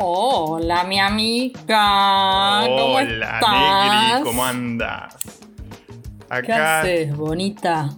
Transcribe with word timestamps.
Hola, 0.00 0.84
mi 0.84 1.00
amiga. 1.00 2.62
¿Cómo 2.64 2.94
Hola, 2.94 3.34
estás? 3.34 3.42
Negri, 3.50 4.22
¿cómo 4.22 4.44
andas? 4.44 5.16
¿Qué 6.44 6.52
haces, 6.52 7.16
bonita? 7.16 7.90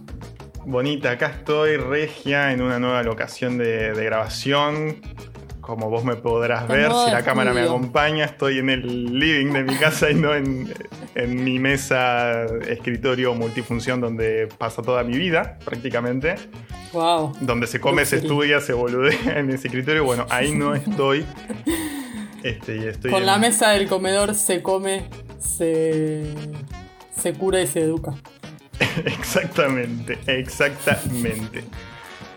bonita, 0.65 1.11
acá 1.11 1.27
estoy 1.27 1.77
regia 1.77 2.51
en 2.51 2.61
una 2.61 2.79
nueva 2.79 3.03
locación 3.03 3.57
de, 3.59 3.93
de 3.93 4.03
grabación. 4.05 5.01
Como 5.61 5.89
vos 5.89 6.03
me 6.03 6.15
podrás 6.15 6.67
ver, 6.67 6.91
si 6.91 7.11
la 7.11 7.23
cámara 7.23 7.53
me 7.53 7.61
acompaña, 7.61 8.25
estoy 8.25 8.57
en 8.59 8.69
el 8.69 9.17
living 9.19 9.53
de 9.53 9.63
mi 9.63 9.75
casa 9.75 10.09
y 10.09 10.15
no 10.15 10.33
en, 10.33 10.73
en 11.15 11.43
mi 11.43 11.59
mesa 11.59 12.45
escritorio 12.67 13.33
multifunción 13.35 14.01
donde 14.01 14.49
pasa 14.57 14.81
toda 14.81 15.03
mi 15.03 15.17
vida, 15.17 15.59
prácticamente. 15.63 16.35
Wow. 16.93 17.33
Donde 17.41 17.67
se 17.67 17.79
come, 17.79 18.05
se 18.05 18.17
estudia, 18.17 18.59
se 18.59 18.73
boludea 18.73 19.17
en 19.39 19.49
ese 19.51 19.67
escritorio. 19.67 20.03
Bueno, 20.03 20.25
ahí 20.29 20.51
no 20.51 20.73
estoy. 20.75 21.25
Este, 22.43 22.77
y 22.77 22.85
estoy 22.85 23.11
Con 23.11 23.21
en- 23.21 23.27
la 23.27 23.37
mesa 23.37 23.69
del 23.69 23.87
comedor 23.87 24.33
se 24.33 24.63
come, 24.63 25.05
se, 25.39 26.23
se 27.15 27.33
cura 27.33 27.61
y 27.61 27.67
se 27.67 27.81
educa. 27.81 28.13
Exactamente, 29.05 30.17
exactamente. 30.25 31.63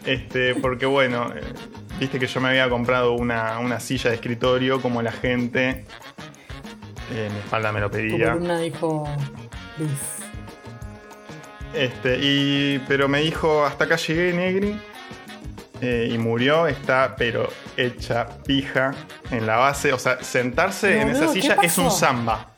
Este, 0.05 0.55
porque 0.57 0.85
bueno, 0.85 1.33
eh, 1.35 1.41
viste 2.01 2.19
que 2.19 2.27
yo 2.27 2.41
me 2.41 2.49
había 2.49 2.69
comprado 2.69 3.13
una, 3.13 3.59
una 3.59 3.81
silla 3.81 4.11
de 4.11 4.17
escritorio 4.17 4.81
como 4.81 5.03
la 5.03 5.13
gente. 5.13 5.85
eh, 7.13 7.29
mi 7.33 7.39
espalda 7.39 7.73
me 7.73 7.81
lo 7.81 7.91
Tu 7.91 7.97
pedía. 7.97 8.33
columna 8.33 8.59
dijo 8.61 9.09
Luis. 9.79 9.91
Este, 11.75 12.19
y, 12.23 12.79
pero 12.87 13.09
me 13.09 13.21
dijo, 13.21 13.65
hasta 13.65 13.85
acá 13.85 13.97
llegué, 13.97 14.33
Negri. 14.33 14.81
eh, 15.81 16.09
y 16.13 16.19
murió, 16.19 16.67
está 16.69 17.15
pero 17.17 17.49
hecha 17.77 18.29
pija 18.47 18.95
en 19.31 19.47
la 19.47 19.57
base. 19.57 19.93
O 19.93 19.99
sea, 19.99 20.23
sentarse 20.23 20.95
No, 20.95 21.03
en 21.03 21.09
esa 21.09 21.21
boludo, 21.27 21.35
¿qué 21.35 21.41
silla 21.43 21.57
es 21.63 21.79
un 21.79 21.91
samba. 21.91 22.54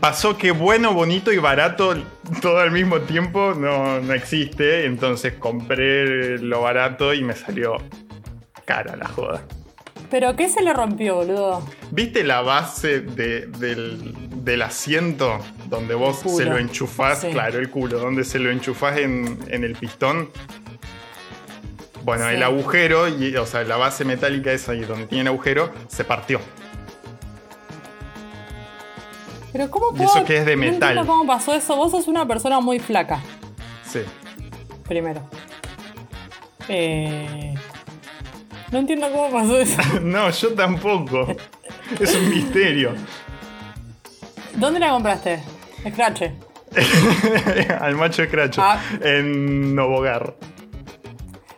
Pasó 0.00 0.36
que 0.36 0.50
bueno, 0.50 0.92
bonito 0.94 1.32
y 1.32 1.38
barato 1.38 1.94
todo 2.40 2.58
al 2.58 2.70
mismo 2.70 3.00
tiempo 3.00 3.54
no, 3.54 4.00
no 4.00 4.12
existe. 4.12 4.84
Entonces 4.86 5.34
compré 5.34 6.38
lo 6.38 6.62
barato 6.62 7.14
y 7.14 7.22
me 7.22 7.34
salió 7.34 7.76
cara 8.64 8.94
la 8.96 9.08
joda. 9.08 9.42
¿Pero 10.10 10.36
qué 10.36 10.48
se 10.48 10.62
le 10.62 10.72
rompió, 10.72 11.16
boludo? 11.16 11.66
¿Viste 11.90 12.22
la 12.22 12.40
base 12.42 13.00
de- 13.00 13.46
del, 13.46 14.14
del 14.44 14.62
asiento 14.62 15.40
donde 15.68 15.94
vos 15.94 16.20
se 16.36 16.44
lo 16.44 16.58
enchufás? 16.58 17.22
Sí. 17.22 17.28
Claro, 17.30 17.58
el 17.58 17.70
culo, 17.70 17.98
donde 17.98 18.22
se 18.22 18.38
lo 18.38 18.50
enchufás 18.50 18.98
en, 18.98 19.38
en 19.48 19.64
el 19.64 19.74
pistón. 19.74 20.30
Bueno, 22.04 22.28
Sí. 22.28 22.36
el 22.36 22.42
agujero, 22.44 23.08
y, 23.08 23.34
o 23.36 23.46
sea, 23.46 23.64
la 23.64 23.76
base 23.76 24.04
metálica 24.04 24.52
esa 24.52 24.74
y 24.74 24.82
donde 24.82 25.06
tiene 25.06 25.22
el 25.22 25.28
agujero, 25.28 25.72
se 25.88 26.04
partió. 26.04 26.38
¿Pero 29.56 29.70
cómo 29.70 29.90
puedo...? 29.90 30.04
eso 30.04 30.24
que 30.24 30.38
es 30.38 30.46
de 30.46 30.54
No 30.56 30.60
metal. 30.62 30.90
entiendo 30.90 31.06
cómo 31.06 31.26
pasó 31.26 31.54
eso. 31.54 31.76
Vos 31.76 31.90
sos 31.90 32.08
una 32.08 32.26
persona 32.26 32.60
muy 32.60 32.78
flaca, 32.78 33.20
Sí. 33.88 34.00
primero. 34.86 35.22
Eh... 36.68 37.54
No 38.72 38.78
entiendo 38.78 39.08
cómo 39.10 39.30
pasó 39.30 39.58
eso. 39.58 39.80
No, 40.02 40.28
yo 40.30 40.52
tampoco. 40.54 41.28
Es 42.00 42.14
un 42.14 42.28
misterio. 42.28 42.94
¿Dónde 44.56 44.80
la 44.80 44.90
compraste? 44.90 45.40
Scratch. 45.88 46.22
Al 47.80 47.94
macho 47.94 48.22
escracho. 48.24 48.60
Ah. 48.62 48.80
En 49.00 49.74
Novogar. 49.74 50.34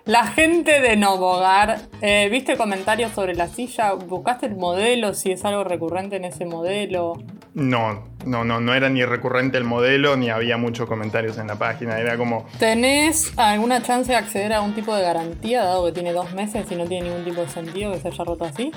La 0.08 0.26
gente 0.26 0.80
de 0.80 0.96
Novogar, 0.96 1.80
eh, 2.00 2.30
¿viste 2.30 2.56
comentarios 2.56 3.12
sobre 3.12 3.34
la 3.34 3.46
silla? 3.46 3.92
¿Buscaste 3.92 4.46
el 4.46 4.56
modelo? 4.56 5.12
Si 5.12 5.30
es 5.30 5.44
algo 5.44 5.64
recurrente 5.64 6.16
en 6.16 6.24
ese 6.24 6.46
modelo. 6.46 7.22
No, 7.52 8.08
no, 8.24 8.42
no, 8.42 8.58
no 8.58 8.72
era 8.72 8.88
ni 8.88 9.04
recurrente 9.04 9.58
el 9.58 9.64
modelo, 9.64 10.16
ni 10.16 10.30
había 10.30 10.56
muchos 10.56 10.88
comentarios 10.88 11.36
en 11.36 11.48
la 11.48 11.56
página. 11.56 11.98
Era 12.00 12.16
como, 12.16 12.46
¿Tenés 12.58 13.34
alguna 13.36 13.82
chance 13.82 14.10
de 14.10 14.16
acceder 14.16 14.54
a 14.54 14.62
un 14.62 14.74
tipo 14.74 14.96
de 14.96 15.02
garantía, 15.02 15.62
dado 15.62 15.84
que 15.84 15.92
tiene 15.92 16.14
dos 16.14 16.32
meses 16.32 16.64
y 16.70 16.74
no 16.74 16.86
tiene 16.86 17.10
ningún 17.10 17.26
tipo 17.26 17.42
de 17.42 17.48
sentido 17.50 17.92
que 17.92 17.98
se 17.98 18.08
haya 18.08 18.24
roto 18.24 18.46
así? 18.46 18.72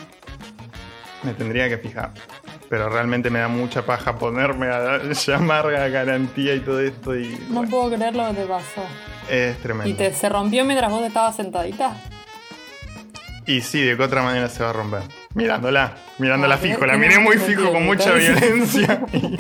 Me 1.24 1.34
tendría 1.34 1.70
que 1.70 1.78
fijar. 1.78 2.12
Pero 2.72 2.88
realmente 2.90 3.30
me 3.30 3.40
da 3.40 3.50
mucha 3.50 3.86
paja 3.86 4.16
ponerme 4.18 4.68
a 4.68 5.00
llamar 5.04 5.66
a 5.76 5.90
garantía 5.90 6.56
y 6.56 6.62
todo 6.62 6.80
esto. 6.80 7.16
Y 7.18 7.28
No 7.50 7.56
bueno, 7.56 7.70
puedo 7.70 7.96
creer 7.98 8.16
lo 8.16 8.28
que 8.30 8.34
te 8.36 8.46
pasó. 8.46 8.84
es 9.30 9.58
tremendo. 9.58 9.90
¿Y 9.90 9.94
te, 9.94 10.14
se 10.14 10.30
rompió 10.30 10.64
mientras 10.64 10.90
vos 10.90 11.04
estabas 11.04 11.36
sentadita? 11.36 11.98
Y 13.46 13.60
sí, 13.60 13.82
de 13.82 13.98
qué 13.98 14.04
otra 14.04 14.22
manera 14.24 14.48
se 14.48 14.64
va 14.64 14.70
a 14.70 14.74
romper. 14.74 15.02
Mirándola, 15.34 15.96
mirándola 16.20 16.56
Ah, 16.56 16.58
fijo. 16.60 16.86
La 16.86 16.96
miré 16.96 17.20
muy 17.20 17.38
fijo 17.40 17.74
con 17.74 17.84
mucha 17.86 18.14
violencia 18.14 19.02
y, 19.14 19.38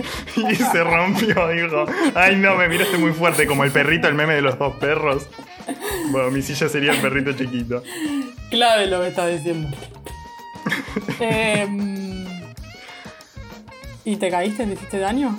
y 0.52 0.56
se 0.56 0.84
rompió. 0.84 1.48
Dijo, 1.50 1.86
ay 2.16 2.36
no, 2.36 2.56
me 2.56 2.68
miraste 2.68 2.98
muy 2.98 3.12
fuerte, 3.14 3.48
como 3.48 3.64
el 3.64 3.72
perrito, 3.72 4.10
el 4.10 4.14
meme 4.16 4.34
de 4.36 4.42
los 4.42 4.60
dos 4.60 4.76
perros. 4.76 5.28
Bueno, 6.10 6.32
mi 6.32 6.42
silla 6.42 6.68
sería 6.68 6.92
el 6.92 7.00
perrito 7.00 7.32
chiquito. 7.32 7.82
Clave 8.50 8.88
lo 8.88 9.00
que 9.02 9.08
estás 9.08 9.32
diciendo. 9.32 9.70
Em, 11.20 12.26
¿Y 14.06 14.16
te 14.18 14.30
caíste? 14.30 14.66
¿Te 14.66 14.74
hiciste 14.74 15.00
daño? 15.00 15.38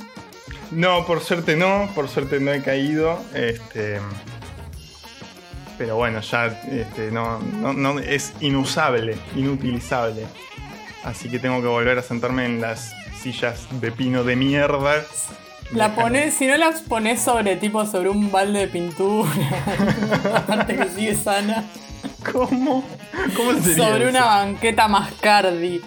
No, 0.71 1.05
por 1.06 1.21
suerte 1.21 1.56
no, 1.56 1.89
por 1.95 2.09
suerte 2.09 2.41
no 2.41 2.53
he 2.53 2.62
caído. 2.62 3.19
Este, 3.34 4.00
pero 5.78 5.97
bueno, 5.97 6.21
ya 6.21 6.47
este, 6.71 7.11
no, 7.11 7.39
no, 7.39 7.73
no- 7.73 7.99
es 7.99 8.33
inusable, 8.41 9.17
inutilizable. 9.37 10.27
Así 11.05 11.28
que 11.28 11.39
tengo 11.39 11.61
que 11.61 11.67
volver 11.67 11.99
a 11.99 12.03
sentarme 12.03 12.47
en 12.47 12.61
las 12.61 12.93
sillas 13.21 13.67
de 13.81 13.91
pino 13.91 14.23
de 14.25 14.37
mierda. 14.37 15.03
La 15.73 15.94
pones, 15.94 16.34
si 16.34 16.47
no 16.47 16.56
las 16.56 16.83
pones 16.83 17.21
sobre 17.23 17.56
tipo 17.56 17.84
sobre 17.87 18.11
un 18.11 18.31
balde 18.31 18.61
de 18.61 18.69
pintura, 18.69 19.31
aparte 20.37 20.77
que 20.77 20.89
sigue 20.91 21.15
sana, 21.17 21.65
¿Cómo? 22.31 22.84
¿Cómo 23.37 23.53
sería 23.61 23.77
sobre 23.89 24.03
eso? 24.03 24.11
una 24.11 24.25
banqueta 24.27 24.87
Mascardi, 24.87 25.81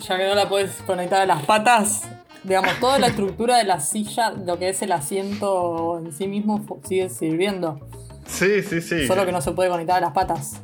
ya 0.00 0.16
que 0.18 0.26
no 0.26 0.34
la 0.34 0.48
puedes 0.48 0.72
conectar 0.86 1.20
a 1.20 1.26
las 1.26 1.42
patas, 1.44 2.02
digamos, 2.44 2.72
toda 2.80 2.98
la 2.98 3.08
estructura 3.08 3.58
de 3.58 3.64
la 3.64 3.80
silla, 3.80 4.30
lo 4.30 4.58
que 4.58 4.70
es 4.70 4.82
el 4.82 4.92
asiento 4.92 5.98
en 6.04 6.12
sí 6.12 6.26
mismo 6.26 6.64
sigue 6.84 7.08
sirviendo, 7.08 7.80
Sí, 8.26 8.62
sí, 8.62 8.80
sí. 8.80 9.06
solo 9.06 9.26
que 9.26 9.32
no 9.32 9.40
se 9.40 9.52
puede 9.52 9.68
conectar 9.70 9.98
a 9.98 10.00
las 10.00 10.12
patas. 10.12 10.60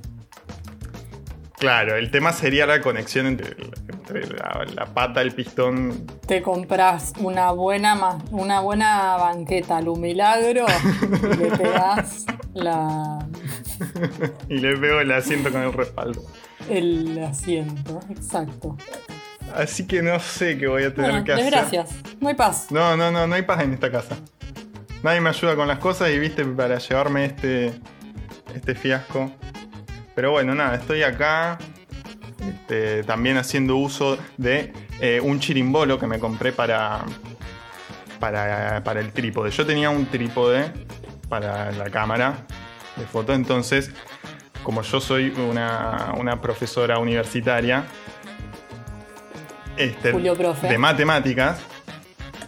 Claro, 1.59 1.97
el 1.97 2.11
tema 2.11 2.33
sería 2.35 2.67
la 2.67 2.83
conexión 2.83 3.25
entre, 3.27 3.57
entre 3.89 4.27
la, 4.27 4.67
la 4.75 4.85
pata, 4.93 5.23
el 5.23 5.33
pistón. 5.33 6.07
Te 6.27 6.43
compras 6.43 7.15
una 7.19 7.51
buena 7.51 8.19
una 8.31 8.61
buena 8.61 9.17
banqueta 9.17 9.81
Lumilagro 9.81 10.67
y 11.33 11.37
le 11.39 11.57
pegas 11.57 12.27
la 12.53 13.27
y 14.51 14.59
le 14.59 14.77
pego 14.77 15.01
el 15.01 15.11
asiento 15.13 15.51
con 15.51 15.63
el 15.63 15.73
respaldo. 15.73 16.23
el 16.69 17.19
asiento, 17.25 18.01
exacto. 18.11 18.77
Así 19.56 19.87
que 19.87 20.03
no 20.03 20.21
sé 20.21 20.59
qué 20.59 20.67
voy 20.67 20.84
a 20.84 20.94
tener 20.94 21.11
Bueno, 21.12 21.25
que 21.25 21.33
hacer. 21.33 21.44
desgracias. 21.44 21.91
No 22.21 22.28
hay 22.28 22.34
paz. 22.34 22.67
No, 22.71 22.97
no, 22.97 23.11
no, 23.11 23.27
no 23.27 23.34
hay 23.34 23.43
paz 23.43 23.62
en 23.62 23.72
esta 23.72 23.91
casa. 23.91 24.17
Nadie 25.03 25.21
me 25.21 25.31
ayuda 25.31 25.56
con 25.56 25.67
las 25.67 25.78
cosas 25.78 26.11
y 26.11 26.19
viste 26.19 26.44
para 26.44 26.78
llevarme 26.78 27.25
este, 27.25 27.72
este 28.55 28.75
fiasco. 28.75 29.33
Pero 30.15 30.33
bueno, 30.33 30.55
nada, 30.55 30.77
estoy 30.77 31.03
acá 31.03 31.59
este, 32.47 33.03
también 33.05 33.37
haciendo 33.39 33.77
uso 33.77 34.19
de 34.37 34.72
eh, 35.00 35.21
un 35.22 35.41
chirimbolo 35.41 35.99
que 35.99 36.06
me 36.06 36.19
compré 36.19 36.53
para, 36.53 37.05
para, 38.21 38.83
para 38.84 39.00
el 39.00 39.12
trípode. 39.12 39.50
Yo 39.50 39.65
tenía 39.65 39.91
un 39.91 40.06
trípode 40.06 40.71
para 41.28 41.73
la 41.73 41.91
cámara 41.91 42.47
de 42.97 43.05
foto, 43.06 43.33
entonces 43.34 43.91
como 44.62 44.83
yo 44.83 45.00
soy 45.00 45.31
una, 45.31 46.12
una 46.19 46.41
profesora 46.41 46.99
universitaria 46.99 47.85
este, 49.76 50.12
Julio 50.12 50.34
Profe. 50.34 50.69
de 50.69 50.78
matemáticas, 50.78 51.58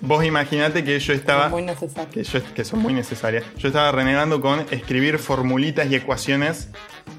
vos 0.00 0.25
imaginate 0.25 0.84
que 0.84 0.98
yo 0.98 1.12
estaba 1.12 1.48
Muy 1.48 1.66
que, 2.12 2.22
yo- 2.25 2.54
que 2.54 2.64
son 2.64 2.80
muy 2.80 2.92
necesarias. 2.92 3.44
Yo 3.56 3.69
estaba 3.69 3.90
renegando 3.92 4.40
con 4.40 4.60
escribir 4.70 5.19
formulitas 5.19 5.90
y 5.90 5.96
ecuaciones 5.96 6.69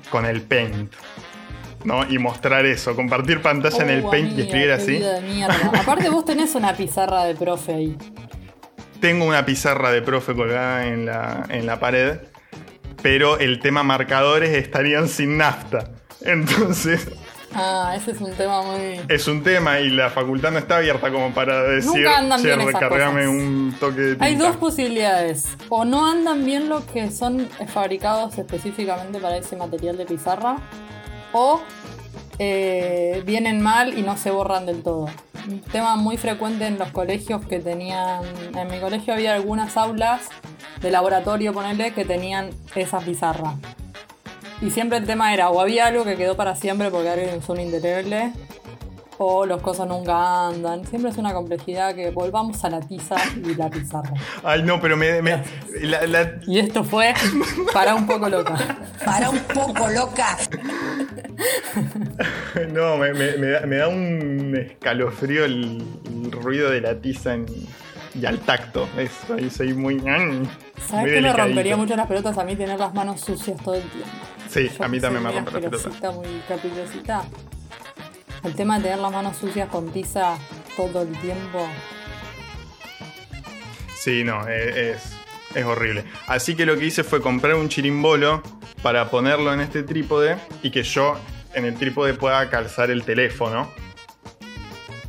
con 0.10 0.26
el 0.26 0.42
Paint. 0.42 0.92
¿No? 1.86 2.06
Y 2.10 2.18
mostrar 2.20 2.66
eso, 2.66 2.94
compartir 2.94 3.42
pantalla 3.42 3.84
en 3.84 3.90
el 3.90 4.04
Oh, 4.04 4.12
Paint 4.12 4.38
y 4.38 4.42
escribir 4.42 4.72
así. 4.72 4.92
vida 4.98 5.14
de 5.14 5.22
mierda. 5.22 5.56
Aparte 5.80 6.10
vos 6.10 6.26
tenés 6.26 6.54
una 6.56 6.74
pizarra 6.74 7.24
de 7.24 7.36
profe 7.36 7.74
ahí. 7.74 7.98
Tengo 9.00 9.24
una 9.26 9.46
pizarra 9.46 9.90
de 9.92 10.02
profe 10.02 10.36
colgada 10.36 10.88
en 10.88 11.06
la, 11.06 11.46
en 11.48 11.66
la 11.66 11.80
pared, 11.80 12.18
pero 13.02 13.38
el 13.40 13.60
tema 13.62 13.82
marcadores 13.84 14.50
estarían 14.50 15.08
sin 15.08 15.38
nafta. 15.38 15.92
Entonces, 16.26 17.08
Ah, 17.54 17.94
ese 17.96 18.12
es 18.12 18.22
un 18.22 18.32
tema 18.34 18.62
muy... 18.62 19.02
es 19.08 19.28
un 19.28 19.44
tema 19.44 19.80
y 19.80 19.90
la 19.90 20.10
facultad 20.10 20.52
no 20.52 20.60
está 20.60 20.78
abierta 20.78 21.12
como 21.12 21.34
para 21.34 21.64
decir, 21.64 22.04
Nunca 22.04 22.18
andan 22.18 22.44
bien 22.44 22.62
esas 22.62 22.84
cosas. 22.90 23.14
un 23.28 23.76
toque 23.80 24.02
de 24.02 24.10
tinta. 24.12 24.26
Hay 24.26 24.36
dos 24.36 24.56
posibilidades. 24.58 25.48
O 25.70 25.84
no 25.84 26.06
andan 26.06 26.46
bien 26.46 26.70
los 26.70 26.84
que 26.86 27.10
son 27.12 27.50
fabricados 27.74 28.38
específicamente 28.38 29.20
para 29.20 29.38
ese 29.38 29.56
material 29.56 29.98
de 29.98 30.06
pizarra. 30.06 30.58
O 31.32 31.62
eh, 32.38 33.24
vienen 33.26 33.62
mal 33.62 33.98
y 33.98 34.04
no 34.04 34.16
se 34.16 34.32
borran 34.32 34.66
del 34.66 34.84
todo. 34.84 35.08
Un 35.48 35.62
tema 35.62 35.96
muy 35.96 36.18
frecuente 36.18 36.68
en 36.68 36.78
los 36.78 36.90
colegios 36.92 37.46
que 37.46 37.60
tenían. 37.60 38.22
En 38.56 38.68
mi 38.70 38.80
colegio 38.80 39.14
había 39.14 39.34
algunas 39.34 39.76
aulas 39.76 40.22
de 40.82 40.92
laboratorio, 40.92 41.54
ponele, 41.54 41.94
que 41.94 42.06
tenían 42.06 42.52
esa 42.76 43.00
pizarra. 43.00 43.56
Y 44.62 44.72
siempre 44.72 44.98
el 44.98 45.06
tema 45.06 45.34
era, 45.34 45.50
o 45.50 45.62
había 45.62 45.88
algo 45.88 46.04
que 46.04 46.16
quedó 46.16 46.36
para 46.36 46.56
siempre 46.56 46.92
porque 46.92 47.10
alguien 47.10 47.40
un 47.48 47.60
indeleble, 47.60 48.34
o 49.18 49.46
los 49.46 49.62
cosas 49.62 49.88
nunca 49.88 50.48
andan. 50.48 50.86
Siempre 50.88 51.12
es 51.12 51.18
una 51.18 51.34
complejidad 51.34 51.94
que 51.94 52.10
volvamos 52.10 52.64
a 52.64 52.70
la 52.70 52.80
tiza 52.80 53.16
y 53.36 53.54
la 53.54 53.70
pizarra. 53.70 54.14
Ay, 54.44 54.64
no, 54.64 54.80
pero 54.80 54.96
me. 54.96 55.22
me 55.22 55.44
la, 55.82 56.08
la... 56.08 56.40
Y 56.48 56.60
esto 56.60 56.84
fue 56.84 57.14
para 57.74 57.96
un 57.96 58.08
poco 58.08 58.30
loca. 58.30 58.58
Para 59.04 59.30
un 59.30 59.40
poco 59.40 59.90
loca. 59.90 60.38
no, 62.74 62.98
me, 62.98 63.14
me, 63.14 63.60
me, 63.66 63.78
da, 63.78 63.88
un 63.90 64.56
escalofrío 64.56 65.44
el, 65.44 65.86
ruido 66.32 66.70
de 66.70 66.82
la 66.82 66.96
tiza 66.96 67.36
y 68.16 68.26
al 68.26 68.40
tacto. 68.40 68.88
Eso, 68.98 69.34
ahí 69.34 69.50
soy 69.50 69.74
muy. 69.74 70.00
¿Sabes 70.88 71.14
que 71.14 71.22
me 71.22 71.34
rompería 71.34 71.76
mucho 71.76 71.96
las 71.98 72.08
pelotas 72.08 72.38
a 72.38 72.46
mí 72.46 72.56
tener 72.56 72.80
las 72.80 72.94
manos 72.94 73.20
sucias 73.20 73.62
todo 73.62 73.76
el 73.76 73.84
tiempo? 73.84 74.29
Sí, 74.50 74.70
a 74.80 74.88
mí 74.88 75.00
también 75.00 75.24
me 75.24 75.32
rompe 75.32 75.52
las 75.52 75.62
pelotas. 75.62 76.16
muy 76.16 76.42
capillosita. 76.48 77.24
El 78.44 78.56
tema 78.56 78.78
de 78.78 78.84
tener 78.84 79.00
las 79.00 79.12
manos 79.12 79.38
sucias 79.38 79.70
con 79.70 79.92
tiza 79.92 80.38
todo 80.76 81.02
el 81.04 81.12
tiempo. 81.20 81.68
Sí, 83.96 84.24
no, 84.24 84.48
e, 84.48 84.92
es, 84.92 85.14
es 85.54 85.66
horrible. 85.66 86.06
Así 86.28 86.56
que 86.56 86.66
lo 86.66 86.78
que 86.78 86.86
hice 86.86 87.04
fue 87.04 87.22
comprar 87.22 87.56
un 87.56 87.70
chirimbolo 87.70 88.42
para 88.82 89.10
ponerlo 89.10 89.54
en 89.54 89.60
este 89.60 89.84
trípode 89.84 90.38
y 90.64 90.72
que 90.72 90.84
yo 90.84 91.18
en 91.54 91.66
el 91.66 91.76
trípode 91.76 92.14
pueda 92.14 92.50
calzar 92.50 92.90
el 92.92 93.04
teléfono. 93.04 93.70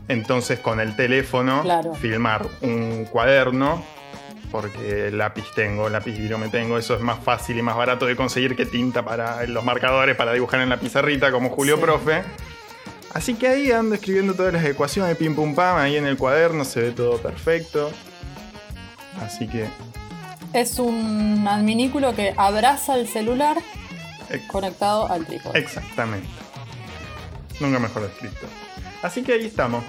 Entonces 0.08 0.58
con 0.58 0.80
el 0.80 0.96
teléfono 0.96 1.62
filmar 2.00 2.44
un 2.62 3.04
cuaderno, 3.04 3.84
porque 4.50 5.10
lápiz 5.10 5.44
tengo, 5.54 5.88
lápiz 5.88 6.18
me 6.18 6.48
tengo, 6.48 6.78
eso 6.78 6.94
es 6.94 7.00
más 7.00 7.22
fácil 7.22 7.58
y 7.58 7.62
más 7.62 7.76
barato 7.76 8.06
de 8.06 8.16
conseguir 8.16 8.56
que 8.56 8.66
tinta 8.66 9.04
para 9.04 9.46
los 9.46 9.64
marcadores 9.64 10.16
para 10.16 10.32
dibujar 10.32 10.60
en 10.60 10.68
la 10.68 10.78
pizarrita 10.78 11.30
como 11.30 11.50
Julio 11.50 11.80
Profe. 11.80 12.22
Así 13.12 13.34
que 13.34 13.48
ahí 13.48 13.72
ando 13.72 13.94
escribiendo 13.94 14.34
todas 14.34 14.52
las 14.52 14.64
ecuaciones, 14.64 15.16
pim 15.16 15.34
pum 15.34 15.54
pam, 15.54 15.78
ahí 15.78 15.96
en 15.96 16.06
el 16.06 16.16
cuaderno 16.16 16.64
se 16.64 16.80
ve 16.80 16.90
todo 16.92 17.18
perfecto. 17.18 17.90
Así 19.20 19.48
que 19.48 19.66
es 20.52 20.78
un 20.78 21.46
adminículo 21.48 22.14
que 22.14 22.34
abraza 22.36 22.96
el 22.96 23.08
celular 23.08 23.56
conectado 24.48 25.10
al 25.10 25.26
trípode. 25.26 25.58
Exactamente. 25.58 26.28
Nunca 27.60 27.78
mejor 27.78 28.04
escrito. 28.04 28.46
Así 29.02 29.22
que 29.22 29.32
ahí 29.32 29.46
estamos. 29.46 29.84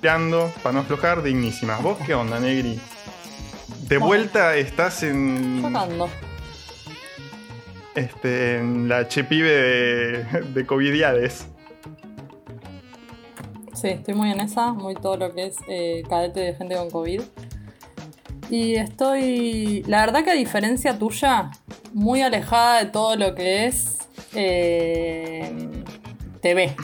Teando, 0.00 0.50
para 0.62 0.72
no 0.72 0.80
aflojar, 0.80 1.22
dignísima. 1.22 1.76
¿Vos 1.76 1.98
qué 2.06 2.14
onda, 2.14 2.40
Negri? 2.40 2.80
De 3.90 3.98
vuelta 3.98 4.54
estás 4.54 5.02
en. 5.02 5.62
Tocando. 5.62 6.08
Este, 7.96 8.58
en 8.58 8.88
la 8.88 9.08
chepibe 9.08 9.50
de, 9.50 10.22
de 10.54 10.64
Covidiades. 10.64 11.48
Sí, 13.74 13.88
estoy 13.88 14.14
muy 14.14 14.30
en 14.30 14.38
esa, 14.38 14.72
muy 14.74 14.94
todo 14.94 15.16
lo 15.16 15.34
que 15.34 15.46
es 15.46 15.56
eh, 15.68 16.04
cadete 16.08 16.38
de 16.38 16.54
gente 16.54 16.76
con 16.76 16.88
COVID. 16.88 17.20
Y 18.48 18.76
estoy, 18.76 19.82
la 19.88 20.06
verdad 20.06 20.22
que 20.22 20.30
a 20.30 20.34
diferencia 20.34 20.96
tuya, 20.96 21.50
muy 21.92 22.22
alejada 22.22 22.84
de 22.84 22.90
todo 22.92 23.16
lo 23.16 23.34
que 23.34 23.66
es 23.66 23.98
eh, 24.34 25.52
TV. 26.40 26.76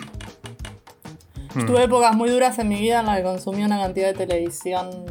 Hmm. 1.54 1.66
Tuve 1.66 1.84
épocas 1.84 2.16
muy 2.16 2.30
duras 2.30 2.58
en 2.58 2.68
mi 2.68 2.80
vida 2.80 2.98
en 2.98 3.06
las 3.06 3.18
que 3.18 3.22
consumí 3.22 3.62
una 3.62 3.78
cantidad 3.78 4.08
de 4.08 4.26
televisión 4.26 5.06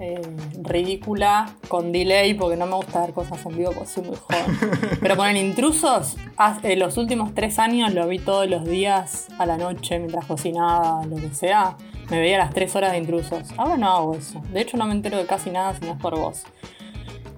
eh, 0.00 0.20
ridícula, 0.62 1.54
con 1.68 1.92
delay, 1.92 2.34
porque 2.34 2.56
no 2.56 2.66
me 2.66 2.76
gusta 2.76 3.00
ver 3.00 3.12
cosas 3.12 3.44
en 3.46 3.56
vivo 3.56 3.72
porque 3.72 3.88
soy 3.88 4.04
muy 4.04 4.16
joven. 4.16 4.98
Pero 5.00 5.16
ponen 5.16 5.36
intrusos, 5.36 6.16
en 6.62 6.78
los 6.78 6.96
últimos 6.96 7.34
tres 7.34 7.58
años 7.58 7.92
lo 7.94 8.06
vi 8.06 8.18
todos 8.18 8.48
los 8.48 8.64
días 8.64 9.28
a 9.38 9.46
la 9.46 9.56
noche 9.56 9.98
mientras 9.98 10.26
cocinaba, 10.26 11.04
lo 11.06 11.16
que 11.16 11.30
sea 11.34 11.76
me 12.10 12.20
veía 12.20 12.38
las 12.38 12.54
3 12.54 12.76
horas 12.76 12.92
de 12.92 12.98
intrusos. 12.98 13.52
Ahora 13.56 13.76
no 13.76 13.90
hago 13.90 14.14
eso. 14.14 14.40
De 14.52 14.60
hecho, 14.60 14.76
no 14.76 14.86
me 14.86 14.92
entero 14.92 15.16
de 15.16 15.26
casi 15.26 15.50
nada 15.50 15.74
si 15.74 15.84
no 15.84 15.92
es 15.92 15.98
por 15.98 16.16
vos. 16.16 16.44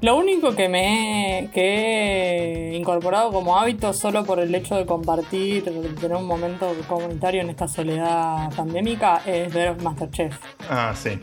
Lo 0.00 0.16
único 0.16 0.54
que 0.54 0.68
me 0.68 1.40
he, 1.40 1.48
que 1.48 2.70
he 2.70 2.76
incorporado 2.76 3.32
como 3.32 3.58
hábito 3.58 3.92
solo 3.92 4.24
por 4.24 4.38
el 4.38 4.54
hecho 4.54 4.76
de 4.76 4.86
compartir, 4.86 5.64
de 5.64 5.72
tener 5.94 6.16
un 6.16 6.26
momento 6.26 6.72
comunitario 6.86 7.40
en 7.40 7.50
esta 7.50 7.66
soledad 7.66 8.54
pandémica, 8.54 9.22
es 9.26 9.52
ver 9.52 9.80
Masterchef. 9.82 10.38
Ah, 10.70 10.94
sí. 10.94 11.18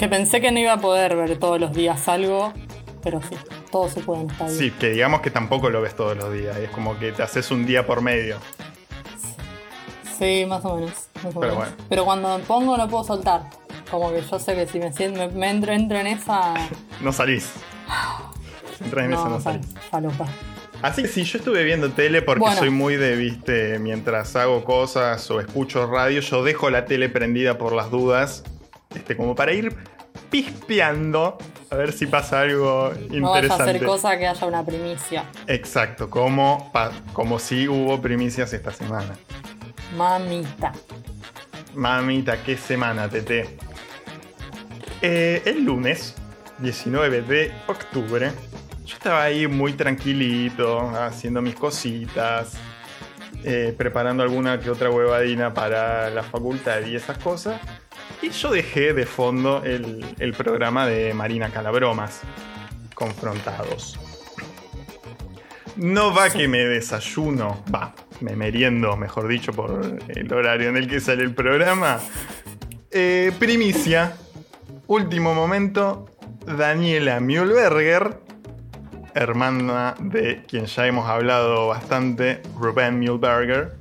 Que 0.00 0.08
pensé 0.08 0.40
que 0.40 0.50
no 0.50 0.58
iba 0.58 0.72
a 0.72 0.80
poder 0.80 1.14
ver 1.14 1.38
todos 1.38 1.60
los 1.60 1.74
días 1.74 2.08
algo, 2.08 2.54
pero 3.02 3.20
sí, 3.20 3.36
todo 3.70 3.86
se 3.90 4.00
puede 4.00 4.22
en 4.22 4.30
esta 4.30 4.46
vida. 4.46 4.56
Sí, 4.56 4.70
que 4.70 4.92
digamos 4.92 5.20
que 5.20 5.30
tampoco 5.30 5.68
lo 5.68 5.82
ves 5.82 5.94
todos 5.94 6.16
los 6.16 6.32
días, 6.32 6.56
es 6.56 6.70
como 6.70 6.98
que 6.98 7.12
te 7.12 7.22
haces 7.22 7.50
un 7.50 7.66
día 7.66 7.84
por 7.84 8.00
medio. 8.00 8.38
Sí, 10.18 10.46
más 10.48 10.64
o 10.64 10.76
menos. 10.76 11.10
Pero, 11.22 11.32
Bueno. 11.34 11.66
Pero 11.90 12.04
cuando 12.06 12.38
me 12.38 12.44
pongo 12.44 12.78
no 12.78 12.88
puedo 12.88 13.04
soltar. 13.04 13.42
Como 13.90 14.10
que 14.10 14.22
yo 14.22 14.38
sé 14.38 14.54
que 14.54 14.66
si 14.66 14.78
me, 14.78 14.90
siento, 14.90 15.28
me, 15.32 15.50
entro, 15.50 15.70
entro, 15.74 15.98
en 15.98 16.06
esa. 16.06 16.54
no 17.02 17.12
salís. 17.12 17.52
Entras 18.82 19.04
en 19.04 19.12
esa, 19.12 19.28
no 19.28 19.38
salís. 19.38 19.66
Falopa. 19.90 20.26
Así 20.80 21.02
que 21.02 21.08
sí, 21.08 21.24
yo 21.24 21.38
estuve 21.40 21.62
viendo 21.62 21.90
tele 21.90 22.22
porque 22.22 22.50
soy 22.56 22.70
muy 22.70 22.96
de, 22.96 23.16
viste, 23.16 23.78
mientras 23.78 24.34
hago 24.34 24.64
cosas 24.64 25.30
o 25.30 25.40
escucho 25.40 25.86
radio, 25.86 26.22
yo 26.22 26.42
dejo 26.42 26.70
la 26.70 26.86
tele 26.86 27.10
prendida 27.10 27.58
por 27.58 27.74
las 27.74 27.90
dudas, 27.90 28.44
este, 28.94 29.16
como 29.16 29.34
para 29.34 29.52
ir 29.52 29.74
pispeando 30.30 31.38
a 31.70 31.76
ver 31.76 31.92
si 31.92 32.06
pasa 32.06 32.40
algo 32.40 32.92
interesante. 33.10 33.20
No 33.20 33.30
vas 33.30 33.50
a 33.50 33.64
hacer 33.64 33.84
cosa 33.84 34.18
que 34.18 34.26
haya 34.26 34.46
una 34.46 34.64
primicia. 34.64 35.24
Exacto, 35.46 36.10
como, 36.10 36.72
como 37.12 37.38
si 37.38 37.68
hubo 37.68 38.00
primicias 38.00 38.52
esta 38.52 38.72
semana. 38.72 39.16
Mamita. 39.96 40.72
Mamita, 41.74 42.42
qué 42.42 42.56
semana, 42.56 43.08
Tete. 43.08 43.56
Eh, 45.00 45.42
el 45.46 45.64
lunes, 45.64 46.14
19 46.58 47.22
de 47.22 47.52
octubre, 47.68 48.32
yo 48.84 48.96
estaba 48.96 49.22
ahí 49.22 49.46
muy 49.46 49.74
tranquilito, 49.74 50.90
haciendo 50.90 51.40
mis 51.40 51.54
cositas, 51.54 52.54
eh, 53.44 53.72
preparando 53.78 54.24
alguna 54.24 54.58
que 54.58 54.68
otra 54.68 54.90
huevadina 54.90 55.54
para 55.54 56.10
la 56.10 56.24
facultad 56.24 56.84
y 56.84 56.96
esas 56.96 57.16
cosas. 57.18 57.60
Y 58.22 58.30
yo 58.30 58.50
dejé 58.50 58.92
de 58.92 59.06
fondo 59.06 59.62
el, 59.64 60.04
el 60.18 60.32
programa 60.34 60.86
de 60.86 61.14
Marina 61.14 61.50
Calabromas, 61.50 62.20
Confrontados. 62.94 63.98
No 65.76 66.12
va 66.12 66.28
que 66.28 66.46
me 66.48 66.58
desayuno, 66.58 67.64
va, 67.74 67.94
me 68.20 68.36
meriendo, 68.36 68.96
mejor 68.96 69.28
dicho, 69.28 69.52
por 69.52 69.98
el 70.08 70.32
horario 70.32 70.68
en 70.68 70.76
el 70.76 70.88
que 70.88 71.00
sale 71.00 71.22
el 71.22 71.34
programa. 71.34 71.98
Eh, 72.90 73.32
primicia, 73.38 74.16
último 74.88 75.32
momento, 75.32 76.10
Daniela 76.44 77.20
Mühlberger, 77.20 78.18
hermana 79.14 79.94
de 80.00 80.42
quien 80.46 80.66
ya 80.66 80.86
hemos 80.86 81.08
hablado 81.08 81.68
bastante, 81.68 82.42
Rubén 82.58 82.98
Mühlberger. 82.98 83.76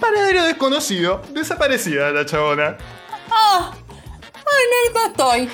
Paradero 0.00 0.44
desconocido, 0.44 1.22
desaparecida 1.32 2.10
la 2.10 2.26
chabona. 2.26 2.76
¡Ah! 3.30 3.72
¡Ay, 4.34 4.92
no, 4.94 5.06
estoy! 5.06 5.50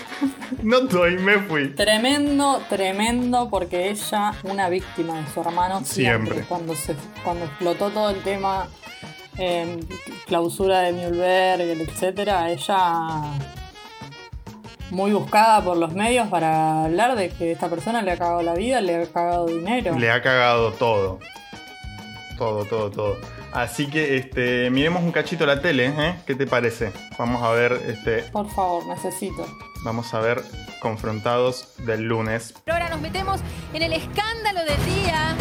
No 0.62 0.78
estoy, 0.78 1.18
me 1.18 1.38
fui. 1.40 1.68
Tremendo, 1.74 2.62
tremendo, 2.68 3.48
porque 3.50 3.90
ella, 3.90 4.32
una 4.44 4.68
víctima 4.68 5.20
de 5.20 5.32
su 5.32 5.40
hermano, 5.40 5.82
siempre. 5.84 6.42
Cuando, 6.48 6.74
se, 6.74 6.94
cuando 7.22 7.44
explotó 7.44 7.90
todo 7.90 8.10
el 8.10 8.22
tema, 8.22 8.68
eh, 9.36 9.80
clausura 10.26 10.80
de 10.80 10.92
Mühlberg, 10.92 11.62
etcétera, 11.62 12.50
ella 12.50 13.34
muy 14.90 15.12
buscada 15.12 15.62
por 15.62 15.76
los 15.76 15.92
medios 15.92 16.28
para 16.28 16.84
hablar 16.84 17.16
de 17.16 17.30
que 17.30 17.52
esta 17.52 17.68
persona 17.68 18.02
le 18.02 18.12
ha 18.12 18.16
cagado 18.16 18.42
la 18.42 18.54
vida, 18.54 18.80
le 18.80 19.02
ha 19.02 19.06
cagado 19.06 19.46
dinero. 19.46 19.98
Le 19.98 20.10
ha 20.10 20.22
cagado 20.22 20.72
todo. 20.72 21.18
Todo, 22.38 22.64
todo, 22.64 22.90
todo. 22.90 23.16
Así 23.52 23.88
que 23.88 24.16
este, 24.16 24.70
miremos 24.70 25.02
un 25.02 25.12
cachito 25.12 25.46
la 25.46 25.60
tele, 25.60 25.86
¿eh? 25.86 26.16
¿Qué 26.26 26.34
te 26.34 26.46
parece? 26.46 26.92
Vamos 27.18 27.42
a 27.42 27.50
ver 27.50 27.72
este. 27.86 28.22
Por 28.24 28.50
favor, 28.50 28.86
necesito. 28.86 29.46
Vamos 29.84 30.12
a 30.14 30.20
ver 30.20 30.42
confrontados 30.80 31.74
del 31.86 32.02
lunes. 32.02 32.54
Ahora 32.66 32.88
nos 32.88 33.00
metemos 33.00 33.40
en 33.72 33.82
el 33.82 33.92
escándalo 33.92 34.60
del 34.64 34.84
día. 34.86 35.36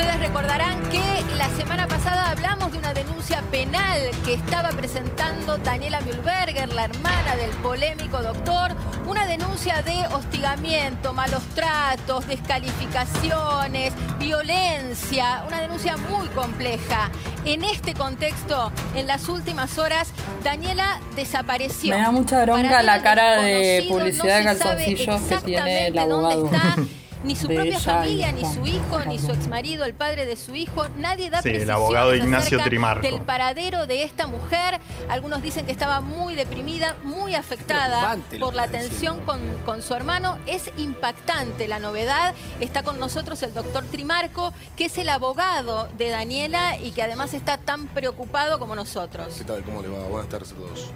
Ustedes 0.00 0.20
recordarán 0.20 0.80
que 0.88 1.02
la 1.36 1.50
semana 1.50 1.86
pasada 1.86 2.30
hablamos 2.30 2.72
de 2.72 2.78
una 2.78 2.94
denuncia 2.94 3.42
penal 3.50 4.00
que 4.24 4.32
estaba 4.32 4.70
presentando 4.70 5.58
Daniela 5.58 6.00
Mühlberger, 6.00 6.72
la 6.72 6.86
hermana 6.86 7.36
del 7.36 7.50
polémico 7.50 8.22
doctor, 8.22 8.74
una 9.06 9.26
denuncia 9.26 9.82
de 9.82 10.06
hostigamiento, 10.14 11.12
malos 11.12 11.42
tratos, 11.54 12.26
descalificaciones, 12.26 13.92
violencia, 14.18 15.44
una 15.46 15.60
denuncia 15.60 15.98
muy 15.98 16.28
compleja. 16.28 17.10
En 17.44 17.62
este 17.62 17.92
contexto, 17.92 18.72
en 18.94 19.06
las 19.06 19.28
últimas 19.28 19.76
horas, 19.76 20.12
Daniela 20.42 20.98
desapareció. 21.14 21.94
Me 21.94 22.00
da 22.00 22.10
mucha 22.10 22.42
bronca 22.46 22.82
la 22.82 23.02
cara 23.02 23.42
de 23.42 23.84
publicidad 23.86 24.38
de 24.38 24.44
no 24.44 24.54
sabe 24.54 24.76
calzoncillos 24.76 25.20
que 25.20 25.36
tiene 25.44 25.88
el 25.88 25.98
exactamente 25.98 26.08
dónde 26.08 26.32
abogado. 26.32 26.46
está, 26.46 26.76
Ni 27.22 27.36
su 27.36 27.48
propia 27.48 27.78
familia, 27.78 28.32
ni 28.32 28.40
su 28.46 28.64
hijo, 28.66 29.00
ni 29.06 29.18
su 29.18 29.30
exmarido, 29.30 29.84
el 29.84 29.92
padre 29.94 30.24
de 30.24 30.36
su 30.36 30.54
hijo, 30.54 30.86
nadie 30.96 31.28
da 31.28 31.42
Sí, 31.42 31.50
el 31.50 31.70
abogado 31.70 32.14
Ignacio 32.14 32.58
Trimarco. 32.64 33.02
del 33.06 33.20
paradero 33.20 33.86
de 33.86 34.04
esta 34.04 34.26
mujer. 34.26 34.80
Algunos 35.10 35.42
dicen 35.42 35.66
que 35.66 35.72
estaba 35.72 36.00
muy 36.00 36.34
deprimida, 36.34 36.96
muy 37.04 37.34
afectada 37.34 38.16
por 38.38 38.54
la 38.54 38.68
tensión 38.68 39.20
con, 39.20 39.40
con 39.66 39.82
su 39.82 39.92
hermano. 39.94 40.38
Es 40.46 40.70
impactante 40.78 41.68
la 41.68 41.78
novedad. 41.78 42.34
Está 42.58 42.82
con 42.82 42.98
nosotros 42.98 43.42
el 43.42 43.52
doctor 43.52 43.84
Trimarco, 43.84 44.54
que 44.76 44.86
es 44.86 44.96
el 44.96 45.10
abogado 45.10 45.88
de 45.98 46.08
Daniela 46.08 46.78
y 46.78 46.92
que 46.92 47.02
además 47.02 47.34
está 47.34 47.58
tan 47.58 47.86
preocupado 47.88 48.58
como 48.58 48.74
nosotros. 48.74 49.34
¿Qué 49.36 49.44
tal? 49.44 49.62
¿Cómo 49.62 49.82
le 49.82 49.88
va? 49.88 50.04
Buenas 50.08 50.28
tardes 50.30 50.52
a 50.52 50.54
todos. 50.54 50.90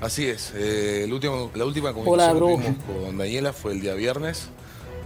Así 0.00 0.26
es, 0.28 0.52
eh, 0.56 1.04
el 1.04 1.12
último- 1.12 1.50
la 1.54 1.64
última 1.64 1.90
Hola, 1.90 2.30
comunicación 2.32 2.62
que 2.62 2.78
tuvimos 2.80 3.04
con 3.06 3.18
Daniela 3.18 3.52
fue 3.52 3.72
el 3.72 3.80
día 3.80 3.94
viernes, 3.94 4.48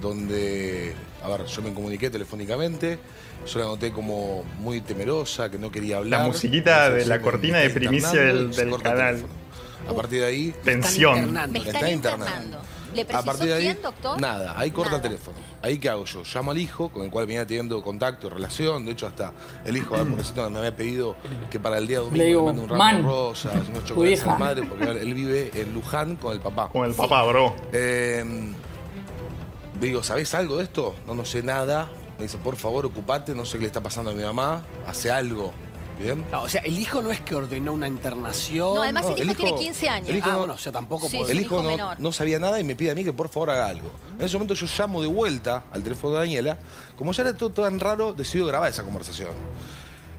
donde, 0.02 0.94
a 1.22 1.28
ver, 1.28 1.46
yo 1.46 1.62
me 1.62 1.72
comuniqué 1.72 2.10
telefónicamente, 2.10 2.98
yo 3.46 3.58
la 3.58 3.64
noté 3.66 3.90
como 3.92 4.44
muy 4.58 4.80
temerosa, 4.82 5.50
que 5.50 5.58
no 5.58 5.70
quería 5.70 5.96
hablar. 5.98 6.20
La 6.20 6.26
musiquita 6.26 6.90
de 6.90 7.06
la 7.06 7.20
cortina 7.20 7.58
de 7.58 7.70
primicia 7.70 8.10
del- 8.20 8.50
del 8.54 8.82
canal. 8.82 9.14
teléfono. 9.16 9.42
A 9.88 9.94
partir 9.94 10.20
de 10.20 10.26
ahí, 10.26 10.54
Tensión. 10.62 11.32
Me 11.50 11.58
está 11.58 11.90
internando. 11.90 12.58
¿Le 12.94 13.06
a 13.10 13.22
partir 13.22 13.46
de 13.46 13.54
ahí, 13.54 13.62
quién, 13.64 13.80
doctor? 13.82 14.20
nada, 14.20 14.52
ahí 14.54 14.70
corta 14.70 14.90
Nada. 14.92 15.02
el 15.02 15.10
teléfono. 15.10 15.36
Ahí 15.62 15.78
qué 15.78 15.88
hago 15.88 16.04
yo, 16.04 16.22
llamo 16.34 16.50
al 16.50 16.58
hijo, 16.58 16.90
con 16.90 17.04
el 17.04 17.10
cual 17.10 17.24
venía 17.26 17.46
teniendo 17.46 17.82
contacto 17.82 18.26
y 18.26 18.30
relación, 18.30 18.84
de 18.84 18.92
hecho 18.92 19.06
hasta 19.06 19.32
el 19.64 19.78
hijo 19.78 19.96
a 19.96 20.04
propósito, 20.04 20.50
me 20.50 20.58
había 20.58 20.76
pedido 20.76 21.16
que 21.50 21.58
para 21.58 21.78
el 21.78 21.86
día 21.86 22.00
domingo 22.00 22.18
Le 22.18 22.24
digo, 22.26 22.40
le 22.40 22.46
mande 22.48 22.60
un 22.62 22.68
ramo 22.68 22.78
"Man, 22.84 22.96
de 22.98 23.02
rosas, 23.02 23.54
unos 23.70 23.84
chocolates 23.86 24.20
a 24.20 24.22
hija". 24.24 24.32
la 24.32 24.38
madre, 24.38 24.62
porque 24.64 24.84
él 24.90 25.14
vive 25.14 25.50
en 25.54 25.72
Luján 25.72 26.16
con 26.16 26.32
el 26.34 26.40
papá. 26.40 26.68
Con 26.68 26.84
el 26.86 26.92
papá, 26.94 27.24
bro. 27.24 27.56
Eh, 27.72 28.52
digo, 29.86 30.02
¿sabés 30.02 30.34
algo 30.34 30.56
de 30.58 30.64
esto? 30.64 30.94
No, 31.06 31.14
no 31.14 31.24
sé 31.24 31.42
nada. 31.42 31.88
Me 32.18 32.24
dice, 32.24 32.38
por 32.38 32.56
favor, 32.56 32.86
ocupate, 32.86 33.34
no 33.34 33.44
sé 33.44 33.58
qué 33.58 33.62
le 33.62 33.66
está 33.66 33.80
pasando 33.82 34.10
a 34.10 34.14
mi 34.14 34.22
mamá, 34.22 34.64
hace 34.86 35.10
algo. 35.10 35.52
¿Bien? 36.00 36.24
No, 36.32 36.42
o 36.42 36.48
sea, 36.48 36.62
el 36.62 36.78
hijo 36.78 37.02
no 37.02 37.10
es 37.12 37.20
que 37.20 37.34
ordenó 37.34 37.72
una 37.74 37.86
internación. 37.86 38.74
No, 38.74 38.82
además 38.82 39.04
No, 39.04 39.14
el 39.16 39.24
hijo 39.30 39.34
tiene 39.34 39.58
15 39.58 39.88
años. 39.88 40.08
el 40.08 40.16
hijo 40.16 40.28
Ah, 40.28 40.32
no- 40.32 40.38
bueno, 40.38 40.54
o 40.54 40.58
sea, 40.58 40.72
tampoco 40.72 41.08
Sí, 41.08 41.18
El 41.28 41.40
hijo 41.40 41.60
hijo 41.62 41.76
no, 41.76 41.94
no 41.96 42.12
sabía 42.12 42.38
nada 42.38 42.58
y 42.58 42.64
me 42.64 42.74
pide 42.74 42.90
a 42.90 42.94
mí 42.94 43.04
que 43.04 43.12
por 43.12 43.28
favor 43.28 43.50
haga 43.50 43.66
algo. 43.66 43.90
En 44.18 44.24
ese 44.24 44.34
momento 44.36 44.54
yo 44.54 44.66
llamo 44.78 45.02
de 45.02 45.08
vuelta 45.08 45.64
al 45.70 45.82
teléfono 45.82 46.14
de 46.14 46.20
Daniela. 46.20 46.58
Como 46.96 47.12
ya 47.12 47.22
era 47.22 47.36
todo 47.36 47.50
tan 47.50 47.78
raro, 47.78 48.14
decido 48.14 48.46
grabar 48.46 48.70
esa 48.70 48.82
conversación. 48.82 49.30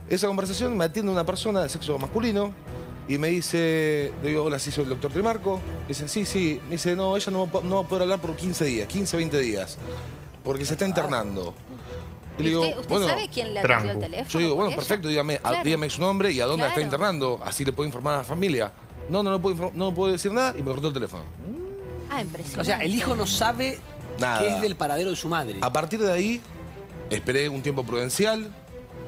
Esa 0.09 0.27
conversación 0.27 0.77
me 0.77 0.85
atiende 0.85 1.11
una 1.11 1.25
persona 1.25 1.61
de 1.63 1.69
sexo 1.69 1.97
masculino 1.97 2.53
y 3.07 3.17
me 3.17 3.27
dice, 3.29 4.11
le 4.23 4.29
digo, 4.29 4.43
hola, 4.43 4.59
sí, 4.59 4.71
soy 4.71 4.83
el 4.85 4.89
doctor 4.91 5.11
Trimarco. 5.11 5.59
Dice, 5.87 6.07
sí, 6.07 6.25
sí. 6.25 6.59
Me 6.65 6.71
dice, 6.71 6.95
no, 6.95 7.15
ella 7.17 7.31
no, 7.31 7.49
va 7.51 7.61
no 7.61 7.75
va 7.75 7.81
a 7.81 7.87
poder 7.87 8.03
hablar 8.03 8.19
por 8.21 8.35
15 8.35 8.65
días, 8.65 8.87
15, 8.87 9.17
20 9.17 9.39
días, 9.39 9.77
porque 10.43 10.65
se 10.65 10.73
está 10.73 10.85
internando. 10.87 11.53
Y 12.37 12.43
le 12.43 12.47
¿Y 12.47 12.49
digo, 12.51 12.61
¿Usted, 12.61 12.77
usted 12.77 12.89
bueno, 12.89 13.07
sabe 13.07 13.29
quién 13.31 13.53
le 13.53 13.59
atendió 13.59 13.77
el 13.77 13.83
tranco. 13.83 13.99
teléfono? 13.99 14.29
yo 14.29 14.39
digo, 14.39 14.55
bueno, 14.55 14.67
ella? 14.69 14.75
perfecto, 14.77 15.07
dígame, 15.07 15.35
a- 15.35 15.39
Claro. 15.49 15.63
dígame 15.63 15.89
su 15.89 16.01
nombre 16.01 16.31
y 16.31 16.39
a 16.41 16.45
dónde 16.45 16.61
la 16.63 16.69
está 16.69 16.75
Claro. 16.81 16.87
internando. 16.87 17.39
Así 17.43 17.63
le 17.65 17.73
puedo 17.73 17.87
informar 17.87 18.15
a 18.15 18.17
la 18.19 18.23
familia. 18.23 18.71
No, 19.09 19.21
no, 19.21 19.31
no 19.31 19.41
puedo, 19.41 19.55
infor- 19.55 19.73
no 19.73 19.93
puedo 19.93 20.11
decir 20.11 20.31
nada 20.31 20.53
y 20.57 20.63
me 20.63 20.71
cortó 20.71 20.87
el 20.87 20.93
teléfono. 20.93 21.23
Ah, 22.09 22.21
impresionante. 22.21 22.61
O 22.61 22.63
sea, 22.63 22.77
el 22.79 22.93
hijo 22.95 23.15
no 23.15 23.27
sabe 23.27 23.77
Nada. 24.19 24.39
qué 24.39 24.47
es 24.55 24.61
del 24.61 24.75
paradero 24.75 25.09
de 25.09 25.15
su 25.15 25.27
madre. 25.27 25.57
A 25.61 25.71
partir 25.73 25.99
de 25.99 26.11
ahí, 26.11 26.41
esperé 27.09 27.49
un 27.49 27.61
tiempo 27.61 27.83
prudencial. 27.83 28.47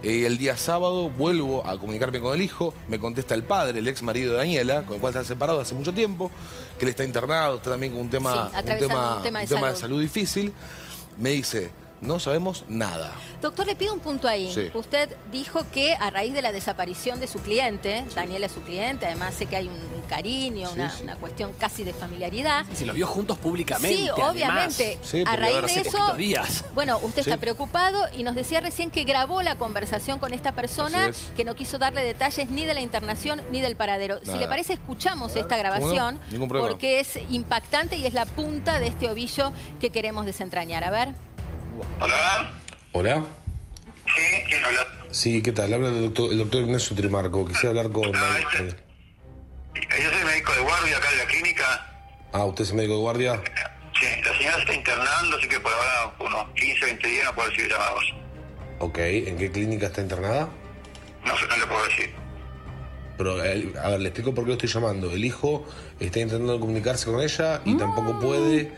Y 0.06 0.24
el 0.26 0.38
día 0.38 0.56
sábado 0.56 1.10
vuelvo 1.10 1.66
a 1.66 1.80
comunicarme 1.80 2.20
con 2.20 2.36
el 2.36 2.42
hijo. 2.42 2.74
Me 2.88 3.00
contesta 3.00 3.34
el 3.34 3.44
padre, 3.44 3.80
el 3.80 3.88
ex 3.88 4.04
marido 4.04 4.34
de 4.34 4.38
Daniela, 4.38 4.84
con 4.84 4.96
el 4.96 5.02
cual 5.02 5.12
están 5.12 5.26
separados 5.26 5.64
hace 5.64 5.74
mucho 5.74 5.94
tiempo, 5.94 6.30
que 6.78 6.86
él 6.86 6.90
está 6.90 7.04
internado, 7.04 7.56
está 7.56 7.72
también 7.72 7.94
con 7.94 8.02
un 8.02 8.10
tema, 8.10 8.52
Sí, 8.52 8.60
un 8.60 8.66
tema, 8.78 9.18
un 9.18 9.24
tema 9.24 9.40
de 9.40 9.46
un 9.46 9.50
tema 9.50 9.68
de 9.70 9.76
salud. 9.76 9.80
salud 9.82 10.02
difícil. 10.02 10.54
Me 11.18 11.32
dice, 11.32 11.72
no 12.02 12.20
sabemos 12.20 12.66
nada. 12.68 13.12
Doctor, 13.42 13.66
le 13.68 13.76
pido 13.76 13.94
un 13.94 14.00
punto 14.00 14.28
ahí. 14.28 14.52
Sí. 14.54 14.70
Usted 14.74 15.16
dijo 15.32 15.62
que 15.72 15.94
a 15.96 16.10
raíz 16.10 16.34
de 16.34 16.42
la 16.42 16.52
desaparición 16.52 17.20
de 17.20 17.28
su 17.28 17.40
cliente, 17.40 18.06
Daniela 18.16 18.46
es 18.48 18.52
su 18.52 18.62
cliente, 18.62 19.06
además 19.06 19.34
sé 19.36 19.46
que 19.46 19.56
hay 19.56 19.68
un 19.68 19.80
cariño, 20.10 20.70
una, 20.74 20.90
sí. 20.92 21.04
una 21.04 21.16
cuestión 21.16 21.54
casi 21.54 21.84
de 21.84 21.94
familiaridad. 21.94 22.66
Se 22.74 22.86
los 22.86 22.96
vio 22.96 23.08
juntos 23.08 23.38
públicamente. 23.40 23.96
Sí, 23.98 24.10
además. 24.10 24.32
obviamente. 24.32 25.00
Sí, 25.04 25.24
a 25.26 25.36
raíz 25.36 25.56
de 25.56 25.66
hace 25.66 25.80
eso, 25.82 26.14
días. 26.16 26.64
bueno, 26.74 26.98
usted 27.02 27.24
Sí. 27.24 27.30
está 27.30 27.40
preocupado 27.40 28.00
y 28.16 28.24
nos 28.24 28.36
decía 28.36 28.60
recién 28.62 28.92
que 28.92 29.04
grabó 29.04 29.42
la 29.42 29.58
conversación 29.58 30.20
con 30.20 30.34
esta 30.34 30.52
persona 30.54 31.08
es. 31.08 31.32
que 31.36 31.44
no 31.44 31.56
quiso 31.56 31.78
darle 31.78 32.04
detalles 32.04 32.50
ni 32.50 32.66
de 32.66 32.74
la 32.74 32.82
internación 32.82 33.42
ni 33.52 33.62
del 33.62 33.76
paradero. 33.76 34.20
Si 34.24 34.38
le 34.38 34.48
parece, 34.48 34.74
escuchamos 34.74 35.36
esta 35.36 35.58
grabación 35.58 36.20
porque 36.48 37.00
es 37.00 37.20
impactante 37.30 37.96
y 37.98 38.06
es 38.06 38.14
la 38.14 38.26
punta 38.26 38.80
de 38.80 38.88
este 38.88 39.10
ovillo 39.10 39.52
que 39.80 39.90
queremos 39.90 40.26
desentrañar. 40.26 40.84
A 40.84 40.92
ver. 40.92 41.14
Hola. 42.00 42.52
Hola. 42.94 43.26
Sí, 44.16 44.44
¿quién 44.48 44.64
habla? 44.64 44.88
Sí, 45.12 45.42
¿qué 45.42 45.52
tal? 45.52 45.74
Habla 45.74 45.90
el 45.90 46.02
doctor, 46.04 46.32
el 46.32 46.38
doctor 46.38 46.62
Ignacio 46.62 46.96
Trimarco. 46.96 47.46
Quisiera 47.46 47.70
hablar 47.70 47.92
con... 47.92 48.16
Ah, 48.16 48.38
este. 48.40 48.76
Yo 49.76 50.10
soy 50.10 50.24
médico 50.26 50.54
de 50.54 50.62
guardia 50.62 50.98
acá 50.98 51.08
en 51.12 51.18
la 51.18 51.26
clínica. 51.26 52.08
Ah, 52.32 52.46
¿usted 52.46 52.64
es 52.64 52.74
médico 52.74 52.94
de 52.94 53.00
guardia? 53.00 53.42
Sí, 54.00 54.06
la 54.24 54.38
señora 54.38 54.56
se 54.56 54.62
está 54.62 54.74
internando, 54.74 55.38
así 55.38 55.48
que 55.48 55.60
por 55.60 55.72
ahora 55.74 56.16
unos 56.20 56.54
15, 56.56 56.86
20 56.86 57.08
días 57.08 57.26
no 57.26 57.36
puedo 57.36 57.50
recibir 57.50 57.72
llamados. 57.72 58.14
Ok, 58.80 58.98
¿en 59.00 59.38
qué 59.38 59.52
clínica 59.52 59.88
está 59.88 60.02
internada? 60.02 60.50
No 61.26 61.34
no 61.34 61.58
le 61.58 61.66
puedo 61.66 61.86
decir. 61.86 62.14
Pero, 63.18 63.44
eh, 63.44 63.74
a 63.82 63.90
ver, 63.90 64.00
le 64.02 64.10
explico 64.10 64.34
por 64.34 64.44
qué 64.44 64.50
lo 64.50 64.54
estoy 64.54 64.70
llamando. 64.70 65.12
El 65.12 65.24
hijo 65.24 65.66
está 66.00 66.20
intentando 66.20 66.60
comunicarse 66.60 67.06
con 67.06 67.22
ella 67.22 67.62
y 67.64 67.78
tampoco 67.78 68.20
puede. 68.20 68.72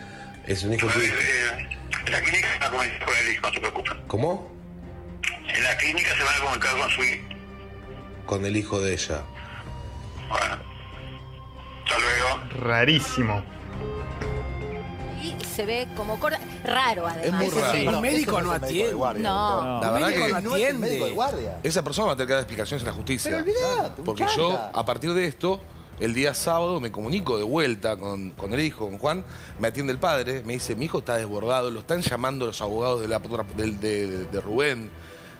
Es 0.46 0.64
un 0.64 0.74
hijo 0.74 0.88
que... 0.88 1.08
Eh, 1.08 1.78
la 2.12 2.22
clínica 2.22 2.48
se 2.54 2.60
van 2.60 2.68
a 2.68 2.72
comunicar 2.72 3.06
con 3.06 3.16
el 3.18 3.32
hijo, 3.34 3.42
no 3.48 3.54
se 3.54 3.60
preocupen. 3.60 4.02
¿Cómo? 4.08 4.52
En 5.48 5.64
la 5.64 5.78
clínica 5.78 6.16
se 6.16 6.24
van 6.24 6.36
a 6.36 6.40
comunicar 6.44 6.78
con 6.80 6.90
su 6.90 7.04
hijo. 7.04 7.24
Con 8.26 8.46
el 8.46 8.58
hijo 8.58 8.80
de 8.82 8.94
ella. 8.94 9.22
Bueno. 10.30 10.58
Hasta 11.86 12.00
luego. 12.00 12.66
Rarísimo. 12.66 13.44
Y 15.24 15.36
se 15.44 15.66
ve 15.66 15.88
como 15.96 16.20
cor- 16.20 16.38
raro 16.64 17.08
además. 17.08 17.42
muy 17.42 17.50
raro. 17.62 17.74
Sí. 17.74 17.88
Un 17.88 18.02
médico 18.02 18.42
no 18.42 18.52
atiende. 18.52 18.94
No. 18.94 19.80
La 19.82 19.88
Un 19.88 19.94
verdad 19.94 20.08
médico 20.10 20.26
que- 20.28 20.32
no 20.34 20.42
No 20.42 20.56
es 20.56 20.70
el 20.70 20.78
médico 20.78 21.06
de 21.06 21.12
atiende. 21.12 21.16
guardia. 21.16 21.60
Esa 21.64 21.84
persona 21.84 22.08
va 22.08 22.14
a 22.14 22.16
tener 22.16 22.28
que 22.28 22.34
dar 22.34 22.42
explicaciones 22.44 22.82
en 22.84 22.88
la 22.88 22.94
justicia. 22.94 23.32
Pero 23.32 23.44
olvidate, 23.44 24.02
un 24.02 24.06
Porque 24.06 24.26
yo, 24.36 24.70
a 24.74 24.86
partir 24.86 25.14
de 25.14 25.26
esto, 25.28 25.62
el 26.00 26.14
día 26.14 26.34
sábado 26.34 26.80
me 26.80 26.92
comunico 26.92 27.38
de 27.38 27.44
vuelta 27.44 27.98
con, 27.98 28.32
con 28.32 28.54
el 28.54 28.60
hijo, 28.60 28.88
con 28.88 28.98
Juan, 28.98 29.26
me 29.60 29.70
atiende 29.70 29.94
el 29.94 30.00
padre, 30.00 30.44
me 30.46 30.54
dice, 30.54 30.76
mi 30.76 30.86
hijo 30.86 31.00
está 31.00 31.18
desbordado, 31.18 31.72
lo 31.72 31.80
están 31.80 32.02
llamando 32.02 32.46
los 32.46 32.62
abogados 32.62 33.02
de, 33.02 33.08
la, 33.08 33.20
de, 33.20 34.26
de 34.26 34.42
Rubén, 34.42 34.92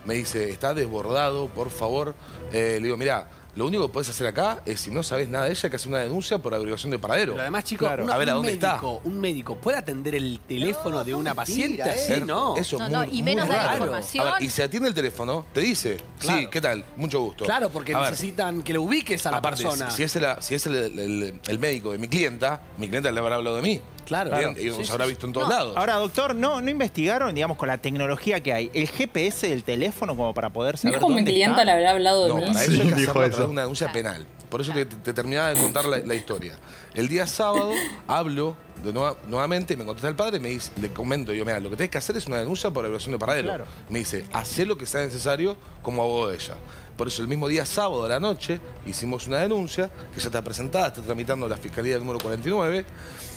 me 0.04 0.14
dice, 0.14 0.50
está 0.50 0.74
desbordado, 0.74 1.48
por 1.48 1.70
favor. 1.70 2.14
Eh, 2.52 2.78
le 2.80 2.86
digo, 2.86 2.96
mira, 2.96 3.28
lo 3.56 3.66
único 3.66 3.86
que 3.88 3.92
puedes 3.92 4.08
hacer 4.08 4.26
acá 4.26 4.62
es, 4.64 4.80
si 4.80 4.90
no 4.90 5.02
sabes 5.02 5.28
nada 5.28 5.46
de 5.46 5.50
ella, 5.52 5.68
que 5.68 5.76
hacer 5.76 5.88
una 5.88 5.98
denuncia 5.98 6.38
por 6.38 6.54
averiguación 6.54 6.90
de 6.92 6.98
paradero. 6.98 7.32
Pero 7.32 7.42
además, 7.42 7.64
chicos, 7.64 7.88
Claro. 7.88 8.04
una- 8.04 8.14
a 8.14 8.18
ver 8.18 8.30
a 8.30 8.32
un 8.34 8.38
dónde 8.38 8.52
está. 8.52 8.68
médico, 8.74 9.00
un 9.04 9.20
médico 9.20 9.56
puede 9.56 9.78
atender 9.78 10.14
el 10.14 10.40
teléfono 10.46 10.98
No, 10.98 11.04
de 11.04 11.14
una 11.14 11.34
mentira, 11.34 11.34
paciente 11.34 11.82
eh. 11.82 12.14
así, 12.14 12.20
no. 12.24 12.56
Eso 12.56 12.78
No, 12.78 12.84
es 12.86 12.90
no, 12.92 12.98
muy, 13.06 13.18
y 13.18 13.22
menos 13.22 13.46
muy 13.46 13.56
dar 13.56 13.64
raro. 13.66 13.78
información. 13.78 14.26
A 14.28 14.32
ver, 14.34 14.42
y 14.42 14.50
se 14.50 14.62
atiende 14.62 14.88
el 14.88 14.94
teléfono, 14.94 15.46
te 15.52 15.60
dice, 15.60 15.96
sí. 16.20 16.46
¿qué 16.50 16.60
tal? 16.60 16.84
Mucho 16.96 17.20
gusto. 17.20 17.44
Claro, 17.44 17.68
porque 17.70 17.94
A 17.94 18.00
ver, 18.00 18.10
necesitan 18.10 18.62
que 18.62 18.72
lo 18.74 18.82
ubiques 18.82 19.26
a 19.26 19.30
la 19.32 19.38
Aparte, 19.38 19.62
persona. 19.64 19.90
si, 19.90 20.02
es, 20.04 20.14
la- 20.16 20.40
si 20.40 20.54
es 20.54 20.66
el, 20.66 20.76
el- 20.76 21.40
el 21.46 21.58
médico 21.58 21.90
de 21.92 21.98
mi 21.98 22.06
clienta, 22.08 22.60
mi 22.76 22.86
clienta 22.86 23.10
le 23.10 23.18
habrá 23.18 23.36
hablado 23.36 23.56
de 23.56 23.62
mí. 23.62 23.80
Claro. 24.08 24.30
Bien, 24.30 24.54
Claro. 24.54 24.60
y 24.74 24.76
nos 24.78 24.86
Sí, 24.86 24.92
habrá 24.92 25.06
visto 25.06 25.26
en 25.26 25.32
todos 25.34 25.48
No. 25.48 25.54
lados. 25.54 25.76
Ahora, 25.76 25.94
doctor, 25.96 26.34
¿no, 26.34 26.60
¿no 26.60 26.70
investigaron, 26.70 27.34
digamos, 27.34 27.56
con 27.58 27.68
la 27.68 27.78
tecnología 27.78 28.40
que 28.42 28.52
hay, 28.52 28.70
el 28.74 28.88
GPS 28.88 29.48
del 29.48 29.62
teléfono 29.64 30.16
como 30.16 30.32
para 30.34 30.50
poder 30.50 30.78
saber 30.78 30.94
Dijo 30.96 31.08
mi 31.10 31.16
dónde 31.16 31.30
clienta 31.32 31.52
está? 31.60 31.64
le 31.66 31.72
habrá 31.72 31.90
hablado 31.92 32.22
de 32.24 32.28
no, 32.30 32.34
mí. 32.36 32.46
para 32.46 32.62
eso 32.62 32.72
Sí, 32.72 32.80
hay 32.80 32.88
que 32.88 32.94
dijo 32.94 33.22
eso. 33.22 33.48
una 33.48 33.60
denuncia 33.62 33.92
penal. 33.92 34.26
Por 34.48 34.62
eso 34.62 34.72
te, 34.72 34.86
te 34.86 35.12
terminaba 35.12 35.50
de 35.52 35.60
contar 35.60 35.84
la, 35.84 35.98
la 35.98 36.14
historia. 36.14 36.56
El 36.94 37.06
día 37.08 37.26
sábado 37.26 37.70
hablo 38.08 38.56
de 38.82 38.92
nueva- 38.94 39.16
nuevamente, 39.26 39.76
me 39.76 39.84
contesta 39.84 40.08
el 40.08 40.16
padre 40.16 40.38
y 40.38 40.40
me 40.40 40.48
dice, 40.48 40.70
le 40.80 40.90
comento, 40.90 41.32
yo, 41.34 41.44
mira, 41.44 41.60
lo 41.60 41.68
que 41.68 41.76
tenés 41.76 41.90
que 41.90 41.98
hacer 41.98 42.16
es 42.16 42.26
una 42.26 42.38
denuncia 42.38 42.70
por 42.70 42.84
violación 42.84 43.12
de 43.12 43.18
paradero. 43.18 43.48
Claro. 43.48 43.66
Me 43.90 43.98
dice, 43.98 44.24
hacé 44.32 44.64
lo 44.64 44.78
que 44.78 44.86
sea 44.86 45.02
necesario 45.02 45.56
como 45.82 46.02
abogado 46.02 46.30
de 46.30 46.36
ella. 46.36 46.54
Por 46.98 47.06
eso 47.06 47.22
el 47.22 47.28
mismo 47.28 47.46
día 47.46 47.64
sábado 47.64 48.02
de 48.02 48.08
la 48.08 48.18
noche 48.18 48.60
hicimos 48.84 49.28
una 49.28 49.38
denuncia 49.38 49.88
que 50.12 50.18
ya 50.18 50.26
está 50.26 50.42
presentada, 50.42 50.88
está 50.88 51.00
tramitando 51.00 51.48
la 51.48 51.56
Fiscalía 51.56 51.96
número 51.96 52.18
49 52.18 52.84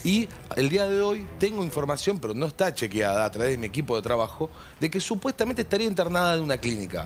y 0.03 0.27
el 0.55 0.67
día 0.67 0.89
de 0.89 0.99
hoy 0.99 1.27
tengo 1.37 1.63
información, 1.63 2.17
pero 2.17 2.33
no 2.33 2.47
está 2.47 2.73
chequeada 2.73 3.23
a 3.23 3.29
través 3.29 3.51
de 3.51 3.59
mi 3.59 3.67
equipo 3.67 3.95
de 3.95 4.01
trabajo, 4.01 4.49
de 4.79 4.89
que 4.89 4.99
supuestamente 4.99 5.61
estaría 5.61 5.85
internada 5.85 6.33
en 6.33 6.41
una 6.41 6.57
clínica. 6.57 7.05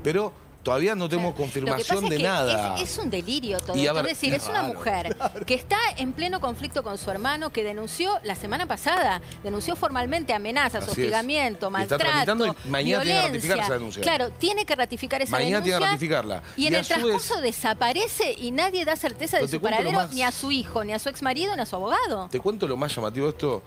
Pero 0.00 0.32
todavía 0.62 0.94
no 0.94 1.08
tenemos 1.08 1.34
confirmación 1.34 2.04
es 2.04 2.10
de 2.10 2.16
que 2.18 2.22
nada. 2.22 2.76
Es, 2.76 2.90
es 2.90 2.98
un 2.98 3.10
delirio 3.10 3.58
todo. 3.60 3.76
Y 3.76 3.86
ver, 3.86 3.96
es 3.98 4.02
decir, 4.04 4.34
es 4.34 4.46
una 4.48 4.62
mujer 4.62 5.16
que 5.46 5.54
está 5.54 5.78
en 5.96 6.12
pleno 6.12 6.40
conflicto 6.40 6.82
con 6.82 6.98
su 6.98 7.10
hermano, 7.10 7.50
que 7.50 7.64
denunció 7.64 8.18
la 8.24 8.34
semana 8.34 8.66
pasada, 8.66 9.20
denunció 9.42 9.76
formalmente 9.76 10.32
amenazas, 10.34 10.82
Así 10.82 10.90
hostigamiento, 10.90 11.66
está 11.66 11.70
maltrato, 11.70 12.04
tramitando 12.04 12.46
y 12.64 12.68
mañana 12.68 13.02
tiene 13.02 13.02
que 13.02 13.04
violencia. 13.04 13.26
ratificar 13.28 13.58
esa 13.58 13.72
denuncia. 13.74 14.02
Claro, 14.02 14.30
tiene 14.32 14.64
que 14.66 14.74
ratificar 14.76 15.22
esa 15.22 15.30
Mañana 15.32 15.62
tiene 15.62 15.64
que 15.64 15.70
denuncia. 15.70 15.90
ratificarla. 15.92 16.42
Y 16.56 16.66
en 16.66 16.72
Y 16.72 16.76
el 16.76 16.80
vez- 16.82 16.88
transcurso 16.88 17.40
desaparece 17.40 18.32
y 18.38 18.50
nadie 18.50 18.84
da 18.84 18.96
certeza 18.96 19.38
de 19.38 19.48
su 19.48 19.60
paradero 19.60 19.92
más- 19.92 20.12
ni 20.12 20.22
a 20.22 20.32
su 20.32 20.50
hijo, 20.50 20.84
ni 20.84 20.92
a 20.92 20.98
su 20.98 21.08
ex 21.08 21.22
marido, 21.22 21.54
ni 21.56 21.62
a 21.62 21.66
su 21.66 21.76
abogado. 21.76 22.28
Te 22.30 22.40
cuento 22.40 22.66
lo 22.66 22.76
más 22.76 22.94
llamativo 22.94 23.26
de 23.26 23.30
esto. 23.32 23.62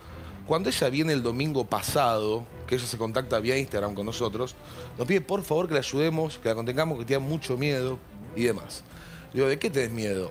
Cuando 0.47 0.69
ella 0.69 0.89
viene 0.89 1.13
el 1.13 1.23
domingo 1.23 1.65
pasado, 1.65 2.45
que 2.67 2.75
ella 2.75 2.85
se 2.85 2.97
contacta 2.97 3.39
vía 3.39 3.57
Instagram 3.57 3.95
con 3.95 4.05
nosotros, 4.05 4.55
nos 4.97 5.07
pide 5.07 5.21
por 5.21 5.41
favor 5.43 5.67
que 5.67 5.73
la 5.73 5.79
ayudemos, 5.79 6.37
que 6.37 6.49
la 6.49 6.55
contengamos, 6.55 6.99
que 6.99 7.05
tiene 7.05 7.23
mucho 7.25 7.57
miedo 7.57 7.97
y 8.35 8.43
demás. 8.43 8.83
Le 9.31 9.39
digo, 9.39 9.47
¿de 9.49 9.57
qué 9.57 9.69
tenés 9.69 9.91
miedo? 9.91 10.29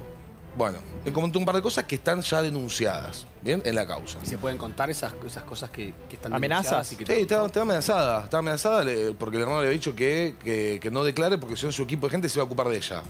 Bueno, 0.54 0.78
me 1.02 1.10
comentó 1.14 1.38
un 1.38 1.46
par 1.46 1.54
de 1.56 1.62
cosas 1.62 1.84
que 1.84 1.94
están 1.94 2.20
ya 2.20 2.42
denunciadas, 2.42 3.26
¿bien? 3.40 3.62
En 3.64 3.74
la 3.74 3.86
causa. 3.86 4.18
¿Y 4.22 4.26
se 4.26 4.36
pueden 4.36 4.58
contar 4.58 4.90
esas, 4.90 5.14
esas 5.26 5.44
cosas 5.44 5.70
que, 5.70 5.94
que 6.10 6.16
están 6.16 6.34
¿Amenazas? 6.34 6.64
denunciadas 6.88 6.92
y 6.92 6.96
que 6.96 7.06
Sí, 7.06 7.20
estaba, 7.22 7.46
estaba 7.46 7.62
amenazada, 7.64 8.24
estaba 8.24 8.38
amenazada 8.40 8.84
le- 8.84 9.12
porque 9.14 9.36
el 9.38 9.44
hermano 9.44 9.62
le 9.62 9.68
había 9.68 9.78
dicho 9.78 9.94
que, 9.96 10.34
que- 10.44 10.78
que 10.80 10.90
no 10.90 11.04
declare 11.04 11.38
porque 11.38 11.56
si 11.56 11.64
no 11.64 11.72
su 11.72 11.82
equipo 11.84 12.06
de 12.06 12.10
gente 12.10 12.28
se 12.28 12.38
va 12.38 12.42
a 12.42 12.46
ocupar 12.46 12.68
de 12.68 12.76
ella. 12.76 13.02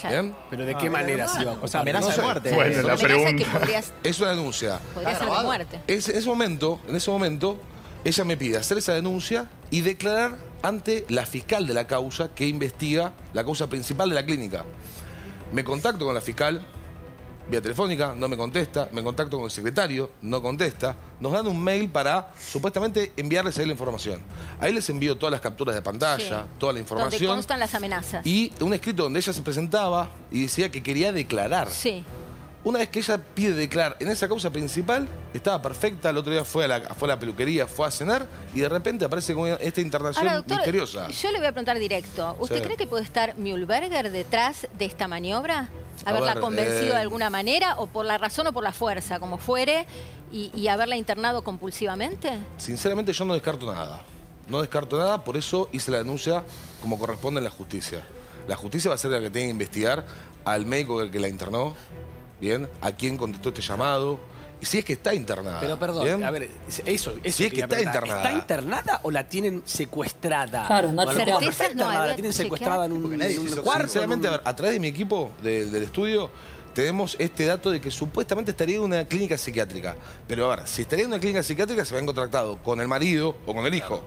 Claro. 0.00 0.22
¿Bien? 0.22 0.36
Pero 0.50 0.66
¿de 0.66 0.74
qué 0.76 0.90
manera 0.90 1.26
se 1.28 1.42
iba 1.42 1.52
a 1.52 1.58
O 1.62 1.66
sea, 1.68 1.80
amenaza 1.80 2.14
de 2.14 2.22
muerte. 2.22 2.52
Bueno, 2.54 2.82
la 2.82 2.96
que 2.96 3.04
pregunta. 3.04 3.46
podría, 3.52 3.82
Es 4.02 4.20
una 4.20 4.30
denuncia. 4.30 4.78
podría 4.94 5.18
ser 5.18 5.28
de 5.30 5.42
muerte. 5.42 5.80
Es- 5.86 6.08
en 6.08 6.16
ese 6.18 6.28
momento, 6.28 6.80
en 6.88 6.96
ese 6.96 7.10
momento, 7.10 7.58
ella 8.04 8.24
me 8.24 8.36
pide 8.36 8.56
hacer 8.58 8.78
esa 8.78 8.92
denuncia 8.94 9.48
y 9.70 9.80
declarar 9.80 10.36
ante 10.62 11.04
la 11.08 11.24
fiscal 11.26 11.66
de 11.66 11.74
la 11.74 11.86
causa 11.86 12.28
que 12.34 12.46
investiga 12.46 13.12
la 13.32 13.44
causa 13.44 13.68
principal 13.68 14.08
de 14.08 14.14
la 14.16 14.24
clínica. 14.24 14.64
Me 15.52 15.64
contacto 15.64 16.04
con 16.04 16.14
la 16.14 16.20
fiscal 16.20 16.60
vía 17.48 17.60
telefónica, 17.62 18.14
no 18.16 18.28
me 18.28 18.36
contesta, 18.36 18.88
me 18.92 19.02
contacto 19.02 19.36
con 19.36 19.44
el 19.44 19.50
secretario, 19.50 20.10
no 20.22 20.42
contesta. 20.42 20.96
Nos 21.20 21.32
dan 21.32 21.46
un 21.46 21.62
mail 21.62 21.88
para 21.88 22.32
supuestamente 22.50 23.12
enviarles 23.16 23.56
a 23.58 23.62
él 23.62 23.68
la 23.68 23.72
información. 23.72 24.20
Ahí 24.60 24.72
les 24.72 24.88
envío 24.90 25.16
todas 25.16 25.30
las 25.32 25.40
capturas 25.40 25.74
de 25.74 25.82
pantalla, 25.82 26.16
Sí. 26.42 26.48
toda 26.58 26.72
la 26.72 26.78
Donde 26.78 26.80
información 26.80 27.34
constan 27.36 27.60
las 27.60 27.74
amenazas. 27.74 28.26
y 28.26 28.52
un 28.60 28.74
escrito 28.74 29.04
donde 29.04 29.20
ella 29.20 29.32
se 29.32 29.42
presentaba 29.42 30.10
y 30.30 30.42
decía 30.42 30.70
que 30.70 30.82
quería 30.82 31.12
declarar. 31.12 31.68
Sí. 31.70 32.04
Una 32.66 32.80
vez 32.80 32.88
que 32.88 32.98
ella 32.98 33.16
pide 33.32 33.52
declarar 33.54 33.96
en 34.00 34.08
esa 34.08 34.26
causa 34.26 34.50
principal, 34.50 35.06
estaba 35.32 35.62
perfecta, 35.62 36.10
el 36.10 36.16
otro 36.16 36.32
día 36.32 36.44
fue 36.44 36.64
a 36.64 36.68
la, 36.68 36.80
fue 36.96 37.06
a 37.06 37.14
la 37.14 37.16
peluquería, 37.20 37.68
fue 37.68 37.86
a 37.86 37.92
cenar 37.92 38.26
y 38.52 38.58
de 38.58 38.68
repente 38.68 39.04
aparece 39.04 39.34
con 39.34 39.46
esta 39.46 39.80
internación 39.80 40.26
Ahora, 40.26 40.38
doctor, 40.38 40.56
misteriosa. 40.56 41.06
yo 41.08 41.30
le 41.30 41.38
voy 41.38 41.46
a 41.46 41.52
preguntar 41.52 41.78
directo. 41.78 42.36
¿Usted 42.40 42.56
Sí. 42.58 42.62
cree 42.64 42.76
que 42.76 42.88
puede 42.88 43.04
estar 43.04 43.36
Mühlberger 43.38 44.10
detrás 44.10 44.66
de 44.76 44.84
esta 44.84 45.06
maniobra? 45.06 45.68
¿Haberla 46.04 46.34
ver, 46.34 46.42
convencido 46.42 46.86
eh, 46.88 46.96
de 46.96 47.00
alguna 47.02 47.30
manera 47.30 47.76
o 47.78 47.86
por 47.86 48.04
la 48.04 48.18
razón 48.18 48.48
o 48.48 48.52
por 48.52 48.64
la 48.64 48.72
fuerza, 48.72 49.20
como 49.20 49.38
fuere, 49.38 49.86
y, 50.32 50.50
y 50.52 50.66
haberla 50.66 50.96
internado 50.96 51.44
compulsivamente? 51.44 52.32
Sinceramente 52.58 53.12
yo 53.12 53.24
no 53.26 53.34
descarto 53.34 53.72
nada. 53.72 54.00
No 54.48 54.60
descarto 54.60 54.98
nada, 54.98 55.22
por 55.22 55.36
eso 55.36 55.68
hice 55.70 55.92
la 55.92 55.98
denuncia 55.98 56.42
como 56.82 56.98
corresponde 56.98 57.38
en 57.38 57.44
la 57.44 57.50
justicia. 57.50 58.04
La 58.48 58.56
justicia 58.56 58.88
va 58.88 58.96
a 58.96 58.98
ser 58.98 59.12
la 59.12 59.20
que 59.20 59.30
tiene 59.30 59.46
que 59.46 59.52
investigar 59.52 60.04
al 60.44 60.66
médico 60.66 61.08
que 61.10 61.20
la 61.20 61.28
internó, 61.28 61.74
¿bien? 62.40 62.68
A 62.80 62.92
quién 62.92 63.16
contestó 63.16 63.48
este 63.50 63.62
llamado, 63.62 64.18
y 64.60 64.64
si 64.66 64.78
es 64.78 64.84
que 64.84 64.94
está 64.94 65.12
internada. 65.14 65.60
Pero 65.60 65.78
perdón, 65.78 66.04
¿bien? 66.04 66.24
a 66.24 66.30
ver, 66.30 66.50
eso, 66.66 66.82
eso 66.86 67.12
Sí, 67.24 67.44
es 67.44 67.50
que 67.52 67.60
está 67.60 67.68
preguntar. 67.68 67.94
internada. 67.94 68.22
¿Está 68.22 68.32
internada 68.32 69.00
o 69.02 69.10
la 69.10 69.28
tienen 69.28 69.62
secuestrada? 69.66 70.66
Claro, 70.66 70.92
no 70.92 71.02
O 71.02 71.08
a 71.08 71.12
lo 71.12 71.18
mejor 71.18 71.42
chequeado. 71.42 71.50
está 71.50 71.74
no 71.74 72.06
la 72.06 72.14
tienen 72.14 72.32
secuestrada 72.32 72.86
en 72.86 72.92
un, 72.92 73.18
nadie 73.18 73.36
en 73.36 73.40
un 73.42 73.56
cuarto. 73.56 73.82
Sinceramente, 73.84 74.28
en 74.28 74.34
a 74.34 74.36
ver, 74.38 74.46
a 74.48 74.56
través 74.56 74.74
de 74.74 74.80
mi 74.80 74.88
equipo 74.88 75.32
de- 75.42 75.66
del 75.66 75.82
estudio 75.82 76.30
tenemos 76.72 77.16
este 77.18 77.46
dato 77.46 77.70
de 77.70 77.80
que 77.80 77.90
supuestamente 77.90 78.50
estaría 78.50 78.76
en 78.76 78.82
una 78.82 79.04
clínica 79.06 79.36
psiquiátrica. 79.38 79.96
Pero 80.26 80.50
a 80.50 80.56
ver, 80.56 80.68
si 80.68 80.82
estaría 80.82 81.04
en 81.04 81.10
una 81.10 81.20
clínica 81.20 81.42
psiquiátrica 81.42 81.84
se 81.84 81.94
habían 81.94 82.06
contratado 82.06 82.56
con 82.62 82.80
el 82.80 82.88
marido 82.88 83.36
o 83.46 83.54
con 83.54 83.64
el 83.66 83.74
hijo. 83.74 84.02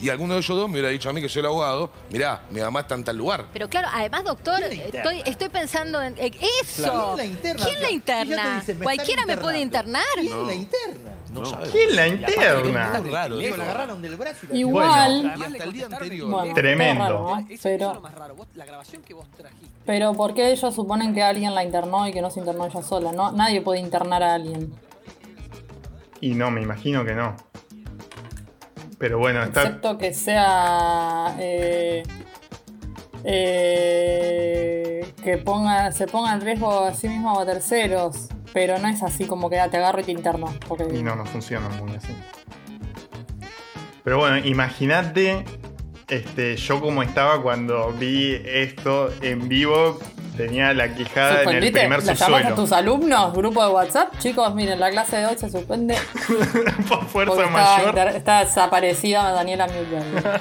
Y 0.00 0.10
alguno 0.10 0.34
de 0.34 0.40
ellos 0.40 0.56
dos 0.56 0.66
me 0.68 0.74
hubiera 0.74 0.88
dicho 0.90 1.10
a 1.10 1.12
mí 1.12 1.20
que 1.20 1.28
soy 1.28 1.40
el 1.40 1.46
abogado, 1.46 1.90
mirá, 2.10 2.42
mi 2.50 2.60
mamá 2.60 2.80
está 2.80 2.94
en 2.94 3.02
tal 3.02 3.16
lugar. 3.16 3.46
Pero 3.52 3.68
claro, 3.68 3.88
además, 3.92 4.22
doctor, 4.24 4.62
estoy, 4.62 5.22
estoy 5.26 5.48
pensando 5.48 6.00
en... 6.00 6.14
eh, 6.18 6.30
¡Eso! 6.62 7.14
¿Quién 7.14 7.16
la 7.16 7.24
interna? 7.24 7.64
¿Quién 7.66 7.82
la 7.82 7.90
interna? 7.90 8.60
dicen, 8.60 8.78
me 8.78 8.84
¿Cualquiera 8.84 9.26
me 9.26 9.36
puede 9.36 9.60
internar? 9.60 10.02
¿Quién 10.14 10.46
la 10.46 10.54
interna? 10.54 11.10
No, 11.32 11.44
sabemos. 11.44 11.70
¿Quién 11.72 11.96
la 11.96 12.06
interna? 12.08 13.00
muy 13.00 13.10
raro. 13.10 13.36
Digo, 13.38 13.48
eso. 13.48 13.56
la 13.58 13.64
agarraron 13.64 14.00
del 14.02 14.16
brazo 14.16 14.38
y 14.44 14.46
la 14.48 14.56
Igual. 14.56 15.12
Y 15.12 15.18
Además, 15.18 15.32
hasta 15.34 15.48
le 15.50 15.64
el 15.64 15.72
día 15.72 15.82
contestaron 15.82 15.92
anterior. 15.94 16.30
Bueno, 16.30 16.54
Tremendo. 16.54 17.02
raro, 17.02 17.20
¿no? 17.40 17.46
Es 17.54 17.60
Pero, 17.60 17.94
lo 17.94 18.00
más 18.00 18.14
raro. 18.14 18.34
Vos- 18.36 18.46
la 18.54 18.64
grabación 18.64 19.02
que 19.02 19.14
vos 19.14 19.26
trajiste. 19.36 19.66
pero 19.84 20.14
¿por 20.14 20.32
qué 20.32 20.52
ellos 20.52 20.74
suponen 20.74 21.12
que 21.12 21.22
alguien 21.22 21.54
la 21.54 21.64
internó 21.64 22.06
y 22.08 22.12
que 22.12 22.22
no 22.22 22.30
se 22.30 22.38
internó 22.40 22.66
ella 22.66 22.82
sola? 22.82 23.12
No, 23.12 23.32
nadie 23.32 23.60
puede 23.60 23.80
internar 23.80 24.22
a 24.22 24.34
alguien. 24.34 24.72
Y 26.20 26.34
no, 26.34 26.50
me 26.50 26.62
imagino 26.62 27.04
que 27.04 27.14
no. 27.14 27.36
Pero 28.98 29.18
bueno, 29.18 29.42
está. 29.42 29.62
Excepto 29.62 29.98
que 29.98 30.12
sea. 30.12 31.36
eh, 31.38 32.02
eh, 33.24 35.12
que 35.22 35.38
ponga, 35.38 35.92
se 35.92 36.06
ponga 36.06 36.32
en 36.34 36.40
riesgo 36.40 36.84
a 36.84 36.94
sí 36.94 37.08
mismo 37.08 37.34
o 37.34 37.40
a 37.40 37.46
terceros. 37.46 38.28
Pero 38.52 38.78
no 38.78 38.88
es 38.88 39.02
así 39.02 39.26
como 39.26 39.50
que 39.50 39.60
ah, 39.60 39.68
te 39.68 39.76
agarro 39.76 40.00
y 40.00 40.04
te 40.04 40.12
interno. 40.12 40.52
Porque 40.66 40.84
Y 40.92 41.02
no, 41.02 41.14
no 41.16 41.24
funciona 41.26 41.68
muy 41.68 41.94
así. 41.94 42.14
Pero 44.02 44.18
bueno, 44.18 44.38
imagínate 44.38 45.44
este, 46.08 46.56
yo 46.56 46.80
como 46.80 47.02
estaba 47.02 47.42
cuando 47.42 47.92
vi 47.92 48.40
esto 48.44 49.12
en 49.20 49.48
vivo. 49.48 49.98
Tenía 50.38 50.72
la 50.72 50.94
quijada 50.94 51.42
en 51.42 51.48
el 51.50 51.72
primer 51.72 52.02
¿La 52.04 52.14
llamas 52.14 52.20
a 52.22 52.24
subsuelo. 52.26 52.54
tus 52.54 52.72
alumnos? 52.72 53.34
Grupo 53.34 53.62
de 53.66 53.70
WhatsApp. 53.72 54.14
Chicos, 54.18 54.54
miren, 54.54 54.78
la 54.80 54.90
clase 54.90 55.16
de 55.16 55.26
hoy 55.26 55.36
se 55.36 55.50
suspende. 55.50 55.98
Por 56.88 57.04
fuerza 57.06 57.44
está, 57.44 57.50
mayor. 57.50 57.98
está 58.16 58.44
desaparecida 58.44 59.32
Daniela 59.32 59.66
Mühlberger. 59.66 60.40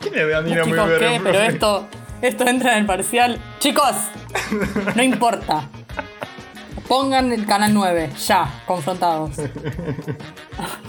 ¿Quién 0.00 0.14
es 0.18 0.30
Daniela 0.30 0.64
Chicos, 0.64 0.78
Mühlberger, 0.78 1.10
¿qué? 1.10 1.20
Pero 1.24 1.40
esto, 1.42 1.86
esto 2.22 2.46
entra 2.46 2.72
en 2.74 2.78
el 2.78 2.86
parcial. 2.86 3.38
Chicos, 3.58 3.94
no 4.94 5.02
importa. 5.02 5.68
Pongan 6.86 7.32
el 7.32 7.46
canal 7.46 7.74
9, 7.74 8.10
ya, 8.26 8.62
confrontados. 8.66 9.30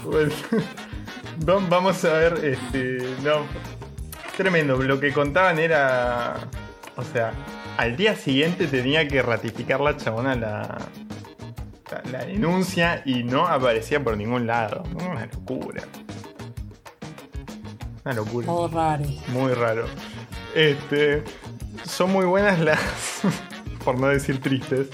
Bueno, 0.04 0.30
vam- 1.40 1.68
vamos 1.68 2.04
a 2.04 2.12
ver, 2.12 2.44
este, 2.44 2.98
no, 3.24 3.46
tremendo, 4.36 4.76
lo 4.76 5.00
que 5.00 5.12
contaban 5.12 5.58
era, 5.58 6.34
o 6.96 7.02
sea, 7.02 7.32
al 7.76 7.96
día 7.96 8.16
siguiente 8.16 8.66
tenía 8.66 9.06
que 9.08 9.22
ratificar 9.22 9.80
la 9.80 9.96
chabona 9.96 10.34
la, 10.34 10.78
la, 11.90 12.10
la 12.10 12.24
denuncia 12.24 13.02
y 13.04 13.22
no 13.22 13.46
aparecía 13.46 14.02
por 14.02 14.16
ningún 14.16 14.46
lado, 14.46 14.82
una 14.94 15.26
locura. 15.26 15.82
Una 18.04 18.14
locura. 18.14 18.46
Todo 18.46 18.68
raro. 18.68 19.04
Muy 19.28 19.52
raro. 19.52 19.86
Este, 20.54 21.22
son 21.84 22.12
muy 22.12 22.24
buenas 22.24 22.58
las, 22.60 22.80
por 23.84 23.98
no 23.98 24.08
decir 24.08 24.40
tristes, 24.40 24.88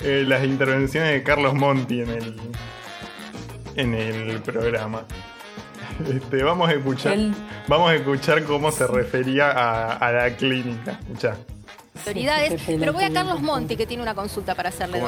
eh, 0.00 0.24
las 0.26 0.44
intervenciones 0.44 1.12
de 1.12 1.22
Carlos 1.22 1.54
Monti 1.54 2.02
en 2.02 2.10
el, 2.10 2.36
en 3.76 3.94
el 3.94 4.40
programa. 4.42 5.04
Este, 6.06 6.42
vamos 6.42 6.68
a 6.68 6.72
escuchar, 6.72 7.16
vamos 7.68 7.90
a 7.90 7.94
escuchar 7.94 8.44
cómo 8.44 8.70
se 8.70 8.86
refería 8.86 9.50
a, 9.50 9.92
a 9.94 10.12
la 10.12 10.36
clínica. 10.36 10.98
Escuchá. 11.00 11.36
Qué 12.04 12.76
Pero 12.78 12.92
voy 12.92 13.04
a. 13.04 13.12
Carlos 13.12 13.40
Monti, 13.40 13.76
que 13.76 13.86
tiene 13.86 14.02
una 14.02 14.14
consulta 14.14 14.54
para 14.54 14.68
hacerle. 14.68 15.02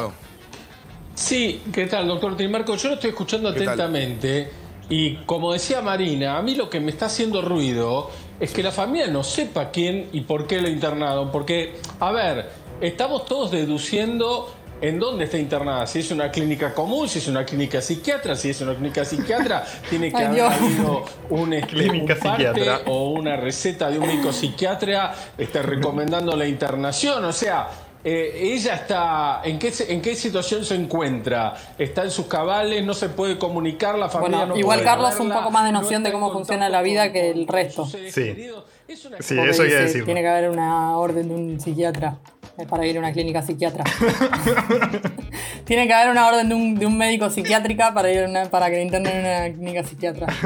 Sí, 1.15 1.63
¿qué 1.73 1.87
tal, 1.87 2.07
doctor 2.07 2.37
Trimarco? 2.37 2.77
Yo 2.77 2.91
lo 2.91 2.95
estoy 2.95 3.11
escuchando 3.11 3.49
atentamente 3.49 4.51
y 4.89 5.17
como 5.25 5.53
decía 5.53 5.83
Marina, 5.83 6.39
a 6.39 6.43
mí 6.43 6.55
lo 6.55 6.71
que 6.71 6.81
me 6.81 6.91
está 6.91 7.07
haciendo 7.07 7.43
ruido 7.43 8.11
es 8.41 8.53
que 8.53 8.63
la 8.63 8.71
familia 8.71 9.09
no 9.09 9.25
sepa 9.25 9.71
quién 9.71 10.09
y 10.13 10.23
por 10.23 10.47
qué 10.47 10.61
lo 10.61 10.69
internaron, 10.69 11.31
porque, 11.33 11.81
a 11.99 12.13
ver, 12.13 12.49
estamos 12.81 13.27
todos 13.27 13.51
deduciendo 13.51 14.55
en 14.81 14.99
dónde 14.99 15.25
está 15.25 15.39
internada, 15.39 15.87
si 15.87 15.99
es 16.01 16.11
una 16.11 16.31
clínica 16.31 16.73
común, 16.73 17.09
si 17.09 17.19
es 17.19 17.27
una 17.29 17.45
clínica 17.45 17.81
psiquiatra, 17.81 18.37
si 18.37 18.51
es 18.51 18.61
una 18.61 18.75
clínica 18.75 19.05
psiquiatra, 19.05 19.65
tiene 19.91 20.11
que 20.11 20.17
Ay, 20.19 20.25
haber 20.25 20.37
Dios. 20.37 20.53
habido 20.55 21.05
un, 21.31 21.53
este, 21.53 21.67
Clínica 21.69 22.15
un 22.15 22.21
parte 22.21 22.71
o 22.87 23.11
una 23.11 23.37
receta 23.37 23.91
de 23.91 23.99
un 23.99 24.07
médico 24.07 24.33
psiquiatra 24.33 25.15
este, 25.37 25.63
recomendando 25.63 26.37
la 26.37 26.47
internación, 26.47 27.25
o 27.25 27.33
sea, 27.33 27.69
eh, 28.05 28.33
ella 28.55 28.75
está, 28.77 29.41
¿en 29.45 29.59
qué, 29.59 29.73
se- 29.73 29.93
¿en 29.93 30.01
qué 30.01 30.15
situación 30.15 30.65
se 30.65 30.77
encuentra? 30.77 31.55
¿Está 31.77 32.05
en 32.05 32.13
sus 32.13 32.27
cabales? 32.27 32.85
¿No 32.85 32.95
se 32.95 33.09
puede 33.09 33.37
comunicar? 33.37 33.99
¿La 33.99 34.09
familia 34.09 34.39
Bueno, 34.39 34.55
no 34.55 34.59
igual 34.61 34.79
puede 34.79 34.89
Carlos 34.89 35.19
un 35.19 35.31
poco 35.33 35.51
más 35.51 35.65
de 35.65 35.73
no 35.73 35.81
noción 35.83 36.05
de 36.05 36.13
cómo 36.13 36.33
funciona 36.33 36.69
la 36.69 36.81
vida 36.83 37.05
con- 37.07 37.13
que 37.15 37.31
el 37.31 37.49
resto. 37.49 37.87
Sí. 37.87 38.51
Queridos. 38.89 38.99
Es 38.99 39.05
una 39.07 39.17
Sí, 39.23 39.39
eso 39.51 39.63
dice, 39.63 39.77
decir. 39.81 40.05
Tiene 40.05 40.21
que 40.23 40.29
haber 40.29 40.51
una 40.51 40.97
orden 40.97 41.29
de 41.29 41.35
un 41.35 41.61
psiquiatra 41.61 42.19
eh, 42.59 42.67
para 42.69 42.87
ir 42.87 42.97
a 42.97 43.01
una 43.01 43.13
clínica 43.13 43.43
psiquiatra. 43.43 43.85
tiene 45.65 45.87
que 45.87 45.93
haber 45.95 46.11
una 46.11 46.27
orden 46.29 46.49
de 46.49 46.55
un, 46.55 46.75
de 46.79 46.87
un 46.87 46.97
médico 46.99 47.31
psiquiátrica 47.31 47.93
para 47.95 48.11
ir 48.13 48.25
una- 48.27 48.47
para 48.51 48.71
que 48.71 48.83
internen 48.83 49.17
en 49.17 49.21
una 49.27 49.55
clínica 49.55 49.85
psiquiatra. 49.85 50.27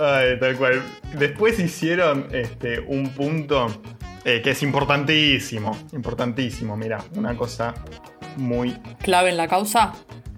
Ay, 0.00 0.38
tal 0.40 0.56
cual. 0.56 0.82
Después 1.18 1.58
hicieron 1.58 2.28
este, 2.32 2.80
un 2.80 3.10
punto 3.10 3.66
eh, 4.24 4.40
que 4.42 4.50
es 4.52 4.62
importantísimo. 4.62 5.76
Importantísimo, 5.92 6.76
mira, 6.76 6.98
una 7.14 7.36
cosa 7.36 7.74
muy, 8.36 8.72
Clave 9.02 9.30
en 9.30 9.36
la 9.36 9.48
causa. 9.48 9.92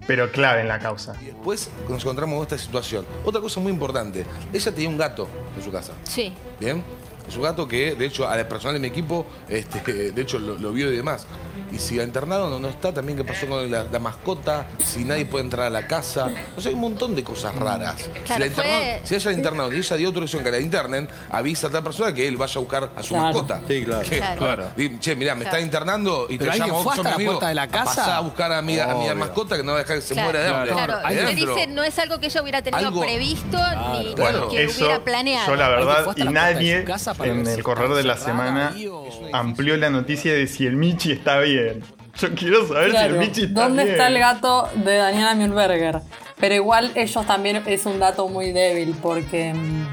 Pero 0.07 0.31
clave 0.31 0.61
en 0.61 0.67
la 0.67 0.79
causa. 0.79 1.15
Y 1.21 1.25
después 1.25 1.69
nos 1.89 2.01
encontramos 2.01 2.35
con 2.35 2.43
esta 2.43 2.57
situación. 2.57 3.05
Otra 3.23 3.41
cosa 3.41 3.59
muy 3.59 3.71
importante. 3.71 4.25
Ella 4.53 4.71
tenía 4.71 4.89
un 4.89 4.97
gato 4.97 5.27
en 5.55 5.63
su 5.63 5.71
casa. 5.71 5.93
Sí. 6.03 6.33
¿Bien? 6.59 6.83
Es 7.27 7.35
un 7.35 7.43
gato 7.43 7.67
que, 7.67 7.95
de 7.95 8.05
hecho, 8.05 8.27
al 8.27 8.47
personal 8.47 8.75
de 8.75 8.79
mi 8.79 8.87
equipo, 8.87 9.25
este, 9.49 10.11
de 10.11 10.21
hecho, 10.21 10.39
lo, 10.39 10.57
lo 10.57 10.71
vio 10.71 10.91
y 10.91 10.95
demás. 10.95 11.25
Y 11.71 11.79
si 11.79 11.95
la 11.95 12.03
internaron 12.03 12.51
o 12.53 12.59
no 12.59 12.67
está, 12.69 12.93
también 12.93 13.17
qué 13.17 13.23
pasó 13.23 13.47
con 13.47 13.69
la, 13.69 13.83
la 13.91 13.99
mascota, 13.99 14.65
si 14.83 15.03
nadie 15.03 15.25
puede 15.25 15.43
entrar 15.45 15.67
a 15.67 15.69
la 15.69 15.87
casa. 15.87 16.29
O 16.55 16.61
sea, 16.61 16.69
hay 16.69 16.75
un 16.75 16.81
montón 16.81 17.15
de 17.15 17.23
cosas 17.23 17.55
raras. 17.55 17.95
si, 18.01 18.09
Claro, 18.21 18.39
la 18.39 18.45
internaron- 18.47 18.79
fue- 18.99 19.01
si 19.03 19.15
ella 19.15 19.31
la 19.31 19.37
internaron 19.37 19.75
y 19.75 19.77
ella 19.77 19.95
dio 19.97 20.07
autorización 20.07 20.43
que 20.43 20.51
la 20.51 20.59
internen, 20.59 21.09
avisa 21.31 21.67
a 21.67 21.69
tal 21.69 21.83
persona 21.83 22.13
que 22.13 22.27
él 22.27 22.37
vaya 22.37 22.53
a 22.55 22.59
buscar 22.59 22.91
a 22.95 23.03
su 23.03 23.09
Claro. 23.09 23.23
mascota. 23.25 23.61
Sí, 23.67 23.83
claro. 23.85 24.09
Que- 24.09 24.19
Claro. 24.37 24.71
Che, 24.99 25.15
mirá, 25.15 25.35
me 25.35 25.41
Claro. 25.41 25.57
está 25.57 25.59
internando 25.65 26.27
y 26.29 26.37
Pero 26.37 26.51
te 26.51 26.59
llamo 26.59 26.83
fue 26.83 26.91
hasta 26.93 27.03
mi 27.03 27.09
la 27.09 27.15
amigo, 27.15 27.31
puerta 27.33 27.47
de 27.49 27.55
la 27.55 27.67
casa. 27.67 27.85
Pasá 27.85 28.17
a 28.17 28.19
buscar 28.21 28.51
a 28.51 28.61
mi, 28.61 28.79
a 28.79 28.87
mi 28.93 29.13
mascota 29.15 29.57
que 29.57 29.63
no 29.63 29.71
va 29.73 29.79
a 29.79 29.81
dejar 29.81 29.95
que 29.97 30.01
se 30.01 30.13
Claro, 30.13 30.29
muera 30.31 30.43
de 30.45 30.49
hambre. 30.55 30.71
claro. 30.71 30.93
Ahí 31.03 31.15
Usted 31.17 31.25
adentro. 31.27 31.55
dice, 31.55 31.67
no 31.67 31.83
es 31.83 31.99
algo 31.99 32.19
que 32.19 32.25
ella 32.27 32.41
hubiera 32.41 32.61
tenido 32.61 32.87
Algo- 32.87 33.01
previsto 33.01 33.57
ni, 33.91 34.05
ni 34.09 34.15
Bueno, 34.15 34.49
que 34.49 34.63
eso, 34.63 34.85
hubiera 34.85 35.03
planeado. 35.03 35.47
yo 35.47 35.55
la 35.55 35.65
¿Alguien 35.65 35.87
verdad, 35.87 36.13
y 36.15 36.23
de 36.23 36.31
nadie 36.31 36.85
en 37.23 37.45
si 37.45 37.51
el 37.53 37.63
correr 37.63 37.89
de 37.89 38.03
la 38.03 38.13
estaba 38.13 38.31
semana 38.31 38.75
amplió 39.33 39.77
la 39.77 39.89
noticia 39.89 40.33
de 40.33 40.47
si 40.47 40.65
el 40.65 40.75
Michi 40.75 41.11
está 41.11 41.37
bien. 41.53 41.83
Yo 42.17 42.33
quiero 42.33 42.67
saber 42.67 42.91
si 42.91 42.97
el 42.97 43.13
Michi 43.17 43.43
está 43.43 43.63
¿Dónde 43.63 43.83
bien. 43.83 43.95
está 43.95 44.07
el 44.07 44.19
gato 44.19 44.69
de 44.75 44.95
Daniela 44.95 45.35
Mühlberger? 45.35 46.01
Pero 46.39 46.55
igual 46.55 46.91
ellos 46.95 47.25
también 47.25 47.61
es 47.65 47.85
un 47.85 47.99
dato 47.99 48.27
muy 48.27 48.51
débil 48.51 48.95
porque 49.01 49.53
mm, 49.53 49.87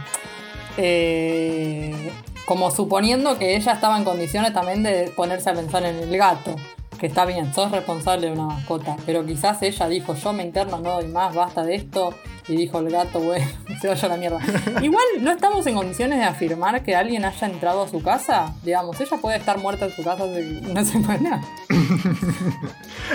eh, 0.77 2.13
como 2.47 2.71
suponiendo 2.71 3.39
que 3.39 3.57
ella 3.57 3.73
estaba 3.73 3.97
en 3.97 4.05
condiciones 4.05 4.53
también 4.53 4.83
de 4.83 5.13
ponerse 5.17 5.51
a 5.51 5.55
pensar 5.55 5.85
en 5.85 5.97
el 5.97 6.17
gato. 6.17 6.57
Que 7.03 7.09
está 7.09 7.25
bien, 7.25 7.53
sos 7.53 7.73
responsable 7.73 8.29
de 8.29 8.33
una 8.33 8.47
mascota. 8.47 8.95
Pero 9.05 9.27
quizás 9.27 9.61
ella 9.63 9.89
dijo, 9.89 10.15
yo 10.15 10.33
me 10.33 10.45
interno, 10.45 10.79
no 10.79 10.93
doy 11.01 11.09
más, 11.09 11.35
basta 11.35 11.65
de 11.65 11.75
esto. 11.75 12.15
Y 12.47 12.55
dijo 12.55 12.79
el 12.79 12.91
gato, 12.91 13.19
bueno, 13.19 13.45
se 13.81 13.89
vaya 13.89 14.07
a 14.07 14.09
la 14.09 14.17
mierda. 14.17 14.39
Igual 14.83 15.03
no 15.19 15.33
estamos 15.33 15.67
en 15.67 15.75
condiciones 15.75 16.21
de 16.21 16.25
afirmar 16.27 16.81
que 16.85 16.95
alguien 16.95 17.25
haya 17.25 17.49
entrado 17.49 17.83
a 17.83 17.89
su 17.89 18.01
casa. 18.05 18.55
Digamos, 18.63 19.01
ella 19.01 19.17
puede 19.17 19.39
estar 19.39 19.59
muerta 19.59 19.87
en 19.87 19.91
su 19.91 20.05
casa 20.05 20.23
hace 20.23 20.61
una 20.65 20.85
semana. 20.85 21.43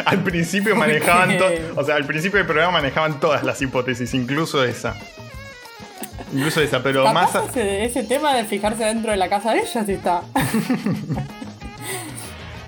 Al 0.04 0.22
principio 0.22 0.76
¿Por 0.76 0.86
manejaban 0.86 1.38
o 1.78 1.84
sea, 1.86 1.96
al 1.96 2.06
principio 2.06 2.40
del 2.40 2.46
programa 2.46 2.74
manejaban 2.82 3.22
todas 3.22 3.46
las 3.46 3.62
hipótesis, 3.62 4.14
incluso 4.14 4.66
esa. 4.66 4.98
Incluso 6.34 6.60
esa, 6.60 6.84
pero 6.84 7.10
más 7.14 7.34
ese, 7.36 7.86
ese 7.86 8.04
tema 8.04 8.36
de 8.36 8.44
fijarse 8.44 8.84
dentro 8.84 9.12
de 9.12 9.18
la 9.18 9.30
casa 9.30 9.54
de 9.54 9.60
ella 9.60 9.86
sí 9.86 9.94
está. 9.94 10.24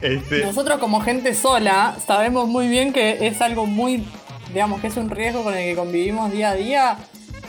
Este, 0.02 0.44
Nosotros 0.44 0.80
como 0.80 1.02
gente 1.02 1.34
sola 1.34 1.96
sabemos 2.06 2.48
muy 2.48 2.68
bien 2.68 2.94
que 2.94 3.28
es 3.28 3.42
algo 3.42 3.66
muy, 3.66 4.06
digamos, 4.54 4.82
que 4.82 4.88
es 4.88 4.98
un 4.98 5.10
riesgo 5.10 5.44
con 5.44 5.54
el 5.56 5.64
que 5.70 5.76
convivimos 5.76 6.32
día 6.32 6.52
a 6.52 6.56
día, 6.56 6.98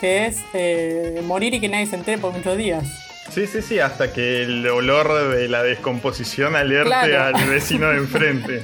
que 0.00 0.26
es 0.26 0.38
eh, 0.54 1.22
morir 1.26 1.54
y 1.54 1.60
que 1.60 1.68
nadie 1.68 1.86
se 1.86 1.96
entere 1.96 2.18
por 2.18 2.32
muchos 2.32 2.56
días. 2.56 2.84
Sí, 3.30 3.46
sí, 3.46 3.62
sí, 3.62 3.78
hasta 3.78 4.12
que 4.12 4.42
el 4.42 4.66
olor 4.66 5.30
de 5.36 5.48
la 5.48 5.62
descomposición 5.62 6.56
alerte 6.56 6.86
Claro. 6.88 7.36
al 7.36 7.48
vecino 7.48 7.88
de 7.88 7.96
enfrente. 7.98 8.62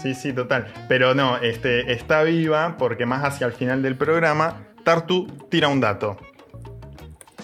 Sí, 0.00 0.14
sí, 0.14 0.32
total. 0.32 0.72
Pero 0.88 1.14
no, 1.14 1.38
este, 1.38 1.92
está 1.92 2.22
viva 2.22 2.76
porque 2.78 3.06
más 3.06 3.24
hacia 3.24 3.46
el 3.48 3.52
final 3.52 3.82
del 3.82 3.96
programa, 3.96 4.62
Tartu 4.84 5.26
tira 5.50 5.66
un 5.68 5.80
dato. 5.80 6.16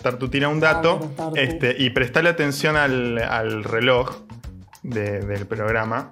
Tartu 0.03 0.29
tira 0.29 0.49
un 0.49 0.61
dato 0.61 0.99
Tartu. 1.17 1.37
este, 1.37 1.77
y 1.79 1.91
prestale 1.91 2.29
atención 2.29 2.77
al, 2.77 3.19
al 3.19 3.65
reloj 3.65 4.23
de- 4.83 5.21
del 5.21 5.47
programa. 5.47 6.11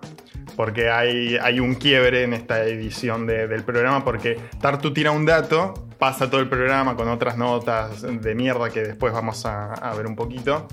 Porque 0.56 0.90
hay, 0.90 1.36
hay 1.36 1.58
un 1.60 1.74
quiebre 1.74 2.22
en 2.24 2.34
esta 2.34 2.64
edición 2.64 3.26
de- 3.26 3.46
del 3.48 3.62
programa. 3.62 4.04
Porque 4.04 4.38
Tartu 4.60 4.92
tira 4.92 5.10
un 5.10 5.24
dato, 5.24 5.74
pasa 5.98 6.28
todo 6.30 6.40
el 6.40 6.48
programa 6.48 6.96
con 6.96 7.08
otras 7.08 7.36
notas 7.36 8.02
de 8.02 8.34
mierda 8.34 8.68
que 8.70 8.80
después 8.82 9.12
vamos 9.12 9.44
a, 9.46 9.72
a 9.74 9.94
ver 9.94 10.06
un 10.06 10.16
poquito. 10.16 10.68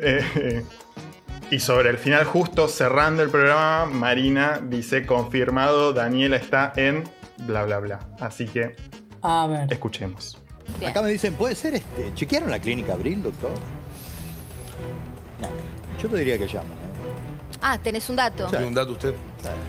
Eh, 0.00 0.62
y 1.50 1.58
sobre 1.60 1.90
el 1.90 1.98
final, 1.98 2.24
justo 2.24 2.68
cerrando 2.68 3.22
el 3.22 3.30
programa, 3.30 3.86
Marina 3.86 4.60
dice: 4.62 5.06
Confirmado, 5.06 5.92
Daniela 5.92 6.36
está 6.36 6.72
en 6.76 7.04
bla 7.46 7.64
bla 7.64 7.78
bla. 7.78 8.00
Así 8.20 8.46
que 8.46 8.76
A 9.22 9.46
ver. 9.46 9.72
escuchemos. 9.72 10.42
Bien. 10.78 10.90
Acá 10.90 11.02
me 11.02 11.10
dicen, 11.10 11.34
¿puede 11.34 11.54
ser 11.54 11.74
este? 11.74 12.12
¿Chequearon 12.14 12.50
la 12.50 12.58
clínica 12.58 12.92
Abril, 12.94 13.22
doctor? 13.22 13.50
No. 15.40 15.48
Yo 16.02 16.08
te 16.08 16.16
diría 16.18 16.38
que 16.38 16.46
llamen. 16.46 16.72
¿eh? 16.72 17.56
Ah, 17.62 17.78
tenés 17.78 18.08
un 18.10 18.16
dato. 18.16 18.46
¿Tiene 18.48 18.66
un 18.66 18.74
dato 18.74 18.92
usted? 18.92 19.14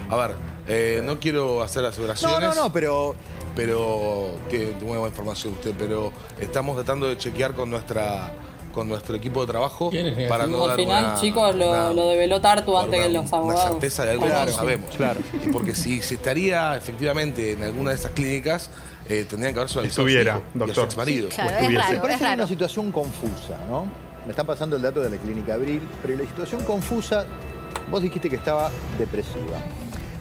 A 0.10 0.16
ver, 0.16 0.36
eh, 0.68 1.02
no 1.04 1.20
quiero 1.20 1.62
hacer 1.62 1.84
No, 1.84 1.90
aseveraciones. 1.90 2.56
no, 2.56 2.56
no, 2.56 2.74
pero 2.74 3.16
pero 3.56 4.38
que 4.52 4.76
nueva 4.82 5.08
información 5.08 5.54
usted, 5.54 5.74
pero 5.80 6.12
estamos 6.40 6.76
tratando 6.76 7.08
de 7.08 7.18
chequear 7.18 7.54
con 7.56 7.70
nuestra 7.72 8.32
con 8.72 8.88
nuestro 8.88 9.16
equipo 9.16 9.42
de 9.42 9.48
trabajo 9.48 9.90
para 10.30 10.46
no 10.46 10.62
Al 10.64 10.68
dar 10.70 10.78
final, 10.78 11.06
una- 11.06 11.16
chicos, 11.20 11.56
lo, 11.56 11.70
una- 11.72 11.94
lo 11.94 12.10
develó 12.10 12.40
Tartu 12.40 12.78
antes 12.78 13.00
que 13.02 13.08
una- 13.10 13.22
los 13.22 13.32
Una 13.32 13.38
abogados. 13.40 13.64
certeza 13.72 14.06
de 14.06 14.12
algo 14.12 14.24
que 14.26 14.30
Claro, 14.30 14.52
no 14.52 14.56
sabemos. 14.58 14.96
claro. 14.96 15.20
Y 15.44 15.50
porque 15.50 15.74
si 15.74 16.00
se 16.04 16.14
estaría 16.16 16.76
efectivamente 16.78 17.54
en 17.54 17.64
alguna 17.64 17.90
de 17.92 17.96
esas 17.96 18.12
clínicas, 18.12 18.70
eh, 19.10 19.26
tendrían 19.30 19.54
que 19.54 19.60
haber 19.60 19.70
solicitado 19.70 20.08
Estuviera, 20.08 20.34
a 20.36 20.38
su 20.38 20.42
hijo 20.42 20.48
y 20.48 20.58
a 20.58 20.60
su 20.60 20.60
doctor. 20.68 20.86
exmarido. 20.86 21.30
Claro, 21.30 22.08
es 22.10 22.22
una 22.22 22.48
situación 22.48 22.92
confusa, 22.92 23.58
¿no? 23.70 23.86
Me 24.26 24.32
está 24.32 24.44
pasando 24.44 24.76
el 24.76 24.82
dato 24.82 25.02
de 25.02 25.10
la 25.10 25.18
clínica 25.18 25.54
Abril, 25.54 25.82
pero 26.02 26.16
la 26.18 26.26
situación 26.28 26.64
confusa, 26.64 27.26
vos 27.90 28.02
dijiste 28.02 28.30
que 28.30 28.36
estaba 28.36 28.70
depresiva. 29.00 29.58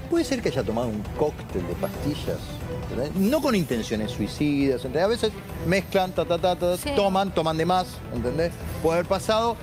Puede 0.08 0.24
ser 0.24 0.40
que 0.40 0.50
haya 0.50 0.62
tomado 0.62 0.86
un 0.86 1.02
cóctel 1.18 1.66
de 1.66 1.74
pastillas, 1.74 2.38
¿entendés? 2.84 3.12
no 3.16 3.40
con 3.42 3.56
intenciones 3.56 4.12
suicidas, 4.12 4.76
¿entendés? 4.84 5.02
A 5.02 5.08
veces 5.08 5.32
mezclan, 5.66 6.12
ta, 6.12 6.24
ta, 6.24 6.38
ta, 6.38 6.54
ta, 6.54 6.76
Sí. 6.76 6.90
toman, 6.94 7.34
toman 7.34 7.56
de 7.56 7.66
más, 7.66 7.88
¿entendés? 8.14 8.52
Puede 8.84 8.98
haber 9.00 9.08
pasado 9.08 9.56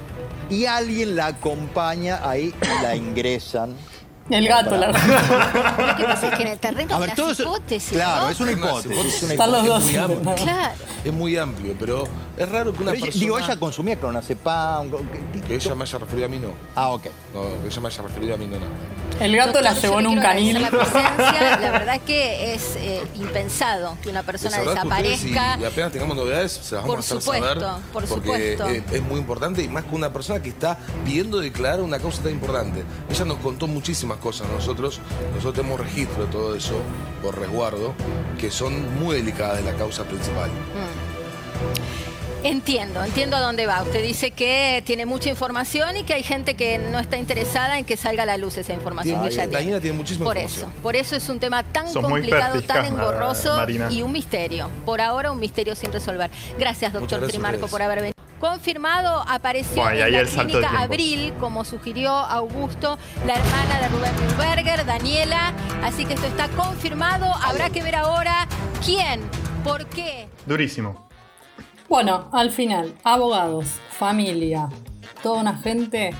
y 0.49 0.65
alguien 0.65 1.15
la 1.15 1.27
acompaña 1.27 2.19
ahí 2.29 2.53
y 2.61 2.83
la 2.83 2.93
ingresan. 2.97 3.73
El 4.29 4.47
gato, 4.47 4.77
la 4.77 4.87
Lo 5.87 5.95
que 5.97 6.03
pasa 6.05 6.27
es 6.29 6.35
que 6.37 6.43
en 6.43 6.47
el 6.49 6.59
terreno 6.59 6.95
A 6.95 6.99
ver, 6.99 7.09
las 7.09 7.17
todo 7.17 7.31
eso. 7.31 7.43
hipótesis, 7.43 7.91
Claro, 7.91 8.23
¿no? 8.25 8.29
es 8.29 8.39
una 8.39 8.51
Es 8.51 8.57
una 8.57 8.67
hipótesis. 8.69 9.13
es 9.15 9.23
una 9.23 9.33
Están 9.33 9.51
los 9.51 9.65
hipótesis. 9.65 9.97
dos. 9.97 10.09
muy. 10.23 10.33
Claro. 10.43 10.73
Es 11.03 11.13
muy 11.13 11.37
amplio, 11.37 11.75
pero 11.77 12.07
es 12.37 12.49
raro 12.49 12.71
que 12.73 12.81
una 12.83 12.91
Pero 12.91 12.97
ella- 13.03 13.05
persona 13.07 13.21
digo, 13.25 13.37
ella 13.39 13.59
consumía 13.59 13.95
clonazepam. 13.99 14.89
¿qué- 14.91 14.97
qué- 15.33 15.41
que 15.41 15.55
ella 15.55 15.75
me 15.75 15.83
haya 15.83 15.97
referido 15.99 16.25
a 16.25 16.29
mí 16.29 16.39
no. 16.39 16.47
Ah, 16.75 16.89
ok. 16.91 17.05
No, 17.33 17.41
que 17.61 17.67
ella 17.67 17.81
me 17.81 17.87
haya 17.89 18.01
referido 18.03 18.35
a 18.35 18.37
mí 18.37 18.47
no, 18.47 18.59
no. 18.59 18.65
El 19.19 19.35
gato 19.35 19.61
la 19.61 19.73
Doctor, 19.73 19.81
llevó 19.83 19.93
yo 19.93 19.99
en 19.99 20.03
le 20.05 20.09
un 20.09 20.15
quiero 20.15 20.29
canil. 20.29 20.65
agradecer 20.65 20.93
La, 21.03 21.15
presencia, 21.15 21.57
la 21.61 21.71
verdad 21.71 22.01
que 22.05 22.53
es 22.53 22.75
eh, 22.77 23.03
impensado 23.15 23.97
que 24.01 24.09
una 24.09 24.23
persona 24.23 24.57
Les 24.57 24.67
agradezco 24.67 24.87
a 24.93 24.97
ustedes 24.97 25.21
desaparezca. 25.21 25.57
Y, 25.59 25.61
y 25.61 25.65
apenas 25.65 25.91
tengamos 25.91 26.15
novedades, 26.17 26.51
se 26.53 26.75
las 26.75 26.83
vamos 26.83 26.87
Por 26.87 26.97
a 26.97 26.99
hacer 27.01 27.21
supuesto, 27.21 27.59
saber. 27.59 27.83
por 27.93 28.05
porque 28.05 28.55
supuesto. 28.57 28.67
Es, 28.67 28.83
es 28.91 29.01
muy 29.03 29.19
importante 29.19 29.61
y 29.61 29.67
más 29.67 29.83
que 29.83 29.93
una 29.95 30.11
persona 30.11 30.41
que 30.41 30.49
está 30.49 30.77
pidiendo 31.05 31.39
declarar 31.39 31.81
una 31.81 31.99
causa 31.99 32.23
tan 32.23 32.31
importante. 32.31 32.83
Ella 33.09 33.25
nos 33.25 33.37
contó 33.37 33.67
muchísimas 33.67 34.12
cosas 34.17 34.47
nosotros. 34.49 34.99
Nosotros 35.31 35.53
tenemos 35.55 35.79
registro 35.79 36.25
de 36.25 36.31
todo 36.31 36.55
eso 36.55 36.75
por 37.21 37.39
resguardo, 37.39 37.93
que 38.39 38.51
son 38.51 38.99
muy 38.99 39.15
delicadas 39.15 39.57
de 39.63 39.71
la 39.71 39.77
causa 39.77 40.03
principal. 40.03 40.49
Entiendo, 42.45 43.01
entiendo 43.01 43.37
a 43.37 43.39
dónde 43.39 43.65
va. 43.67 43.81
Usted 43.83 44.03
dice 44.03 44.31
que 44.31 44.83
tiene 44.85 45.05
mucha 45.05 45.29
información 45.29 45.95
y 45.95 46.03
que 46.03 46.13
hay 46.13 46.23
gente 46.23 46.55
que 46.55 46.77
no 46.77 46.99
está 46.99 47.15
interesada 47.15 47.79
en 47.79 47.85
que 47.85 47.95
salga 47.95 48.23
a 48.23 48.25
la 48.25 48.35
luz 48.35 48.57
esa 48.57 48.73
información 48.73 49.15
Tiene- 49.21 49.29
que 49.29 49.41
ella 49.41 49.59
tiene. 49.59 49.79
tiene 49.79 49.97
muchísima 49.97 50.25
Por 50.25 50.35
información. 50.35 50.71
eso, 50.71 50.81
por 50.81 50.95
eso 50.97 51.15
es 51.15 51.29
un 51.29 51.39
tema 51.39 51.63
tan 51.63 51.91
complicado, 51.93 52.61
tan 52.63 52.85
engorroso 52.85 53.55
Marina. 53.55 53.87
y 53.89 54.01
un 54.01 54.11
misterio. 54.11 54.69
Por 54.85 54.99
ahora 54.99 55.31
un 55.31 55.39
misterio 55.39 55.73
sin 55.73 55.93
resolver. 55.93 56.29
Gracias, 56.59 56.91
doctor 56.91 57.19
gracias 57.21 57.31
Trimarco, 57.31 57.67
por 57.67 57.81
haber 57.81 57.99
venido. 57.99 58.12
Confirmado, 58.43 59.23
apareció 59.25 59.81
Bueno, 59.81 60.05
en 60.05 60.11
la 60.11 60.19
el 60.19 60.27
salto 60.27 60.57
de 60.57 60.65
clínica. 60.65 60.81
Abril, 60.81 61.33
como 61.39 61.63
sugirió 61.63 62.11
Augusto, 62.11 62.97
la 63.25 63.35
hermana 63.35 63.79
de 63.79 63.87
Rubén 63.87 64.11
Mühlberger, 64.19 64.85
Daniela. 64.85 65.53
Así 65.81 66.03
que 66.03 66.15
esto 66.15 66.27
está 66.27 66.49
confirmado. 66.49 67.33
Habrá 67.41 67.69
que 67.69 67.81
ver 67.81 67.95
ahora 67.95 68.45
quién, 68.83 69.21
por 69.63 69.85
qué, 69.85 70.27
Durísimo. 70.45 71.07
Bueno, 71.87 72.27
al 72.33 72.51
final, 72.51 72.93
abogados, 73.05 73.79
familia, 73.91 74.67
toda 75.21 75.39
una 75.39 75.55
gente 75.55 76.13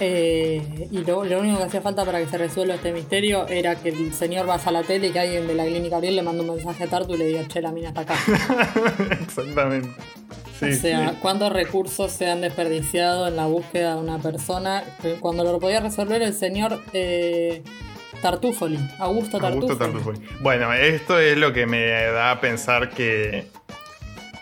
eh, 0.00 0.88
y 0.90 1.04
lo, 1.04 1.24
lo 1.24 1.40
único 1.40 1.58
que 1.58 1.64
hacía 1.64 1.82
falta 1.82 2.06
para 2.06 2.18
que 2.20 2.26
se 2.26 2.38
resuelva 2.38 2.74
este 2.74 2.90
misterio 2.90 3.46
era 3.48 3.76
que 3.76 3.90
el 3.90 4.14
señor 4.14 4.46
vaya 4.46 4.64
a 4.64 4.72
la 4.72 4.82
tele 4.82 5.08
y 5.08 5.10
que 5.10 5.20
alguien 5.20 5.46
de 5.46 5.54
la 5.54 5.66
clínica 5.66 5.98
Ariel 5.98 6.16
le 6.16 6.22
mande 6.22 6.40
un 6.40 6.56
mensaje 6.56 6.84
a 6.84 6.86
Tartu 6.86 7.14
y 7.14 7.18
le 7.18 7.26
diga, 7.26 7.46
che, 7.46 7.60
la 7.60 7.70
mina 7.70 7.88
está 7.88 8.00
acá. 8.00 8.14
Exactamente. 9.22 9.90
Sí, 10.58 10.70
o 10.70 10.74
sea, 10.74 11.10
sí. 11.10 11.16
cuántos 11.20 11.52
recursos 11.52 12.12
se 12.12 12.30
han 12.30 12.40
desperdiciado 12.40 13.28
en 13.28 13.36
la 13.36 13.46
búsqueda 13.46 13.94
de 13.96 14.00
una 14.00 14.18
persona 14.18 14.84
que 15.02 15.14
cuando 15.14 15.44
lo 15.44 15.60
podía 15.60 15.80
resolver 15.80 16.22
el 16.22 16.32
señor 16.32 16.82
eh, 16.94 17.62
Tartufoli, 18.22 18.78
Augusto 18.98 19.38
Tartufoli. 19.38 19.72
Augusto 19.72 19.76
Tartufoli. 19.76 20.20
Bueno, 20.40 20.72
esto 20.72 21.18
es 21.18 21.36
lo 21.36 21.52
que 21.52 21.66
me 21.66 21.86
da 21.86 22.32
a 22.32 22.40
pensar 22.40 22.90
que, 22.90 23.46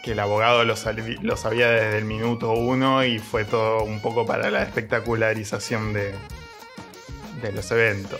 que 0.08 0.12
el 0.12 0.20
abogado 0.20 0.64
lo, 0.64 0.74
sabía 0.74 1.68
desde 1.68 1.98
el 1.98 2.06
minuto 2.06 2.52
uno 2.52 3.04
y 3.04 3.18
fue 3.18 3.44
todo 3.44 3.84
un 3.84 4.00
poco 4.00 4.24
para 4.24 4.50
la 4.50 4.62
espectacularización 4.62 5.92
de, 5.92 6.14
de 7.42 7.52
los 7.52 7.70
eventos. 7.70 8.18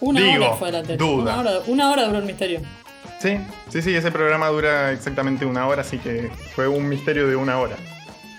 Una 0.00 0.20
Digo, 0.20 0.44
hora 0.44 0.56
fue 0.56 0.72
la 0.72 0.82
tele. 0.82 0.98
duda. 0.98 1.22
Una 1.22 1.40
hora, 1.40 1.60
una 1.68 1.90
hora 1.90 2.04
duró 2.04 2.18
el 2.18 2.26
misterio. 2.26 2.60
Sí, 3.18 3.38
sí, 3.70 3.80
sí, 3.80 3.96
ese 3.96 4.12
programa 4.12 4.48
dura 4.48 4.92
exactamente 4.92 5.46
una 5.46 5.66
hora, 5.66 5.80
así 5.80 5.96
que 5.96 6.30
fue 6.54 6.68
un 6.68 6.86
misterio 6.86 7.26
de 7.26 7.36
una 7.36 7.58
hora. 7.58 7.76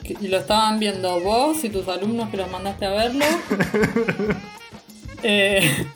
Y 0.04 0.28
lo 0.28 0.38
estaban 0.38 0.78
viendo 0.78 1.20
vos 1.20 1.64
y 1.64 1.72
tus 1.72 1.88
alumnos 1.88 2.30
que 2.30 2.38
los 2.38 2.52
mandaste 2.52 2.86
a 2.86 2.92
verlo. 2.92 3.26
Eh, 5.28 5.88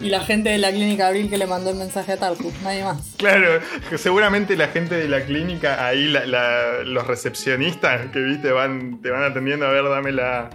y 0.00 0.08
la 0.10 0.20
gente 0.20 0.50
de 0.50 0.58
la 0.58 0.70
clínica 0.70 1.08
Abril 1.08 1.28
que 1.30 1.38
le 1.38 1.46
mandó 1.46 1.70
el 1.70 1.76
mensaje 1.76 2.12
a 2.12 2.16
Tartu, 2.16 2.52
nadie 2.62 2.84
más. 2.84 3.14
Claro, 3.16 3.60
seguramente 3.96 4.56
la 4.56 4.68
gente 4.68 4.94
de 4.96 5.08
la 5.08 5.22
clínica, 5.24 5.84
ahí 5.86 6.08
la- 6.08 6.26
la- 6.26 6.82
los 6.84 7.06
recepcionistas 7.06 8.06
que 8.12 8.20
viste 8.20 8.52
van, 8.52 9.00
te 9.02 9.10
van 9.10 9.22
atendiendo 9.24 9.66
a 9.66 9.70
ver, 9.70 9.84
dame 9.84 10.12
la, 10.12 10.50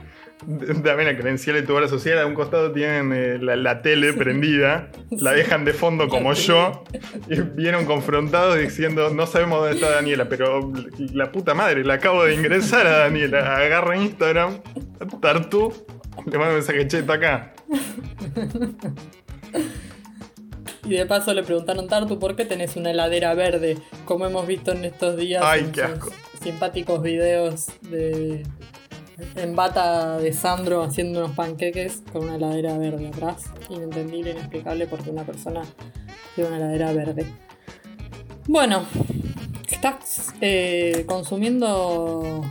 dame 0.45 1.03
la 1.05 1.15
credencial 1.17 1.55
de 1.55 1.61
tu 1.63 1.73
hora 1.75 1.87
social. 1.87 2.19
A 2.19 2.25
un 2.25 2.33
costado 2.35 2.71
tienen 2.71 3.11
eh, 3.13 3.37
la, 3.41 3.55
la 3.55 3.81
tele 3.81 4.13
prendida, 4.13 4.89
la 5.11 5.31
dejan 5.33 5.65
de 5.65 5.73
fondo 5.73 6.07
como 6.09 6.33
yo, 6.33 6.83
y 7.29 7.39
vieron 7.41 7.85
confrontados 7.85 8.57
diciendo, 8.57 9.09
no 9.13 9.25
sabemos 9.27 9.59
dónde 9.61 9.75
está 9.75 9.89
Daniela, 9.91 10.27
pero 10.29 10.71
la 11.13 11.31
puta 11.31 11.53
madre, 11.53 11.83
la 11.83 11.95
acabo 11.95 12.23
de 12.23 12.35
ingresar 12.35 12.87
a 12.87 12.97
Daniela. 12.99 13.55
Agarra 13.57 13.97
Instagram, 13.97 14.59
Tartu, 15.21 15.73
le 16.25 16.37
mando 16.37 16.49
un 16.49 16.55
mensaje, 16.55 16.87
che, 16.87 16.99
está 16.99 17.13
acá. 17.13 17.53
Y 20.85 20.95
de 20.95 21.05
paso 21.05 21.33
le 21.33 21.43
preguntaron, 21.43 21.87
Tartu, 21.87 22.19
¿por 22.19 22.35
qué 22.35 22.43
tenés 22.45 22.75
una 22.75 22.91
heladera 22.91 23.33
verde? 23.33 23.77
Como 24.05 24.25
hemos 24.25 24.45
visto 24.45 24.73
en 24.73 24.83
estos 24.83 25.15
días 25.15 25.41
Ay, 25.45 25.61
en 25.61 25.71
qué 25.71 25.83
asco. 25.83 26.11
simpáticos 26.41 27.01
videos 27.01 27.67
de 27.81 28.43
en 29.35 29.55
bata 29.55 30.17
de 30.17 30.33
Sandro 30.33 30.83
haciendo 30.83 31.19
unos 31.19 31.35
panqueques 31.35 32.03
con 32.11 32.23
una 32.25 32.35
heladera 32.35 32.77
verde 32.77 33.07
atrás. 33.07 33.45
Inentendible, 33.69 34.31
inexplicable 34.31 34.87
porque 34.87 35.09
una 35.09 35.23
persona 35.23 35.61
tiene 36.35 36.49
una 36.49 36.57
heladera 36.57 36.91
verde. 36.93 37.25
Bueno, 38.47 38.85
estás 39.69 40.33
eh, 40.41 41.05
consumiendo 41.07 42.43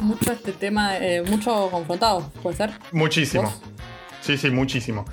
mucho 0.00 0.32
este 0.32 0.52
tema, 0.52 0.98
eh, 0.98 1.22
mucho 1.22 1.68
confrontado, 1.70 2.30
¿puede 2.42 2.56
ser? 2.56 2.70
Muchísimo. 2.92 3.44
¿Vos? 3.44 3.60
Sí, 4.20 4.36
sí, 4.38 4.50
muchísimo. 4.50 5.04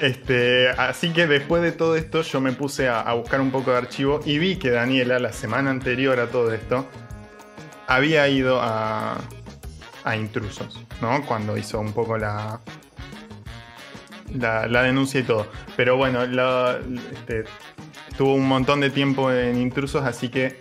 Este, 0.00 0.68
así 0.70 1.12
que 1.12 1.26
después 1.26 1.62
de 1.62 1.72
todo 1.72 1.96
esto 1.96 2.22
yo 2.22 2.40
me 2.40 2.52
puse 2.52 2.88
a, 2.88 3.12
buscar 3.14 3.40
un 3.40 3.50
poco 3.50 3.70
de 3.70 3.78
archivo 3.78 4.20
y 4.24 4.38
vi 4.38 4.56
que 4.56 4.70
Daniela, 4.70 5.18
la 5.18 5.32
semana 5.32 5.70
anterior 5.70 6.18
a 6.20 6.26
todo 6.26 6.52
esto, 6.52 6.86
había 7.86 8.28
ido 8.28 8.60
a, 8.60 9.18
a 10.04 10.16
intrusos, 10.16 10.84
¿no? 11.00 11.24
Cuando 11.26 11.56
hizo 11.56 11.78
un 11.80 11.92
poco 11.92 12.18
la, 12.18 12.60
la, 14.34 14.82
denuncia 14.82 15.20
y 15.20 15.22
todo. 15.22 15.46
Pero 15.76 15.96
bueno, 15.96 16.26
la- 16.26 16.78
este, 17.12 17.44
tuvo 18.16 18.34
un 18.34 18.48
montón 18.48 18.80
de 18.80 18.90
tiempo 18.90 19.30
en 19.30 19.60
intrusos, 19.60 20.04
así 20.04 20.28
que 20.28 20.60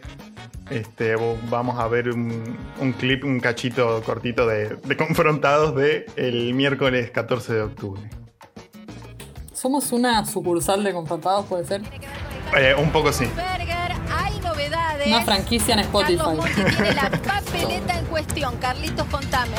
este, 0.70 1.16
vamos 1.50 1.80
a 1.80 1.88
ver 1.88 2.10
un, 2.10 2.58
un 2.80 2.94
clip, 2.94 3.24
un 3.24 3.40
cachito 3.40 4.02
cortito 4.04 4.48
de, 4.48 4.76
de 4.76 4.98
confrontados 4.98 5.76
de 5.76 6.06
el 6.16 6.54
miércoles 6.54 7.12
14 7.12 7.54
de 7.54 7.62
octubre. 7.62 8.23
Somos 9.64 9.94
una 9.94 10.26
sucursal 10.26 10.84
de 10.84 10.92
confrontados, 10.92 11.46
¿puede 11.46 11.64
ser? 11.64 11.82
Eh, 12.58 12.76
un 12.78 12.90
poco 12.90 13.14
sí. 13.14 13.24
Berger, 13.34 13.94
hay 14.14 14.38
novedades. 14.42 15.08
Una 15.08 15.22
franquicia 15.22 15.76
en 15.76 15.80
Spotify. 15.80 16.18
Carlos 16.18 16.36
Monti 16.36 16.64
tiene 16.76 16.94
la 16.94 17.10
papeleta 17.26 17.98
en 17.98 18.06
cuestión. 18.08 18.58
Carlitos, 18.58 19.08
contame. 19.08 19.56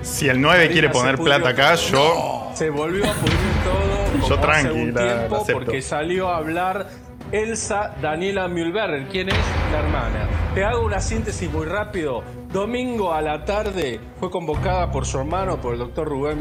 Si 0.00 0.26
el 0.26 0.40
9 0.40 0.70
quiere 0.70 0.88
poner 0.88 1.18
plata 1.18 1.50
acá, 1.50 1.74
todo. 1.76 1.84
yo. 1.90 2.50
Se 2.54 2.70
volvió 2.70 3.04
a 3.04 3.12
pudrir 3.12 3.36
todo. 3.62 4.14
Yo 4.14 4.20
como 4.22 4.40
tranqui, 4.40 4.68
hace 4.68 4.72
un 4.72 4.94
la- 4.94 5.00
la 5.04 5.16
tiempo, 5.18 5.36
acepto. 5.36 5.52
porque 5.52 5.82
salió 5.82 6.30
a 6.30 6.38
hablar 6.38 6.88
Elsa 7.30 7.94
Daniela 8.00 8.48
Mühlberger. 8.48 9.06
¿Quién 9.08 9.28
es? 9.28 9.34
La 9.70 9.80
hermana. 9.80 10.28
Te 10.54 10.64
hago 10.64 10.84
una 10.84 11.00
síntesis 11.00 11.50
muy 11.50 11.66
rápido. 11.66 12.22
Domingo 12.52 13.12
a 13.12 13.20
la 13.20 13.44
tarde 13.44 13.98
fue 14.20 14.30
convocada 14.30 14.88
por 14.92 15.04
su 15.04 15.18
hermano, 15.18 15.60
por 15.60 15.72
el 15.72 15.80
doctor 15.80 16.06
Rubén 16.08 16.38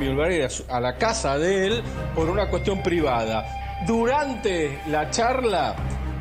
su- 0.52 0.64
a 0.70 0.80
la 0.80 0.98
casa 0.98 1.40
de 1.40 1.66
él 1.66 1.84
por 2.14 2.30
una 2.30 2.48
cuestión 2.48 2.84
privada. 2.84 3.44
Durante 3.88 4.80
la 4.88 5.10
charla, 5.10 5.76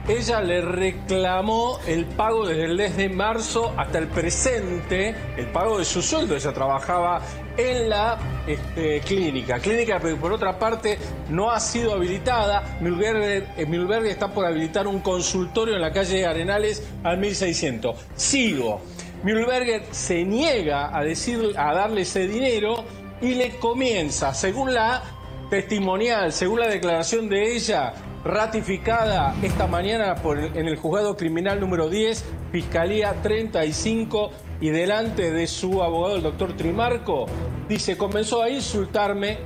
ella 0.08 0.40
le 0.40 0.62
reclamó 0.62 1.78
el 1.86 2.06
pago 2.06 2.46
desde 2.46 2.64
el 2.64 2.76
mes 2.78 2.96
de 2.96 3.10
marzo 3.10 3.74
hasta 3.76 3.98
el 3.98 4.08
presente, 4.08 5.14
el 5.36 5.46
pago 5.48 5.78
de 5.78 5.84
su 5.84 6.00
sueldo. 6.00 6.34
Ella 6.34 6.52
trabajaba 6.54 7.20
en 7.56 7.88
la 7.88 8.18
este, 8.46 9.00
clínica. 9.00 9.58
Clínica 9.58 10.00
que 10.00 10.14
por 10.16 10.32
otra 10.32 10.58
parte 10.58 10.98
no 11.28 11.50
ha 11.50 11.60
sido 11.60 11.94
habilitada. 11.94 12.78
Mühlberger, 12.80 13.48
eh, 13.56 13.66
Mühlberger 13.66 14.10
está 14.10 14.28
por 14.28 14.46
habilitar 14.46 14.86
un 14.86 15.00
consultorio 15.00 15.74
en 15.74 15.80
la 15.80 15.92
calle 15.92 16.26
Arenales 16.26 16.82
al 17.02 17.18
1600. 17.18 17.96
Sigo. 18.14 18.80
Mühlberger 19.22 19.84
se 19.90 20.24
niega 20.24 20.96
a, 20.96 21.04
decir, 21.04 21.54
a 21.56 21.72
darle 21.74 22.02
ese 22.02 22.26
dinero 22.26 22.84
y 23.20 23.34
le 23.34 23.50
comienza, 23.58 24.34
según 24.34 24.74
la 24.74 25.02
testimonial, 25.48 26.32
según 26.32 26.60
la 26.60 26.66
declaración 26.66 27.28
de 27.28 27.54
ella, 27.54 27.92
ratificada 28.24 29.34
esta 29.42 29.66
mañana 29.66 30.16
en 30.54 30.66
el 30.66 30.76
juzgado 30.76 31.16
criminal 31.16 31.60
número 31.60 31.88
10, 31.88 32.24
Fiscalía 32.50 33.14
35, 33.22 34.30
y 34.62 34.70
delante 34.70 35.32
de 35.32 35.46
su 35.48 35.82
abogado, 35.82 36.16
el 36.16 36.22
doctor 36.22 36.56
Trimarco, 36.56 37.26
dice, 37.68 37.98
comenzó 37.98 38.42
a 38.42 38.48
insultarme, 38.48 39.38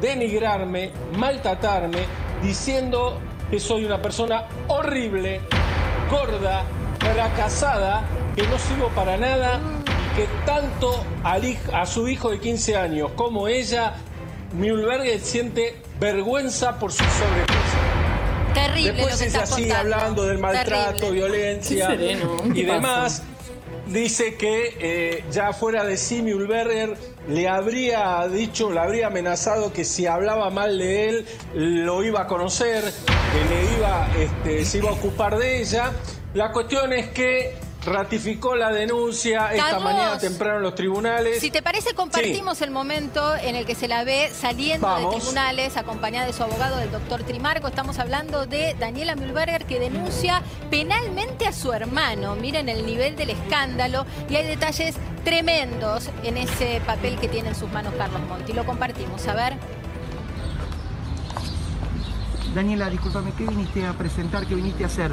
denigrarme, 0.00 0.90
maltratarme, 1.16 2.00
diciendo 2.42 3.20
que 3.50 3.60
soy 3.60 3.84
una 3.84 4.02
persona 4.02 4.46
horrible, 4.66 5.40
gorda, 6.10 6.64
fracasada, 6.98 8.02
que 8.34 8.42
no 8.48 8.58
sirvo 8.58 8.88
para 8.88 9.16
nada 9.16 9.60
y 10.12 10.16
que 10.16 10.26
tanto 10.44 11.04
al 11.22 11.42
a 11.72 11.86
su 11.86 12.08
hijo 12.08 12.30
de 12.30 12.40
15 12.40 12.76
años 12.76 13.10
como 13.14 13.46
ella, 13.46 13.94
Mühlberger 14.54 15.20
siente 15.20 15.82
vergüenza 16.00 16.80
por 16.80 16.90
su 16.90 17.04
sobrepeso. 17.04 17.78
Terrible 18.54 18.92
Después 18.92 19.12
lo 19.12 19.18
que 19.18 19.24
ella 19.24 19.38
estás 19.38 19.54
sigue 19.54 19.68
contando. 19.68 19.94
hablando 19.94 20.24
del 20.26 20.38
maltrato, 20.38 20.92
Terrible. 20.98 21.12
violencia 21.28 21.88
Qué 21.88 21.96
sereno, 21.96 22.36
¿qué 22.52 22.60
y 22.60 22.64
pasa? 22.64 22.74
demás. 22.74 23.22
Dice 23.86 24.36
que 24.36 24.76
eh, 24.80 25.24
ya 25.30 25.52
fuera 25.52 25.84
de 25.84 25.98
sí, 25.98 26.22
Mühlberger 26.22 26.96
le 27.28 27.48
habría 27.48 28.26
dicho, 28.28 28.70
le 28.70 28.80
habría 28.80 29.08
amenazado 29.08 29.72
que 29.72 29.84
si 29.84 30.06
hablaba 30.06 30.48
mal 30.50 30.78
de 30.78 31.08
él, 31.08 31.26
lo 31.54 32.02
iba 32.02 32.22
a 32.22 32.26
conocer, 32.26 32.82
que 32.82 33.54
le 33.54 33.76
iba, 33.76 34.08
este, 34.18 34.64
se 34.64 34.78
iba 34.78 34.88
a 34.88 34.94
ocupar 34.94 35.36
de 35.36 35.60
ella. 35.60 35.92
La 36.32 36.50
cuestión 36.50 36.94
es 36.94 37.10
que 37.10 37.56
ratificó 37.84 38.54
la 38.56 38.70
denuncia 38.70 39.52
esta 39.52 39.70
Carlos, 39.70 39.84
mañana 39.84 40.18
temprano 40.18 40.56
en 40.56 40.62
los 40.62 40.74
tribunales. 40.74 41.40
Si 41.40 41.50
te 41.50 41.62
parece, 41.62 41.94
compartimos 41.94 42.62
el 42.62 42.70
momento 42.70 43.34
en 43.36 43.56
el 43.56 43.66
que 43.66 43.74
se 43.74 43.88
la 43.88 44.04
ve 44.04 44.30
saliendo 44.32 44.86
Vamos. 44.86 45.14
de 45.14 45.20
tribunales 45.20 45.76
acompañada 45.76 46.26
de 46.26 46.32
su 46.32 46.42
abogado, 46.42 46.76
del 46.78 46.90
doctor 46.90 47.22
Trimarco. 47.22 47.68
Estamos 47.68 47.98
hablando 47.98 48.46
de 48.46 48.74
Daniela 48.78 49.16
Mühlberger 49.16 49.66
que 49.66 49.78
denuncia 49.78 50.42
penalmente 50.70 51.46
a 51.46 51.52
su 51.52 51.72
hermano. 51.72 52.36
Miren 52.36 52.68
el 52.68 52.86
nivel 52.86 53.16
del 53.16 53.30
escándalo 53.30 54.06
y 54.28 54.36
hay 54.36 54.46
detalles 54.46 54.96
tremendos 55.24 56.10
en 56.22 56.36
ese 56.36 56.80
papel 56.86 57.18
que 57.18 57.28
tiene 57.28 57.50
en 57.50 57.54
sus 57.54 57.70
manos 57.72 57.94
Carlos 57.96 58.20
Monti. 58.28 58.52
Lo 58.52 58.64
compartimos, 58.64 59.26
a 59.28 59.34
ver. 59.34 59.54
Daniela, 62.54 62.88
discúlpame, 62.88 63.32
¿qué 63.36 63.44
viniste 63.44 63.84
a 63.84 63.92
presentar? 63.94 64.46
¿Qué 64.46 64.54
viniste 64.54 64.84
a 64.84 64.86
hacer? 64.86 65.10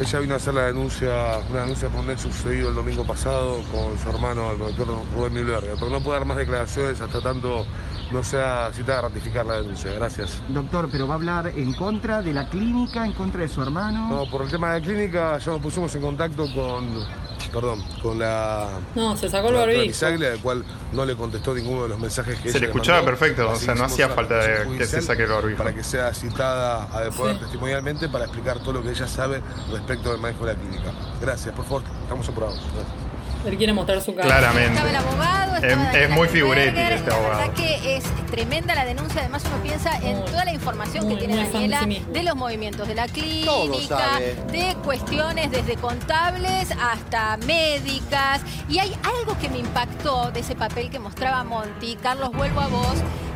Ella 0.00 0.20
vino 0.20 0.34
a 0.34 0.36
hacer 0.36 0.54
la 0.54 0.66
denuncia, 0.66 1.40
una 1.50 1.62
denuncia 1.62 1.88
por 1.88 2.00
un 2.04 2.10
hecho 2.10 2.30
sucedido 2.30 2.68
el 2.68 2.74
domingo 2.76 3.04
pasado 3.04 3.60
con 3.72 3.98
su 3.98 4.08
hermano, 4.08 4.52
el 4.52 4.58
doctor 4.58 4.86
Rubén 5.14 5.32
Mühlberger. 5.34 5.74
Pero 5.74 5.90
no 5.90 6.00
puede 6.00 6.20
dar 6.20 6.26
más 6.26 6.36
declaraciones 6.36 7.00
hasta 7.00 7.20
tanto 7.20 7.66
no 8.12 8.22
sea 8.22 8.70
citada 8.72 9.00
a 9.00 9.02
ratificar 9.02 9.44
la 9.44 9.54
denuncia. 9.60 9.92
Gracias. 9.92 10.40
Doctor, 10.48 10.88
pero 10.90 11.06
va 11.06 11.14
a 11.14 11.16
hablar 11.16 11.52
en 11.54 11.74
contra 11.74 12.22
de 12.22 12.32
la 12.32 12.48
clínica, 12.48 13.04
en 13.04 13.12
contra 13.12 13.40
de 13.40 13.48
su 13.48 13.60
hermano. 13.60 14.08
No, 14.08 14.30
por 14.30 14.42
el 14.42 14.50
tema 14.50 14.72
de 14.74 14.82
clínica 14.82 15.38
ya 15.38 15.52
nos 15.52 15.60
pusimos 15.60 15.94
en 15.94 16.02
contacto 16.02 16.46
con, 16.54 17.04
perdón, 17.48 17.82
con 18.02 18.18
la. 18.18 18.68
No, 18.94 19.16
se 19.16 19.28
sacó 19.28 19.48
el 19.48 19.54
con 19.54 19.54
la 19.54 19.66
doctora 19.66 20.10
barbijo. 20.10 20.26
Al 20.34 20.40
cual 20.40 20.64
no 20.92 21.04
le 21.04 21.16
contestó 21.16 21.54
ninguno 21.54 21.82
de 21.84 21.88
los 21.90 21.98
mensajes 21.98 22.36
que 22.40 22.50
Se 22.50 22.58
ella 22.58 22.60
le 22.60 22.66
escuchaba 22.66 22.98
mandó. 23.02 23.10
perfecto, 23.18 23.50
o 23.50 23.56
sea, 23.56 23.74
no 23.74 23.84
hacía 23.84 24.08
falta 24.08 24.36
de 24.38 24.76
que 24.78 24.86
se 24.86 25.00
saque 25.02 25.22
el 25.24 25.30
barbijo. 25.30 25.58
Para 25.58 25.74
que 25.74 25.82
sea 25.84 26.12
citada 26.14 26.84
a 26.84 27.10
poder 27.10 27.36
Sí. 27.36 27.42
testimonialmente 27.42 28.08
para 28.08 28.24
explicar 28.24 28.58
todo 28.60 28.74
lo 28.74 28.82
que 28.82 28.90
ella 28.90 29.06
sabe 29.06 29.42
respecto 29.72 30.10
del 30.12 30.20
manejo 30.20 30.46
de 30.46 30.54
la 30.54 30.58
clínica. 30.58 30.92
Gracias, 31.20 31.54
por 31.54 31.64
favor, 31.64 31.82
estamos 32.02 32.28
apurados. 32.28 32.56
Gracias. 32.74 33.07
Él 33.46 33.56
quiere 33.56 33.72
mostrar 33.72 34.00
su 34.00 34.14
cara. 34.14 34.26
Claramente. 34.28 34.70
Estaba 34.72 34.90
el 34.90 34.96
abogado, 34.96 35.56
Es- 35.56 35.62
estaba 35.64 35.82
es 35.84 35.92
Daniela 35.92 36.14
muy 36.14 36.28
figuretti 36.28 36.78
este 36.80 37.10
La 37.10 37.16
abogado. 37.16 37.38
verdad 37.38 37.54
que 37.54 37.96
es 37.96 38.04
tremenda 38.30 38.74
la 38.74 38.84
denuncia. 38.84 39.20
Además, 39.20 39.42
uno 39.46 39.62
piensa 39.62 39.96
en 39.98 40.18
Muy, 40.18 40.26
toda 40.26 40.44
la 40.44 40.52
información 40.52 41.04
muy, 41.04 41.14
que 41.14 41.26
tiene 41.26 41.36
Daniela 41.50 41.80
sí 41.84 42.04
de 42.12 42.22
los 42.22 42.36
movimientos 42.36 42.86
de 42.88 42.94
la 42.94 43.06
clínica, 43.08 44.18
de 44.50 44.76
cuestiones 44.84 45.50
desde 45.50 45.76
contables 45.76 46.68
hasta 46.80 47.36
médicas. 47.38 48.40
Y 48.68 48.78
hay 48.80 48.94
algo 49.02 49.38
que 49.38 49.48
me 49.48 49.58
impactó 49.58 50.30
de 50.30 50.40
ese 50.40 50.54
papel 50.54 50.90
que 50.90 50.98
mostraba 50.98 51.44
Monty. 51.44 51.96
Carlos, 51.96 52.32
vuelvo 52.32 52.60
a 52.60 52.66
vos. 52.68 52.94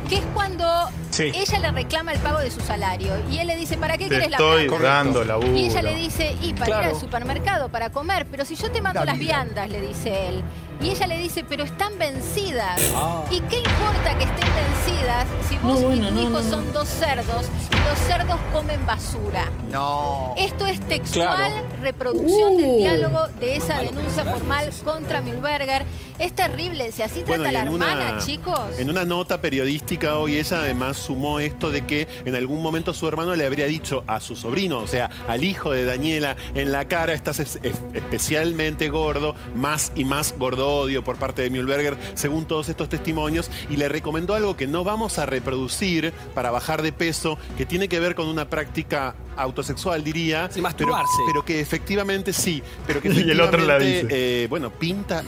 Que 0.09 0.15
es 0.15 0.23
cuando 0.33 0.65
Sí. 1.11 1.31
ella 1.33 1.59
le 1.59 1.71
reclama 1.71 2.11
el 2.13 2.19
pago 2.19 2.39
de 2.39 2.49
su 2.51 2.59
salario. 2.61 3.13
Y 3.31 3.37
él 3.37 3.47
le 3.47 3.55
dice, 3.55 3.77
¿para 3.77 3.97
qué 3.97 4.05
Te 4.05 4.15
querés 4.15 4.31
la 4.31 4.37
estoy 4.37 4.67
plata? 4.67 4.83
dando 4.83 5.23
laburo. 5.23 5.55
Y 5.55 5.65
ella 5.65 5.81
le 5.83 5.95
dice, 5.95 6.35
y 6.41 6.53
para 6.53 6.81
ir 6.81 6.87
al 6.89 6.99
supermercado, 6.99 7.69
para 7.69 7.89
comer, 7.91 8.25
pero 8.29 8.45
si 8.45 8.55
yo 8.55 8.71
te 8.71 8.81
mando 8.81 8.99
La 9.01 9.05
las 9.05 9.19
vida. 9.19 9.43
viandas, 9.43 9.69
le 9.69 9.79
dice 9.81 10.27
él. 10.29 10.43
Y 10.81 10.89
ella 10.89 11.07
le 11.07 11.17
dice, 11.19 11.45
pero 11.47 11.63
están 11.63 11.97
vencidas. 11.99 12.81
Ah. 12.95 13.23
¿Y 13.31 13.39
qué 13.41 13.59
importa 13.59 14.17
que 14.17 14.23
estén 14.25 14.49
vencidas 14.55 15.25
si 15.47 15.57
vos 15.59 15.79
No, 15.79 15.93
y 15.93 15.99
tu 15.99 16.11
no, 16.11 16.19
hijo 16.21 16.29
no, 16.31 16.41
no. 16.41 16.49
son 16.49 16.73
dos 16.73 16.89
cerdos 16.89 17.45
y 17.71 17.89
los 17.89 17.99
cerdos 18.07 18.37
comen 18.51 18.85
basura? 18.85 19.45
No. 19.71 20.33
Esto 20.35 20.65
es 20.65 20.79
textual 20.81 21.37
Claro. 21.37 21.67
reproducción 21.81 22.57
del 22.57 22.65
Uh. 22.71 22.77
diálogo 22.77 23.27
de 23.39 23.55
esa 23.55 23.77
denuncia 23.79 24.25
formal 24.25 24.71
contra 24.83 25.21
Milberger. 25.21 25.85
Es 26.19 26.33
terrible, 26.33 26.91
si 26.91 27.01
así 27.01 27.21
trata 27.21 27.27
Bueno, 27.29 27.49
y 27.49 27.51
la 27.53 27.61
hermana, 27.63 28.11
una- 28.13 28.17
chicos. 28.25 28.59
En 28.77 28.89
una 28.89 29.03
nota 29.03 29.41
periodística 29.41 30.17
hoy 30.17 30.37
ella 30.37 30.59
además 30.59 30.97
sumó 30.97 31.39
esto 31.39 31.71
de 31.71 31.85
que 31.85 32.07
en 32.25 32.35
algún 32.35 32.61
momento 32.61 32.93
su 32.93 33.07
hermano 33.07 33.35
le 33.35 33.45
habría 33.45 33.65
dicho 33.65 34.03
a 34.07 34.19
su 34.19 34.35
sobrino, 34.35 34.77
o 34.79 34.87
sea, 34.87 35.09
al 35.27 35.43
hijo 35.43 35.71
de 35.71 35.85
Daniela, 35.85 36.35
en 36.55 36.71
la 36.71 36.85
cara 36.87 37.13
estás 37.13 37.39
es- 37.39 37.59
es- 37.63 37.81
especialmente 37.93 38.89
gordo, 38.89 39.35
más 39.55 39.91
y 39.95 40.05
más 40.05 40.35
gordo 40.37 40.69
odio 40.69 41.03
por 41.03 41.17
parte 41.17 41.41
de 41.41 41.49
Mühlberger, 41.49 41.97
según 42.13 42.45
todos 42.45 42.69
estos 42.69 42.89
testimonios, 42.89 43.49
y 43.69 43.77
le 43.77 43.89
recomendó 43.89 44.35
algo 44.35 44.55
que 44.55 44.67
no 44.67 44.83
vamos 44.83 45.17
a 45.19 45.25
reproducir 45.25 46.13
para 46.35 46.51
bajar 46.51 46.81
de 46.83 46.93
peso, 46.93 47.37
que 47.57 47.65
tiene 47.65 47.87
que 47.87 47.99
ver 47.99 48.13
con 48.15 48.27
una 48.27 48.49
práctica 48.49 49.15
autosexual, 49.35 50.03
diría, 50.03 50.45
Sí, 50.47 50.53
pero, 50.55 50.63
masturbarse. 50.63 51.11
pero 51.27 51.43
que 51.43 51.59
efectivamente 51.59 52.33
sí, 52.33 52.61
pero 52.85 53.01
que 53.01 53.09
Y 53.23 53.31
el 53.31 53.41
otro 53.41 53.59
la 53.65 53.77
efectivamente, 53.77 54.43
eh, 54.43 54.47
bueno, 54.47 54.69
pinta... 54.71 55.23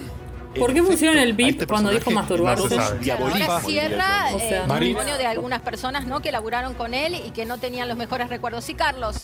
¿Por 0.60 0.74
qué 0.74 0.84
pusieron 0.84 1.18
el 1.18 1.40
este 1.40 1.68
cuando 1.68 1.92
dijo 1.92 2.12
diaboliza, 3.02 3.46
ahora 3.46 3.60
cierra 3.62 4.30
O 4.34 4.40
sea, 4.40 4.62
eh, 4.62 4.64
el 4.64 4.70
testimonio 4.70 5.18
de 5.18 5.26
algunas 5.26 5.62
personas 5.62 6.06
¿no? 6.08 6.22
que 6.22 6.32
laburaron 6.32 6.74
con 6.74 6.94
él 6.94 7.16
y 7.16 7.32
que 7.32 7.46
no 7.46 7.58
tenían 7.58 7.88
los 7.88 7.98
mejores 7.98 8.30
recuerdos. 8.30 8.64
Sí, 8.64 8.74
Carlos. 8.74 9.22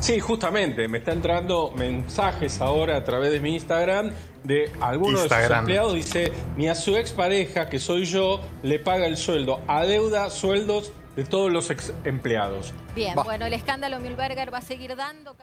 Sí, 0.00 0.18
justamente, 0.18 0.88
me 0.88 0.98
está 0.98 1.12
entrando 1.12 1.72
mensajes 1.76 2.60
ahora 2.60 2.96
a 2.96 3.04
través 3.04 3.30
de 3.30 3.38
mi 3.38 3.54
Instagram 3.54 4.10
de 4.42 4.72
algunos 4.80 5.22
de 5.22 5.28
sus 5.28 5.56
empleados. 5.56 5.94
Dice, 5.94 6.32
ni 6.56 6.68
a 6.68 6.74
su 6.74 6.96
expareja, 6.96 7.68
que 7.68 7.78
soy 7.78 8.04
yo, 8.04 8.40
le 8.64 8.80
paga 8.80 9.06
el 9.06 9.16
sueldo. 9.16 9.60
Adeuda 9.68 10.28
sueldos 10.30 10.92
de 11.14 11.24
todos 11.24 11.52
los 11.52 11.70
ex 11.70 11.92
empleados. 12.04 12.72
Bien, 12.94 13.14
bueno, 13.14 13.46
el 13.46 13.52
escándalo 13.52 14.00
Mühlberger 14.00 14.52
va 14.52 14.58
a 14.58 14.62
seguir 14.62 14.96
dando. 14.96 15.36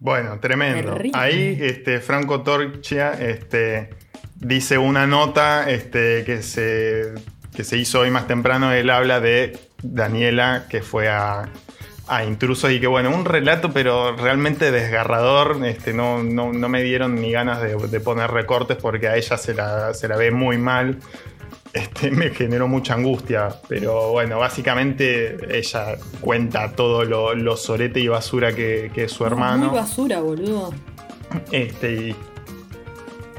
Bueno, 0.00 0.40
tremendo. 0.40 0.94
Terrible. 0.94 1.18
Ahí 1.18 1.58
este, 1.60 2.00
Franco 2.00 2.42
Torchia 2.42 3.12
este, 3.12 3.90
dice 4.34 4.78
una 4.78 5.06
nota 5.06 5.70
este, 5.70 6.24
que, 6.24 6.42
se, 6.42 7.12
que 7.54 7.64
se 7.64 7.76
hizo 7.76 8.00
hoy 8.00 8.10
más 8.10 8.26
temprano. 8.26 8.72
Él 8.72 8.88
habla 8.88 9.20
de 9.20 9.58
Daniela, 9.82 10.64
que 10.70 10.80
fue 10.80 11.10
a, 11.10 11.50
a 12.08 12.24
intrusos 12.24 12.72
y 12.72 12.80
que, 12.80 12.86
bueno, 12.86 13.14
un 13.14 13.26
relato, 13.26 13.72
pero 13.74 14.16
realmente 14.16 14.70
desgarrador. 14.70 15.60
Este, 15.66 15.92
no, 15.92 16.22
no, 16.22 16.50
no 16.50 16.68
me 16.70 16.82
dieron 16.82 17.16
ni 17.16 17.30
ganas 17.30 17.60
de, 17.60 17.76
de 17.76 18.00
poner 18.00 18.30
recortes 18.30 18.78
porque 18.78 19.06
a 19.06 19.16
ella 19.16 19.36
se 19.36 19.52
la, 19.52 19.92
se 19.92 20.08
la 20.08 20.16
ve 20.16 20.30
muy 20.30 20.56
mal. 20.56 20.98
Este, 21.72 22.10
me 22.10 22.30
generó 22.30 22.66
mucha 22.66 22.94
angustia, 22.94 23.48
pero 23.68 24.10
bueno, 24.10 24.38
básicamente 24.38 25.36
ella 25.56 25.96
cuenta 26.20 26.72
todo 26.72 27.04
lo, 27.04 27.34
lo 27.34 27.56
sorete 27.56 28.00
y 28.00 28.08
basura 28.08 28.52
que, 28.52 28.90
que 28.92 29.04
es 29.04 29.12
su 29.12 29.24
hermano. 29.24 29.68
Muy 29.68 29.76
basura, 29.76 30.20
boludo. 30.20 30.74
Este, 31.52 31.92
y, 31.92 32.16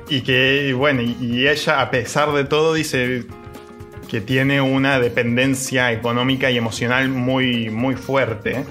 y 0.08 0.22
que, 0.22 0.68
y 0.70 0.72
bueno, 0.72 1.02
y, 1.02 1.18
y 1.20 1.48
ella, 1.48 1.82
a 1.82 1.92
pesar 1.92 2.32
de 2.32 2.46
todo, 2.46 2.74
dice 2.74 3.26
que 4.10 4.22
tiene 4.22 4.62
una 4.62 5.00
dependencia 5.00 5.92
económica 5.92 6.50
y 6.52 6.58
emocional 6.58 7.10
muy, 7.10 7.70
muy 7.70 7.96
fuerte. 7.96 8.64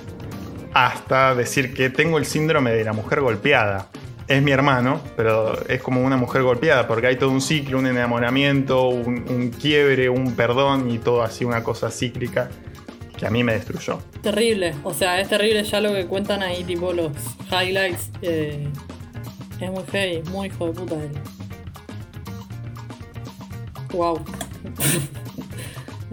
Hasta 0.72 1.34
decir 1.34 1.74
que 1.74 1.90
tengo 1.90 2.16
el 2.16 2.24
síndrome 2.24 2.72
de 2.72 2.84
la 2.84 2.92
mujer 2.92 3.20
golpeada. 3.20 3.88
Es 4.30 4.40
mi 4.40 4.52
hermano, 4.52 5.00
pero 5.16 5.60
es 5.66 5.82
como 5.82 6.04
una 6.04 6.16
mujer 6.16 6.44
golpeada, 6.44 6.86
porque 6.86 7.08
hay 7.08 7.16
todo 7.16 7.30
un 7.30 7.40
ciclo, 7.40 7.80
un 7.80 7.88
enamoramiento, 7.88 8.86
un, 8.86 9.50
quiebre, 9.50 10.08
un 10.08 10.36
perdón 10.36 10.88
y 10.88 10.98
todo 10.98 11.24
así, 11.24 11.44
una 11.44 11.64
cosa 11.64 11.90
cíclica 11.90 12.48
que 13.18 13.26
a 13.26 13.30
mí 13.30 13.42
me 13.42 13.54
destruyó. 13.54 13.98
Terrible. 14.22 14.76
O 14.84 14.94
sea, 14.94 15.20
es 15.20 15.28
terrible 15.28 15.64
ya 15.64 15.80
lo 15.80 15.92
que 15.92 16.06
cuentan 16.06 16.44
ahí, 16.44 16.62
tipo 16.62 16.92
los 16.92 17.10
highlights. 17.50 18.12
eh, 18.22 18.68
es 19.60 19.68
muy 19.68 19.82
heavy, 19.90 20.22
muy 20.30 20.46
hijo 20.46 20.66
de 20.68 20.72
puta 20.74 20.94
él. 20.94 21.10
Wow. 23.92 24.20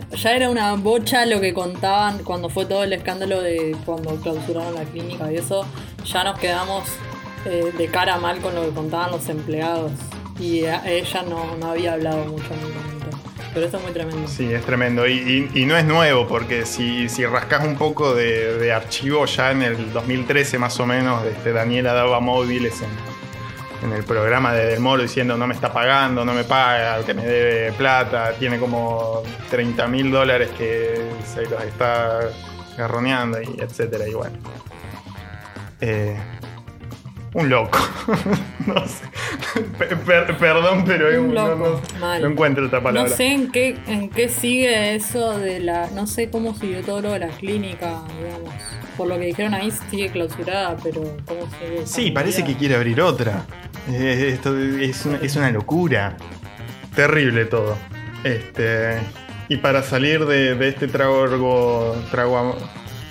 ya 0.18 0.36
era 0.36 0.50
una 0.50 0.74
bocha 0.74 1.24
lo 1.28 1.40
que 1.40 1.54
contaban 1.54 2.24
cuando 2.24 2.50
fue 2.50 2.66
todo 2.66 2.84
el 2.84 2.94
escándalo 2.94 3.44
de 3.44 3.78
cuando 3.86 4.16
clausuraron 4.16 4.74
la 4.74 4.86
clínica 4.86 5.32
y 5.32 5.36
eso. 5.36 5.68
Ya 6.04 6.24
nos 6.24 6.40
quedamos 6.40 6.90
eh, 7.48 7.72
de 7.78 7.88
cara 7.88 8.18
mal 8.18 8.40
con 8.40 8.54
lo 8.56 8.64
que 8.64 8.70
contaban 8.72 9.12
los 9.12 9.28
empleados. 9.30 9.92
Y 10.40 10.66
ella 10.66 11.24
no, 11.28 11.56
no 11.58 11.72
había 11.72 11.94
hablado 11.94 12.26
mucho 12.26 12.50
momento. 12.50 12.86
Pero 13.54 13.66
esto 13.66 13.78
es 13.78 13.84
muy 13.84 13.92
tremendo. 13.92 14.28
Sí, 14.28 14.54
es 14.54 14.64
tremendo. 14.64 15.08
Y, 15.08 15.50
y- 15.54 15.62
y 15.62 15.66
no 15.66 15.76
es 15.76 15.84
nuevo, 15.86 16.28
porque 16.28 16.66
si, 16.68 17.10
si 17.10 17.26
rascas 17.26 17.66
un 17.66 17.76
poco 17.76 18.14
de, 18.14 18.58
de 18.60 18.72
archivo, 18.72 19.26
ya 19.26 19.52
en 19.52 19.64
el 19.64 19.92
2013 19.94 20.60
más 20.60 20.80
o 20.80 20.86
menos, 20.86 21.26
este, 21.26 21.54
Daniela 21.54 21.94
daba 21.94 22.20
móviles 22.20 22.76
en, 22.84 23.88
en 23.90 23.96
el 23.98 24.04
programa 24.04 24.54
de 24.54 24.68
Del 24.68 24.80
Moro 24.80 25.02
diciendo 25.02 25.38
no 25.38 25.48
me 25.48 25.56
está 25.56 25.74
pagando, 25.74 26.24
no 26.24 26.34
me 26.34 26.44
paga, 26.44 27.04
que 27.04 27.16
me 27.16 27.26
debe 27.26 27.72
plata, 27.72 28.34
tiene 28.38 28.60
como 28.60 29.24
30 29.50 29.88
mil 29.88 30.12
dólares 30.12 30.50
que 30.56 31.02
se 31.26 31.44
los 31.50 31.64
está 31.64 32.30
garroneando, 32.78 33.42
y 33.42 33.56
etcétera. 33.60 34.08
Y 34.08 34.14
bueno. 34.14 34.38
Eh, 35.82 36.16
un 37.34 37.50
loco. 37.50 37.78
no 38.66 38.88
sé. 38.88 39.04
Per- 39.78 39.98
per- 40.00 40.38
perdón, 40.38 40.84
pero 40.86 41.10
es 41.10 41.18
Un 41.20 41.34
no- 41.34 41.48
loco, 41.50 41.82
no- 41.94 42.00
mal. 42.00 42.22
no 42.22 42.28
encuentro 42.30 42.66
otra 42.66 42.82
palabra. 42.82 43.10
No 43.10 43.16
sé 43.16 43.28
en 43.34 43.52
qué, 43.52 43.78
en 43.88 44.10
qué 44.10 44.30
sigue 44.30 44.96
eso 44.96 45.38
de 45.38 45.60
la. 45.60 45.90
No 45.92 46.08
sé 46.08 46.30
cómo 46.30 46.56
siguió 46.56 46.82
todo 46.82 47.02
lo 47.02 47.12
de 47.14 47.20
la 47.20 47.28
clínica, 47.30 48.02
digamos. 48.22 48.54
Por 48.98 49.08
lo 49.08 49.20
que 49.20 49.26
dijeron 49.26 49.54
ahí 49.54 49.72
sigue 49.92 50.10
clausurada, 50.10 50.76
pero 50.84 51.02
¿cómo 51.26 51.42
sigue? 51.60 51.86
Sí, 51.86 52.12
parece 52.12 52.44
que 52.44 52.56
quiere 52.56 52.76
abrir 52.76 53.00
otra. 53.02 53.46
Eh, 53.90 54.32
esto 54.34 54.58
es 54.58 55.06
una, 55.06 55.18
es 55.18 55.36
una 55.36 55.52
locura. 55.52 56.18
Terrible 56.96 57.46
todo. 57.46 57.78
Este. 58.24 58.98
Y 59.50 59.58
para 59.58 59.84
salir 59.84 60.26
de, 60.26 60.56
de 60.56 60.68
este 60.70 60.88
trago. 60.88 61.96
Trago. 62.10 62.58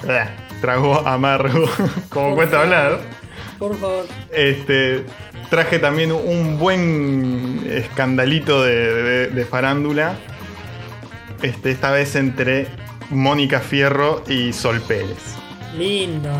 ah, 0.08 0.26
trago 0.60 1.06
amargo. 1.06 1.66
como 2.08 2.34
cuesta 2.34 2.62
hablar. 2.62 2.98
Por 3.58 3.76
favor. 3.78 4.06
Este. 4.32 5.04
Traje 5.50 5.78
también 5.78 6.10
un 6.12 6.58
buen 6.58 7.64
escandalito 7.70 8.64
de, 8.64 8.74
de- 9.02 9.26
de 9.28 9.44
farándula. 9.44 10.16
Este, 11.42 11.70
esta 11.70 11.90
vez 11.92 12.16
entre 12.16 12.66
Mónica 13.10 13.60
Fierro 13.60 14.24
y 14.28 14.52
Sol 14.52 14.80
Pérez. 14.80 15.36
Lindo. 15.76 16.30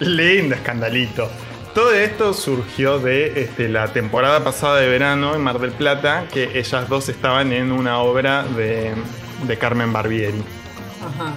Lindo 0.00 0.54
escandalito. 0.56 1.30
Todo 1.74 1.92
esto 1.94 2.34
surgió 2.34 2.98
de 2.98 3.40
este, 3.42 3.68
la 3.68 3.88
temporada 3.92 4.42
pasada 4.42 4.78
de 4.80 4.88
verano 4.88 5.34
en 5.34 5.40
Mar 5.42 5.58
del 5.58 5.70
Plata, 5.72 6.26
que 6.32 6.58
ellas 6.58 6.88
dos 6.88 7.08
estaban 7.08 7.52
en 7.52 7.70
una 7.72 7.98
obra 7.98 8.42
de, 8.42 8.92
de 9.46 9.58
Carmen 9.58 9.92
Barbieri, 9.92 10.42
Ajá. 11.00 11.32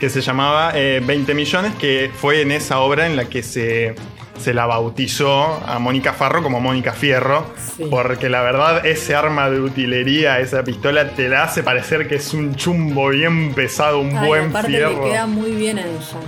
Que 0.00 0.10
se 0.10 0.20
llamaba 0.20 0.72
eh, 0.74 1.00
20 1.04 1.34
millones, 1.34 1.72
que 1.76 2.10
fue 2.14 2.42
en 2.42 2.50
esa 2.52 2.80
obra 2.80 3.06
en 3.06 3.16
la 3.16 3.24
que 3.26 3.42
se, 3.42 3.94
se 4.38 4.52
la 4.52 4.66
bautizó 4.66 5.62
a 5.66 5.78
Mónica 5.78 6.12
Farro 6.12 6.42
como 6.42 6.60
Mónica 6.60 6.92
Fierro, 6.92 7.46
Sí. 7.76 7.86
porque 7.90 8.28
la 8.28 8.42
verdad 8.42 8.84
ese 8.86 9.14
arma 9.14 9.48
de 9.50 9.60
utilería, 9.60 10.40
esa 10.40 10.62
pistola, 10.64 11.10
te 11.10 11.28
la 11.28 11.44
hace 11.44 11.62
parecer 11.62 12.06
que 12.08 12.16
es 12.16 12.34
un 12.34 12.54
chumbo 12.54 13.08
bien 13.10 13.54
pesado, 13.54 14.00
un 14.00 14.16
Ay, 14.16 14.26
buen 14.28 14.48
aparte 14.50 14.68
fierro. 14.68 15.04
le 15.04 15.10
queda 15.10 15.26
muy 15.26 15.50
bien 15.52 15.78
a 15.78 15.82
ella. 15.82 16.20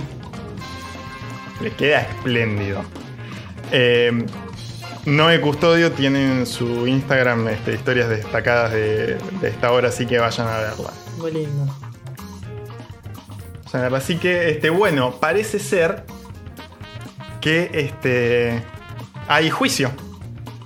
Le 1.61 1.71
queda 1.71 2.01
espléndido. 2.01 2.83
Eh, 3.71 4.25
Noé 5.05 5.39
Custodio 5.41 5.91
tiene 5.91 6.23
en 6.39 6.45
su 6.45 6.85
Instagram 6.87 7.47
este, 7.47 7.73
historias 7.73 8.09
destacadas 8.09 8.71
de, 8.73 9.17
de 9.41 9.47
esta 9.49 9.71
hora, 9.71 9.89
así 9.89 10.05
que 10.05 10.19
vayan 10.19 10.47
a 10.47 10.57
verla. 10.59 10.91
Muy 11.17 11.31
lindo. 11.31 11.73
Así 13.73 14.17
que, 14.17 14.49
este, 14.49 14.69
bueno, 14.69 15.19
parece 15.19 15.59
ser 15.59 16.03
que 17.41 17.69
este, 17.73 18.63
hay 19.27 19.49
juicio. 19.49 19.91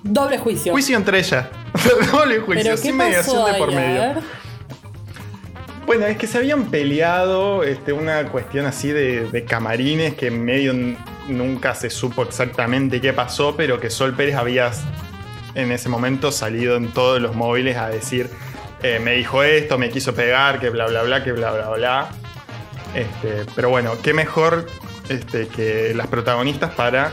Doble 0.03 0.37
juicio. 0.37 0.71
Juicio 0.71 0.97
entre 0.97 1.19
ellas. 1.19 1.47
Doble 2.11 2.39
juicio, 2.39 2.63
¿Pero 2.63 2.75
qué 2.75 2.81
sin 2.81 2.97
mediación 2.97 3.51
de 3.51 3.57
por 3.57 3.73
medio. 3.73 4.21
Bueno, 5.85 6.05
es 6.05 6.17
que 6.17 6.27
se 6.27 6.37
habían 6.37 6.65
peleado 6.65 7.63
este, 7.63 7.91
una 7.91 8.25
cuestión 8.29 8.65
así 8.65 8.89
de, 8.89 9.29
de 9.29 9.45
camarines 9.45 10.13
que 10.13 10.27
en 10.27 10.45
medio 10.45 10.73
nunca 11.27 11.75
se 11.75 11.89
supo 11.89 12.23
exactamente 12.23 13.01
qué 13.01 13.13
pasó, 13.13 13.55
pero 13.55 13.79
que 13.79 13.89
Sol 13.89 14.15
Pérez 14.15 14.35
había 14.35 14.71
en 15.55 15.71
ese 15.71 15.89
momento 15.89 16.31
salido 16.31 16.77
en 16.77 16.91
todos 16.91 17.21
los 17.21 17.35
móviles 17.35 17.77
a 17.77 17.89
decir, 17.89 18.29
eh, 18.83 18.99
me 19.03 19.13
dijo 19.13 19.43
esto, 19.43 19.77
me 19.77 19.89
quiso 19.89 20.13
pegar, 20.13 20.59
que 20.59 20.69
bla, 20.69 20.87
bla, 20.87 21.03
bla, 21.03 21.23
que 21.23 21.31
bla, 21.31 21.51
bla, 21.51 21.69
bla. 21.69 22.09
Este, 22.95 23.45
pero 23.55 23.69
bueno, 23.69 23.93
qué 24.01 24.13
mejor 24.13 24.67
este, 25.09 25.47
que 25.47 25.93
las 25.95 26.07
protagonistas 26.07 26.71
para 26.71 27.11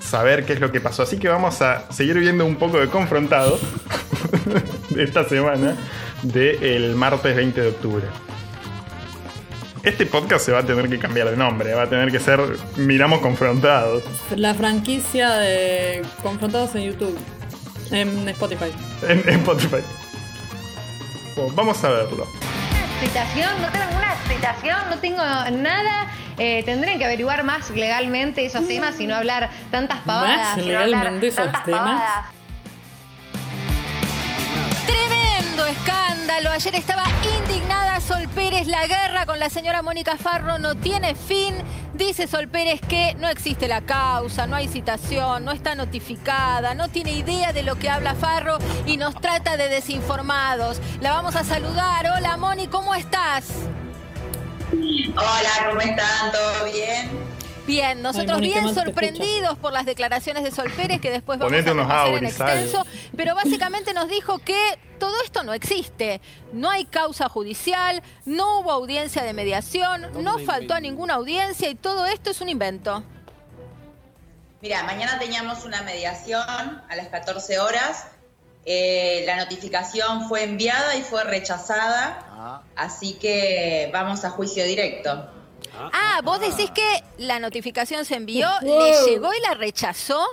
saber 0.00 0.44
qué 0.44 0.52
es 0.52 0.60
lo 0.60 0.70
que 0.70 0.80
pasó. 0.80 1.02
Así 1.02 1.18
que 1.18 1.28
vamos 1.28 1.60
a 1.62 1.90
seguir 1.92 2.18
viendo 2.18 2.44
un 2.44 2.56
poco 2.56 2.78
de 2.78 2.88
confrontado 2.88 3.58
de 4.90 5.02
esta 5.02 5.24
semana 5.28 5.76
del 6.22 6.94
martes 6.94 7.34
20 7.34 7.60
de 7.60 7.68
octubre. 7.68 8.04
Este 9.82 10.06
podcast 10.06 10.46
se 10.46 10.52
va 10.52 10.60
a 10.60 10.62
tener 10.62 10.88
que 10.88 10.98
cambiar 10.98 11.30
de 11.30 11.36
nombre, 11.36 11.74
va 11.74 11.82
a 11.82 11.88
tener 11.90 12.10
que 12.10 12.18
ser 12.18 12.40
Miramos 12.76 13.20
Confrontados. 13.20 14.02
La 14.34 14.54
franquicia 14.54 15.36
de 15.36 16.02
Confrontados 16.22 16.74
en 16.74 16.92
YouTube. 16.92 17.18
En 17.90 18.26
Spotify. 18.30 18.72
En, 19.02 19.18
en 19.28 19.40
Spotify. 19.40 19.82
Bueno, 21.36 21.52
vamos 21.54 21.84
a 21.84 21.90
verlo. 21.90 22.26
Citación, 23.00 23.50
no 23.60 23.68
tengo 23.68 23.84
ninguna 23.86 24.14
citación, 24.28 24.78
no 24.90 24.98
tengo 24.98 25.22
nada. 25.52 26.06
Eh, 26.38 26.62
tendrían 26.64 26.98
que 26.98 27.04
averiguar 27.04 27.44
más 27.44 27.70
legalmente 27.70 28.44
esos 28.44 28.66
temas 28.66 28.98
y 28.98 29.06
no 29.06 29.14
hablar 29.14 29.50
tantas 29.70 29.98
pavadas. 30.00 30.56
¿Más 30.56 30.56
no 30.58 30.64
legalmente 30.64 31.26
esos 31.28 31.46
temas? 31.64 31.80
pavadas. 31.80 32.24
Escándalo. 35.66 36.50
Ayer 36.50 36.74
estaba 36.74 37.04
indignada 37.40 38.00
Sol 38.00 38.28
Pérez. 38.34 38.66
La 38.66 38.86
guerra 38.86 39.26
con 39.26 39.38
la 39.38 39.48
señora 39.50 39.82
Mónica 39.82 40.16
Farro 40.16 40.58
no 40.58 40.74
tiene 40.74 41.14
fin. 41.14 41.54
Dice 41.94 42.26
Sol 42.26 42.48
Pérez 42.48 42.80
que 42.80 43.14
no 43.18 43.28
existe 43.28 43.68
la 43.68 43.80
causa, 43.80 44.46
no 44.46 44.56
hay 44.56 44.66
citación, 44.68 45.44
no 45.44 45.52
está 45.52 45.74
notificada, 45.74 46.74
no 46.74 46.88
tiene 46.88 47.12
idea 47.12 47.52
de 47.52 47.62
lo 47.62 47.76
que 47.76 47.88
habla 47.88 48.14
Farro 48.14 48.58
y 48.84 48.96
nos 48.96 49.14
trata 49.14 49.56
de 49.56 49.68
desinformados. 49.68 50.80
La 51.00 51.12
vamos 51.12 51.36
a 51.36 51.44
saludar. 51.44 52.06
Hola 52.16 52.36
Moni, 52.36 52.66
¿cómo 52.66 52.94
estás? 52.94 53.46
Hola, 54.72 55.68
¿cómo 55.68 55.80
están? 55.80 56.32
¿Todo 56.32 56.64
bien? 56.72 57.33
Bien, 57.66 58.02
nosotros 58.02 58.40
bien 58.40 58.74
sorprendidos 58.74 59.56
por 59.58 59.72
las 59.72 59.86
declaraciones 59.86 60.44
de 60.44 60.50
Sol 60.50 60.70
Pérez 60.76 61.00
que 61.00 61.10
después 61.10 61.38
vamos 61.38 61.50
Ponete 61.50 61.70
a 61.70 61.72
unos 61.72 61.86
conocer 61.86 62.14
en 62.14 62.24
extenso, 62.26 62.86
pero 63.16 63.34
básicamente 63.34 63.94
nos 63.94 64.08
dijo 64.08 64.38
que 64.38 64.78
todo 64.98 65.14
esto 65.24 65.42
no 65.42 65.54
existe, 65.54 66.20
no 66.52 66.70
hay 66.70 66.84
causa 66.84 67.28
judicial, 67.28 68.02
no 68.26 68.60
hubo 68.60 68.70
audiencia 68.70 69.22
de 69.22 69.32
mediación, 69.32 70.08
no 70.22 70.38
faltó 70.40 70.74
a 70.74 70.80
ninguna 70.80 71.14
audiencia 71.14 71.70
y 71.70 71.74
todo 71.74 72.06
esto 72.06 72.30
es 72.30 72.40
un 72.40 72.50
invento. 72.50 73.02
Mira, 74.60 74.82
mañana 74.84 75.18
teníamos 75.18 75.64
una 75.64 75.82
mediación 75.82 76.42
a 76.88 76.96
las 76.96 77.08
14 77.08 77.58
horas. 77.58 78.06
Eh, 78.66 79.24
la 79.26 79.36
notificación 79.36 80.26
fue 80.26 80.44
enviada 80.44 80.96
y 80.96 81.02
fue 81.02 81.22
rechazada, 81.24 82.62
así 82.74 83.14
que 83.14 83.90
vamos 83.92 84.24
a 84.24 84.30
juicio 84.30 84.64
directo. 84.64 85.30
Ah, 85.78 86.20
vos 86.22 86.40
decís 86.40 86.70
que 86.70 87.04
la 87.18 87.38
notificación 87.38 88.04
se 88.04 88.16
envió, 88.16 88.48
le 88.62 88.92
llegó 89.06 89.32
y 89.34 89.40
la 89.40 89.54
rechazó. 89.54 90.24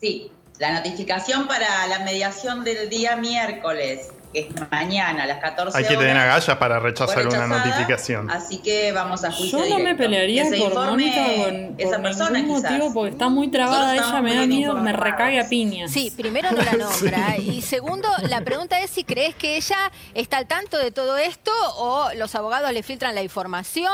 Sí, 0.00 0.30
la 0.58 0.72
notificación 0.72 1.46
para 1.46 1.86
la 1.86 2.00
mediación 2.00 2.64
del 2.64 2.88
día 2.88 3.16
miércoles, 3.16 4.12
que 4.34 4.40
es 4.40 4.70
mañana 4.70 5.22
a 5.22 5.26
las 5.26 5.38
14 5.38 5.78
Hay 5.78 5.84
que 5.84 5.96
tener 5.96 6.16
agallas 6.16 6.56
para 6.58 6.78
rechazar 6.80 7.26
una 7.26 7.46
notificación. 7.46 8.30
Así 8.30 8.58
que 8.58 8.92
vamos 8.92 9.24
a 9.24 9.32
juicio 9.32 9.58
Yo 9.60 9.64
no 9.64 9.76
me 9.76 9.80
directo. 9.94 10.02
pelearía 10.02 10.50
Que 10.50 10.58
por 10.58 10.74
Mónica 10.90 11.24
con, 11.24 11.74
esa 11.78 11.90
por 11.92 12.02
persona, 12.02 12.30
ningún 12.40 12.56
quizás. 12.56 12.72
motivo 12.72 12.92
porque 12.94 13.10
está 13.12 13.28
muy 13.30 13.48
trabada 13.48 13.94
ella, 13.94 14.20
me 14.20 14.34
da 14.34 14.46
miedo, 14.46 14.74
me 14.74 14.92
recague 14.92 15.40
a 15.40 15.48
piñas. 15.48 15.90
Sí, 15.90 16.12
primero 16.14 16.50
no 16.50 16.62
la 16.62 16.72
nombra. 16.76 17.36
Y 17.38 17.62
segundo, 17.62 18.08
la 18.28 18.40
pregunta 18.42 18.80
es 18.80 18.90
si 18.90 19.04
crees 19.04 19.34
que 19.34 19.56
ella 19.56 19.90
está 20.14 20.36
al 20.38 20.46
tanto 20.46 20.76
de 20.76 20.90
todo 20.90 21.16
esto 21.16 21.52
o 21.76 22.08
los 22.16 22.34
abogados 22.34 22.72
le 22.72 22.82
filtran 22.82 23.14
la 23.14 23.22
información 23.22 23.92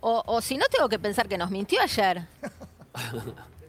o, 0.00 0.22
o 0.24 0.40
si 0.40 0.56
no 0.56 0.66
tengo 0.66 0.88
que 0.88 0.98
pensar 0.98 1.26
que 1.28 1.36
nos 1.36 1.50
mintió 1.50 1.80
ayer. 1.82 2.22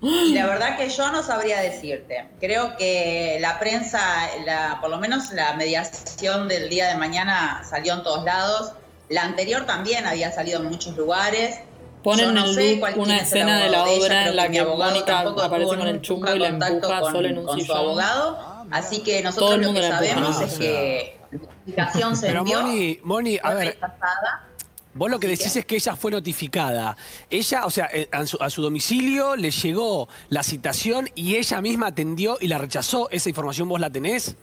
Y 0.00 0.32
la 0.34 0.46
verdad 0.46 0.76
que 0.76 0.88
yo 0.88 1.10
no 1.10 1.22
sabría 1.24 1.60
decirte. 1.60 2.28
Creo 2.40 2.76
que 2.76 3.38
la 3.40 3.58
prensa, 3.58 4.00
la, 4.46 4.78
por 4.80 4.90
lo 4.90 4.98
menos 4.98 5.32
la 5.32 5.54
mediación 5.54 6.46
del 6.46 6.68
día 6.68 6.86
de 6.88 6.94
mañana 6.94 7.62
salió 7.68 7.94
en 7.94 8.02
todos 8.04 8.24
lados. 8.24 8.72
La 9.08 9.22
anterior 9.22 9.66
también 9.66 10.06
había 10.06 10.30
salido 10.30 10.60
en 10.60 10.66
muchos 10.66 10.96
lugares. 10.96 11.58
Ponen 12.04 12.32
no 12.32 12.46
en 12.46 12.54
loop 12.80 12.96
una 12.96 13.16
escena 13.18 13.58
de 13.64 13.70
la 13.70 13.88
ella, 13.88 13.98
obra 14.06 14.20
creo 14.20 14.30
en 14.30 14.36
la 14.36 14.48
mi 14.48 14.56
que 14.58 14.64
Mónica 14.64 15.18
aparece 15.20 15.66
con 15.76 15.86
el 15.88 16.00
chumbo 16.00 16.32
y 16.34 16.38
la 16.38 16.50
contacto 16.50 16.74
empuja 16.76 17.00
con- 17.00 17.12
sola 17.12 17.28
en 17.28 17.38
un 17.38 17.46
con 17.46 17.60
su 17.60 17.72
abogado. 17.74 18.64
Así 18.70 19.02
que 19.02 19.22
nosotros 19.22 19.58
lo 19.58 19.72
que 19.72 19.80
la 19.80 19.86
empuja. 19.88 19.98
sabemos 20.14 20.36
Ah, 20.38 20.44
es 20.44 20.54
o 20.54 20.58
que 20.60 21.18
la 21.32 21.38
notificación 21.38 22.16
se 22.16 22.26
Pero 22.28 22.38
envió. 22.40 22.60
Moni, 22.62 23.00
Moni, 23.02 23.38
a 23.42 23.54
ver, 23.54 23.66
rechazada. 23.68 24.47
Vos 24.94 25.10
lo 25.10 25.20
que 25.20 25.28
decís 25.28 25.54
es 25.56 25.64
que 25.64 25.76
ella 25.76 25.96
fue 25.96 26.10
notificada. 26.10 26.96
Ella, 27.30 27.66
o 27.66 27.70
sea, 27.70 27.88
eh, 27.92 28.08
a 28.12 28.26
su, 28.26 28.36
a 28.40 28.50
su 28.50 28.62
domicilio 28.62 29.36
le 29.36 29.50
llegó 29.50 30.08
la 30.28 30.42
citación 30.42 31.10
y 31.14 31.36
ella 31.36 31.60
misma 31.60 31.88
atendió 31.88 32.38
y 32.40 32.48
la 32.48 32.58
rechazó. 32.58 33.08
¿Esa 33.10 33.28
información 33.28 33.68
vos 33.68 33.80
la 33.80 33.90
tenés? 33.90 34.36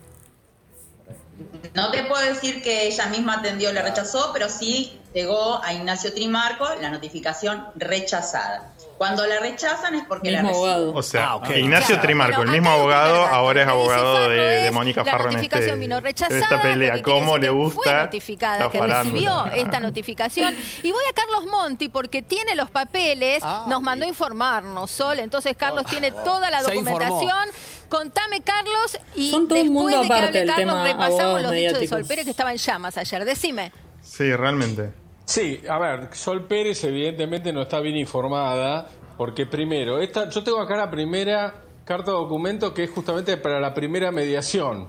No 1.73 1.91
te 1.91 2.03
puedo 2.05 2.23
decir 2.25 2.61
que 2.61 2.87
ella 2.87 3.07
misma 3.07 3.39
atendió 3.39 3.69
y 3.69 3.73
la 3.73 3.81
rechazó, 3.81 4.31
pero 4.31 4.47
sí 4.49 4.97
llegó 5.13 5.61
a 5.61 5.73
Ignacio 5.73 6.13
Trimarco 6.13 6.67
la 6.81 6.89
notificación 6.89 7.65
rechazada. 7.75 8.71
Cuando 8.97 9.25
la 9.27 9.39
rechazan 9.41 9.95
es 9.95 10.05
porque 10.05 10.31
la 10.31 10.41
reciben. 10.41 10.91
O 10.95 11.03
sea, 11.03 11.33
Ah. 11.33 11.57
Ignacio 11.57 11.87
Claro, 11.95 12.01
Trimarco, 12.01 12.41
el 12.43 12.49
mismo 12.49 12.69
abogado, 12.69 13.25
ahora 13.25 13.63
es 13.63 13.67
abogado 13.67 14.29
de, 14.29 14.37
de 14.37 14.71
Mónica 14.71 15.03
Farro 15.03 15.25
en, 15.31 15.35
este, 15.35 15.35
notificación 15.37 15.79
vino 15.79 15.99
rechazada. 15.99 16.39
esta 16.39 16.61
pelea. 16.61 17.01
¿Cómo 17.01 17.37
le 17.37 17.49
gusta? 17.49 17.81
Fue 17.83 17.93
notificada, 17.93 18.59
la 18.65 18.71
que 18.71 18.79
recibió 18.81 19.45
esta 19.53 19.79
notificación. 19.81 20.55
Y 20.81 20.91
voy 20.93 21.03
a 21.09 21.13
Carlos 21.13 21.45
Monti 21.51 21.89
porque 21.89 22.21
tiene 22.21 22.55
los 22.55 22.69
papeles, 22.69 23.43
nos 23.67 23.81
mandó 23.81 24.05
a 24.05 24.07
informarnos, 24.07 24.89
Sol. 24.91 25.19
Entonces 25.19 25.55
Carlos 25.57 25.85
tiene 25.87 26.11
toda 26.11 26.49
la 26.49 26.61
documentación. 26.61 27.49
Contame, 27.89 28.41
Carlos, 28.41 28.97
y 29.13 29.29
Son 29.29 29.47
todo 29.47 29.57
después 29.59 29.71
mundo 29.71 30.01
de 30.01 30.07
que 30.07 30.13
aparte 30.13 30.27
hable 30.27 30.41
el 30.41 30.47
Carlos, 30.47 30.83
repasamos 30.83 31.41
los 31.41 31.51
dichos 31.51 31.79
de. 31.79 31.87
Sol 31.87 32.05
Pérez 32.05 32.25
que 32.25 32.31
estaba 32.31 32.51
en 32.51 32.57
llamas 32.57 32.97
ayer. 32.97 33.25
Decime. 33.25 33.71
Sí, 34.01 34.33
realmente. 34.35 34.91
Sí, 35.25 35.61
a 35.67 35.79
ver, 35.79 36.09
Sol 36.13 36.45
Pérez 36.45 36.83
evidentemente 36.83 37.51
no 37.51 37.63
está 37.63 37.79
bien 37.79 37.97
informada, 37.97 38.87
porque 39.17 39.45
primero, 39.45 39.99
esta, 39.99 40.29
yo 40.29 40.43
tengo 40.43 40.59
acá 40.59 40.75
la 40.77 40.91
primera 40.91 41.55
carta 41.83 42.11
de 42.11 42.17
documento 42.17 42.73
que 42.73 42.83
es 42.83 42.91
justamente 42.91 43.37
para 43.37 43.59
la 43.59 43.73
primera 43.73 44.11
mediación. 44.11 44.87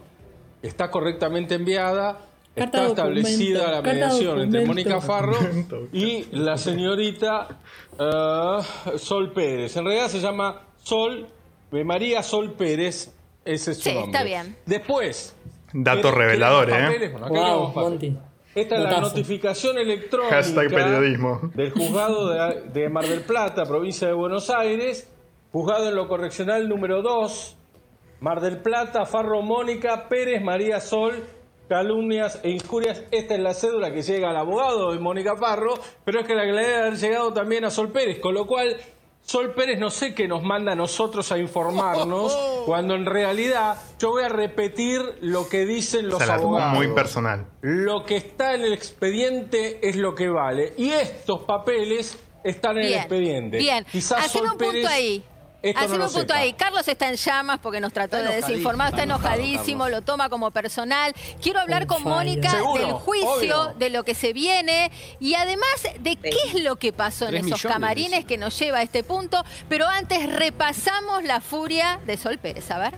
Está 0.63 0.91
correctamente 0.91 1.55
enviada, 1.55 2.21
Carta 2.55 2.79
está 2.79 2.87
establecida 2.89 3.71
la 3.71 3.83
mediación 3.83 4.41
entre. 4.41 4.65
Mónica 4.67 5.01
Farro 5.01 5.37
y 5.93 6.25
la 6.33 6.57
señorita 6.57 7.49
eh, 7.99 8.99
Sol 8.99 9.33
Pérez. 9.33 9.77
En 9.77 9.85
realidad 9.85 10.09
se 10.09 10.21
llama 10.21 10.63
Sol, 10.83 11.27
María 11.71 12.23
Sol 12.23 12.53
Pérez, 12.53 13.13
ese 13.45 13.71
es 13.73 13.77
su 13.79 13.83
Sí, 13.85 13.95
nombre. 13.95 14.11
está 14.13 14.25
bien. 14.25 14.57
Después, 14.67 15.35
Datos 15.73 16.11
¿Querés- 16.13 16.15
reveladores, 16.15 16.75
¿eh? 16.75 17.09
Bueno, 17.11 17.27
acá 17.27 17.55
Wow. 17.55 17.73
Monty. 17.75 18.17
Esta 18.57 18.77
es 18.77 18.85
la 18.85 19.01
notificación 19.03 19.77
electrónica 19.77 20.37
Hashtag 20.37 20.71
periodismo. 20.71 21.51
del 21.55 21.73
juzgado 21.73 22.31
de, 22.31 22.63
de 22.73 22.89
Mar 22.89 23.07
del 23.07 23.21
Plata, 23.21 23.67
provincia 23.67 24.09
de 24.09 24.15
Buenos 24.15 24.49
Aires, 24.49 25.13
juzgado 25.53 25.91
en 25.91 25.95
lo 25.95 26.09
correccional 26.09 26.67
número 26.67 27.03
2, 27.03 27.55
Mar 28.21 28.41
del 28.41 28.63
Plata, 28.63 29.05
Farro 29.05 29.43
Mónica, 29.43 30.09
Pérez, 30.09 30.43
María 30.43 30.81
Sol, 30.81 31.23
calumnias 31.69 32.41
e 32.43 32.49
injurias. 32.49 33.05
Esta 33.11 33.35
es 33.35 33.41
la 33.41 33.53
cédula 33.53 33.93
que 33.93 34.01
llega 34.01 34.31
al 34.31 34.37
abogado 34.39 34.91
de 34.91 35.01
Mónica 35.01 35.37
Farro, 35.37 35.75
pero 36.03 36.21
es 36.21 36.27
que 36.27 36.35
la 36.35 36.47
que 36.47 36.53
le 36.53 36.63
debe 36.63 36.77
haber 36.79 36.97
llegado 36.97 37.35
también 37.35 37.67
a 37.67 37.71
Sol 37.71 37.93
Pérez, 37.93 38.21
con 38.21 38.33
lo 38.33 38.47
cual 38.47 38.75
Sol 39.27 39.55
Pérez 39.55 39.81
no 39.81 39.91
sé 39.91 40.15
qué 40.15 40.29
nos 40.29 40.45
manda 40.45 40.73
a 40.73 40.75
nosotros 40.77 41.33
a 41.33 41.39
informarnos, 41.39 42.33
cuando 42.67 42.95
en 42.95 43.07
realidad 43.07 43.77
yo 43.99 44.11
voy 44.11 44.23
a 44.23 44.29
repetir 44.29 45.03
lo 45.21 45.49
que 45.49 45.67
dicen 45.67 46.09
los 46.09 46.21
Se 46.21 46.27
la 46.27 46.37
tomó 46.37 46.59
abogados. 46.59 46.75
muy 46.75 46.95
personal. 46.95 47.47
Lo 47.61 48.05
que 48.05 48.17
está 48.17 48.55
en 48.55 48.63
el 48.63 48.73
expediente 48.73 49.81
es 49.87 49.97
lo 49.97 50.15
que 50.15 50.29
vale. 50.29 50.75
Y 50.77 50.91
estos 50.91 51.41
papeles 51.41 52.17
están 52.45 52.79
en 52.79 52.85
el 52.85 52.95
expediente. 52.95 53.59
bien. 53.59 53.85
Quizás 53.91 54.27
Haceme 54.27 54.47
Sol 54.47 54.53
un 54.53 54.59
punto 54.59 54.89
ahí. 54.89 55.25
Esto 55.69 55.81
no 55.81 55.85
Haceme 55.87 55.99
lo 55.99 56.05
un 56.07 56.13
punto 56.13 56.29
sepa. 56.35 56.41
ahí. 56.41 56.53
Carlos 56.55 56.89
está 56.89 57.09
en 57.09 57.17
llamas 57.17 57.59
porque 57.63 57.81
nos 57.81 57.93
trató 57.93 58.17
de 58.17 58.37
desinformar, 58.37 58.91
está 58.91 59.03
enojadísimo, 59.03 59.85
Carlos. 59.85 60.01
lo 60.01 60.05
toma 60.05 60.29
como 60.29 60.51
personal. 60.51 61.13
Quiero 61.43 61.61
hablar 61.61 61.83
On 61.83 61.89
con. 61.89 62.03
Mónica 62.05 62.51
Seguro, 62.51 62.83
del 62.87 62.93
juicio, 62.95 63.29
obvio. 63.63 63.75
de 63.79 63.91
lo 63.91 64.05
que 64.05 64.15
se 64.15 64.33
viene 64.33 64.91
y 65.21 65.35
además 65.35 65.69
de 65.99 66.17
qué 66.17 66.31
es 66.55 66.63
lo 66.63 66.77
que 66.77 66.93
pasó 66.93 67.29
en 67.29 67.37
esos 67.37 67.63
camarines 67.63 68.25
que 68.25 68.39
nos 68.39 68.59
lleva 68.59 68.79
a 68.79 68.83
este 68.83 69.03
punto. 69.03 69.45
Pero 69.69 69.87
antes 69.89 70.33
repasamos 70.33 71.25
la 71.25 71.41
furia 71.41 71.99
de 72.07 72.17
Sol 72.17 72.39
Pérez. 72.39 72.71
A 72.71 72.79
ver. 72.79 72.95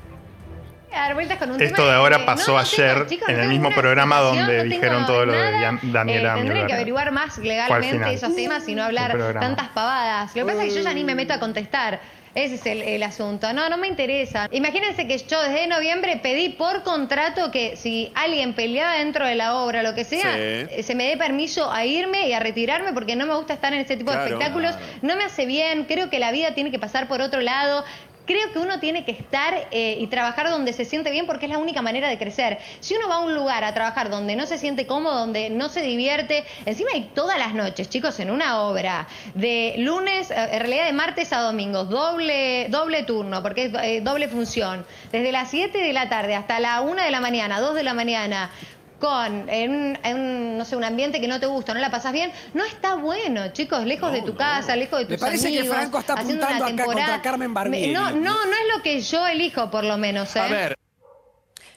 dar 0.91 1.15
vueltas 1.15 1.39
con 1.39 1.51
un 1.51 1.61
Esto 1.63 1.77
tema 1.77 1.89
de 1.89 1.95
ahora 1.95 2.19
que 2.19 2.25
pasó 2.25 2.53
no 2.53 2.59
ayer 2.59 2.95
tengo, 2.95 3.09
chicos, 3.09 3.29
en 3.29 3.41
el 3.41 3.49
mismo 3.49 3.71
programa 3.71 4.21
donde 4.21 4.59
no 4.59 4.65
dijeron 4.65 5.07
todo 5.07 5.27
lo 5.27 5.33
de. 5.33 5.53
Dian- 5.59 5.81
Daniela 5.83 6.35
Eh, 6.35 6.43
Tendré 6.43 6.67
que 6.67 6.73
averiguar 6.73 7.13
más 7.13 7.39
legalmente 7.39 8.15
esos 8.15 8.35
temas 8.35 8.67
y 8.69 8.75
no 8.75 8.85
hablar 8.85 9.17
tantas 9.41 9.69
pavadas. 9.69 10.29
Lo 10.35 10.47
que 10.47 10.53
pasa 10.53 10.65
es 10.65 10.73
que 10.73 10.79
yo 10.79 10.83
ya 10.85 10.95
ni 10.95 11.05
me 11.05 11.15
meto 11.15 11.35
a 11.35 11.39
contestar. 11.39 12.01
Ese 12.39 12.55
es 12.55 12.67
el, 12.67 12.83
el 12.83 13.03
asunto. 13.03 13.53
No, 13.53 13.69
no 13.69 13.77
me 13.79 13.89
interesa. 13.89 14.49
Imagínense 14.53 15.09
que 15.09 15.19
yo 15.19 15.43
desde 15.43 15.67
noviembre 15.67 16.19
pedí 16.23 16.51
por 16.51 16.85
contrato 16.85 17.51
que 17.51 17.77
si 17.77 18.13
alguien 18.15 18.55
peleaba 18.55 18.95
dentro 18.99 19.27
de 19.27 19.35
la 19.35 19.57
obra, 19.57 19.83
lo 19.83 19.95
que 19.95 20.05
sea, 20.05 20.35
Sí. 20.35 20.39
eh, 20.39 20.83
se 20.85 20.95
me 20.95 21.09
dé 21.09 21.17
permiso 21.17 21.71
a 21.71 21.85
irme 21.85 22.29
y 22.29 22.33
a 22.33 22.39
retirarme 22.41 22.93
porque 22.93 23.17
no 23.17 23.27
me 23.27 23.35
gusta 23.35 23.55
estar 23.55 23.73
en 23.73 23.81
este 23.81 23.97
tipo 23.97 24.13
Claro. 24.13 24.25
de 24.25 24.31
espectáculos. 24.31 24.77
No 25.03 25.17
me 25.17 25.25
hace 25.25 25.47
bien. 25.47 25.85
Creo 25.85 26.11
que 26.11 26.19
la 26.21 26.31
vida 26.31 26.55
tiene 26.55 26.71
que 26.71 26.79
pasar 26.79 27.09
por 27.09 27.21
otro 27.21 27.41
lado. 27.41 27.85
Creo 28.29 28.53
que 28.53 28.59
uno 28.59 28.79
tiene 28.79 29.07
que 29.07 29.13
estar 29.13 29.69
eh, 29.71 29.97
y 29.99 30.07
trabajar 30.09 30.51
donde 30.51 30.75
se 30.75 30.85
siente 30.85 31.11
bien 31.11 31.25
porque 31.25 31.47
es 31.47 31.51
la 31.51 31.57
única 31.57 31.81
manera 31.81 32.11
de 32.11 32.19
crecer. 32.19 32.59
Si 32.81 32.95
uno 32.95 33.09
va 33.09 33.15
a 33.15 33.19
un 33.21 33.35
lugar 33.35 33.65
a 33.65 33.73
trabajar 33.73 34.11
donde 34.11 34.37
no 34.37 34.45
se 34.45 34.59
siente 34.59 34.87
cómodo, 34.87 35.21
donde 35.21 35.49
no 35.49 35.71
se 35.71 35.81
divierte, 35.81 36.45
encima 36.67 36.91
hay 36.93 37.11
todas 37.15 37.39
las 37.39 37.55
noches, 37.55 37.89
chicos, 37.89 38.21
en 38.21 38.31
una 38.31 38.61
obra, 38.65 39.09
de 39.33 39.77
lunes, 39.79 40.31
eh, 40.31 40.35
en 40.53 40.61
realidad 40.61 40.85
de 40.85 40.93
martes 40.93 41.33
a 41.33 41.41
domingos, 41.41 41.89
doble, 41.89 42.67
doble 42.69 43.03
turno, 43.05 43.43
porque 43.43 43.65
es 43.65 43.73
eh, 43.83 44.03
doble 44.03 44.29
función, 44.29 44.85
desde 45.11 45.33
las 45.33 45.49
7 45.49 45.79
de 45.79 45.93
la 45.95 46.11
tarde 46.11 46.35
hasta 46.35 46.61
la 46.61 46.83
1 46.83 47.03
de 47.03 47.11
la 47.11 47.21
mañana, 47.21 47.61
2 47.61 47.77
de 47.77 47.83
la 47.83 47.95
mañana, 47.95 48.51
con 48.99 49.49
en, 49.49 49.71
un- 49.71 49.99
en 50.03 50.17
un, 50.19 50.59
no 50.59 50.65
sé, 50.65 50.75
un 50.77 50.85
ambiente 50.85 51.21
que 51.21 51.29
no 51.29 51.39
te 51.41 51.47
gusta, 51.47 51.73
no 51.75 51.81
la 51.81 51.91
pasas 51.91 52.13
bien, 52.13 52.33
no 52.55 52.65
está 52.65 52.95
bueno, 52.97 53.49
chicos, 53.53 53.85
lejos 53.85 54.13
de 54.13 54.23
tu 54.23 54.35
casa, 54.35 54.75
lejos 54.77 54.99
de 55.01 55.05
tus 55.05 55.13
Me 55.13 55.19
parece 55.19 55.51
que 55.53 55.59
amigos, 55.61 55.77
Franco 55.77 55.99
está 56.01 56.15
haciendo 56.15 56.47
una 56.47 56.57
apuntando 56.57 56.65
acá 56.65 56.85
contra 56.85 56.95
temporada. 57.05 57.23
Carmen 57.23 57.55
Barbieri. 57.55 57.93
No, 57.93 58.11
no, 58.11 58.33
no 58.45 58.53
es 58.53 58.77
lo 58.77 58.83
que 58.83 59.01
yo 59.01 59.27
elijo, 59.27 59.71
por 59.71 59.85
lo 59.85 59.97
menos, 59.99 60.35
¿eh? 60.37 60.41
A 60.41 60.47
ver, 60.49 60.75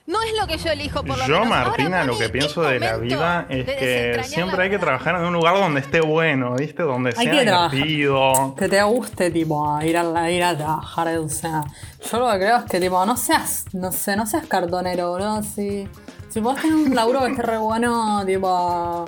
No 0.08 0.22
es 0.24 0.34
lo 0.38 0.48
que 0.48 0.58
yo 0.58 0.72
elijo 0.72 1.04
por 1.04 1.16
lo 1.18 1.26
Yo, 1.28 1.34
menos. 1.42 1.48
Martina, 1.50 2.00
Ahora, 2.02 2.04
lo 2.12 2.18
que 2.18 2.28
pienso 2.30 2.64
de 2.64 2.80
la 2.80 2.98
vida 2.98 3.46
es 3.50 3.66
de 3.68 3.76
que 3.76 4.24
siempre 4.26 4.64
hay 4.64 4.70
que 4.72 4.80
trabajar 4.80 5.16
en 5.16 5.22
un 5.22 5.34
lugar 5.34 5.56
donde 5.56 5.80
esté 5.80 6.02
bueno, 6.02 6.56
¿viste? 6.56 6.82
Donde 6.84 7.12
Hay 7.16 7.28
sea 7.28 7.32
que 7.32 7.40
divertido. 7.42 8.56
Que 8.58 8.68
te 8.68 8.82
guste, 8.84 9.30
tipo, 9.30 9.80
ir 9.84 9.96
a, 9.98 10.32
ir 10.32 10.44
a 10.44 10.58
trabajar, 10.58 11.08
o 11.20 11.30
sea. 11.30 11.64
Yo 12.12 12.20
lo 12.20 12.32
que 12.32 12.38
creo 12.40 12.58
es 12.58 12.64
que, 12.66 12.80
tipo, 12.80 13.06
no 13.06 13.16
seas, 13.16 13.66
no 13.74 13.92
sé, 13.92 14.16
no 14.18 14.26
seas 14.26 14.48
cartonero, 14.48 15.12
boludo. 15.12 15.44
Si, 15.44 15.88
si 16.32 16.40
podés 16.40 16.62
tener 16.62 16.76
un 16.76 16.96
laburo 16.96 17.20
que 17.22 17.32
esté 17.32 17.42
re 17.42 17.58
bueno, 17.58 18.26
tipo. 18.26 19.06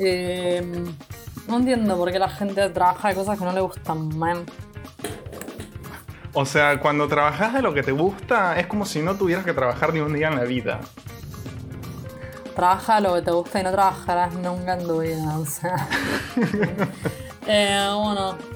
eh, 0.00 0.84
no 1.46 1.56
entiendo 1.58 1.96
por 1.96 2.10
qué 2.10 2.18
la 2.18 2.28
gente 2.28 2.68
trabaja 2.70 3.08
de 3.08 3.14
cosas 3.14 3.38
que 3.38 3.44
no 3.44 3.52
le 3.52 3.60
gustan, 3.60 4.18
man. 4.18 4.44
O 6.32 6.44
sea, 6.44 6.80
cuando 6.80 7.06
trabajas 7.06 7.52
de 7.52 7.62
lo 7.62 7.72
que 7.72 7.84
te 7.84 7.92
gusta, 7.92 8.58
es 8.58 8.66
como 8.66 8.84
si 8.86 9.02
no 9.02 9.14
tuvieras 9.14 9.44
que 9.44 9.52
trabajar 9.52 9.94
ni 9.94 10.00
un 10.00 10.12
día 10.12 10.28
en 10.28 10.36
la 10.36 10.44
vida. 10.44 10.80
Trabaja 12.56 13.00
lo 13.00 13.14
que 13.14 13.22
te 13.22 13.30
gusta 13.30 13.60
y 13.60 13.62
no 13.62 13.70
trabajarás 13.70 14.34
nunca 14.34 14.74
en 14.74 14.86
tu 14.86 15.00
vida, 15.00 15.38
o 15.38 15.46
sea. 15.46 15.88
eh, 17.46 17.88
bueno. 17.94 18.53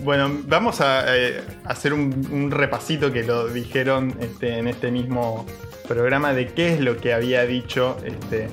Bueno, 0.00 0.30
vamos 0.46 0.80
a 0.80 1.04
eh, 1.16 1.42
hacer 1.64 1.92
un, 1.92 2.26
un 2.30 2.50
repasito 2.50 3.12
que 3.12 3.22
lo 3.22 3.48
dijeron 3.48 4.14
este, 4.20 4.58
en 4.58 4.68
este 4.68 4.90
mismo 4.90 5.46
programa 5.86 6.32
de 6.32 6.46
qué 6.48 6.74
es 6.74 6.80
lo 6.80 6.96
que 6.96 7.12
había 7.12 7.44
dicho 7.44 7.96
este, 8.04 8.48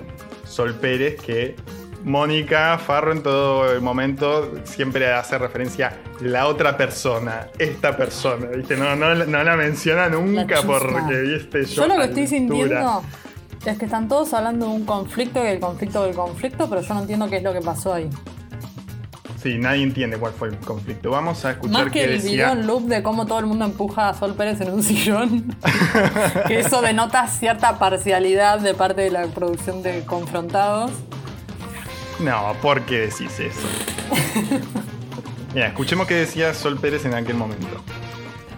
Sol 0.46 0.76
Pérez, 0.76 1.22
que 1.22 1.56
Mónica 2.04 2.78
Farro 2.78 3.12
en 3.12 3.24
todo 3.24 3.80
momento 3.82 4.54
siempre 4.64 5.12
hace 5.12 5.38
referencia 5.38 5.88
a 5.88 6.24
la 6.24 6.48
otra 6.48 6.78
persona, 6.78 7.48
esta 7.58 7.96
persona, 7.96 8.48
¿viste? 8.48 8.78
No, 8.78 8.96
no, 8.96 9.14
no 9.16 9.44
la 9.44 9.56
menciona 9.56 10.10
nunca 10.10 10.58
chusma. 10.58 10.80
porque, 10.80 11.22
¿viste? 11.22 11.66
Yo 11.66 11.88
lo 11.88 11.96
que 11.96 12.04
estoy 12.06 12.28
sintiendo 12.28 13.04
es 13.66 13.78
que 13.78 13.86
están 13.86 14.08
todos 14.08 14.34
hablando 14.34 14.68
de 14.68 14.72
un 14.72 14.86
conflicto 14.86 15.44
y 15.44 15.48
el 15.48 15.60
conflicto 15.60 16.06
del 16.06 16.16
conflicto, 16.16 16.70
pero 16.70 16.82
yo 16.82 16.94
no 16.94 17.02
entiendo 17.02 17.30
qué 17.30 17.38
es 17.38 17.44
lo 17.44 17.54
que 17.54 17.62
pasó 17.62 17.94
ahí. 17.94 18.10
Sí, 19.42 19.58
nadie 19.58 19.84
entiende 19.84 20.18
cuál 20.18 20.34
fue 20.34 20.50
el 20.50 20.58
conflicto. 20.58 21.12
Vamos 21.12 21.46
a 21.46 21.52
escuchar 21.52 21.84
Más 21.86 21.94
que 21.94 22.00
qué 22.00 22.04
el 22.06 22.12
decía. 22.22 22.32
video 22.32 22.52
en 22.52 22.68
loop 22.68 22.84
de 22.88 23.02
cómo 23.02 23.26
todo 23.26 23.40
el 23.40 23.46
mundo 23.46 23.64
empuja 23.66 24.10
a 24.10 24.14
Sol 24.14 24.34
Pérez 24.36 24.60
en 24.60 24.74
un 24.74 24.84
sillón. 24.84 25.56
que 26.48 26.60
eso 26.60 26.82
denota 26.82 27.26
cierta 27.28 27.80
parcialidad 27.80 28.60
de 28.60 28.74
parte 28.74 29.02
de 29.02 29.12
la 29.12 29.26
producción 29.28 29.82
de 29.82 30.04
Confrontados. 30.04 30.92
No, 32.20 32.54
¿por 32.62 32.82
qué 32.82 33.00
decís 33.00 33.40
eso? 33.40 33.60
Mira, 35.54 35.68
escuchemos 35.68 36.06
qué 36.06 36.16
decía 36.16 36.54
Sol 36.54 36.78
Pérez 36.78 37.06
en 37.06 37.14
aquel 37.14 37.36
momento. 37.36 37.82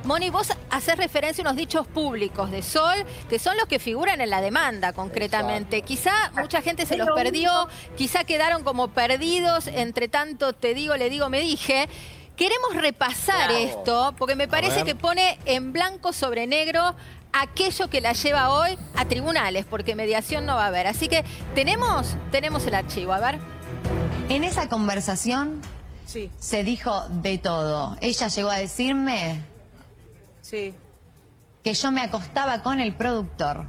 Moni, 0.04 0.32
vos 0.32 0.52
haces 0.72 0.97
referencia 0.97 1.43
a 1.43 1.47
unos 1.47 1.56
dichos 1.56 1.86
públicos 1.86 2.49
de 2.49 2.64
Sol, 2.64 3.06
que 3.30 3.38
son 3.38 3.56
los 3.58 3.68
que 3.68 3.78
figuran 3.78 4.20
en 4.20 4.32
la 4.32 4.41
demanda 4.41 4.93
concretamente. 4.93 5.84
Quizá 5.84 6.32
mucha 6.36 6.62
gente 6.62 6.86
se 6.88 6.97
los 6.97 7.10
perdió, 7.16 7.68
quizá 7.95 8.24
quedaron 8.24 8.64
como 8.64 8.88
perdidos, 8.88 9.68
entre 9.68 10.08
tanto 10.08 10.54
te 10.54 10.74
digo, 10.74 10.95
le 10.97 11.10
digo, 11.10 11.30
me 11.30 11.39
dije. 11.39 11.88
Queremos 12.36 12.76
repasar 12.76 13.52
esto, 13.52 14.16
porque 14.18 14.36
me 14.36 14.47
parece 14.47 14.84
que 14.84 14.95
pone 14.95 15.38
en 15.45 15.72
blanco 15.74 16.12
sobre 16.12 16.47
negro 16.47 16.95
aquello 17.34 17.88
que 17.88 18.02
la 18.02 18.14
lleva 18.14 18.49
hoy 18.49 18.80
a 18.95 19.06
tribunales, 19.06 19.66
porque 19.70 19.93
mediación 19.95 20.47
no 20.47 20.56
va 20.56 20.64
a 20.64 20.68
haber. 20.68 20.88
Así 20.88 21.08
que 21.08 21.24
tenemos, 21.54 22.16
tenemos 22.32 22.66
el 22.66 22.74
archivo, 22.74 23.14
a 23.14 23.20
ver. 23.20 23.39
En 24.30 24.43
esa 24.43 24.68
conversación 24.70 25.62
Sí, 26.08 26.30
se 26.39 26.64
dijo 26.64 27.06
de 27.10 27.38
todo. 27.38 27.95
Ella 28.02 28.28
llegó 28.28 28.49
a 28.49 28.58
decirme 28.58 29.41
sí. 30.52 30.76
que 31.64 31.74
yo 31.74 31.91
me 31.91 32.02
acostaba 32.02 32.62
con 32.62 32.80
el 32.80 32.93
productor. 32.95 33.66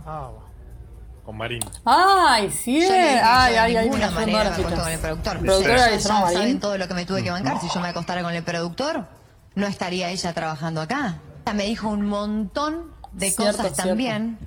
con 1.25 1.37
Marín. 1.37 1.61
¡Ay, 1.85 2.51
sí! 2.51 2.81
Yo 2.83 2.89
le 2.91 2.99
dije, 3.03 3.21
¡Ay, 3.23 3.55
yo 3.55 3.61
ay, 3.63 3.73
de 3.75 3.79
ay! 3.79 3.85
ninguna 3.85 4.11
manera 4.11 4.51
me 4.51 4.57
fichas. 4.57 4.81
con 4.81 4.89
el 4.93 4.99
productor. 4.99 5.39
Productora 5.39 5.91
Ya- 5.91 6.01
saben 6.01 6.59
todo 6.61 6.77
lo 6.79 6.89
que 6.89 6.95
me 6.95 7.07
tuve 7.07 7.23
que 7.23 7.31
bancar. 7.31 7.61
Si 7.61 7.69
yo 7.73 7.81
me 7.81 7.89
acostara 7.89 8.23
con 8.23 8.35
el 8.35 8.43
productor, 8.43 9.07
no 9.55 9.67
estaría 9.67 10.11
ella 10.11 10.33
trabajando 10.33 10.81
acá. 10.81 11.21
Ella 11.47 11.55
Me 11.55 11.65
dijo 11.65 11.89
un 11.89 12.07
montón 12.07 12.91
de 13.13 13.31
Cierto, 13.31 13.59
cosas 13.59 13.75
cierto. 13.75 13.89
también. 13.91 14.39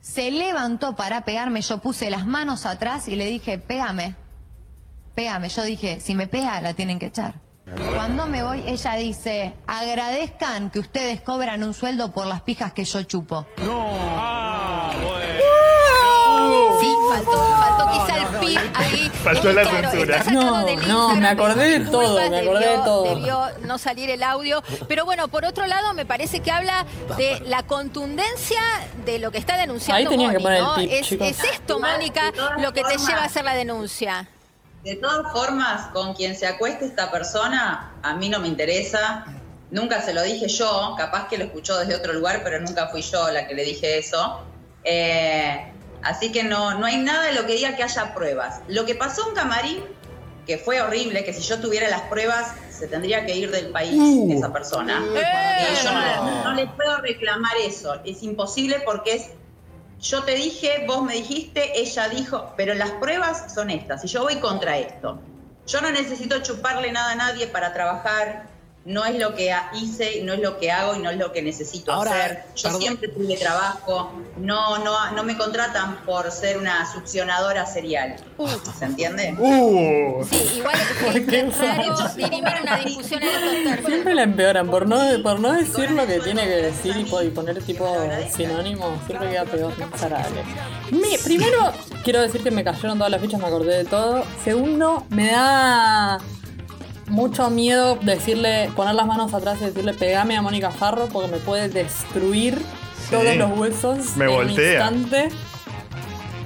Se 0.00 0.30
levantó 0.30 0.94
para 0.94 1.22
pegarme, 1.22 1.60
yo 1.62 1.78
puse 1.78 2.08
las 2.10 2.26
manos 2.26 2.64
atrás 2.66 3.08
y 3.08 3.16
le 3.16 3.26
dije, 3.26 3.58
pégame, 3.58 4.14
pégame. 5.14 5.48
Yo 5.48 5.64
dije, 5.64 5.98
si 6.00 6.14
me 6.14 6.26
pega, 6.28 6.60
la 6.60 6.74
tienen 6.74 6.98
que 6.98 7.06
echar. 7.06 7.34
Cuando 7.94 8.26
me 8.26 8.42
voy, 8.42 8.62
ella 8.66 8.94
dice, 8.94 9.54
agradezcan 9.66 10.70
que 10.70 10.78
ustedes 10.78 11.20
cobran 11.20 11.62
un 11.62 11.74
sueldo 11.74 12.12
por 12.12 12.26
las 12.26 12.40
pijas 12.42 12.72
que 12.72 12.84
yo 12.84 13.02
chupo. 13.02 13.46
Sí, 16.80 16.94
faltó, 17.10 17.32
faltó 17.32 17.90
quizá 17.92 18.16
el 18.18 18.26
pip 18.38 18.58
ahí. 18.74 19.10
Faltó 19.22 19.52
la 19.52 19.62
Claro, 19.62 19.90
censura. 19.90 20.16
está 20.16 20.24
sacado 20.30 20.44
No, 20.60 20.66
del 20.66 20.76
no, 20.76 20.82
Instagram, 21.12 21.18
me 21.20 21.28
acordé 21.28 21.64
de 21.70 21.78
disculpas, 21.80 22.06
todo, 22.08 22.30
me 22.30 22.38
acordé 22.38 22.60
de 22.60 22.66
debió- 22.70 22.84
todo. 22.84 23.14
Debió 23.14 23.40
no 23.64 23.78
salir 23.78 24.10
el 24.10 24.22
audio. 24.22 24.62
Pero 24.86 25.04
bueno, 25.04 25.28
por 25.28 25.44
otro 25.44 25.66
lado, 25.66 25.92
me 25.94 26.06
parece 26.06 26.40
que 26.40 26.50
habla 26.52 26.86
de 27.16 27.40
la 27.46 27.64
contundencia 27.64 28.60
de 29.04 29.18
lo 29.18 29.30
que 29.32 29.38
está 29.38 29.56
denunciando 29.56 29.96
Ahí 29.98 30.06
tenían 30.06 30.30
que 30.32 30.38
Moni, 30.38 30.44
poner 30.44 30.58
el 30.58 30.64
¿no? 30.64 30.74
pip, 30.76 30.90
es, 30.92 31.06
chicos. 31.06 31.26
es 31.28 31.44
esto, 31.44 31.80
Mónica, 31.80 32.32
lo 32.58 32.72
que 32.72 32.82
te 32.84 32.96
lleva 32.96 33.22
a 33.22 33.24
hacer 33.24 33.44
la 33.44 33.54
denuncia. 33.54 34.28
De 34.88 34.96
todas 34.96 35.30
formas, 35.34 35.88
con 35.88 36.14
quien 36.14 36.34
se 36.34 36.46
acueste 36.46 36.86
esta 36.86 37.10
persona, 37.10 37.92
a 38.02 38.14
mí 38.14 38.30
no 38.30 38.40
me 38.40 38.48
interesa. 38.48 39.26
Nunca 39.70 40.00
se 40.00 40.14
lo 40.14 40.22
dije 40.22 40.48
yo, 40.48 40.94
capaz 40.96 41.28
que 41.28 41.36
lo 41.36 41.44
escuchó 41.44 41.76
desde 41.76 41.94
otro 41.94 42.14
lugar, 42.14 42.40
pero 42.42 42.58
nunca 42.58 42.86
fui 42.86 43.02
yo 43.02 43.30
la 43.30 43.46
que 43.46 43.52
le 43.52 43.64
dije 43.64 43.98
eso. 43.98 44.40
Eh, 44.84 45.70
así 46.02 46.32
que 46.32 46.42
no, 46.42 46.78
no 46.78 46.86
hay 46.86 46.96
nada 46.96 47.24
de 47.24 47.34
lo 47.34 47.44
que 47.44 47.52
diga 47.56 47.76
que 47.76 47.82
haya 47.82 48.14
pruebas. 48.14 48.62
Lo 48.66 48.86
que 48.86 48.94
pasó 48.94 49.28
en 49.28 49.34
Camarín, 49.34 49.84
que 50.46 50.56
fue 50.56 50.80
horrible, 50.80 51.22
que 51.22 51.34
si 51.34 51.42
yo 51.42 51.60
tuviera 51.60 51.90
las 51.90 52.00
pruebas, 52.08 52.54
se 52.70 52.86
tendría 52.86 53.26
que 53.26 53.36
ir 53.36 53.50
del 53.50 53.68
país 53.68 53.92
Uh. 53.94 54.32
esa 54.32 54.50
persona. 54.50 55.04
Y 55.04 55.84
yo 55.84 55.92
no, 55.92 56.44
no 56.44 56.54
le 56.54 56.66
puedo 56.66 56.96
reclamar 57.02 57.58
eso. 57.62 58.00
Es 58.06 58.22
imposible 58.22 58.80
porque 58.86 59.16
es 59.16 59.30
yo 60.00 60.22
te 60.24 60.34
dije, 60.34 60.84
vos 60.86 61.02
me 61.02 61.14
dijiste, 61.14 61.80
ella 61.80 62.08
dijo, 62.08 62.52
pero 62.56 62.74
las 62.74 62.90
pruebas 62.92 63.52
son 63.52 63.70
estas, 63.70 64.04
y 64.04 64.08
yo 64.08 64.22
voy 64.22 64.36
contra 64.36 64.78
esto. 64.78 65.20
Yo 65.66 65.80
no 65.80 65.90
necesito 65.90 66.38
chuparle 66.42 66.92
nada 66.92 67.12
a 67.12 67.16
nadie 67.16 67.46
para 67.46 67.72
trabajar, 67.72 68.47
no 68.88 69.04
es 69.04 69.18
lo 69.18 69.34
que 69.34 69.54
hice, 69.74 70.22
no 70.24 70.32
es 70.32 70.40
lo 70.40 70.58
que 70.58 70.72
hago 70.72 70.96
y 70.96 70.98
no 71.00 71.10
es 71.10 71.18
lo 71.18 71.30
que 71.30 71.42
necesito 71.42 71.92
Ahora, 71.92 72.10
hacer. 72.12 72.44
Yo 72.56 72.62
perdón. 72.64 72.80
siempre 72.80 73.08
tuve 73.08 73.36
trabajo, 73.36 74.12
no, 74.38 74.78
no, 74.78 75.10
no 75.12 75.24
me 75.24 75.36
contratan 75.36 76.04
por 76.06 76.30
ser 76.32 76.56
una 76.56 76.90
succionadora 76.90 77.66
serial. 77.66 78.16
¿Se 78.78 78.84
entiende? 78.86 79.34
Uh, 79.38 80.24
Sí, 80.24 80.56
igual 80.56 80.74
es 80.74 81.58
raro 81.58 81.96
dirimir 82.16 82.54
una 82.62 82.76
discusión 82.78 83.20
en. 83.22 83.84
Siempre 83.86 84.14
la 84.14 84.22
empeoran, 84.22 84.68
por 84.70 84.86
no, 84.88 84.98
por 85.22 85.38
no 85.38 85.52
decir 85.52 85.90
lo 85.90 86.06
que 86.06 86.20
tiene 86.20 86.44
que 86.44 86.56
decir 86.56 86.96
y, 86.96 87.04
po- 87.04 87.22
y 87.22 87.28
poner 87.28 87.62
tipo 87.62 87.94
sinónimo, 88.34 88.98
siempre 89.06 89.28
queda 89.30 89.44
peor. 89.44 89.72
Mi- 90.90 91.18
primero, 91.22 91.72
quiero 92.04 92.22
decir 92.22 92.42
que 92.42 92.50
me 92.50 92.64
cayeron 92.64 92.96
todas 92.96 93.10
las 93.10 93.20
fichas, 93.20 93.38
me 93.40 93.46
acordé 93.48 93.76
de 93.78 93.84
todo. 93.84 94.24
Segundo, 94.44 95.04
me 95.10 95.30
da 95.30 96.18
mucho 97.08 97.50
miedo 97.50 97.96
decirle, 98.02 98.70
poner 98.76 98.94
las 98.94 99.06
manos 99.06 99.32
atrás 99.34 99.58
y 99.60 99.66
decirle 99.66 99.92
pegame 99.94 100.36
a 100.36 100.42
Mónica 100.42 100.70
Farro 100.70 101.06
porque 101.08 101.30
me 101.30 101.38
puede 101.38 101.68
destruir 101.68 102.60
todos 103.10 103.34
los 103.36 103.58
huesos 103.58 104.16
Me 104.16 104.26
en 104.26 104.30
voltea. 104.30 104.88
un 104.88 104.94
instante. 104.96 105.28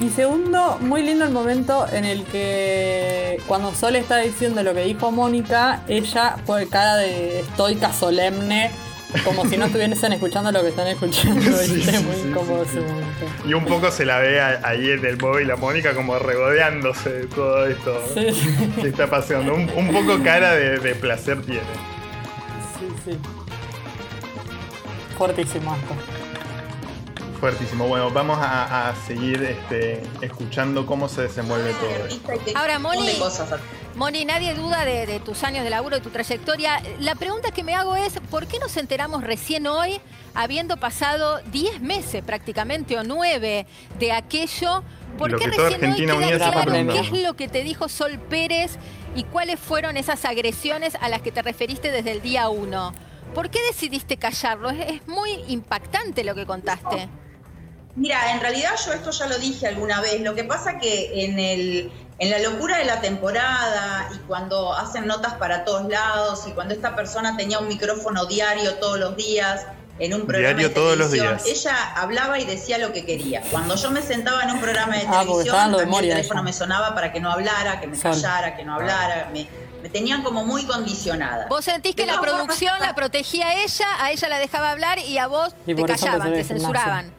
Y 0.00 0.08
segundo, 0.10 0.78
muy 0.80 1.02
lindo 1.02 1.24
el 1.24 1.30
momento 1.30 1.86
en 1.92 2.04
el 2.04 2.24
que 2.24 3.40
cuando 3.46 3.72
Sol 3.74 3.94
está 3.94 4.18
diciendo 4.18 4.62
lo 4.64 4.74
que 4.74 4.82
dijo 4.84 5.12
Mónica, 5.12 5.82
ella 5.86 6.36
pone 6.44 6.66
cara 6.66 6.96
de 6.96 7.40
estoica 7.40 7.92
solemne, 7.92 8.70
como 9.24 9.44
si 9.46 9.56
no 9.56 9.66
estuviesen 9.66 10.12
escuchando 10.14 10.50
lo 10.52 10.62
que 10.62 10.68
están 10.68 10.86
escuchando. 10.88 11.40
Sí, 11.58 11.74
¿viste? 11.76 11.98
sí, 11.98 12.04
muy 12.04 12.16
sí, 12.16 12.28
incómodo 12.28 12.62
ese 12.62 12.80
momento. 12.80 13.26
Y 13.46 13.54
un 13.54 13.64
poco 13.64 13.90
se 13.90 14.04
la 14.04 14.18
ve 14.18 14.40
ahí 14.40 14.90
en 14.90 15.04
el 15.04 15.16
móvil 15.18 15.50
a 15.50 15.56
Mónica 15.56 15.94
como 15.94 16.18
regodeándose 16.18 17.10
de 17.10 17.26
todo 17.26 17.66
esto 17.66 18.00
Sí. 18.14 18.26
que 18.80 18.88
está 18.88 19.08
pasando. 19.08 19.54
Un, 19.54 19.68
un 19.74 19.88
poco 19.92 20.22
cara 20.22 20.52
de, 20.54 20.78
de 20.78 20.94
placer 20.94 21.40
tiene. 21.42 21.60
Sí, 22.78 22.86
sí. 23.04 23.18
Fuertísimo 25.16 25.74
esto. 25.76 25.94
Fuertísimo. 27.42 27.88
Bueno, 27.88 28.08
vamos 28.12 28.38
a, 28.38 28.90
a 28.90 28.94
seguir 28.94 29.42
este, 29.42 30.00
escuchando 30.20 30.86
cómo 30.86 31.08
se 31.08 31.22
desenvuelve 31.22 31.74
todo 31.74 32.06
esto. 32.06 32.56
Ahora, 32.56 32.78
Moni. 32.78 33.18
Moni, 33.96 34.24
nadie 34.24 34.54
duda 34.54 34.84
de, 34.84 35.06
de 35.06 35.18
tus 35.18 35.42
años 35.42 35.64
de 35.64 35.70
laburo, 35.70 35.96
de 35.96 36.02
tu 36.02 36.10
trayectoria. 36.10 36.80
La 37.00 37.16
pregunta 37.16 37.50
que 37.50 37.64
me 37.64 37.74
hago 37.74 37.96
es, 37.96 38.20
¿por 38.30 38.46
qué 38.46 38.60
nos 38.60 38.76
enteramos 38.76 39.24
recién 39.24 39.66
hoy, 39.66 40.00
habiendo 40.34 40.76
pasado 40.76 41.40
10 41.50 41.80
meses 41.80 42.22
prácticamente 42.22 42.96
o 42.96 43.02
9 43.02 43.66
de 43.98 44.12
aquello? 44.12 44.84
¿Por 45.18 45.32
Lo 45.32 45.38
qué 45.38 45.48
recién 45.48 46.12
hoy 46.12 46.28
queda 46.28 46.52
claro 46.52 46.70
qué 46.92 47.00
es 47.00 47.10
lo 47.10 47.34
que 47.34 47.48
te 47.48 47.64
dijo 47.64 47.88
Sol 47.88 48.20
Pérez 48.20 48.78
y 49.16 49.24
cuáles 49.24 49.58
fueron 49.58 49.96
esas 49.96 50.24
agresiones 50.26 50.96
a 51.00 51.08
las 51.08 51.22
que 51.22 51.32
te 51.32 51.42
referiste 51.42 51.90
desde 51.90 52.12
el 52.12 52.22
día 52.22 52.48
1? 52.48 52.92
¿Por 53.34 53.50
qué 53.50 53.58
decidiste 53.66 54.16
callarlo? 54.16 54.70
Es, 54.70 54.78
es 54.88 55.08
muy 55.08 55.42
impactante 55.48 56.22
lo 56.22 56.36
que 56.36 56.46
contaste. 56.46 57.08
Mira, 57.94 58.32
en 58.32 58.40
realidad 58.40 58.70
yo 58.86 58.92
esto 58.92 59.10
ya 59.10 59.26
lo 59.26 59.38
dije 59.38 59.68
alguna 59.68 60.00
vez. 60.00 60.20
Lo 60.22 60.34
que 60.34 60.44
pasa 60.44 60.78
que 60.78 61.24
en 61.24 61.38
el 61.38 61.92
en 62.18 62.30
la 62.30 62.38
locura 62.38 62.78
de 62.78 62.84
la 62.84 63.00
temporada 63.00 64.08
y 64.14 64.18
cuando 64.28 64.72
hacen 64.74 65.06
notas 65.06 65.34
para 65.34 65.64
todos 65.64 65.88
lados 65.88 66.44
y 66.46 66.52
cuando 66.52 66.72
esta 66.72 66.94
persona 66.94 67.36
tenía 67.36 67.58
un 67.58 67.66
micrófono 67.68 68.26
diario 68.26 68.74
todos 68.76 68.98
los 68.98 69.16
días 69.16 69.66
en 69.98 70.14
un 70.14 70.26
programa 70.26 70.54
Diario 70.58 70.68
de 70.68 70.74
todos 70.74 70.96
los 70.96 71.10
televisión, 71.10 71.44
días. 71.44 71.58
ella 71.66 71.92
hablaba 71.96 72.38
y 72.38 72.44
decía 72.44 72.78
lo 72.78 72.92
que 72.92 73.04
quería. 73.04 73.42
Cuando 73.50 73.74
yo 73.76 73.90
me 73.90 74.02
sentaba 74.02 74.42
en 74.44 74.50
un 74.52 74.60
programa 74.60 74.96
de 74.96 75.04
Ah, 75.08 75.22
televisión, 75.22 75.74
el 75.74 75.90
teléfono 75.90 76.40
ella. 76.40 76.42
me 76.42 76.52
sonaba 76.52 76.94
para 76.94 77.12
que 77.12 77.20
no 77.20 77.30
hablara, 77.30 77.80
que 77.80 77.86
me 77.88 77.98
callara, 77.98 78.56
que 78.56 78.64
no 78.64 78.74
hablara, 78.76 79.28
me, 79.32 79.46
me 79.82 79.88
tenían 79.90 80.22
como 80.22 80.44
muy 80.44 80.64
condicionada. 80.64 81.46
¿Vos 81.48 81.64
sentís 81.64 81.94
que 81.96 82.06
De 82.06 82.12
la 82.12 82.20
producción 82.20 82.78
la 82.80 82.94
protegía 82.94 83.48
a 83.48 83.54
ella, 83.62 83.86
a 84.00 84.10
ella 84.12 84.28
la 84.28 84.38
dejaba 84.38 84.70
hablar 84.70 84.98
y 84.98 85.18
a 85.18 85.26
vos 85.26 85.54
Y 85.66 85.74
te 85.74 85.82
callaban, 85.84 86.32
te 86.32 86.44
censuraban? 86.44 87.12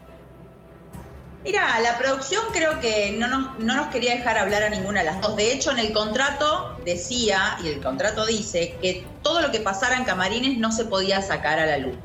Mira, 1.43 1.77
la 1.81 1.97
producción 1.97 2.41
creo 2.53 2.79
que 2.79 3.15
no 3.19 3.27
nos, 3.27 3.59
no 3.59 3.75
nos 3.75 3.87
quería 3.87 4.15
dejar 4.15 4.37
hablar 4.37 4.63
a 4.63 4.69
ninguna 4.69 5.01
de 5.01 5.07
las 5.07 5.21
dos. 5.21 5.35
De 5.35 5.51
hecho, 5.51 5.71
en 5.71 5.79
el 5.79 5.91
contrato 5.91 6.77
decía, 6.85 7.57
y 7.61 7.67
el 7.67 7.81
contrato 7.81 8.25
dice, 8.25 8.77
que 8.81 9.05
todo 9.21 9.41
lo 9.41 9.51
que 9.51 9.59
pasara 9.59 9.97
en 9.97 10.05
camarines 10.05 10.57
no 10.57 10.71
se 10.71 10.85
podía 10.85 11.21
sacar 11.21 11.59
a 11.59 11.65
la 11.65 11.77
luz. 11.79 11.97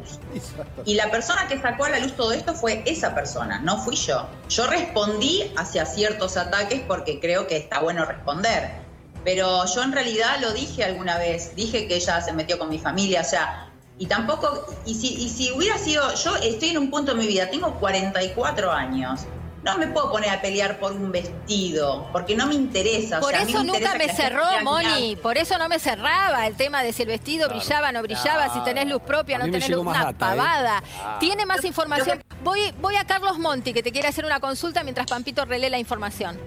Y 0.85 0.95
la 0.95 1.11
persona 1.13 1.47
que 1.47 1.61
sacó 1.61 1.85
a 1.85 1.91
la 1.91 2.01
luz 2.01 2.17
todo 2.17 2.33
esto 2.33 2.55
fue 2.55 2.83
esa 2.85 3.15
persona, 3.15 3.61
no 3.61 3.79
fui 3.85 3.95
yo. 3.95 4.27
Yo 4.49 4.67
respondí 4.67 5.53
hacia 5.57 5.87
ciertos 5.87 6.37
ataques 6.37 6.83
porque 6.89 7.21
creo 7.21 7.47
que 7.47 7.57
está 7.57 7.79
bueno 7.79 8.05
responder. 8.05 8.89
Pero 9.25 9.67
yo 9.67 9.83
en 9.83 9.93
realidad 9.93 10.39
lo 10.41 10.53
dije 10.53 10.85
alguna 10.85 11.17
vez, 11.19 11.55
dije 11.55 11.87
que 11.87 11.97
ella 11.97 12.21
se 12.21 12.33
metió 12.33 12.59
con 12.59 12.69
mi 12.71 12.79
familia, 12.79 13.21
o 13.21 13.25
sea, 13.25 13.68
y 13.99 14.07
tampoco, 14.07 14.67
y 14.87 14.95
si, 14.95 15.15
y 15.15 15.29
si 15.29 15.51
hubiera 15.51 15.77
sido, 15.77 16.15
yo 16.15 16.37
estoy 16.37 16.71
en 16.71 16.79
un 16.79 16.91
punto 16.91 17.15
de 17.15 17.21
mi 17.21 17.27
vida, 17.27 17.51
tengo 17.51 17.75
44 17.75 18.71
años, 18.71 19.27
no 19.63 19.77
me 19.77 19.89
puedo 19.89 20.11
poner 20.13 20.31
a 20.31 20.41
pelear 20.41 20.79
por 20.79 20.93
un 20.93 21.11
vestido, 21.11 22.09
porque 22.13 22.37
no 22.37 22.47
me 22.47 22.55
interesa. 22.55 23.19
o 23.19 23.21
Por 23.21 23.31
sea, 23.33 23.43
eso 23.43 23.59
me 23.59 23.65
nunca 23.65 23.95
me 23.97 24.09
cerró, 24.09 24.45
Moni. 24.63 25.17
Por 25.17 25.37
eso 25.37 25.59
no 25.59 25.69
me 25.69 25.79
cerraba 25.79 26.47
el 26.47 26.55
tema 26.55 26.83
de 26.83 26.93
si 26.93 27.03
el 27.03 27.09
vestido 27.09 27.49
brillaba 27.49 27.89
o 27.89 27.93
no 27.93 28.03
brillaba, 28.03 28.53
si 28.55 28.61
tenés 28.61 28.87
luz 28.87 29.03
propia, 29.03 29.39
no 29.39 29.45
tenés 29.45 29.69
luz. 29.69 29.81
Una 29.81 29.93
data, 29.93 30.11
¿eh? 30.11 30.15
pavada. 30.19 30.83
Ah. 31.03 31.17
Tiene 31.19 31.45
más 31.45 31.65
información. 31.65 32.23
Voy, 32.45 32.73
voy 32.81 32.95
a 32.97 33.05
Carlos 33.05 33.39
Monti, 33.39 33.73
que 33.73 33.83
te 33.83 33.91
quiere 33.91 34.09
hacer 34.09 34.25
una 34.25 34.39
consulta 34.39 34.85
mientras 34.85 35.09
Pampito 35.09 35.45
relee 35.45 35.71
la 35.71 35.79
información. 35.79 36.39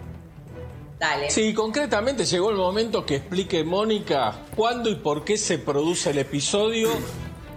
Dale. 0.97 1.29
Sí, 1.31 1.53
concretamente 1.53 2.25
llegó 2.25 2.51
el 2.51 2.57
momento 2.57 3.05
que 3.05 3.17
explique 3.17 3.63
Mónica 3.63 4.35
cuándo 4.55 4.89
y 4.89 4.95
por 4.95 5.25
qué 5.25 5.35
se 5.35 5.57
produce 5.57 6.11
el 6.11 6.19
episodio 6.19 6.91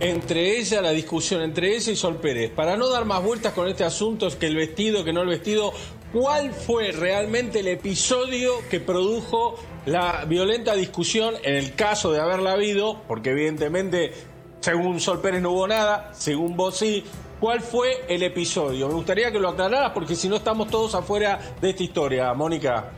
entre 0.00 0.58
ella, 0.58 0.82
la 0.82 0.90
discusión 0.90 1.42
entre 1.42 1.74
ella 1.74 1.92
y 1.92 1.96
Sol 1.96 2.16
Pérez. 2.16 2.50
Para 2.50 2.76
no 2.76 2.88
dar 2.88 3.04
más 3.04 3.22
vueltas 3.22 3.52
con 3.52 3.68
este 3.68 3.84
asunto, 3.84 4.26
es 4.26 4.36
que 4.36 4.46
el 4.46 4.56
vestido, 4.56 5.04
que 5.04 5.12
no 5.12 5.22
el 5.22 5.28
vestido, 5.28 5.72
¿cuál 6.12 6.52
fue 6.52 6.92
realmente 6.92 7.60
el 7.60 7.68
episodio 7.68 8.52
que 8.70 8.80
produjo 8.80 9.58
la 9.86 10.24
violenta 10.26 10.74
discusión 10.74 11.34
en 11.42 11.54
el 11.54 11.74
caso 11.74 12.12
de 12.12 12.20
haberla 12.20 12.52
habido? 12.52 13.02
Porque 13.06 13.30
evidentemente, 13.30 14.12
según 14.60 15.00
Sol 15.00 15.20
Pérez 15.20 15.42
no 15.42 15.52
hubo 15.52 15.68
nada, 15.68 16.10
según 16.14 16.56
vos 16.56 16.76
sí. 16.76 17.04
¿Cuál 17.40 17.60
fue 17.60 18.04
el 18.08 18.22
episodio? 18.22 18.88
Me 18.88 18.94
gustaría 18.94 19.30
que 19.30 19.38
lo 19.38 19.50
aclararas 19.50 19.92
porque 19.92 20.16
si 20.16 20.28
no 20.28 20.36
estamos 20.36 20.68
todos 20.68 20.94
afuera 20.94 21.38
de 21.60 21.70
esta 21.70 21.82
historia, 21.82 22.32
Mónica. 22.32 22.90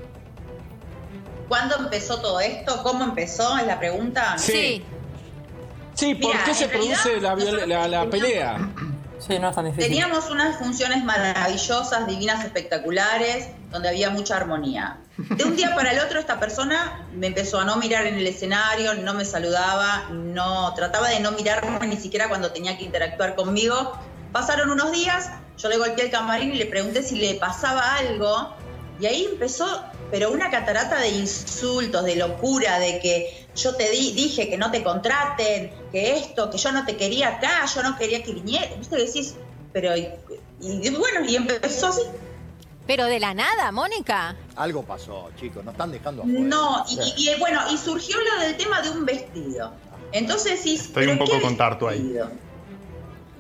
¿Cuándo 1.49 1.76
empezó 1.76 2.20
todo 2.20 2.38
esto? 2.40 2.82
¿Cómo 2.82 3.05
empezó? 3.05 3.57
Es 3.59 3.66
la 3.66 3.78
pregunta. 3.78 4.36
Sí. 4.38 4.53
Sí, 4.53 4.84
¿por 6.14 6.32
Mira, 6.32 6.44
qué 6.44 6.55
se 6.55 6.66
realidad, 6.66 6.99
produce 7.03 7.66
la, 7.66 7.66
la, 7.66 7.88
la 7.88 8.11
pelea? 8.11 8.70
Sí, 9.18 9.38
no 9.38 9.49
es 9.49 9.55
tan 9.57 9.64
difícil. 9.64 9.88
Teníamos 9.88 10.30
unas 10.30 10.59
funciones 10.59 11.03
maravillosas, 11.03 12.07
divinas, 12.07 12.44
espectaculares, 12.44 13.49
donde 13.70 13.88
había 13.88 14.11
mucha 14.11 14.36
armonía. 14.36 14.99
De 15.16 15.44
un 15.44 15.57
día 15.57 15.74
para 15.74 15.92
el 15.92 15.99
otro 16.01 16.20
esta 16.20 16.38
persona 16.38 17.07
me 17.14 17.28
empezó 17.28 17.61
a 17.61 17.64
no 17.64 17.76
mirar 17.76 18.07
en 18.07 18.16
el 18.16 18.26
escenario, 18.26 18.94
no 18.94 19.14
me 19.14 19.24
saludaba, 19.24 20.09
no 20.11 20.74
trataba 20.74 21.09
de 21.09 21.20
no 21.20 21.32
mirarme 21.32 21.86
ni 21.86 21.97
siquiera 21.97 22.28
cuando 22.28 22.53
tenía 22.53 22.76
que 22.76 22.84
interactuar 22.84 23.34
conmigo. 23.34 23.99
Pasaron 24.32 24.70
unos 24.70 24.92
días, 24.92 25.30
yo 25.57 25.70
le 25.70 25.78
golpeé 25.78 26.05
el 26.05 26.11
camarín 26.11 26.53
y 26.53 26.57
le 26.59 26.66
pregunté 26.66 27.03
si 27.03 27.16
le 27.16 27.34
pasaba 27.36 27.97
algo 27.97 28.55
y 29.01 29.07
ahí 29.07 29.26
empezó, 29.30 29.82
pero 30.11 30.31
una 30.31 30.51
catarata 30.51 31.01
de 31.01 31.09
insultos, 31.09 32.05
de 32.05 32.17
locura, 32.17 32.79
de 32.79 33.01
que 33.01 33.47
yo 33.55 33.75
te 33.75 33.91
di, 33.91 34.13
dije 34.13 34.49
que 34.49 34.57
no 34.57 34.71
te 34.71 34.83
contraten, 34.83 35.73
que 35.91 36.17
esto, 36.17 36.51
que 36.51 36.59
yo 36.59 36.73
no 36.73 36.85
te 36.85 36.97
quería 36.97 37.37
acá, 37.37 37.65
yo 37.75 37.83
no 37.83 37.97
quería 37.97 38.23
que 38.23 38.33
viniera. 38.33 38.75
¿Viste? 38.77 38.97
Decís, 38.97 39.35
pero. 39.73 39.97
Y, 39.97 40.09
y 40.61 40.91
bueno, 40.91 41.25
y 41.27 41.37
empezó 41.37 41.89
así. 41.89 42.03
Pero 42.87 43.07
de 43.07 43.19
la 43.19 43.35
nada, 43.35 43.73
Mónica. 43.73 44.37
Algo 44.55 44.83
pasó, 44.85 45.31
chicos, 45.39 45.65
nos 45.65 45.75
están 45.75 45.91
dejando 45.91 46.23
afuera. 46.23 46.41
No, 46.41 46.85
y, 46.89 47.29
y, 47.29 47.39
bueno, 47.41 47.61
y 47.73 47.77
surgió 47.77 48.17
lo 48.21 48.41
del 48.47 48.57
tema 48.57 48.81
de 48.81 48.91
un 48.91 49.05
vestido. 49.05 49.73
Entonces 50.13 50.61
sí. 50.63 50.77
Estoy 50.77 51.09
un 51.09 51.19
poco 51.19 51.41
con 51.41 51.57
Tartu 51.57 51.89
ahí. 51.89 52.17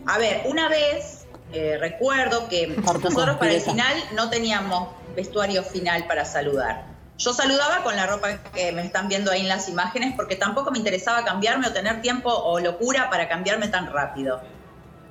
A 0.06 0.18
ver, 0.18 0.42
una 0.46 0.68
vez 0.68 1.25
eh, 1.52 1.76
recuerdo 1.78 2.48
que 2.48 2.66
nosotros 2.68 3.36
para 3.36 3.52
el 3.52 3.60
final 3.60 3.94
no 4.14 4.30
teníamos 4.30 4.88
vestuario 5.14 5.62
final 5.62 6.06
para 6.06 6.24
saludar. 6.24 6.84
Yo 7.18 7.32
saludaba 7.32 7.82
con 7.82 7.96
la 7.96 8.06
ropa 8.06 8.42
que 8.52 8.72
me 8.72 8.82
están 8.82 9.08
viendo 9.08 9.30
ahí 9.30 9.40
en 9.40 9.48
las 9.48 9.68
imágenes 9.68 10.14
porque 10.16 10.36
tampoco 10.36 10.70
me 10.70 10.78
interesaba 10.78 11.24
cambiarme 11.24 11.68
o 11.68 11.72
tener 11.72 12.02
tiempo 12.02 12.30
o 12.30 12.60
locura 12.60 13.08
para 13.08 13.28
cambiarme 13.28 13.68
tan 13.68 13.90
rápido. 13.90 14.40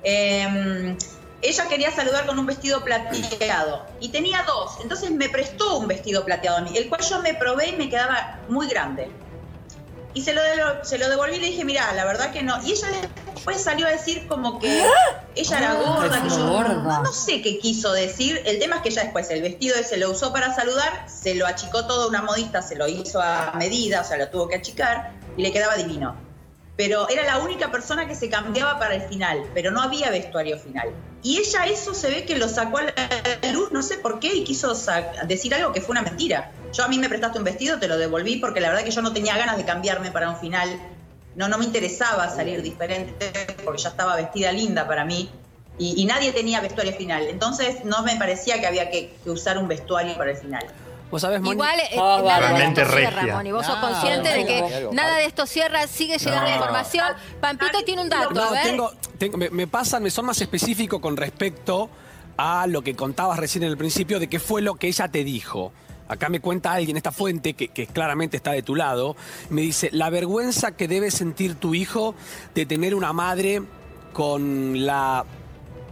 Eh, 0.04 0.96
ella 1.42 1.68
quería 1.68 1.90
saludar 1.90 2.26
con 2.26 2.38
un 2.38 2.46
vestido 2.46 2.82
plateado 2.82 3.84
y 4.00 4.08
tenía 4.08 4.42
dos, 4.46 4.78
entonces 4.82 5.10
me 5.10 5.28
prestó 5.28 5.78
un 5.78 5.86
vestido 5.86 6.24
plateado 6.24 6.58
a 6.58 6.60
mí, 6.62 6.76
el 6.76 6.88
cual 6.88 7.02
yo 7.02 7.20
me 7.20 7.34
probé 7.34 7.68
y 7.68 7.76
me 7.76 7.90
quedaba 7.90 8.40
muy 8.48 8.68
grande. 8.68 9.10
Y 10.16 10.22
se 10.22 10.32
lo, 10.32 10.40
se 10.82 10.96
lo 10.96 11.10
devolví 11.10 11.36
y 11.36 11.40
le 11.40 11.46
dije, 11.48 11.62
mira, 11.66 11.92
la 11.92 12.06
verdad 12.06 12.32
que 12.32 12.42
no. 12.42 12.56
Y 12.64 12.72
ella 12.72 12.88
después 13.34 13.62
salió 13.62 13.86
a 13.86 13.90
decir 13.90 14.26
como 14.26 14.58
que 14.58 14.82
ella 15.34 15.58
era 15.58 15.72
Ah, 15.72 15.74
gorda, 15.74 16.22
que 16.22 16.28
yo 16.30 16.38
no, 16.38 17.02
no 17.02 17.12
sé 17.12 17.42
qué 17.42 17.58
quiso 17.58 17.92
decir. 17.92 18.40
El 18.46 18.58
tema 18.58 18.76
es 18.76 18.82
que 18.82 18.88
ella 18.88 19.02
después 19.02 19.28
el 19.30 19.42
vestido 19.42 19.76
ese 19.76 19.98
lo 19.98 20.10
usó 20.10 20.32
para 20.32 20.54
saludar, 20.54 21.04
se 21.06 21.34
lo 21.34 21.46
achicó 21.46 21.86
todo 21.86 22.08
una 22.08 22.22
modista, 22.22 22.62
se 22.62 22.76
lo 22.76 22.88
hizo 22.88 23.20
a 23.20 23.52
medida, 23.58 24.00
o 24.00 24.04
sea, 24.04 24.16
lo 24.16 24.30
tuvo 24.30 24.48
que 24.48 24.56
achicar 24.56 25.12
y 25.36 25.42
le 25.42 25.52
quedaba 25.52 25.74
divino. 25.76 26.16
pero 26.76 27.08
era 27.08 27.22
la 27.24 27.38
única 27.38 27.70
persona 27.70 28.06
que 28.06 28.14
se 28.14 28.28
cambiaba 28.30 28.78
para 28.78 28.94
el 28.94 29.02
final, 29.02 29.44
pero 29.54 29.70
no 29.70 29.82
había 29.82 30.10
vestuario 30.10 30.58
final. 30.58 30.88
Y 31.22 31.38
ella 31.38 31.66
eso 31.66 31.92
se 31.94 32.08
ve 32.08 32.24
que 32.24 32.36
lo 32.36 32.48
sacó 32.48 32.78
a 32.78 32.82
la 32.82 33.52
luz, 33.52 33.70
no 33.72 33.82
sé 33.82 33.96
por 33.98 34.18
qué, 34.20 34.32
y 34.34 34.44
quiso 34.44 34.74
decir 35.26 35.54
algo 35.54 35.72
que 35.72 35.80
fue 35.80 35.92
una 35.92 36.02
mentira. 36.02 36.52
Yo 36.76 36.84
a 36.84 36.88
mí 36.88 36.98
me 36.98 37.08
prestaste 37.08 37.38
un 37.38 37.44
vestido, 37.44 37.78
te 37.78 37.88
lo 37.88 37.96
devolví 37.96 38.36
porque 38.36 38.60
la 38.60 38.68
verdad 38.68 38.84
que 38.84 38.90
yo 38.90 39.00
no 39.00 39.12
tenía 39.12 39.36
ganas 39.38 39.56
de 39.56 39.64
cambiarme 39.64 40.10
para 40.10 40.28
un 40.28 40.36
final. 40.36 40.78
No, 41.34 41.48
no 41.48 41.56
me 41.58 41.64
interesaba 41.64 42.28
salir 42.28 42.60
diferente 42.60 43.30
porque 43.64 43.80
ya 43.82 43.88
estaba 43.90 44.14
vestida 44.16 44.52
linda 44.52 44.86
para 44.86 45.04
mí. 45.06 45.30
Y, 45.78 46.00
y 46.02 46.04
nadie 46.04 46.32
tenía 46.32 46.60
vestuario 46.60 46.92
final. 46.94 47.26
Entonces 47.28 47.84
no 47.84 48.02
me 48.02 48.16
parecía 48.16 48.60
que 48.60 48.66
había 48.66 48.90
que, 48.90 49.14
que 49.24 49.30
usar 49.30 49.56
un 49.56 49.68
vestuario 49.68 50.16
para 50.18 50.32
el 50.32 50.36
final. 50.36 50.66
Vos 51.10 51.22
sabés, 51.22 51.40
Moni. 51.40 51.52
Igual, 51.54 51.78
eh, 51.80 51.96
Ah, 51.98 52.20
nada 52.22 52.52
de 52.58 52.64
esto 52.64 52.84
cierra. 52.96 53.36
Moni. 53.36 53.52
Vos 53.52 53.64
sos 53.64 53.76
No, 53.76 53.80
consciente 53.88 54.28
de 54.28 54.44
que 54.46 54.60
no, 54.82 54.92
nada 54.92 55.16
de 55.16 55.24
esto 55.24 55.46
cierra, 55.46 55.86
sigue 55.86 56.18
llegando 56.18 56.50
No. 56.50 56.56
información. 56.56 57.06
Pampito 57.40 57.82
tiene 57.84 58.02
un 58.02 58.08
dato, 58.10 58.30
a 58.30 58.32
No, 58.34 58.50
ver. 58.50 58.62
tengo, 58.64 58.92
tengo- 59.18 59.38
me, 59.38 59.48
me 59.50 59.66
pasan, 59.66 60.02
me 60.02 60.10
son 60.10 60.26
más 60.26 60.40
específicos 60.42 61.00
con 61.00 61.16
respecto 61.16 61.88
a 62.36 62.66
lo 62.66 62.82
que 62.82 62.94
contabas 62.96 63.38
recién 63.38 63.62
en 63.64 63.70
el 63.70 63.78
principio 63.78 64.18
de 64.18 64.28
qué 64.28 64.38
fue 64.40 64.60
lo 64.62 64.74
que 64.74 64.88
ella 64.88 65.08
te 65.08 65.24
dijo. 65.24 65.72
Acá 66.08 66.28
me 66.28 66.40
cuenta 66.40 66.72
alguien, 66.72 66.96
esta 66.96 67.12
fuente, 67.12 67.54
que, 67.54 67.68
que 67.68 67.86
claramente 67.86 68.36
está 68.36 68.52
de 68.52 68.62
tu 68.62 68.74
lado, 68.74 69.16
me 69.50 69.62
dice, 69.62 69.90
la 69.92 70.10
vergüenza 70.10 70.72
que 70.72 70.88
debe 70.88 71.10
sentir 71.10 71.56
tu 71.56 71.74
hijo 71.74 72.14
de 72.54 72.66
tener 72.66 72.94
una 72.94 73.12
madre 73.12 73.62
con 74.12 74.86
la 74.86 75.24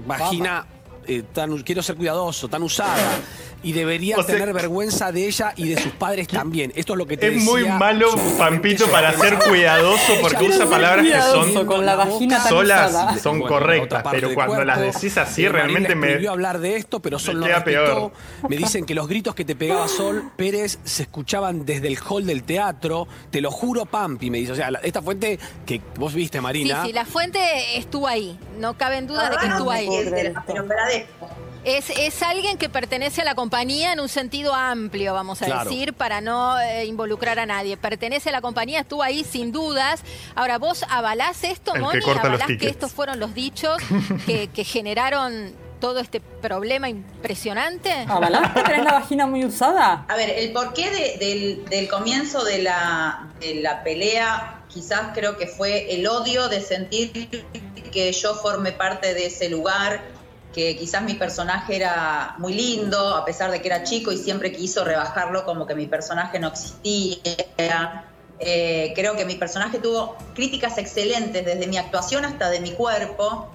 vagina, 0.07 0.67
eh, 1.07 1.23
tan, 1.33 1.63
quiero 1.63 1.83
ser 1.83 1.97
cuidadoso, 1.97 2.49
tan 2.49 2.63
usada. 2.63 3.19
Y 3.65 3.73
debería 3.73 4.17
O 4.19 4.23
sea- 4.23 4.37
tener 4.37 4.53
vergüenza 4.53 5.11
de 5.11 5.27
ella 5.27 5.53
y 5.57 5.71
de 5.71 5.81
sus 5.83 5.93
padres 5.93 6.29
también. 6.29 6.73
Esto 6.77 6.93
es 6.93 6.99
lo 6.99 7.07
que 7.07 7.17
te 7.17 7.29
Es 7.35 7.43
muy 7.43 7.63
decía 7.63 7.79
malo 7.79 8.11
su 8.11 8.37
Pampito 8.39 8.87
para 8.89 9.13
ser 9.19 9.39
cuidadoso 9.39 10.13
porque 10.21 10.45
usa 10.45 10.67
palabras 10.69 11.05
que 11.07 11.21
son 11.33 11.65
con 11.67 11.87
la 11.87 11.97
vagina 11.97 12.39
tan 12.39 12.49
solas, 12.49 12.91
usada. 12.91 13.19
son 13.19 13.39
Bueno, 13.41 13.57
correctas, 13.57 14.05
pero 14.11 14.35
cuando 14.35 14.65
las 14.65 14.79
cuerpo, 14.79 14.93
decís 14.99 15.17
así 15.19 15.49
realmente 15.49 15.95
me... 15.95 16.09
escribió 16.09 16.31
hablar 16.33 16.59
de 16.61 16.77
esto, 16.77 17.01
pero 17.01 17.19
Sol 17.19 17.37
me 17.39 17.47
queda 17.47 17.57
respetó. 17.57 17.85
peor. 17.85 18.13
Me 18.51 18.57
dicen 18.57 18.85
que 18.85 18.95
los 18.95 19.09
gritos 19.09 19.35
que 19.35 19.45
te 19.45 19.57
pegaba 19.57 19.89
Sol 19.89 20.31
Pérez 20.37 20.79
se 20.85 21.05
escuchaban 21.05 21.65
desde 21.65 21.89
el 21.89 21.99
hall 22.07 22.27
del 22.27 22.43
teatro. 22.45 23.09
Te 23.31 23.41
lo 23.41 23.51
juro, 23.51 23.87
Pampi, 23.87 24.31
me 24.31 24.39
dice. 24.39 24.53
O 24.53 24.57
sea, 24.57 24.71
la- 24.71 24.81
esta 24.81 25.01
fuente 25.01 25.39
que 25.65 25.81
vos 25.97 26.13
viste, 26.13 26.39
Sí, 26.39 26.43
Marina. 26.43 26.85
sí, 26.85 26.93
la 26.93 27.07
fuente 27.07 27.41
estuvo 27.79 28.07
ahí. 28.07 28.39
No 28.59 28.77
cabe 28.77 28.99
en 28.99 29.07
duda 29.07 29.31
de 29.31 29.37
que 29.39 29.47
Ah, 29.47 29.51
estuvo 29.53 29.65
no, 29.65 29.71
ahí. 29.71 29.87
la- 30.33 30.45
pero 30.47 30.61
agradezco. 30.63 31.31
Es, 31.65 31.89
es 31.91 32.23
alguien 32.23 32.59
que 32.59 32.69
pertenece 32.69 33.23
a 33.23 33.25
la 33.25 33.35
compañía 33.35 33.93
en 33.95 34.01
un 34.01 34.09
sentido 34.11 34.55
amplio, 34.55 35.15
vamos 35.15 35.41
a 35.41 35.47
Claro. 35.47 35.71
decir, 35.71 35.95
para 35.95 36.21
no 36.21 36.61
eh, 36.61 36.85
involucrar 36.85 37.39
a 37.39 37.47
nadie. 37.47 37.77
Pertenece 37.79 38.29
a 38.29 38.33
la 38.33 38.43
compañía, 38.43 38.81
estuvo 38.81 39.03
ahí 39.03 39.25
sin 39.25 39.51
dudas. 39.51 40.03
Ahora, 40.35 40.59
¿vos 40.59 40.85
avalás 40.91 41.43
esto, 41.43 41.73
El 41.75 41.81
que 41.81 41.85
Moni? 41.87 42.01
los 42.01 42.17
¿Avalás 42.19 42.49
que 42.59 42.69
estos 42.69 42.93
fueron 42.93 43.19
los 43.19 43.35
dichos 43.35 43.79
que, 44.27 44.49
que 44.49 44.63
generaron 44.65 45.53
todo 45.81 46.01
este 46.01 46.21
problema 46.21 46.89
impresionante? 46.91 47.91
¿Avalás 48.09 48.53
que 48.53 48.63
tenés 48.63 48.85
la 48.85 48.93
vagina 48.93 49.27
muy 49.27 49.45
usada? 49.47 50.05
A 50.09 50.17
ver, 50.17 50.31
el 50.31 50.53
porqué 50.53 50.91
de- 50.91 51.17
del, 51.19 51.65
del 51.65 51.89
comienzo 51.89 52.45
de 52.45 52.59
la, 52.63 53.29
de 53.41 53.57
la 53.57 53.83
pelea 53.83 54.61
quizás 54.69 55.13
creo 55.15 55.37
que 55.39 55.47
fue 55.47 55.95
el 55.95 56.07
odio 56.07 56.49
de 56.49 56.61
sentir 56.61 57.47
que 57.93 58.13
yo 58.13 58.35
formé 58.35 58.73
parte 58.73 59.15
de 59.15 59.27
ese 59.27 59.49
lugar, 59.49 60.03
que 60.55 60.77
quizás 60.77 61.03
mi 61.03 61.15
personaje 61.15 61.75
era 61.77 62.37
muy 62.39 62.55
lindo, 62.55 63.17
a 63.17 63.25
pesar 63.25 63.51
de 63.51 63.61
que 63.61 63.69
era 63.69 63.83
chico 63.83 64.13
y 64.13 64.17
siempre 64.17 64.53
quiso 64.53 64.85
rebajarlo 64.85 65.45
como 65.45 65.67
que 65.67 65.75
mi 65.75 65.87
personaje 65.87 66.39
no 66.39 66.49
existía. 66.49 68.05
Eh, 68.39 68.93
creo 68.95 69.17
que 69.17 69.25
mi 69.25 69.35
personaje 69.35 69.79
tuvo 69.79 70.17
críticas 70.35 70.79
excelentes 70.79 71.45
desde 71.45 71.67
mi 71.67 71.77
actuación 71.77 72.25
hasta 72.25 72.51
de 72.51 72.61
mi 72.61 72.73
cuerpo. 72.73 73.51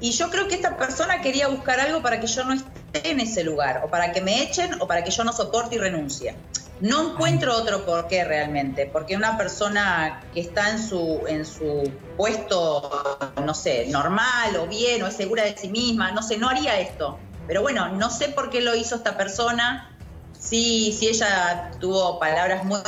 Y 0.00 0.10
yo 0.10 0.28
creo 0.28 0.48
que 0.48 0.56
esta 0.56 0.76
persona 0.76 1.20
quería 1.20 1.48
buscar 1.48 1.78
algo 1.78 2.02
para 2.02 2.20
que 2.20 2.26
yo 2.26 2.44
no 2.44 2.52
esté 2.52 3.10
en 3.10 3.20
ese 3.20 3.44
lugar, 3.44 3.82
o 3.84 3.88
para 3.88 4.12
que 4.12 4.20
me 4.20 4.42
echen, 4.42 4.74
o 4.80 4.86
para 4.86 5.04
que 5.04 5.10
yo 5.10 5.24
no 5.24 5.32
soporte 5.32 5.76
y 5.76 5.78
renuncie. 5.78 6.34
No 6.84 7.12
encuentro 7.12 7.56
otro 7.56 7.86
porqué 7.86 8.24
realmente, 8.24 8.90
porque 8.92 9.16
una 9.16 9.38
persona 9.38 10.28
que 10.30 10.40
está 10.40 10.68
en 10.68 10.78
su, 10.78 11.24
en 11.26 11.46
su 11.46 11.98
puesto, 12.14 12.90
no 13.42 13.54
sé, 13.54 13.86
normal 13.88 14.54
o 14.56 14.66
bien, 14.66 15.02
o 15.02 15.06
es 15.06 15.16
segura 15.16 15.44
de 15.44 15.56
sí 15.56 15.68
misma, 15.70 16.12
no 16.12 16.22
sé, 16.22 16.36
no 16.36 16.46
haría 16.50 16.78
esto. 16.78 17.22
Pero 17.46 17.62
bueno, 17.62 17.88
no 17.96 18.10
sé 18.10 18.28
por 18.28 18.50
qué 18.50 18.60
lo 18.60 18.74
hizo 18.74 18.96
esta 18.96 19.16
persona. 19.16 19.90
Sí, 20.32 20.92
sí, 20.92 21.08
ella 21.08 21.70
tuvo 21.80 22.18
palabras 22.20 22.64
muy 22.66 22.80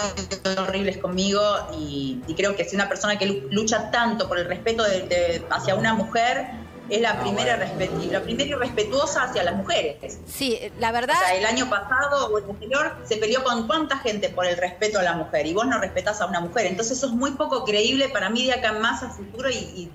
horribles 0.58 0.98
conmigo 0.98 1.40
y, 1.78 2.22
y 2.26 2.36
creo 2.36 2.54
que 2.54 2.66
si 2.66 2.76
una 2.76 2.90
persona 2.90 3.16
que 3.18 3.24
lu- 3.26 3.46
lucha 3.50 3.90
tanto 3.90 4.28
por 4.28 4.38
el 4.38 4.44
respeto 4.46 4.82
de- 4.84 5.08
de- 5.08 5.46
hacia 5.50 5.74
una 5.74 5.94
mujer 5.94 6.65
es 6.88 7.00
la 7.00 7.20
primera 7.20 7.56
respet- 7.58 8.02
y 8.02 8.10
la 8.10 8.22
primera 8.22 8.48
irrespetuosa 8.50 9.24
hacia 9.24 9.42
las 9.42 9.56
mujeres. 9.56 10.18
Sí, 10.26 10.58
la 10.78 10.92
verdad. 10.92 11.16
O 11.16 11.26
sea, 11.26 11.34
el 11.36 11.44
año 11.46 11.68
pasado 11.68 12.28
o 12.28 12.38
el 12.38 12.44
anterior 12.50 12.96
se 13.04 13.16
peleó 13.16 13.42
con 13.44 13.66
cuánta 13.66 13.98
gente 13.98 14.28
por 14.28 14.46
el 14.46 14.56
respeto 14.56 14.98
a 14.98 15.02
la 15.02 15.14
mujer 15.14 15.46
y 15.46 15.54
vos 15.54 15.66
no 15.66 15.78
respetás 15.80 16.20
a 16.20 16.26
una 16.26 16.40
mujer. 16.40 16.66
Entonces 16.66 16.98
eso 16.98 17.06
es 17.06 17.12
muy 17.12 17.32
poco 17.32 17.64
creíble 17.64 18.08
para 18.08 18.30
mí 18.30 18.44
de 18.46 18.52
acá 18.52 18.68
en 18.68 18.80
más 18.80 19.02
a 19.02 19.10
futuro 19.10 19.50
y, 19.50 19.54
y 19.56 19.90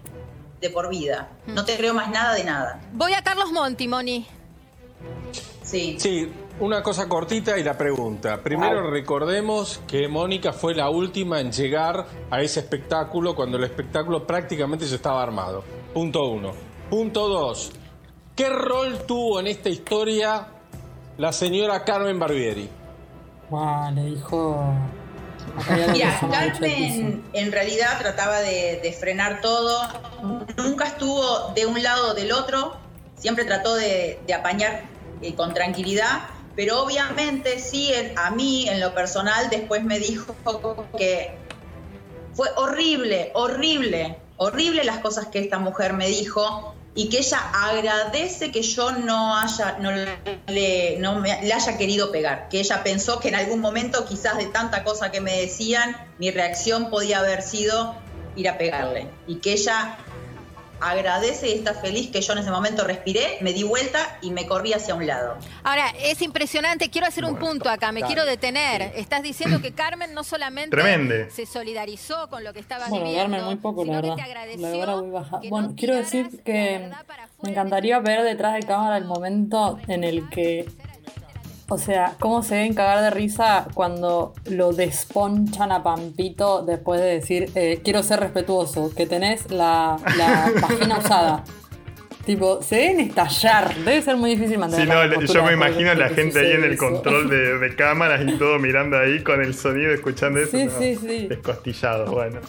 de 0.59 0.69
por 0.69 0.89
vida. 0.89 1.29
No 1.47 1.65
te 1.65 1.75
creo 1.77 1.93
más 1.93 2.09
nada 2.09 2.33
de 2.35 2.43
nada. 2.43 2.79
Voy 2.93 3.13
a 3.13 3.23
Carlos 3.23 3.51
Monti, 3.51 3.87
Moni. 3.87 4.27
Sí. 5.63 5.95
Sí, 5.99 6.31
una 6.59 6.83
cosa 6.83 7.07
cortita 7.07 7.57
y 7.57 7.63
la 7.63 7.77
pregunta. 7.77 8.41
Primero 8.43 8.89
recordemos 8.91 9.81
que 9.87 10.07
Mónica 10.07 10.51
fue 10.53 10.75
la 10.75 10.89
última 10.89 11.39
en 11.39 11.51
llegar 11.51 12.05
a 12.29 12.41
ese 12.41 12.59
espectáculo 12.59 13.35
cuando 13.35 13.57
el 13.57 13.63
espectáculo 13.63 14.27
prácticamente 14.27 14.85
ya 14.85 14.95
estaba 14.95 15.23
armado. 15.23 15.63
Punto 15.93 16.25
uno. 16.27 16.51
Punto 16.91 17.29
dos. 17.29 17.71
¿Qué 18.35 18.49
rol 18.49 19.05
tuvo 19.07 19.39
en 19.39 19.47
esta 19.47 19.69
historia 19.69 20.45
la 21.17 21.31
señora 21.31 21.85
Carmen 21.85 22.19
Barbieri? 22.19 22.69
Guau, 23.49 23.93
le 23.95 24.03
dijo. 24.03 24.73
Mira. 25.93 26.19
Carmen 26.19 27.23
en 27.31 27.51
realidad 27.53 27.97
trataba 27.99 28.39
de, 28.41 28.81
de 28.83 28.91
frenar 28.93 29.39
todo, 29.39 29.79
nunca 30.57 30.85
estuvo 30.87 31.53
de 31.55 31.65
un 31.65 31.81
lado 31.81 32.11
o 32.11 32.13
del 32.13 32.33
otro, 32.33 32.75
siempre 33.15 33.45
trató 33.45 33.75
de, 33.75 34.19
de 34.27 34.33
apañar 34.33 34.83
eh, 35.21 35.33
con 35.33 35.53
tranquilidad, 35.53 36.23
pero 36.57 36.83
obviamente 36.83 37.57
sí, 37.59 37.91
en- 37.93 38.19
a 38.19 38.31
mí 38.31 38.67
en 38.67 38.81
lo 38.81 38.93
personal 38.93 39.49
después 39.49 39.81
me 39.83 39.97
dijo 39.97 40.35
que 40.97 41.31
fue 42.33 42.49
horrible, 42.57 43.31
horrible, 43.33 44.17
horrible 44.37 44.83
las 44.83 44.99
cosas 44.99 45.27
que 45.27 45.39
esta 45.39 45.57
mujer 45.57 45.93
me 45.93 46.07
dijo 46.07 46.75
y 46.93 47.07
que 47.09 47.19
ella 47.19 47.39
agradece 47.53 48.51
que 48.51 48.61
yo 48.61 48.91
no 48.91 49.37
haya 49.37 49.77
no 49.79 49.91
le, 50.47 50.97
no 50.99 51.15
me- 51.19 51.41
le 51.43 51.53
haya 51.53 51.77
querido 51.77 52.11
pegar, 52.11 52.49
que 52.49 52.59
ella 52.59 52.83
pensó 52.83 53.19
que 53.19 53.29
en 53.29 53.35
algún 53.35 53.61
momento 53.61 54.05
quizás 54.05 54.37
de 54.37 54.47
tanta 54.47 54.83
cosa 54.83 55.09
que 55.11 55.21
me 55.21 55.37
decían, 55.39 55.95
mi 56.19 56.31
reacción 56.31 56.89
podía 56.89 57.19
haber 57.19 57.41
sido 57.43 57.95
ir 58.35 58.49
a 58.49 58.57
pegarle 58.57 59.07
y 59.27 59.35
que 59.35 59.53
ella 59.53 59.97
agradece 60.81 61.49
y 61.49 61.53
está 61.53 61.73
feliz 61.75 62.09
que 62.11 62.21
yo 62.21 62.33
en 62.33 62.39
ese 62.39 62.51
momento 62.51 62.83
respiré, 62.83 63.37
me 63.41 63.53
di 63.53 63.63
vuelta 63.63 64.17
y 64.21 64.31
me 64.31 64.45
corrí 64.47 64.73
hacia 64.73 64.95
un 64.95 65.05
lado. 65.07 65.37
Ahora, 65.63 65.93
es 65.99 66.21
impresionante, 66.21 66.89
quiero 66.89 67.07
hacer 67.07 67.23
un 67.25 67.37
punto 67.37 67.69
acá, 67.69 67.91
me 67.91 68.01
dale. 68.01 68.13
quiero 68.13 68.25
detener. 68.29 68.91
Estás 68.95 69.21
diciendo 69.23 69.61
que 69.61 69.73
Carmen 69.73 70.13
no 70.13 70.23
solamente 70.23 70.71
Tremende. 70.71 71.29
se 71.31 71.45
solidarizó 71.45 72.29
con 72.29 72.43
lo 72.43 72.53
que 72.53 72.59
estaba 72.59 72.87
Bueno, 72.87 73.05
viviendo, 73.05 73.31
Carmen, 73.37 73.45
muy 73.45 73.55
poco, 73.57 73.85
la 73.85 74.01
sino 74.01 74.01
que 74.01 74.07
verdad. 74.09 74.15
te 74.15 74.21
La 74.21 74.25
agradeció 74.41 74.79
verdad, 74.79 74.97
muy 74.97 75.09
baja. 75.11 75.39
Bueno, 75.49 75.73
quiero 75.77 75.95
decir 75.95 76.41
que 76.43 76.89
me 77.43 77.49
encantaría 77.51 77.99
ver 77.99 78.23
detrás 78.23 78.53
de 78.55 78.61
cámara 78.63 78.97
el 78.97 79.05
momento 79.05 79.79
en 79.87 80.03
el 80.03 80.29
que. 80.29 80.67
O 81.73 81.77
sea, 81.77 82.15
cómo 82.19 82.43
se 82.43 82.55
ven 82.55 82.73
cagar 82.73 83.01
de 83.01 83.09
risa 83.11 83.65
cuando 83.73 84.33
lo 84.49 84.73
desponchan 84.73 85.71
a 85.71 85.81
Pampito 85.81 86.63
después 86.65 86.99
de 86.99 87.07
decir, 87.07 87.49
eh, 87.55 87.79
quiero 87.81 88.03
ser 88.03 88.19
respetuoso, 88.19 88.91
que 88.93 89.05
tenés 89.05 89.49
la, 89.49 89.95
la 90.17 90.51
vagina 90.61 90.97
usada. 90.97 91.45
Tipo, 92.25 92.61
se 92.61 92.75
deben 92.75 92.99
estallar. 92.99 93.73
Debe 93.73 94.01
ser 94.01 94.17
muy 94.17 94.31
difícil 94.31 94.57
mantener 94.57 94.85
Sí, 94.85 94.93
no, 95.17 95.21
yo 95.21 95.43
me 95.45 95.53
imagino 95.53 95.91
a 95.91 95.95
la 95.95 96.09
gente 96.09 96.39
ahí 96.39 96.51
en 96.51 96.65
el 96.65 96.73
eso. 96.73 96.85
control 96.89 97.29
de, 97.29 97.57
de 97.57 97.75
cámaras 97.75 98.21
y 98.27 98.37
todo 98.37 98.59
mirando 98.59 98.97
ahí 98.99 99.23
con 99.23 99.41
el 99.41 99.53
sonido, 99.55 99.91
escuchando 99.93 100.39
eso. 100.41 100.51
Sí, 100.51 100.65
no, 100.65 100.71
sí, 100.77 100.95
sí. 100.97 101.27
Descostillado, 101.27 102.11
bueno. 102.11 102.41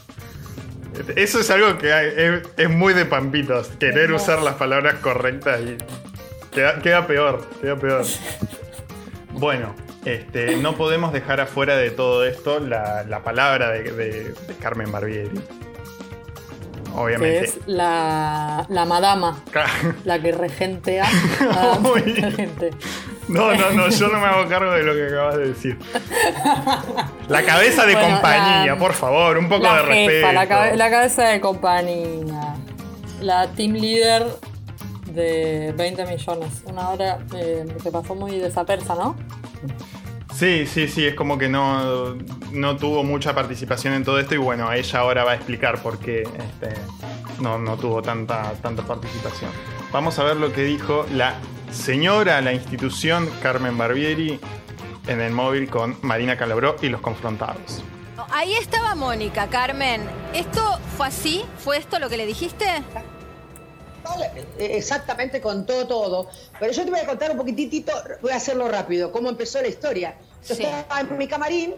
Eso 1.14 1.38
es 1.40 1.50
algo 1.50 1.78
que 1.78 1.92
hay- 1.92 2.12
es, 2.16 2.42
es 2.56 2.68
muy 2.70 2.92
de 2.92 3.06
pampitos, 3.06 3.68
querer 3.78 4.12
usar 4.12 4.42
las 4.42 4.56
palabras 4.56 4.96
correctas 4.96 5.60
y 5.60 5.76
queda, 6.52 6.80
queda 6.80 7.06
peor, 7.06 7.48
queda 7.60 7.76
peor. 7.76 8.04
Bueno, 9.42 9.74
este, 10.04 10.54
no 10.58 10.76
podemos 10.76 11.12
dejar 11.12 11.40
afuera 11.40 11.76
de 11.76 11.90
todo 11.90 12.24
esto 12.24 12.60
la, 12.60 13.02
la 13.08 13.24
palabra 13.24 13.70
de, 13.72 13.82
de- 13.82 14.34
de 14.34 14.54
Carmen 14.60 14.92
Barbieri. 14.92 15.30
Que 15.30 16.90
Obviamente. 16.96 17.44
es 17.46 17.58
la, 17.66 18.64
la 18.68 18.84
madama, 18.84 19.42
la 20.04 20.20
que 20.22 20.30
regentea 20.30 21.06
a 21.40 21.76
mucha 21.80 22.30
gente. 22.30 22.70
No, 23.26 23.52
no, 23.56 23.70
no, 23.72 23.88
yo 23.88 24.06
no 24.08 24.20
me 24.20 24.26
hago 24.26 24.48
cargo 24.48 24.70
de 24.74 24.84
lo 24.84 24.94
que 24.94 25.06
acabas 25.06 25.36
de 25.38 25.48
decir. 25.48 25.76
La 27.28 27.42
cabeza 27.42 27.84
de 27.84 27.94
Bueno, 27.94 28.10
compañía, 28.12 28.66
la- 28.74 28.78
por 28.78 28.92
favor, 28.92 29.38
un 29.38 29.48
poco 29.48 29.64
la 29.64 29.74
de 29.78 29.82
respeto. 29.82 30.28
jefa, 30.28 30.32
la, 30.34 30.76
la 30.76 30.90
cabeza 30.90 31.24
de 31.24 31.40
compañía. 31.40 32.54
La 33.20 33.48
team 33.48 33.72
leader 33.72 34.24
de 35.12 35.72
20 35.76 36.06
millones. 36.06 36.62
Una 36.66 36.90
hora 36.90 37.18
eh, 37.34 37.66
se 37.82 37.90
pasó 37.90 38.14
muy 38.14 38.38
desapersa, 38.38 38.94
¿no? 38.94 39.16
Sí, 40.34 40.66
sí, 40.66 40.88
sí, 40.88 41.06
es 41.06 41.14
como 41.14 41.38
que 41.38 41.48
no, 41.48 42.16
no 42.52 42.76
tuvo 42.76 43.04
mucha 43.04 43.34
participación 43.34 43.94
en 43.94 44.02
todo 44.02 44.18
esto 44.18 44.34
y 44.34 44.38
bueno, 44.38 44.72
ella 44.72 44.98
ahora 44.98 45.24
va 45.24 45.32
a 45.32 45.34
explicar 45.34 45.82
por 45.82 45.98
qué 45.98 46.22
este, 46.22 46.74
no, 47.40 47.58
no 47.58 47.76
tuvo 47.76 48.02
tanta, 48.02 48.52
tanta 48.62 48.82
participación. 48.82 49.50
Vamos 49.92 50.18
a 50.18 50.24
ver 50.24 50.36
lo 50.36 50.52
que 50.52 50.62
dijo 50.62 51.06
la 51.12 51.34
señora, 51.70 52.40
la 52.40 52.52
institución 52.52 53.28
Carmen 53.42 53.76
Barbieri 53.76 54.40
en 55.06 55.20
el 55.20 55.32
móvil 55.32 55.68
con 55.68 55.96
Marina 56.02 56.36
Calabró 56.36 56.76
y 56.80 56.88
los 56.88 57.00
confrontados. 57.00 57.82
Ahí 58.30 58.54
estaba 58.54 58.94
Mónica, 58.94 59.48
Carmen. 59.48 60.02
¿Esto 60.32 60.78
fue 60.96 61.08
así? 61.08 61.44
¿Fue 61.58 61.76
esto 61.76 61.98
lo 61.98 62.08
que 62.08 62.16
le 62.16 62.26
dijiste? 62.26 62.64
Eh, 64.58 64.76
Exactamente 64.76 65.40
contó 65.40 65.86
todo. 65.86 66.28
Pero 66.58 66.72
yo 66.72 66.84
te 66.84 66.90
voy 66.90 67.00
a 67.00 67.06
contar 67.06 67.30
un 67.30 67.36
poquitito, 67.36 67.92
voy 68.20 68.32
a 68.32 68.36
hacerlo 68.36 68.68
rápido, 68.68 69.12
cómo 69.12 69.28
empezó 69.28 69.60
la 69.60 69.68
historia. 69.68 70.14
Yo 70.46 70.54
Sí. 70.54 70.62
estaba 70.64 71.00
en 71.00 71.18
mi 71.18 71.28
camarín, 71.28 71.74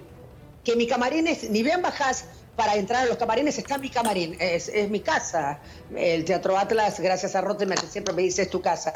que 0.64 0.76
mi 0.76 0.86
camarín 0.86 1.26
es, 1.26 1.50
ni 1.50 1.62
bien 1.62 1.82
bajás 1.82 2.24
para 2.56 2.76
entrar 2.76 3.02
a 3.02 3.06
los 3.06 3.16
camarines, 3.16 3.58
está 3.58 3.78
mi 3.78 3.90
camarín, 3.90 4.36
es, 4.40 4.68
es 4.68 4.88
mi 4.88 5.00
casa. 5.00 5.58
El 5.94 6.24
Teatro 6.24 6.56
Atlas, 6.56 7.00
gracias 7.00 7.34
a 7.34 7.40
Rottenberg, 7.40 7.80
que 7.80 7.86
siempre 7.88 8.14
me 8.14 8.22
dice 8.22 8.42
es 8.42 8.50
tu 8.50 8.60
casa. 8.62 8.92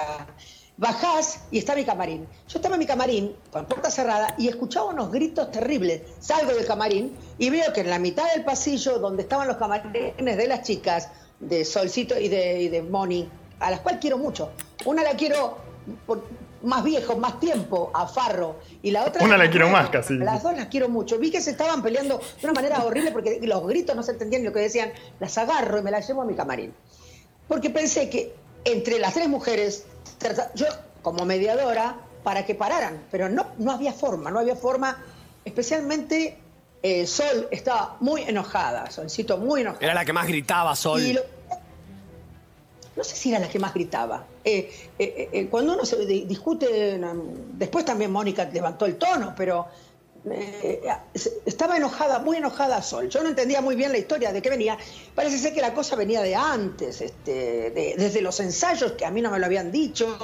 Bajás 0.76 1.40
y 1.50 1.58
está 1.58 1.74
mi 1.74 1.84
camarín. 1.84 2.28
Yo 2.48 2.58
estaba 2.58 2.76
en 2.76 2.78
mi 2.78 2.86
camarín, 2.86 3.34
con 3.50 3.66
puerta 3.66 3.90
cerrada, 3.90 4.34
y 4.38 4.46
escuchaba 4.48 4.86
unos 4.90 5.10
gritos 5.10 5.50
terribles. 5.50 6.02
Salgo 6.20 6.52
del 6.54 6.66
camarín 6.66 7.16
y 7.36 7.50
veo 7.50 7.72
que 7.72 7.80
en 7.80 7.90
la 7.90 7.98
mitad 7.98 8.30
del 8.32 8.44
pasillo, 8.44 9.00
donde 9.00 9.22
estaban 9.24 9.48
los 9.48 9.56
camarines 9.56 10.14
de 10.36 10.46
las 10.46 10.62
chicas, 10.62 11.08
de 11.40 11.64
Solcito 11.64 12.18
y 12.18 12.28
de, 12.28 12.62
y 12.62 12.68
de 12.68 12.82
Moni, 12.82 13.28
a 13.60 13.70
las 13.70 13.80
cuales 13.80 14.00
quiero 14.00 14.18
mucho. 14.18 14.50
Una 14.84 15.02
la 15.02 15.12
quiero 15.12 15.58
por 16.06 16.22
más 16.62 16.82
viejo, 16.82 17.16
más 17.16 17.38
tiempo, 17.38 17.90
a 17.94 18.06
Farro, 18.06 18.56
y 18.82 18.90
la 18.90 19.04
otra... 19.04 19.24
Una 19.24 19.36
la 19.36 19.48
quiero 19.48 19.68
más, 19.68 19.90
casi. 19.90 20.14
Las 20.14 20.42
dos 20.42 20.56
las 20.56 20.66
quiero 20.66 20.88
mucho. 20.88 21.18
Vi 21.18 21.30
que 21.30 21.40
se 21.40 21.52
estaban 21.52 21.82
peleando 21.82 22.18
de 22.18 22.46
una 22.46 22.52
manera 22.52 22.84
horrible 22.84 23.12
porque 23.12 23.38
los 23.42 23.66
gritos 23.66 23.94
no 23.94 24.02
se 24.02 24.12
entendían 24.12 24.44
lo 24.44 24.52
que 24.52 24.60
decían. 24.60 24.92
Las 25.20 25.38
agarro 25.38 25.78
y 25.78 25.82
me 25.82 25.90
las 25.90 26.06
llevo 26.06 26.22
a 26.22 26.24
mi 26.24 26.34
camarín. 26.34 26.74
Porque 27.46 27.70
pensé 27.70 28.10
que 28.10 28.34
entre 28.64 28.98
las 28.98 29.14
tres 29.14 29.28
mujeres, 29.28 29.84
yo 30.54 30.66
como 31.02 31.24
mediadora, 31.24 31.96
para 32.22 32.44
que 32.44 32.54
pararan, 32.54 33.04
pero 33.10 33.28
no, 33.28 33.46
no 33.58 33.72
había 33.72 33.92
forma, 33.92 34.30
no 34.30 34.40
había 34.40 34.56
forma, 34.56 35.02
especialmente 35.44 36.36
eh, 36.82 37.06
Sol 37.06 37.48
estaba 37.50 37.96
muy 38.00 38.22
enojada, 38.22 38.90
Solcito 38.90 39.36
muy 39.38 39.62
enojada. 39.62 39.84
Era 39.84 39.94
la 39.94 40.04
que 40.04 40.12
más 40.12 40.26
gritaba, 40.28 40.74
Sol. 40.76 41.00
Y 41.02 41.12
lo- 41.14 41.22
no 42.96 43.04
sé 43.04 43.14
si 43.14 43.30
era 43.30 43.38
la 43.38 43.48
que 43.48 43.58
más 43.60 43.72
gritaba. 43.74 44.24
Eh, 44.44 44.72
eh, 44.98 45.46
cuando 45.50 45.74
uno 45.74 45.84
se 45.84 46.04
di- 46.04 46.24
discute, 46.24 46.98
mm, 46.98 47.58
después 47.58 47.84
también 47.84 48.10
Mónica 48.10 48.44
levantó 48.52 48.86
el 48.86 48.96
tono, 48.96 49.34
pero 49.36 49.66
estaba 51.46 51.76
enojada, 51.76 52.18
muy 52.18 52.36
enojada 52.38 52.82
Sol. 52.82 53.08
Yo 53.08 53.22
no 53.22 53.28
entendía 53.28 53.60
muy 53.60 53.76
bien 53.76 53.92
la 53.92 53.98
historia 53.98 54.32
de 54.32 54.42
qué 54.42 54.50
venía. 54.50 54.76
Parece 55.14 55.38
ser 55.38 55.54
que 55.54 55.60
la 55.60 55.72
cosa 55.74 55.96
venía 55.96 56.22
de 56.22 56.34
antes, 56.34 57.00
este, 57.00 57.70
de- 57.70 57.94
desde 57.96 58.20
los 58.20 58.38
ensayos 58.40 58.92
que 58.92 59.04
a 59.06 59.10
mí 59.10 59.22
no 59.22 59.30
me 59.30 59.38
lo 59.38 59.46
habían 59.46 59.70
dicho. 59.70 60.18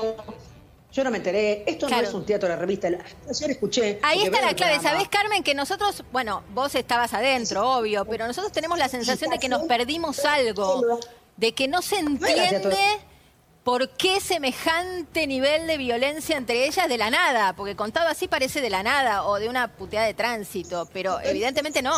Yo 0.95 1.03
no 1.05 1.11
me 1.11 1.16
enteré. 1.18 1.64
Esto 1.66 1.86
Claro. 1.88 2.03
no 2.05 2.09
es 2.09 2.14
un 2.14 2.24
teatro 2.24 2.49
de 2.49 2.57
revista. 2.57 2.88
La- 2.88 3.05
Ayer 3.28 3.51
escuché. 3.51 3.99
Ahí 4.03 4.22
está 4.22 4.40
la 4.40 4.55
clave. 4.55 4.78
¿Sabés, 4.80 5.09
Carmen? 5.09 5.42
Que 5.42 5.55
nosotros, 5.55 6.05
bueno, 6.12 6.45
vos 6.55 6.72
estabas 6.76 7.12
adentro, 7.14 7.68
obvio, 7.78 8.05
pero 8.05 8.26
nosotros 8.28 8.53
tenemos 8.53 8.78
la 8.78 8.88
sensación 8.88 9.30
de 9.30 9.38
que 9.38 9.49
nos 9.49 9.64
perdimos 9.64 10.24
algo, 10.24 11.01
de 11.36 11.53
que 11.53 11.66
no 11.66 11.82
se 11.82 11.99
entiende 11.99 12.76
por 13.64 13.88
qué 13.97 14.20
semejante 14.20 15.26
nivel 15.26 15.66
de 15.66 15.78
violencia 15.78 16.36
entre 16.36 16.66
ellas 16.66 16.86
de 16.88 16.97
la 16.99 17.11
nada, 17.11 17.55
porque 17.57 17.74
contado 17.74 18.09
así 18.09 18.28
parece 18.28 18.61
de 18.61 18.70
la 18.70 18.82
nada 18.84 19.24
o 19.24 19.40
de 19.40 19.49
una 19.49 19.72
puteada 19.72 20.07
de 20.07 20.14
tránsito, 20.14 20.88
pero 20.92 21.18
evidentemente 21.22 21.82
no. 21.82 21.92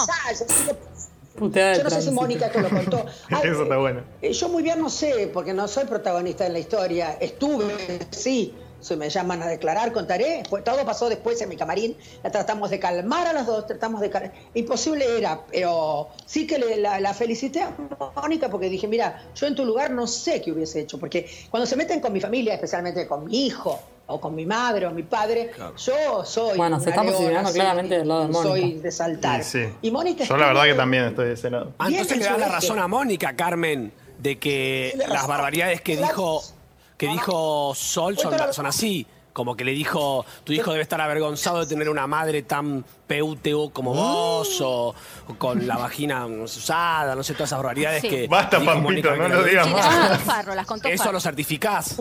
Puteada 1.37 1.77
Yo 1.77 1.85
no 1.85 1.91
sé 1.91 2.03
si. 2.03 2.11
Mónica 2.13 2.51
te 2.51 2.61
lo 2.63 2.71
contó. 2.71 3.05
Ah, 3.31 3.41
Eso 3.45 3.65
está 3.65 3.77
bueno. 3.77 4.01
Eh, 4.23 4.33
Yo 4.33 4.49
muy 4.49 4.63
bien 4.63 4.81
no 4.81 4.89
sé, 4.89 5.29
porque 5.35 5.53
no 5.53 5.69
soy 5.69 5.85
protagonista 5.85 6.47
en 6.47 6.55
la 6.55 6.61
historia. 6.61 7.19
Estuve, 7.21 8.07
sí. 8.11 8.55
Si 8.87 8.97
me 8.97 9.11
llaman 9.11 9.43
a 9.43 9.47
declarar, 9.49 9.93
contaré. 9.93 10.43
Fue- 10.49 10.63
todo 10.63 10.85
pasó 10.85 11.09
después 11.09 11.41
en 11.43 11.49
mi 11.49 11.57
camarín. 11.57 11.97
La 12.23 12.31
tratamos 12.31 12.71
de 12.71 12.79
calmar 12.79 13.27
a 13.27 13.33
las 13.33 13.47
dos, 13.47 13.67
tratamos 13.67 14.01
de 14.01 14.11
calmar. 14.11 14.33
Imposible 14.55 15.05
era, 15.19 15.41
pero 15.51 16.09
sí 16.25 16.47
que 16.47 16.59
le- 16.59 16.77
la, 16.77 17.01
la 17.01 17.13
felicité 17.15 17.63
a 17.63 17.73
Mónica 18.15 18.49
porque 18.49 18.69
dije, 18.69 18.87
mira, 18.87 19.23
yo 19.35 19.47
en 19.49 19.55
tu 19.57 19.65
lugar 19.65 19.91
no 19.91 20.07
sé 20.07 20.41
qué 20.41 20.53
hubiese 20.53 20.81
hecho. 20.81 20.99
Porque 20.99 21.29
cuando 21.51 21.67
se 21.67 21.75
meten 21.77 22.01
con 22.01 22.13
mi 22.13 22.21
familia, 22.21 22.55
especialmente 22.55 23.07
con 23.09 23.25
mi 23.25 23.47
hijo, 23.47 23.81
o 24.09 24.21
con 24.21 24.37
mi 24.37 24.47
madre 24.47 24.87
o 24.87 24.93
mi 24.93 25.03
padre, 25.03 25.51
yo 25.79 26.25
soy. 26.25 26.57
Bueno, 26.57 26.79
se 26.79 26.91
está 26.91 27.03
posicionando 27.03 27.51
claramente 27.53 27.99
del 27.99 28.07
lado 28.07 28.21
de 28.21 28.29
Mónica. 28.29 28.49
Soy 28.49 28.73
de 28.75 28.91
saltar. 28.93 29.43
Sí, 29.43 29.65
sí. 29.65 29.73
Y 29.83 29.91
Mónica 29.91 30.23
Yo 30.23 30.37
la 30.37 30.47
verdad 30.47 30.63
que 30.63 30.75
también 30.75 31.05
estoy 31.07 31.27
de 31.27 31.33
ese 31.33 31.51
lado. 31.51 31.73
Ah, 31.79 31.89
entonces 31.89 32.13
en 32.13 32.19
le 32.21 32.25
das 32.27 32.39
la 32.39 32.49
razón 32.49 32.79
a 32.79 32.87
Mónica, 32.87 33.35
Carmen, 33.35 33.93
de 34.19 34.39
que 34.39 34.95
las 35.09 35.27
barbaridades 35.27 35.81
que 35.81 35.97
dijo, 35.97 36.41
que 36.97 37.09
dijo 37.09 37.73
Sol 37.75 38.17
son, 38.19 38.35
son 38.53 38.67
así. 38.67 39.07
Como 39.33 39.55
que 39.55 39.65
le 39.65 39.73
dijo, 39.73 40.25
tu 40.45 40.55
hijo 40.55 40.71
debe 40.71 40.83
estar 40.83 40.99
avergonzado 40.99 41.61
de 41.61 41.67
tener 41.67 41.91
una 41.91 42.07
madre 42.07 42.41
tan 42.43 42.83
peuteo 43.07 43.69
como 43.69 43.93
vos, 43.93 44.63
o, 44.63 44.95
o 45.29 45.35
con 45.37 45.67
la 45.67 45.77
vagina 45.77 46.25
usada, 46.25 47.15
no 47.15 47.23
sé, 47.23 47.35
todas 47.35 47.51
esas 47.51 47.59
barbaridades 47.59 48.01
Sí. 48.01 48.09
que. 48.09 48.29
Basta, 48.29 48.59
dijo 48.59 48.73
Pampito, 48.73 49.11
Mónica 49.11 49.15
no 49.15 49.29
lo 49.29 49.45
digas 49.45 49.69
más. 49.69 49.85
las 49.85 50.09
contó 50.09 50.25
Farro, 50.25 50.55
las 50.55 50.67
contó 50.67 50.89
Eso 50.89 51.03
Farro. 51.03 51.13
lo 51.13 51.21
certificás. 51.21 52.01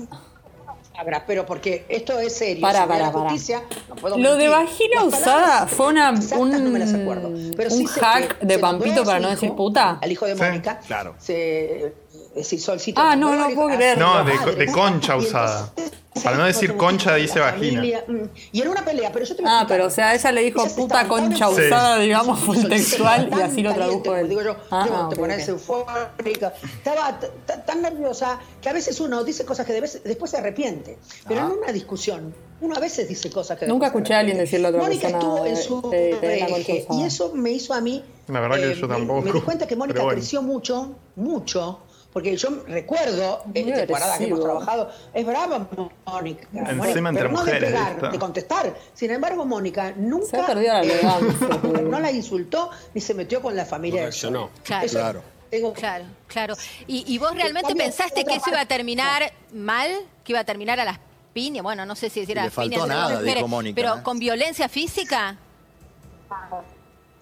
palabras, 0.94 1.24
pero 1.28 1.46
porque 1.46 1.86
esto 1.90 2.18
es 2.20 2.38
serio. 2.38 2.62
Para, 2.62 2.84
Si 2.84 2.88
la 2.90 3.12
para. 3.12 3.12
justicia, 3.12 3.64
no 3.90 3.96
puedo 3.96 4.18
Lo 4.18 4.36
de 4.38 4.48
mentir. 4.48 4.50
vagina 4.52 5.04
Las 5.04 5.14
usada 5.20 5.68
fue 5.68 5.88
una, 5.88 6.10
exactas 6.12 6.40
un, 6.40 6.64
no 6.64 6.70
me 6.70 6.80
las 6.80 6.94
acuerdo, 6.94 7.32
pero 7.58 7.70
sí 7.70 7.82
un 7.82 7.88
sé 7.90 8.00
hack 8.00 8.38
que 8.40 8.46
de 8.46 8.56
se 8.56 8.62
nombró 8.62 8.80
Pampito 8.86 9.04
para 9.04 9.20
no 9.20 9.28
hijo, 9.28 9.36
decir 9.42 9.52
puta. 9.58 10.00
Al 10.02 10.10
hijo 10.10 10.26
de 10.26 10.36
Sí, 10.38 10.42
Mónica. 10.42 10.80
claro. 10.88 11.16
Se, 11.20 11.94
eh, 12.36 12.44
sí, 12.44 12.58
Solcito 12.60 13.02
Ah, 13.02 13.16
no, 13.16 13.34
no 13.34 13.50
puedo 13.56 13.76
creer. 13.76 13.98
No, 13.98 14.24
de, 14.24 14.34
madre. 14.34 14.56
de 14.66 14.72
concha 14.72 15.16
usada. 15.16 15.72
entonces, 15.76 16.24
Para 16.24 16.38
no 16.38 16.46
decir 16.46 16.70
la 16.72 16.78
concha, 16.78 17.16
dice 17.16 17.40
vagina. 17.40 17.82
mm, 18.08 18.24
Y 18.54 18.62
en 18.62 18.68
una 18.70 18.86
pelea, 18.86 19.12
pero 19.12 19.26
yo 19.26 19.36
te 19.36 19.42
voy 19.42 19.52
a 19.52 19.60
Ah, 19.62 19.66
pero 19.68 19.88
o 19.88 19.90
sea, 19.90 20.16
ella 20.16 20.32
le 20.32 20.42
dijo 20.44 20.66
puta 20.76 21.08
concha 21.08 21.50
usada, 21.50 22.00
digamos, 22.00 22.40
fue 22.40 22.58
textual 22.64 23.30
y 23.38 23.42
así 23.42 23.62
lo 23.62 23.74
tradujo 23.74 24.16
él. 24.16 24.30
Digo 24.30 24.42
yo, 24.42 24.56
Ah, 24.72 24.88
ah, 24.92 25.08
te 25.10 25.16
pones 25.18 25.48
eufórica. 25.48 26.54
Estaba 26.78 27.20
tan 27.66 27.82
nerviosa 27.82 28.40
que 28.62 28.70
a 28.70 28.74
veces 28.74 29.00
uno 29.00 29.24
dice 29.24 29.46
cosas 29.46 29.66
que 29.66 29.74
después 29.74 30.32
se 30.32 30.38
arrepiente. 30.38 30.98
Pero 31.28 31.42
en 31.42 31.52
una 31.60 31.72
discusión, 31.72 32.34
uno 32.62 32.76
a 32.76 32.80
veces 32.80 33.08
dice 33.10 33.30
cosas 33.30 33.60
que 33.60 33.68
Nunca 33.68 33.88
después 33.88 34.08
se 34.08 34.14
escuché 34.14 34.14
a 34.16 34.20
alguien 34.20 34.38
decirle 34.38 34.68
a 34.68 34.70
otra 34.70 34.82
Mónica 34.84 35.08
estuvo 35.10 35.46
en 35.46 35.58
su 35.58 35.76
la 35.76 36.48
concha 36.48 36.72
eje, 36.72 36.88
y 36.92 37.04
eso 37.04 37.34
me 37.34 37.52
hizo 37.52 37.74
a 37.74 37.82
mí. 37.82 38.02
La 38.28 38.40
verdad 38.40 38.56
que 38.58 38.72
eh, 38.72 38.76
yo 38.76 38.88
me- 38.88 38.96
tampoco. 38.96 39.22
Me, 39.22 39.32
di 39.34 39.42
cuenta 39.42 39.68
que 39.68 39.76
Mónica 39.76 40.08
creció 40.08 40.42
mucho, 40.42 40.96
mucho. 41.18 41.82
Porque 42.16 42.38
yo 42.38 42.48
recuerdo, 42.66 43.42
Muy 43.44 43.60
en 43.60 43.74
temporada 43.74 44.18
que 44.18 44.24
hemos 44.24 44.40
trabajado, 44.42 44.90
es 45.14 45.26
brava 45.26 45.68
Mónica. 46.06 46.48
Encima 46.54 46.74
Mónica, 46.74 47.10
entre 47.10 47.12
pero 47.12 47.30
no 47.30 47.44
de 47.44 47.46
mujeres, 47.52 47.70
pegar, 47.72 48.12
de 48.14 48.20
contestar. 48.20 48.74
Sin 48.94 49.12
embargo, 49.12 49.44
Mónica 49.46 49.92
nunca 49.98 50.26
Se 50.28 50.38
ha 50.38 50.46
perdido 50.46 50.74
la 50.76 50.82
elegancia. 50.82 51.48
no 51.84 52.00
la 52.00 52.12
insultó 52.14 52.70
ni 52.94 53.02
se 53.02 53.14
metió 53.16 53.42
con 53.42 53.54
la 53.54 53.66
familia. 53.66 54.00
No 54.00 54.06
reaccionó. 54.06 54.50
Claro. 54.64 54.86
Eso 54.86 54.98
Claro. 54.98 55.24
tengo- 55.52 55.74
Claro, 55.74 56.06
claro. 56.28 56.56
¿Y, 56.88 57.04
y 57.14 57.18
vos 57.18 57.36
realmente 57.36 57.68
Cambio, 57.68 57.84
pensaste 57.84 58.24
que 58.24 58.36
eso 58.36 58.50
iba 58.50 58.62
a 58.62 58.66
terminar 58.66 59.34
mal? 59.54 59.92
¿Que 60.24 60.32
iba 60.32 60.40
a 60.40 60.46
terminar 60.46 60.80
a 60.80 60.86
las 60.86 61.00
piñas? 61.34 61.64
Bueno, 61.64 61.86
no 61.86 61.96
sé 61.98 62.10
si 62.10 62.22
decir 62.22 62.40
a 62.40 62.44
Y 62.44 62.44
le 62.44 62.48
las 62.48 62.54
faltó 62.54 62.72
piñas. 62.76 62.88
nada, 62.88 63.20
pero- 63.26 63.36
dijo 63.36 63.48
Mónica, 63.50 63.76
Pero 63.76 63.96
¿eh? 63.98 64.04
con 64.04 64.20
violencia 64.20 64.70
física. 64.70 65.36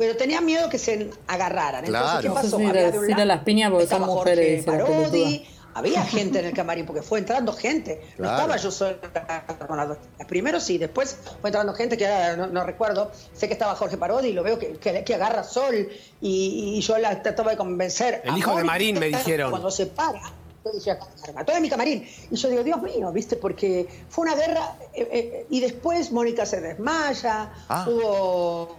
Pero 0.03 0.17
tenía 0.17 0.41
miedo 0.41 0.69
que 0.69 0.77
se 0.77 1.09
agarraran. 1.27 1.85
Entonces, 1.85 2.11
Claro. 2.11 2.21
¿qué 2.21 2.27
No 2.27 2.35
sé 2.35 2.41
pasó? 2.43 2.57
si 2.57 2.65
Había 2.65 2.81
de 2.81 2.85
un 2.87 2.91
decirle 2.93 3.09
lado- 3.11 3.21
a 3.21 3.25
las 3.35 3.43
piñas 3.45 3.71
porque 3.71 3.87
son 3.87 4.01
mujeres, 4.01 4.65
Parodi, 4.65 5.45
había 5.75 6.03
gente 6.03 6.39
en 6.39 6.45
el 6.45 6.53
camarín 6.53 6.85
porque 6.85 7.01
fue 7.01 7.19
entrando 7.19 7.53
gente. 7.53 8.01
No 8.17 8.29
estaba 8.29 8.57
yo 8.57 8.69
sola 8.69 8.97
con 9.65 9.77
las 9.77 9.87
dos. 9.87 9.97
Primero 10.27 10.59
sí, 10.59 10.77
después 10.77 11.17
fue 11.39 11.49
entrando 11.49 11.73
gente 11.73 11.95
que 11.97 12.05
ahora 12.05 12.35
no, 12.35 12.47
no 12.47 12.63
recuerdo. 12.65 13.11
Sé 13.33 13.47
que 13.47 13.53
estaba 13.53 13.75
Jorge 13.75 13.95
Parodi 13.97 14.27
y 14.27 14.33
lo 14.33 14.43
veo 14.43 14.59
que, 14.59 14.73
que- 14.73 15.03
que 15.05 15.15
agarra 15.15 15.43
sol 15.45 15.87
y, 16.21 16.75
y 16.77 16.81
yo 16.81 16.97
la 16.97 17.21
trataba 17.23 17.51
de 17.51 17.57
convencer. 17.57 18.21
El 18.25 18.37
hijo 18.37 18.55
de 18.57 18.63
Marín, 18.65 18.99
me 18.99 19.07
dijeron. 19.07 19.51
Cuando 19.51 19.71
se 19.71 19.85
para. 19.85 20.21
Yo 20.65 20.71
decía, 20.71 20.97
"Carga, 21.25 21.43
todo 21.43 21.55
en 21.57 21.61
mi 21.61 21.69
camarín. 21.69 22.07
Y 22.31 22.35
yo 22.37 22.49
digo, 22.49 22.63
Dios 22.63 22.81
mío, 22.81 23.11
¿viste? 23.11 23.35
Porque 23.35 23.85
fue 24.09 24.23
una 24.25 24.35
guerra. 24.35 24.75
eh, 24.93 25.07
eh, 25.11 25.45
y 25.49 25.59
después 25.59 26.11
Mónica 26.11 26.45
se 26.45 26.61
desmaya. 26.61 27.51
Ah. 27.67 27.85
Hubo 27.89 28.77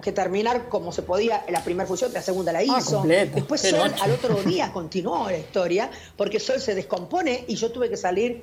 que 0.00 0.12
terminar 0.12 0.68
como 0.68 0.90
se 0.92 1.02
podía 1.02 1.44
la 1.50 1.62
primera 1.62 1.86
función, 1.86 2.12
la 2.12 2.22
segunda 2.22 2.52
la 2.52 2.62
hizo. 2.62 2.74
Ah, 2.76 2.80
completo. 3.00 3.34
Después 3.34 3.60
Sol 3.60 3.72
noche. 3.78 3.94
al 4.00 4.10
otro 4.12 4.34
día 4.44 4.72
continuó 4.72 5.28
la 5.28 5.36
historia, 5.38 5.90
porque 6.16 6.40
Sol 6.40 6.60
se 6.60 6.74
descompone 6.74 7.44
y 7.46 7.56
yo 7.56 7.70
tuve 7.72 7.90
que 7.90 7.96
salir 7.96 8.42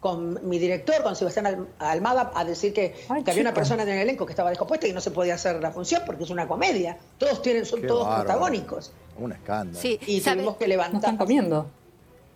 con 0.00 0.46
mi 0.46 0.58
director, 0.58 1.02
con 1.02 1.16
Sebastián 1.16 1.46
Al- 1.46 1.68
Almada, 1.78 2.30
a 2.34 2.44
decir 2.44 2.74
que, 2.74 2.94
que 3.24 3.30
había 3.30 3.40
una 3.40 3.54
persona 3.54 3.84
en 3.84 3.88
el 3.88 3.98
elenco 4.00 4.26
que 4.26 4.32
estaba 4.32 4.50
descompuesta 4.50 4.86
y 4.86 4.92
no 4.92 5.00
se 5.00 5.10
podía 5.10 5.34
hacer 5.34 5.60
la 5.62 5.72
función 5.72 6.02
porque 6.04 6.24
es 6.24 6.30
una 6.30 6.46
comedia. 6.46 6.98
Todos 7.16 7.40
tienen, 7.40 7.64
son 7.64 7.80
Qué 7.80 7.86
todos 7.88 8.04
bárbaro. 8.04 8.24
protagónicos. 8.24 8.92
Un 9.18 9.32
escándalo. 9.32 9.80
Sí, 9.80 9.98
Y 10.06 10.20
sabe- 10.20 10.36
tuvimos 10.36 10.56
que 10.58 10.64
No 10.66 10.68
levantar. 10.68 10.98
están 11.00 11.16
comiendo. 11.16 11.66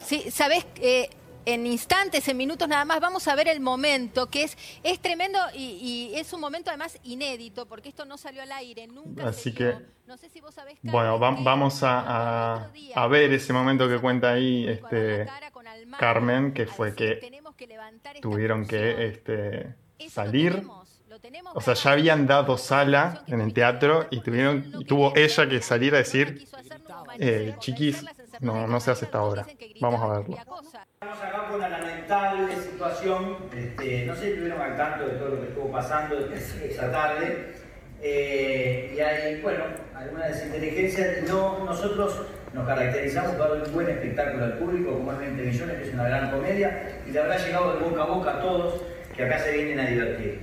Sí, 0.04 0.30
sabes, 0.30 0.64
Eh, 0.80 1.10
en 1.54 1.66
instantes, 1.66 2.28
en 2.28 2.36
minutos 2.36 2.68
nada 2.68 2.84
más, 2.84 3.00
vamos 3.00 3.26
a 3.26 3.34
ver 3.34 3.48
el 3.48 3.60
momento, 3.60 4.26
que 4.26 4.42
es, 4.42 4.56
es 4.82 5.00
tremendo 5.00 5.38
y, 5.54 6.10
y 6.12 6.14
es 6.18 6.32
un 6.32 6.40
momento 6.40 6.68
además 6.70 6.98
inédito, 7.04 7.66
porque 7.66 7.88
esto 7.88 8.04
no 8.04 8.18
salió 8.18 8.42
al 8.42 8.52
aire, 8.52 8.86
nunca 8.86 9.28
Así 9.28 9.50
se 9.50 9.54
que, 9.56 9.64
dio. 9.64 9.80
No 10.06 10.16
sé 10.16 10.28
si 10.28 10.40
vos 10.40 10.54
sabés, 10.54 10.78
bueno, 10.82 11.18
va- 11.18 11.36
vamos 11.40 11.82
a, 11.82 12.00
a- 12.64 12.70
a 12.94 13.06
ver 13.08 13.32
ese 13.32 13.52
momento 13.52 13.88
que 13.88 13.98
cuenta 13.98 14.32
ahí 14.32 14.66
este, 14.68 15.26
Carmen, 15.98 16.52
que 16.52 16.66
fue 16.66 16.94
que 16.94 17.20
tuvieron 18.20 18.66
que 18.66 19.06
este, 19.06 19.74
lo 19.98 20.10
salir. 20.10 20.52
tenemos, 20.52 21.00
lo 21.08 21.18
tenemos 21.18 21.52
O 21.56 21.60
sea, 21.60 21.74
ya 21.74 21.92
habían 21.92 22.26
dado 22.26 22.56
sala 22.58 23.24
en 23.26 23.40
el 23.40 23.52
teatro 23.52 24.06
y 24.10 24.20
tuvieron 24.20 24.72
y 24.78 24.84
tuvo 24.84 25.14
ella 25.16 25.48
que 25.48 25.60
salir 25.62 25.94
a 25.94 25.98
decir, 25.98 26.46
eh, 27.18 27.54
chiquis, 27.58 28.04
no, 28.40 28.66
no 28.66 28.80
se 28.80 28.90
hace 28.90 29.06
esta 29.06 29.22
obra. 29.22 29.46
Vamos 29.80 30.00
a 30.02 30.08
verlo. 30.18 30.36
Estamos 31.18 31.34
acá 31.34 31.48
con 31.48 31.56
una 31.56 31.68
lamentable 31.68 32.56
situación, 32.56 33.36
este, 33.56 34.06
no 34.06 34.14
sé 34.14 34.20
si 34.20 34.28
estuvieron 34.28 34.60
al 34.62 34.76
tanto 34.76 35.04
de 35.04 35.14
todo 35.16 35.30
lo 35.30 35.40
que 35.40 35.48
estuvo 35.48 35.72
pasando 35.72 36.16
esa 36.32 36.92
tarde, 36.92 37.54
eh, 38.00 38.94
y 38.96 39.00
hay, 39.00 39.40
bueno, 39.40 39.64
alguna 39.96 40.28
desinteligencia, 40.28 41.16
no, 41.26 41.64
nosotros 41.64 42.22
nos 42.54 42.68
caracterizamos 42.68 43.32
por 43.32 43.48
dar 43.48 43.66
un 43.66 43.74
buen 43.74 43.88
espectáculo 43.88 44.44
al 44.44 44.58
público, 44.58 44.92
como 44.92 45.10
es 45.10 45.18
20 45.18 45.42
millones, 45.42 45.76
que 45.78 45.88
es 45.88 45.94
una 45.94 46.04
gran 46.04 46.30
comedia, 46.30 47.00
y 47.04 47.10
le 47.10 47.18
habrá 47.18 47.36
llegado 47.36 47.74
de 47.74 47.84
boca 47.84 48.02
a 48.02 48.06
boca 48.06 48.30
a 48.30 48.40
todos 48.40 48.80
que 49.16 49.24
acá 49.24 49.40
se 49.40 49.50
vienen 49.50 49.80
a 49.80 49.86
divertir. 49.86 50.38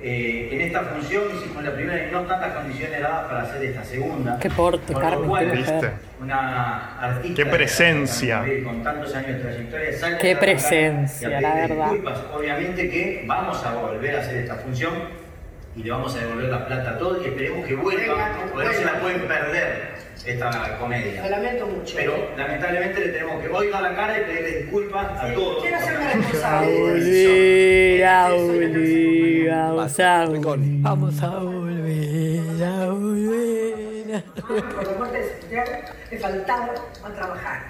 Eh, 0.00 0.48
en 0.52 0.60
esta 0.62 0.80
función 0.84 1.24
hicimos 1.36 1.64
la 1.64 1.74
primera 1.74 2.08
y 2.08 2.10
no 2.10 2.22
tantas 2.22 2.54
condiciones 2.54 3.00
dadas 3.00 3.26
para 3.26 3.42
hacer 3.42 3.62
esta 3.62 3.84
segunda. 3.84 4.38
Qué 4.38 4.48
porte, 4.48 4.94
Carmen, 4.94 5.28
cual, 5.28 5.52
qué. 5.52 5.90
Una 6.24 6.98
artista 7.00 7.42
Qué 7.44 7.50
presencia. 7.50 8.44
con 8.64 8.82
tantos 8.82 9.14
años 9.14 9.28
de 9.28 9.34
trayectoria 9.34 9.92
sale 9.98 10.18
Qué 10.18 10.32
a 10.32 10.40
presencia, 10.40 11.28
a 11.38 11.40
la 11.40 11.54
verdad. 11.54 11.90
disculpas. 11.90 12.18
Obviamente 12.34 12.88
que 12.90 13.24
vamos 13.26 13.62
a 13.64 13.74
volver 13.74 14.16
a 14.16 14.20
hacer 14.20 14.36
esta 14.38 14.54
función 14.56 14.94
y 15.76 15.82
le 15.82 15.90
vamos 15.90 16.14
a 16.16 16.20
devolver 16.20 16.48
la 16.50 16.66
plata 16.66 16.90
a 16.92 16.98
todos 16.98 17.22
y 17.24 17.28
esperemos 17.28 17.66
que 17.66 17.74
vuelva, 17.74 18.30
porque 18.52 18.66
no 18.68 18.72
se 18.72 18.84
la 18.84 19.00
pueden 19.00 19.20
perder 19.28 19.94
esta 20.24 20.78
comedia. 20.78 21.22
Lo 21.24 21.28
lamento 21.30 21.66
mucho. 21.66 21.94
Pero 21.96 22.30
lamentablemente 22.38 23.00
le 23.00 23.08
tenemos 23.08 23.42
que 23.42 23.48
hoy 23.48 23.68
dar 23.68 23.82
la 23.82 23.94
cara 23.94 24.18
y 24.18 24.24
pedirle 24.24 24.58
disculpas 24.62 25.06
a 25.22 25.34
todos. 25.34 25.62
Quiero 25.62 25.76
A 25.76 25.80
responsable 25.80 26.70
de 27.00 27.96
esta 27.96 28.28
volver, 28.30 28.30
a 28.30 28.30
volver, 28.30 29.50
vamos 29.50 30.00
a 30.00 30.24
volver. 30.24 30.60
Vamos 30.80 31.22
a 31.22 31.28
volver, 31.28 32.64
a 32.64 32.86
volver. 32.86 33.54
Faltado 36.24 36.72
a 37.04 37.10
trabajar. 37.10 37.64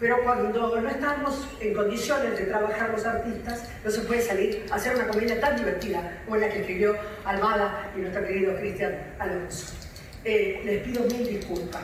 Pero 0.00 0.24
cuando 0.24 0.80
no 0.80 0.88
estamos 0.88 1.46
en 1.60 1.74
condiciones 1.74 2.38
de 2.38 2.46
trabajar 2.46 2.88
los 2.88 3.04
artistas, 3.04 3.68
no 3.84 3.90
se 3.90 4.00
puede 4.00 4.22
salir 4.22 4.64
a 4.70 4.76
hacer 4.76 4.94
una 4.96 5.06
comedia 5.06 5.38
tan 5.38 5.54
divertida 5.54 6.22
como 6.24 6.38
la 6.38 6.48
que 6.48 6.60
escribió 6.60 6.96
Almada 7.26 7.92
y 7.94 8.00
nuestro 8.00 8.26
querido 8.26 8.56
Cristian 8.56 8.96
Alonso. 9.18 9.74
Eh, 10.24 10.62
les 10.64 10.82
pido 10.82 11.02
mil 11.02 11.28
disculpas. 11.28 11.82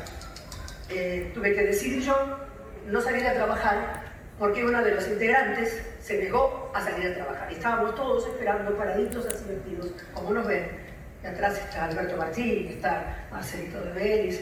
Eh, 0.89 1.33
tuve 1.35 1.55
que 1.55 1.65
decidir 1.65 2.01
yo 2.01 2.39
no 2.87 3.03
salir 3.03 3.27
a 3.27 3.35
trabajar 3.35 4.05
porque 4.39 4.65
uno 4.65 4.83
de 4.83 4.95
los 4.95 5.07
integrantes 5.07 5.83
se 6.01 6.17
negó 6.17 6.73
a 6.75 6.83
salir 6.83 7.09
a 7.09 7.15
trabajar. 7.15 7.53
Estábamos 7.53 7.95
todos 7.95 8.27
esperando, 8.27 8.75
paraditos 8.75 9.27
así 9.27 9.45
como 10.15 10.33
nos 10.33 10.47
ven. 10.47 10.67
Y 11.23 11.27
atrás 11.27 11.59
está 11.59 11.85
Alberto 11.85 12.17
Martín, 12.17 12.69
está 12.69 13.27
Marcelito 13.31 13.79
de 13.83 13.93
Vélez, 13.93 14.41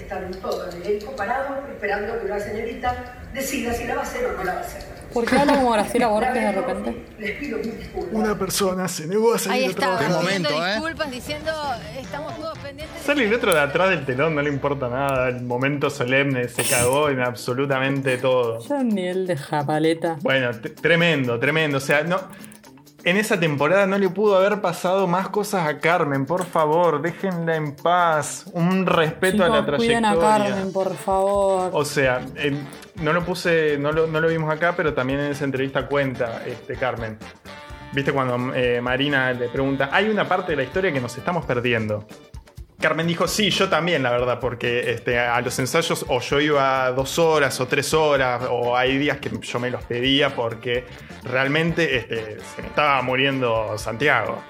están 0.00 0.30
todos 0.40 0.74
en 0.74 0.82
el 0.82 0.88
elenco 0.88 1.16
parados 1.16 1.58
esperando 1.70 2.18
que 2.20 2.26
una 2.26 2.40
señorita 2.40 3.14
decida 3.32 3.72
si 3.72 3.84
la 3.84 3.94
va 3.96 4.00
a 4.00 4.04
hacer 4.04 4.24
o 4.26 4.32
no 4.36 4.44
la 4.44 4.54
va 4.54 4.60
a 4.60 4.62
hacer. 4.62 4.96
¿Por 5.12 5.24
qué 5.24 5.38
habla 5.38 5.54
como 5.54 5.70
Graciela 5.70 6.08
Borges 6.08 6.34
de 6.34 6.52
repente? 6.52 7.04
Les 7.18 7.30
pido 7.38 7.58
mil 7.58 7.78
disculpas. 7.78 8.12
Una 8.12 8.38
persona 8.38 8.86
se 8.88 9.06
negó 9.06 9.32
a 9.32 9.36
Ahí 9.36 9.40
salir 9.40 9.64
a 9.66 9.70
estaba, 9.70 9.98
trabajar. 9.98 10.20
pidiendo 10.26 10.50
momento, 10.50 10.66
¿eh? 10.66 10.72
disculpas, 10.74 11.10
diciendo, 11.10 11.52
estamos 11.98 12.36
todos 12.36 12.58
pendientes. 12.58 13.02
Sale 13.02 13.24
el 13.24 13.32
otro 13.32 13.54
de 13.54 13.60
atrás 13.60 13.90
del 13.90 14.04
telón, 14.04 14.34
no 14.34 14.42
le 14.42 14.50
importa 14.50 14.88
nada. 14.88 15.28
El 15.28 15.42
momento 15.42 15.88
solemne 15.88 16.48
se 16.48 16.64
cagó 16.64 17.08
en 17.08 17.20
absolutamente 17.20 18.18
todo. 18.18 18.60
Ya 18.68 18.74
un 18.74 18.88
nivel 18.90 19.26
de 19.26 19.36
japaleta. 19.38 20.16
Bueno, 20.20 20.50
tremendo, 20.82 21.38
tremendo. 21.38 21.78
O 21.78 21.80
sea, 21.80 22.02
no. 22.02 22.20
En 23.06 23.16
esa 23.16 23.38
temporada 23.38 23.86
no 23.86 23.98
le 23.98 24.08
pudo 24.08 24.36
haber 24.36 24.60
pasado 24.60 25.06
más 25.06 25.28
cosas 25.28 25.68
a 25.68 25.78
Carmen. 25.78 26.26
Por 26.26 26.44
favor, 26.44 27.00
déjenla 27.00 27.54
en 27.54 27.76
paz. 27.76 28.46
Un 28.52 28.84
respeto 28.84 29.44
a 29.44 29.48
la 29.48 29.60
Chicos, 29.60 29.76
cuiden 29.76 30.02
trayectoria. 30.02 30.34
a 30.34 30.38
Carmen, 30.38 30.72
por 30.72 30.92
favor. 30.96 31.70
O 31.72 31.84
sea, 31.84 32.20
eh, 32.34 32.58
no 32.96 33.12
lo 33.12 33.24
puse, 33.24 33.78
no 33.78 33.92
lo, 33.92 34.08
no 34.08 34.20
lo 34.20 34.26
vimos 34.26 34.52
acá, 34.52 34.74
pero 34.76 34.92
también 34.92 35.20
en 35.20 35.30
esa 35.30 35.44
entrevista 35.44 35.86
cuenta 35.86 36.42
este 36.44 36.74
Carmen. 36.74 37.16
Viste 37.92 38.12
cuando 38.12 38.52
eh, 38.52 38.80
Marina 38.80 39.32
le 39.32 39.50
pregunta, 39.50 39.88
hay 39.92 40.08
una 40.08 40.26
parte 40.26 40.50
de 40.50 40.56
la 40.56 40.64
historia 40.64 40.92
que 40.92 41.00
nos 41.00 41.16
estamos 41.16 41.44
perdiendo. 41.44 42.08
Carmen 42.80 43.06
dijo, 43.06 43.26
sí, 43.26 43.50
yo 43.50 43.68
también, 43.70 44.02
la 44.02 44.10
verdad, 44.10 44.38
porque 44.38 44.90
este, 44.90 45.18
a 45.18 45.40
los 45.40 45.58
ensayos 45.58 46.04
o 46.08 46.20
yo 46.20 46.40
iba 46.40 46.90
dos 46.92 47.18
horas 47.18 47.58
o 47.60 47.66
tres 47.66 47.94
horas, 47.94 48.42
o 48.50 48.76
hay 48.76 48.98
días 48.98 49.18
que 49.18 49.30
yo 49.40 49.58
me 49.58 49.70
los 49.70 49.82
pedía 49.84 50.34
porque 50.34 50.84
realmente 51.24 51.96
este, 51.96 52.38
se 52.40 52.62
me 52.62 52.68
estaba 52.68 53.00
muriendo 53.02 53.76
Santiago. 53.78 54.42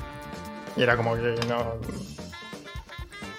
Y 0.77 0.83
era 0.83 0.97
como 0.97 1.15
que 1.15 1.35
no... 1.49 1.77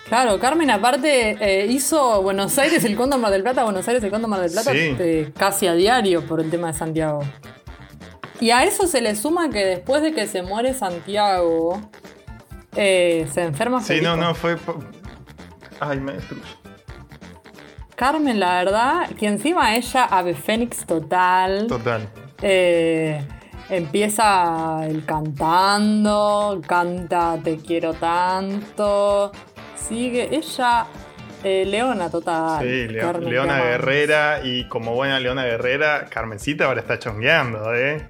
Claro, 0.08 0.40
Carmen 0.40 0.70
aparte 0.72 1.38
eh, 1.42 1.66
hizo 1.66 2.22
Buenos 2.22 2.58
Aires 2.58 2.86
el 2.86 2.96
Cóndor 2.96 3.20
Mar 3.20 3.30
del 3.30 3.44
Plata, 3.44 3.66
Buenos 3.66 3.86
Aires 3.90 4.02
el 4.06 4.10
Cóndor 4.10 4.30
Mar 4.30 4.40
del 4.40 4.52
Plata 4.52 4.72
Sí. 4.72 4.96
eh, 5.00 5.32
casi 5.38 5.68
a 5.68 5.74
diario 5.74 6.26
por 6.26 6.40
el 6.40 6.50
tema 6.50 6.68
de 6.72 6.74
Santiago. 6.78 7.20
Y 8.40 8.52
a 8.52 8.64
eso 8.64 8.88
se 8.88 9.02
le 9.02 9.16
suma 9.18 9.50
que 9.50 9.66
después 9.66 10.02
de 10.02 10.14
que 10.14 10.26
se 10.28 10.44
muere 10.44 10.74
Santiago, 10.74 11.82
eh, 12.78 13.28
se 13.32 13.44
enferma 13.44 13.82
Sí, 13.82 13.88
Federico. 13.88 14.16
no, 14.16 14.24
no, 14.28 14.36
fue... 14.36 14.56
Ay, 15.80 16.00
me 16.00 16.14
destruye. 16.14 16.44
Carmen, 17.96 18.40
la 18.40 18.64
verdad, 18.64 19.10
que 19.18 19.26
encima 19.28 19.76
ella, 19.76 20.06
ave 20.06 20.36
fénix 20.36 20.86
total. 20.86 21.66
Total. 21.68 22.08
Eh, 22.44 23.20
empieza 23.70 24.86
el 24.88 25.04
cantando, 25.04 26.62
canta 26.68 27.40
Te 27.44 27.58
quiero 27.58 27.94
tanto. 27.96 29.32
Sigue 29.76 30.30
ella, 30.36 30.86
eh, 31.44 31.64
Leona 31.66 32.10
total. 32.12 32.62
Sí, 32.62 32.88
Leo- 32.88 33.02
Carmen, 33.02 33.24
te 33.26 33.30
Leona. 33.32 33.58
Guerrera 33.64 34.40
y 34.44 34.68
como 34.68 34.94
buena 34.94 35.20
Leona 35.20 35.46
Guerrera, 35.46 36.06
Carmencita 36.06 36.66
ahora 36.66 36.82
está 36.82 37.00
chongueando, 37.00 37.74
¿eh? 37.74 38.08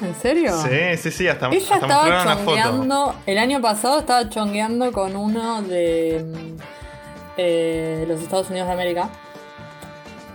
¿En 0.00 0.14
serio? 0.14 0.52
Sí, 0.60 0.96
sí, 0.98 1.10
sí, 1.10 1.28
hasta, 1.28 1.48
Ella 1.48 1.58
hasta 1.74 1.86
estaba 1.86 2.36
chongueando, 2.44 3.14
el 3.26 3.38
año 3.38 3.60
pasado 3.62 4.00
estaba 4.00 4.28
chongueando 4.28 4.92
con 4.92 5.16
uno 5.16 5.62
de 5.62 6.22
mm, 6.24 6.60
eh, 7.38 8.04
los 8.06 8.20
Estados 8.20 8.50
Unidos 8.50 8.68
de 8.68 8.74
América. 8.74 9.08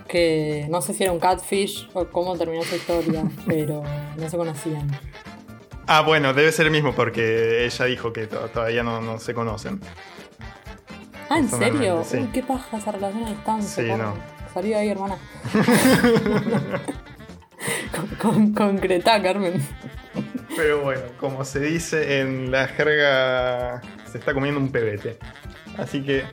Que 0.08 0.68
no 0.70 0.82
sé 0.82 0.94
si 0.94 1.04
era 1.04 1.14
un 1.14 1.20
catfish 1.20 1.90
o 1.94 2.06
cómo 2.06 2.36
terminó 2.38 2.64
su 2.64 2.76
historia, 2.76 3.24
pero 3.48 3.84
no 4.18 4.30
se 4.30 4.36
conocían. 4.36 4.90
Ah, 5.88 6.02
bueno, 6.02 6.34
debe 6.34 6.52
ser 6.52 6.66
el 6.66 6.72
mismo 6.72 6.94
porque 6.94 7.66
ella 7.66 7.86
dijo 7.86 8.12
que 8.12 8.28
to- 8.28 8.48
todavía 8.50 8.84
no, 8.84 9.00
no 9.00 9.20
se 9.20 9.34
conocen. 9.34 9.80
Ah, 11.30 11.38
¿en 11.40 11.50
serio? 11.50 12.04
sí. 12.04 12.18
Uy, 12.18 12.28
qué 12.34 12.44
paja 12.44 12.78
esa 12.78 12.92
relación 12.92 13.24
a 13.26 13.30
distancia. 13.30 13.84
Sí, 13.84 13.90
no. 14.02 14.14
Salí 14.54 14.70
de 14.70 14.76
ahí, 14.76 14.90
hermana. 14.90 15.18
con, 17.96 18.08
con- 18.18 18.54
concretá, 18.54 19.22
Carmen. 19.22 19.62
Pero 20.56 20.82
bueno, 20.82 21.02
como 21.20 21.46
se 21.46 21.60
dice 21.60 22.20
en 22.20 22.52
la 22.52 22.68
jerga, 22.68 23.82
se 24.12 24.18
está 24.18 24.34
comiendo 24.34 24.60
un 24.60 24.72
pebete. 24.72 25.18
Así 25.78 26.04
que, 26.04 26.24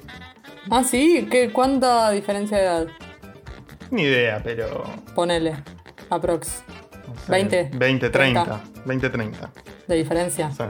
Ah, 0.71 0.85
sí, 0.85 1.27
¿Qué, 1.31 1.51
¿cuánta 1.51 2.11
diferencia 2.11 2.59
de 2.59 2.65
edad? 2.65 2.87
ni 3.91 4.03
idea, 4.03 4.41
pero. 4.45 4.83
Ponele. 5.15 5.57
Aprox. 6.11 6.63
no 7.07 7.15
sé, 7.15 7.33
20. 7.33 7.71
20, 7.75 8.11
30. 8.11 8.61
20, 8.85 9.09
30. 9.11 9.51
De 9.87 9.95
diferencia. 9.97 10.51
Sí. 10.51 10.65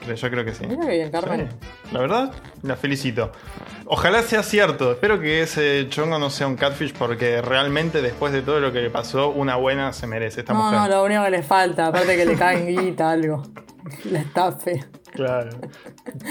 Pero 0.00 0.14
yo 0.14 0.30
creo 0.30 0.44
que 0.44 0.54
sí. 0.54 0.66
Mira 0.66 0.86
qué 0.86 0.90
bien, 0.96 1.10
Carmen. 1.10 1.48
Sí. 1.50 1.66
La 1.92 2.00
verdad, 2.00 2.32
la 2.62 2.74
felicito. 2.76 3.30
Ojalá 3.92 4.22
sea 4.22 4.44
cierto. 4.44 4.92
Espero 4.92 5.18
que 5.18 5.42
ese 5.42 5.88
chongo 5.88 6.16
no 6.20 6.30
sea 6.30 6.46
un 6.46 6.54
catfish 6.54 6.92
porque 6.92 7.42
realmente 7.42 8.00
después 8.00 8.32
de 8.32 8.40
todo 8.40 8.60
lo 8.60 8.72
que 8.72 8.80
le 8.82 8.88
pasó, 8.88 9.30
una 9.30 9.56
buena 9.56 9.92
se 9.92 10.06
merece 10.06 10.40
esta 10.40 10.52
No, 10.52 10.62
mujer. 10.62 10.78
no, 10.78 10.88
lo 10.88 11.02
único 11.04 11.24
que 11.24 11.30
le 11.30 11.42
falta, 11.42 11.86
aparte 11.88 12.16
que 12.16 12.24
le 12.24 12.36
caen 12.36 12.68
guita, 12.68 13.10
algo. 13.10 13.42
La 14.04 14.20
estafe. 14.20 14.84
Claro. 15.12 15.50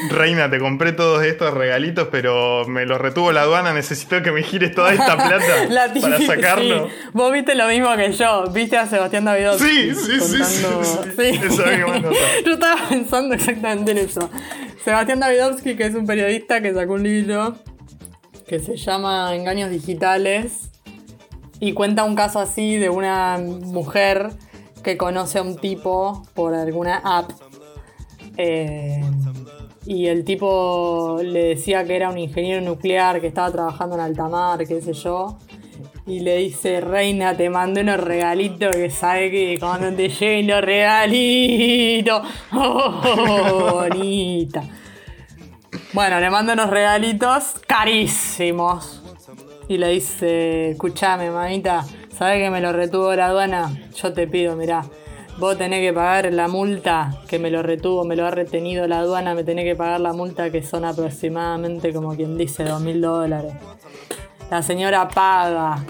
Reina, 0.09 0.49
te 0.49 0.57
compré 0.59 0.93
todos 0.93 1.23
estos 1.23 1.53
regalitos, 1.53 2.07
pero 2.11 2.65
me 2.67 2.85
los 2.85 2.99
retuvo 2.99 3.31
la 3.31 3.41
aduana. 3.41 3.73
Necesito 3.73 4.21
que 4.23 4.31
me 4.31 4.41
gires 4.43 4.73
toda 4.73 4.93
esta 4.93 5.15
plata 5.17 5.43
para 6.01 6.19
sacarlo. 6.19 6.87
sí. 6.87 6.93
Vos 7.13 7.31
viste 7.33 7.55
lo 7.55 7.67
mismo 7.67 7.93
que 7.95 8.11
yo. 8.13 8.45
Viste 8.51 8.77
a 8.77 8.87
Sebastián 8.87 9.25
Davidovsky. 9.25 9.93
sí, 9.93 9.95
sí, 9.95 10.19
contando- 10.19 10.83
sí. 11.17 11.39
Yo 12.45 12.53
estaba 12.53 12.89
pensando 12.89 13.35
exactamente 13.35 13.91
en 13.91 13.97
eso. 13.97 14.29
Sebastián 14.83 15.19
Davidovsky, 15.19 15.75
que 15.75 15.85
es 15.85 15.95
un 15.95 16.05
periodista 16.07 16.61
que 16.61 16.73
sacó 16.73 16.93
un 16.93 17.03
libro 17.03 17.55
que 18.47 18.59
se 18.59 18.77
llama 18.77 19.35
Engaños 19.35 19.69
Digitales 19.69 20.71
y 21.59 21.73
cuenta 21.73 22.03
un 22.05 22.15
caso 22.15 22.39
así 22.39 22.77
de 22.77 22.89
una 22.89 23.37
mujer 23.37 24.29
que 24.83 24.95
conoce 24.97 25.39
a 25.39 25.41
un 25.41 25.57
tipo 25.57 26.25
por 26.33 26.55
alguna 26.55 27.01
app. 27.03 27.29
Eh, 28.41 29.01
y 29.85 30.07
el 30.07 30.23
tipo 30.23 31.19
le 31.21 31.43
decía 31.55 31.83
que 31.83 31.93
era 31.93 32.09
un 32.09 32.17
ingeniero 32.17 32.61
nuclear, 32.61 33.19
que 33.19 33.27
estaba 33.27 33.51
trabajando 33.51 33.95
en 33.95 34.01
alta 34.01 34.29
mar, 34.29 34.65
qué 34.65 34.81
sé 34.81 34.93
yo. 34.93 35.37
Y 36.07 36.21
le 36.21 36.37
dice, 36.37 36.79
Reina, 36.79 37.35
te 37.35 37.49
mandé 37.49 37.81
unos 37.81 37.99
regalitos 37.99 38.73
que 38.73 38.89
sabe 38.89 39.29
que 39.29 39.57
cuando 39.59 39.93
te 39.93 40.07
lleguen 40.07 40.47
los 40.47 40.61
regalitos. 40.61 42.21
Oh, 42.53 43.71
bonita. 43.73 44.63
Bueno, 45.91 46.19
le 46.21 46.29
mando 46.29 46.53
unos 46.53 46.69
regalitos 46.69 47.55
carísimos. 47.67 49.03
Y 49.67 49.77
le 49.77 49.89
dice, 49.89 50.71
escuchame, 50.71 51.29
mamita, 51.29 51.85
¿sabes 52.17 52.41
que 52.41 52.49
me 52.49 52.61
lo 52.61 52.71
retuvo 52.71 53.13
la 53.15 53.27
aduana? 53.27 53.71
Yo 53.95 54.13
te 54.13 54.27
pido, 54.27 54.55
mirá, 54.55 54.83
vos 55.39 55.57
tenés 55.57 55.79
que 55.81 55.93
pagar 55.93 56.31
la 56.33 56.47
multa 56.47 57.21
que 57.27 57.39
me 57.39 57.49
lo 57.49 57.63
retuvo, 57.63 58.03
me 58.03 58.15
lo 58.15 58.25
ha 58.25 58.31
retenido 58.31 58.87
la 58.87 58.99
aduana, 58.99 59.33
me 59.35 59.43
tenés 59.43 59.65
que 59.65 59.75
pagar 59.75 60.01
la 60.01 60.13
multa 60.13 60.49
que 60.51 60.61
son 60.63 60.85
aproximadamente, 60.85 61.93
como 61.93 62.15
quien 62.15 62.37
dice, 62.37 62.63
dos 62.63 62.81
mil 62.81 62.99
dólares. 63.01 63.53
La 64.51 64.61
señora 64.61 65.07
paga. 65.07 65.83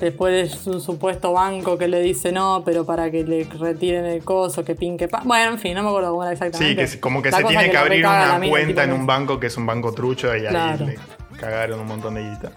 Después 0.00 0.64
de 0.64 0.70
un 0.70 0.80
supuesto 0.80 1.32
banco 1.32 1.76
que 1.76 1.88
le 1.88 2.00
dice 2.00 2.30
no, 2.30 2.62
pero 2.64 2.86
para 2.86 3.10
que 3.10 3.24
le 3.24 3.42
retiren 3.44 4.04
el 4.04 4.22
coso, 4.22 4.64
que 4.64 4.76
pinque 4.76 5.08
pa. 5.08 5.22
Bueno, 5.24 5.50
en 5.54 5.58
fin, 5.58 5.74
no 5.74 5.82
me 5.82 5.88
acuerdo 5.88 6.10
cómo 6.12 6.22
era 6.22 6.36
Sí, 6.36 6.44
exactamente. 6.44 6.82
que 6.82 6.86
se- 6.86 7.00
como 7.00 7.20
que 7.20 7.32
La 7.32 7.38
se 7.38 7.44
tiene 7.44 7.68
que 7.68 7.76
abrir 7.76 8.06
una 8.06 8.40
cuenta 8.48 8.84
en 8.84 8.90
que- 8.90 8.94
un 8.94 9.06
banco 9.06 9.40
que 9.40 9.48
es 9.48 9.56
un 9.56 9.66
banco 9.66 9.92
trucho 9.92 10.28
y 10.36 10.42
ahí 10.42 10.46
Claro. 10.50 10.86
le 10.86 10.98
cagaron 11.36 11.80
un 11.80 11.86
montón 11.88 12.14
de 12.14 12.22
guita. 12.30 12.52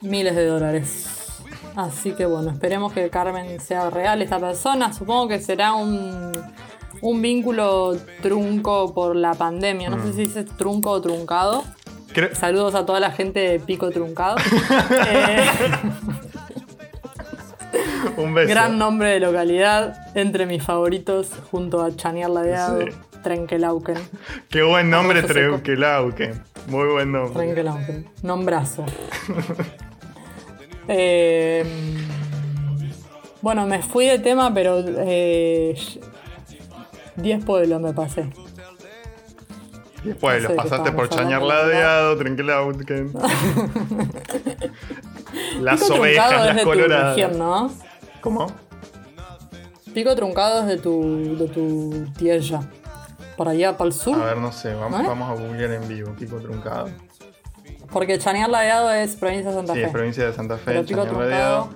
miles 0.00 0.36
de 0.36 0.46
dólares. 0.46 1.17
Así 1.78 2.10
que 2.10 2.26
bueno, 2.26 2.50
esperemos 2.50 2.92
que 2.92 3.08
Carmen 3.08 3.60
sea 3.60 3.88
real 3.88 4.20
esta 4.20 4.40
persona. 4.40 4.92
Supongo 4.92 5.28
que 5.28 5.38
será 5.40 5.74
un, 5.74 6.32
un 7.02 7.22
vínculo 7.22 7.96
trunco 8.20 8.92
por 8.92 9.14
la 9.14 9.34
pandemia. 9.34 9.88
No 9.88 9.96
Mm. 9.98 10.02
sé 10.02 10.12
si 10.12 10.18
dice 10.24 10.42
trunco 10.44 10.90
o 10.90 11.00
truncado. 11.00 11.62
Creo- 12.12 12.34
Saludos 12.34 12.74
a 12.74 12.84
toda 12.84 12.98
la 12.98 13.12
gente 13.12 13.38
de 13.38 13.60
Pico 13.60 13.90
Truncado. 13.90 14.36
Eh, 15.06 15.46
Un 18.16 18.34
beso. 18.34 18.48
gran 18.48 18.76
nombre 18.78 19.10
de 19.10 19.20
localidad, 19.20 19.94
entre 20.16 20.46
mis 20.46 20.62
favoritos, 20.64 21.28
junto 21.50 21.82
a 21.82 21.94
Chaniar 21.94 22.30
Ladeado, 22.30 22.80
Sí. 22.80 22.88
Trenkelauken. 23.22 23.98
Qué 24.48 24.62
buen 24.62 24.90
nombre. 24.90 25.22
Treukelauke. 25.22 26.34
Muy 26.68 26.88
buen 26.88 27.12
nombre. 27.12 27.34
Trenkelauken. 27.34 28.08
Nombrazo. 28.22 28.84
Eh, 30.88 31.64
bueno, 33.42 33.66
me 33.66 33.82
fui 33.82 34.06
de 34.06 34.18
tema, 34.18 34.52
pero 34.52 34.82
eh, 34.86 35.78
10 37.16 37.44
pueblos 37.44 37.80
me 37.80 37.92
pasé. 37.92 38.28
Después 40.02 40.42
No 40.42 40.48
lo 40.48 40.54
sé 40.54 40.54
pasaste 40.54 40.92
por 40.92 41.04
estábamos 41.04 41.32
Chañar 41.32 41.42
hablando, 41.42 41.72
Ladeado, 41.72 42.16
Trenkelauken. 42.16 43.12
Las 45.60 45.90
ovejas, 45.90 46.54
las 46.54 46.64
coloradas. 46.64 47.16
región, 47.16 47.38
¿no? 47.38 47.70
¿Cómo? 48.20 48.46
Pico 49.92 50.14
Truncado 50.14 50.60
es 50.60 50.66
de 50.66 50.78
tu, 50.78 51.36
de 51.36 51.48
tu 51.48 52.06
tierra. 52.16 52.60
Por 53.36 53.48
allá, 53.48 53.76
para 53.76 53.88
el 53.88 53.92
sur. 53.94 54.20
A 54.20 54.24
ver, 54.26 54.36
no 54.38 54.52
sé, 54.52 54.74
vamos, 54.74 55.02
¿No 55.02 55.08
vamos 55.08 55.30
a 55.30 55.34
googlear 55.40 55.72
en 55.72 55.86
vivo. 55.88 56.12
Pico 56.18 56.36
Truncado. 56.38 56.88
Porque 57.92 58.18
Chanear 58.18 58.50
Ladeado 58.50 58.92
es 58.92 59.16
provincia 59.16 59.50
de 59.50 59.56
Santa 59.56 59.72
Sí, 59.74 59.80
Fe. 59.80 59.86
es 59.86 59.92
provincia 59.92 60.26
de 60.26 60.32
Santa 60.32 60.56
Fe, 60.58 60.84
Truncado- 60.84 61.18
Ladeado. 61.20 61.70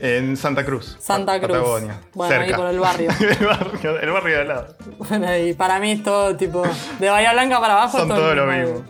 En 0.00 0.36
Santa 0.36 0.64
Cruz. 0.64 0.96
Santa 0.98 1.38
Cruz. 1.38 1.56
Patagonia. 1.56 2.00
Bueno, 2.14 2.34
ahí 2.34 2.40
cerca. 2.48 2.56
por 2.56 2.66
el 2.70 2.80
barrio. 2.80 3.10
el 3.40 3.46
barrio. 3.46 4.00
El 4.00 4.10
barrio 4.10 4.34
de 4.34 4.40
al 4.40 4.48
lado. 4.48 4.76
Bueno, 4.98 5.36
y 5.38 5.52
para 5.54 5.78
mí 5.78 5.92
es 5.92 6.02
todo 6.02 6.34
tipo. 6.36 6.62
De 6.98 7.08
Bahía 7.08 7.32
Blanca 7.32 7.60
para 7.60 7.74
abajo 7.74 7.98
Son 7.98 8.08
todo 8.08 8.32
el 8.32 8.36
lo 8.38 8.46
mismo- 8.46 8.72
mismo. 8.74 8.84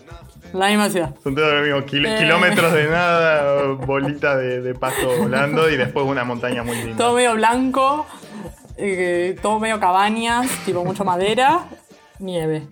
La 0.54 0.68
misma 0.68 0.88
ciudad. 0.88 1.14
Son 1.22 1.34
todo 1.34 1.52
lo 1.54 1.62
mismo. 1.62 1.84
Kil- 1.84 2.06
Eh. 2.06 2.16
Kilómetros 2.18 2.72
de 2.72 2.86
nada, 2.88 3.62
bolita 3.74 4.36
de, 4.36 4.60
de 4.62 4.74
pasto 4.74 5.08
volando 5.18 5.68
y 5.68 5.76
después 5.76 6.06
una 6.06 6.24
montaña 6.24 6.62
muy 6.62 6.76
linda. 6.76 6.96
Todo 6.96 7.14
medio 7.16 7.34
blanco, 7.34 8.06
eh, 8.78 9.36
todo 9.42 9.58
medio 9.60 9.78
cabañas, 9.80 10.46
tipo 10.64 10.82
mucha 10.84 11.04
madera, 11.04 11.64
nieve. 12.20 12.66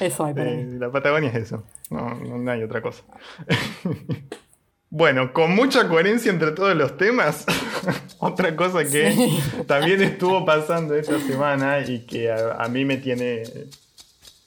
Eso 0.00 0.24
hay 0.24 0.34
para 0.34 0.46
mí. 0.50 0.52
Eh, 0.60 0.66
la 0.80 0.90
Patagonia 0.90 1.30
es 1.30 1.36
eso. 1.36 1.62
No, 1.90 2.14
no, 2.14 2.50
hay 2.50 2.62
otra 2.62 2.82
cosa. 2.82 3.02
bueno, 4.90 5.32
con 5.32 5.54
mucha 5.54 5.88
coherencia 5.88 6.30
entre 6.30 6.52
todos 6.52 6.74
los 6.76 6.96
temas, 6.96 7.44
otra 8.18 8.54
cosa 8.56 8.84
que 8.84 9.12
Sí. 9.12 9.38
también 9.66 10.02
estuvo 10.02 10.44
pasando 10.44 10.94
esta 10.94 11.20
semana 11.20 11.80
y 11.80 12.06
que 12.06 12.30
a, 12.30 12.54
a 12.62 12.68
mí 12.68 12.84
me 12.84 12.96
tiene 12.96 13.42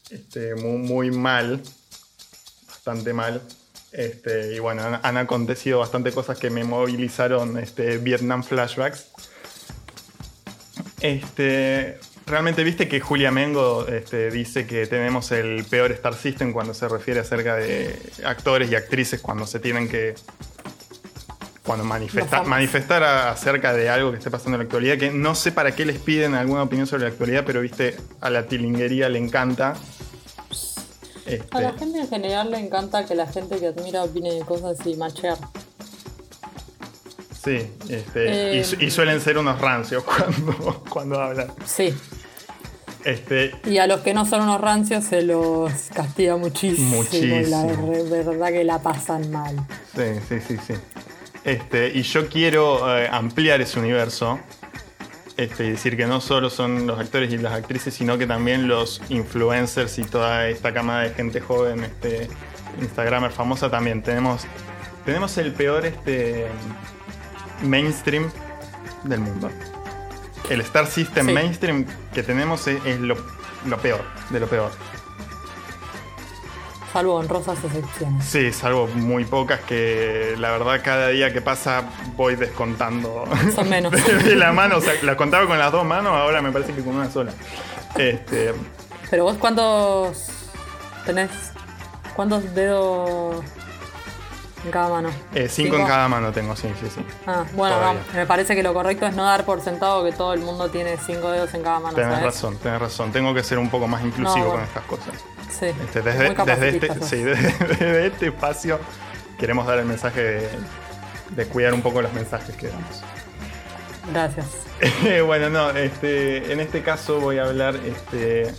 este, 0.10 0.56
muy, 0.56 0.78
muy 0.80 1.12
mal, 1.12 1.62
bastante 2.68 3.14
mal. 3.14 3.42
Este, 3.92 4.56
y 4.56 4.60
bueno, 4.60 4.84
han, 4.84 5.00
han 5.02 5.18
acontecido 5.18 5.80
bastante 5.80 6.12
cosas 6.12 6.38
que 6.38 6.50
me 6.50 6.64
movilizaron 6.64 7.58
este, 7.58 7.98
Vietnam 7.98 8.44
flashbacks. 8.44 9.08
Este, 11.02 12.00
realmente 12.30 12.64
viste 12.64 12.88
que 12.88 13.00
Julia 13.00 13.32
Mengo 13.32 13.86
este, 13.88 14.30
dice 14.32 14.66
que 14.66 14.88
tenemos 14.88 15.32
el 15.32 15.66
peor 15.66 15.92
Star 15.92 16.14
System 16.16 16.54
cuando 16.54 16.74
se 16.74 16.88
refiere 16.88 17.20
acerca 17.20 17.56
de 17.56 18.00
actores 18.24 18.72
y 18.72 18.76
actrices 18.76 19.22
cuando 19.22 19.46
se 19.48 19.60
tienen 19.60 19.88
que 19.90 20.16
cuando 21.64 21.84
famosos. 21.86 22.48
manifestar 22.48 23.04
a- 23.04 23.32
acerca 23.32 23.74
de 23.74 23.90
algo 23.90 24.12
que 24.12 24.18
esté 24.18 24.32
pasando 24.32 24.56
en 24.56 24.60
la 24.60 24.64
actualidad, 24.64 24.98
que 24.98 25.12
no 25.12 25.36
sé 25.36 25.52
para 25.52 25.76
qué 25.76 25.86
les 25.86 26.00
piden 26.00 26.34
alguna 26.34 26.64
opinión 26.64 26.88
sobre 26.88 27.04
la 27.04 27.10
actualidad, 27.10 27.44
pero 27.46 27.62
viste, 27.62 27.96
a 28.22 28.30
la 28.30 28.48
tilinguería 28.48 29.08
le 29.10 29.20
encanta. 29.20 29.76
Este, 31.28 31.46
A 31.52 31.62
la 31.62 31.74
gente 31.74 32.00
en 32.00 32.08
general 32.10 32.50
le 32.50 32.58
encanta 32.58 33.06
que 33.06 33.14
la 33.14 33.28
gente 33.28 33.60
que 33.60 33.68
admira 33.68 34.04
opine 34.04 34.34
de 34.34 34.42
cosas 34.42 34.78
y 34.88 34.96
machear. 34.96 35.38
sí, 37.44 37.72
este, 37.88 38.26
y 38.26 38.60
Eh, 38.60 38.66
y, 38.82 38.90
suelen 38.92 39.22
ser 39.22 39.38
unos 39.38 39.62
rancios 39.62 40.04
cuando, 40.06 40.84
cuando 40.90 41.20
hablan. 41.22 41.54
Sí. 41.66 41.94
Este, 43.06 43.54
Y 43.66 43.78
a 43.78 43.88
los 43.88 44.02
que 44.02 44.14
no 44.14 44.26
son 44.26 44.42
unos 44.42 44.60
rancios 44.60 45.06
se 45.06 45.22
los 45.22 45.72
castiga 45.94 46.36
muchísimo. 46.38 46.92
La 46.92 46.98
Muchísimo. 46.98 47.94
re- 47.94 48.24
verdad 48.26 48.48
que 48.50 48.64
la 48.64 48.80
pasan 48.82 49.32
mal. 49.32 49.56
Sí, 49.96 50.04
sí, 50.28 50.40
sí, 50.46 50.58
sí. 50.68 50.74
Este, 51.46 51.90
y 51.96 52.02
yo 52.02 52.28
quiero 52.28 52.98
eh, 52.98 53.08
ampliar 53.10 53.62
ese 53.62 53.80
universo. 53.80 54.40
Este, 55.38 55.68
y 55.68 55.70
decir 55.72 55.96
que 55.96 56.06
no 56.06 56.20
solo 56.20 56.50
son 56.50 56.86
los 56.86 57.00
actores 57.00 57.32
y 57.32 57.38
las 57.38 57.54
actrices, 57.54 57.94
sino 57.94 58.18
que 58.18 58.28
también 58.28 58.68
los 58.68 59.02
influencers 59.08 59.98
y 59.98 60.04
toda 60.04 60.50
esta 60.50 60.74
camada 60.74 61.04
de 61.04 61.12
gente 61.12 61.40
joven, 61.40 61.86
este, 61.86 62.28
Instagramer 62.82 63.32
famosa 63.32 63.72
también. 63.72 64.04
Tenemos, 64.04 64.42
tenemos 65.06 65.38
el 65.38 65.54
peor 65.54 65.86
este, 65.86 66.48
mainstream 67.64 68.30
del 69.06 69.22
mundo. 69.22 69.50
El 70.50 70.62
Star 70.62 70.88
System 70.88 71.28
Sí. 71.28 71.34
mainstream 71.34 71.86
que 72.14 72.24
tenemos 72.24 72.66
es, 72.68 72.84
es 72.86 73.00
lo, 73.00 73.16
lo 73.66 73.78
peor, 73.78 74.02
de 74.30 74.40
lo 74.40 74.48
peor. 74.48 74.72
Salvo 76.92 77.16
honrosas 77.16 77.64
excepciones. 77.64 78.26
Sí, 78.26 78.52
salvo 78.52 78.88
muy 78.88 79.24
pocas 79.24 79.60
que 79.60 80.34
la 80.40 80.50
verdad 80.50 80.82
cada 80.84 81.10
día 81.10 81.32
que 81.32 81.40
pasa 81.40 81.84
voy 82.16 82.36
descontando 82.36 83.26
Son 83.54 83.70
menos. 83.70 83.92
de, 83.92 84.02
de 84.24 84.36
la 84.36 84.52
mano. 84.54 84.78
O 84.78 84.82
sea, 84.82 84.94
la 85.04 85.16
contaba 85.16 85.46
con 85.46 85.60
las 85.60 85.72
dos 85.72 85.86
manos, 85.86 86.14
ahora 86.14 86.42
me 86.42 86.52
parece 86.52 86.74
que 86.74 86.84
con 86.84 86.96
una 86.96 87.12
sola. 87.12 87.32
Este, 87.96 88.56
Pero 89.12 89.24
vos 89.26 89.38
cuántos 89.38 90.30
tenés 91.06 91.30
cuántos 92.16 92.56
dedos 92.56 93.44
en 94.66 94.72
cada 94.72 94.90
mano. 94.90 95.10
eh, 95.34 95.48
cinco, 95.50 95.76
en 95.78 95.86
cada 95.88 96.08
mano 96.08 96.32
tengo, 96.32 96.56
sí, 96.56 96.68
sí, 96.80 96.88
sí. 96.94 97.02
Ah, 97.26 97.46
bueno, 97.54 97.76
Todavía. 97.78 98.02
no, 98.12 98.18
me 98.20 98.26
parece 98.26 98.56
que 98.56 98.64
lo 98.64 98.74
correcto 98.74 99.06
es 99.06 99.16
no 99.16 99.24
dar 99.24 99.46
por 99.46 99.62
sentado 99.62 100.04
que 100.04 100.12
todo 100.12 100.34
el 100.34 100.42
mundo 100.42 100.70
tiene 100.70 100.98
cinco 100.98 101.32
dedos 101.32 101.54
en 101.54 101.64
cada 101.64 101.80
mano. 101.80 101.96
Tenés 101.96 102.10
¿sabes? 102.12 102.26
razón, 102.26 102.58
tenés 102.58 102.80
razón. 102.80 103.12
Tengo 103.12 103.34
que 103.34 103.44
ser 103.44 103.58
un 103.58 103.70
poco 103.70 103.88
más 103.88 104.04
inclusivo 104.04 104.46
No, 104.46 104.52
con 104.52 104.62
estas 104.62 104.84
cosas. 104.84 105.14
Sí. 105.50 105.66
Este, 105.68 106.02
desde, 106.02 106.34
desde, 106.46 106.70
este, 106.70 106.88
sos. 106.88 107.06
sí, 107.08 107.16
desde, 107.24 107.52
desde 107.68 108.08
este 108.08 108.28
espacio 108.28 108.80
queremos 109.38 109.66
dar 109.66 109.80
el 109.80 109.86
mensaje 109.86 110.22
de, 110.22 110.50
de 111.30 111.46
cuidar 111.48 111.74
un 111.74 111.82
poco 111.82 112.02
los 112.02 112.12
mensajes 112.14 112.56
que 112.56 112.68
damos. 112.68 113.02
Gracias. 114.12 114.46
bueno, 115.26 115.50
no, 115.50 115.70
este, 115.72 116.52
en 116.52 116.60
este 116.60 116.82
caso 116.84 117.20
voy 117.20 117.38
a 117.38 117.44
hablar 117.46 117.76
este, 117.76 118.52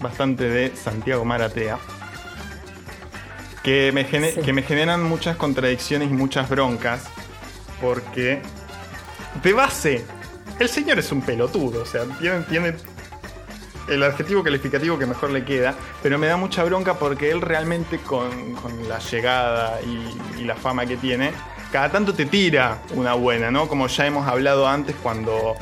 bastante 0.00 0.44
de 0.48 0.74
Santiago 0.76 1.24
Maratea, 1.24 1.78
que 3.62 3.92
me, 3.92 4.06
que 4.06 4.52
me 4.52 4.62
generan 4.62 5.02
muchas 5.02 5.36
contradicciones 5.36 6.10
y 6.10 6.14
muchas 6.14 6.48
broncas, 6.48 7.04
porque 7.80 8.42
de 9.42 9.52
base, 9.52 10.04
el 10.58 10.68
señor 10.68 10.98
es 10.98 11.12
un 11.12 11.22
pelotudo, 11.22 11.82
o 11.82 11.86
sea, 11.86 12.04
tiene, 12.20 12.40
tiene 12.42 12.74
el 13.88 14.02
adjetivo 14.02 14.42
calificativo 14.42 14.98
que 14.98 15.06
mejor 15.06 15.30
le 15.30 15.44
queda, 15.44 15.74
pero 16.02 16.18
me 16.18 16.26
da 16.26 16.36
mucha 16.36 16.64
bronca 16.64 16.94
porque 16.94 17.30
él 17.30 17.40
realmente 17.40 17.98
con, 17.98 18.54
con 18.54 18.88
la 18.88 18.98
llegada 18.98 19.80
y, 19.82 20.40
y 20.40 20.44
la 20.44 20.56
fama 20.56 20.86
que 20.86 20.96
tiene, 20.96 21.32
cada 21.72 21.90
tanto 21.90 22.14
te 22.14 22.26
tira 22.26 22.82
una 22.94 23.14
buena, 23.14 23.50
¿no? 23.50 23.66
Como 23.66 23.86
ya 23.86 24.06
hemos 24.06 24.28
hablado 24.28 24.68
antes 24.68 24.94
cuando, 25.02 25.56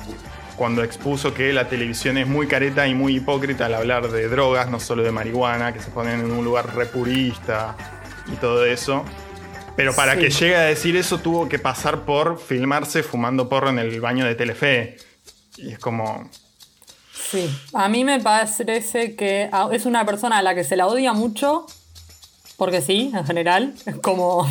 cuando 0.60 0.84
expuso 0.84 1.32
que 1.32 1.54
la 1.54 1.70
televisión 1.70 2.18
es 2.18 2.26
muy 2.26 2.46
careta 2.46 2.86
y 2.86 2.94
muy 2.94 3.16
hipócrita 3.16 3.64
al 3.64 3.72
hablar 3.72 4.10
de 4.10 4.28
drogas, 4.28 4.68
no 4.68 4.78
solo 4.78 5.02
de 5.02 5.10
marihuana, 5.10 5.72
que 5.72 5.80
se 5.80 5.90
ponen 5.90 6.20
en 6.20 6.30
un 6.30 6.44
lugar 6.44 6.76
repurista 6.76 7.74
y 8.30 8.36
todo 8.36 8.66
eso. 8.66 9.02
Pero 9.74 9.94
para 9.94 10.16
Sí. 10.16 10.20
que 10.20 10.28
llegue 10.28 10.56
a 10.56 10.60
decir 10.64 10.96
eso 10.96 11.16
tuvo 11.16 11.48
que 11.48 11.58
pasar 11.58 12.04
por 12.04 12.38
filmarse 12.38 13.02
fumando 13.02 13.48
porro 13.48 13.70
en 13.70 13.78
el 13.78 14.02
baño 14.02 14.26
de 14.26 14.34
Telefe. 14.34 14.98
Y 15.56 15.72
es 15.72 15.78
como... 15.78 16.28
Sí, 17.30 17.48
a 17.72 17.88
mí 17.88 18.04
me 18.04 18.20
parece 18.20 19.16
que 19.16 19.48
es 19.72 19.86
una 19.86 20.04
persona 20.04 20.36
a 20.36 20.42
la 20.42 20.54
que 20.54 20.64
se 20.64 20.76
la 20.76 20.88
odia 20.88 21.14
mucho, 21.14 21.64
porque 22.58 22.82
sí, 22.82 23.10
en 23.14 23.24
general, 23.24 23.72
es 23.86 23.96
como 23.96 24.46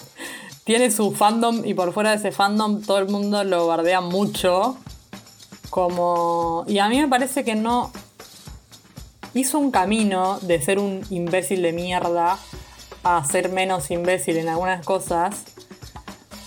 tiene 0.64 0.92
su 0.92 1.10
fandom 1.10 1.64
y 1.64 1.74
por 1.74 1.92
fuera 1.92 2.10
de 2.10 2.18
ese 2.18 2.30
fandom 2.30 2.82
todo 2.82 2.98
el 3.00 3.08
mundo 3.08 3.42
lo 3.42 3.66
bardea 3.66 4.00
mucho, 4.00 4.78
como 5.70 6.64
y 6.66 6.78
a 6.78 6.88
mí 6.88 7.00
me 7.00 7.08
parece 7.08 7.44
que 7.44 7.54
no 7.54 7.90
hizo 9.34 9.58
un 9.58 9.70
camino 9.70 10.38
de 10.40 10.60
ser 10.60 10.78
un 10.78 11.02
imbécil 11.10 11.62
de 11.62 11.72
mierda 11.72 12.38
a 13.02 13.24
ser 13.24 13.48
menos 13.50 13.90
imbécil 13.90 14.36
en 14.36 14.48
algunas 14.48 14.84
cosas. 14.84 15.44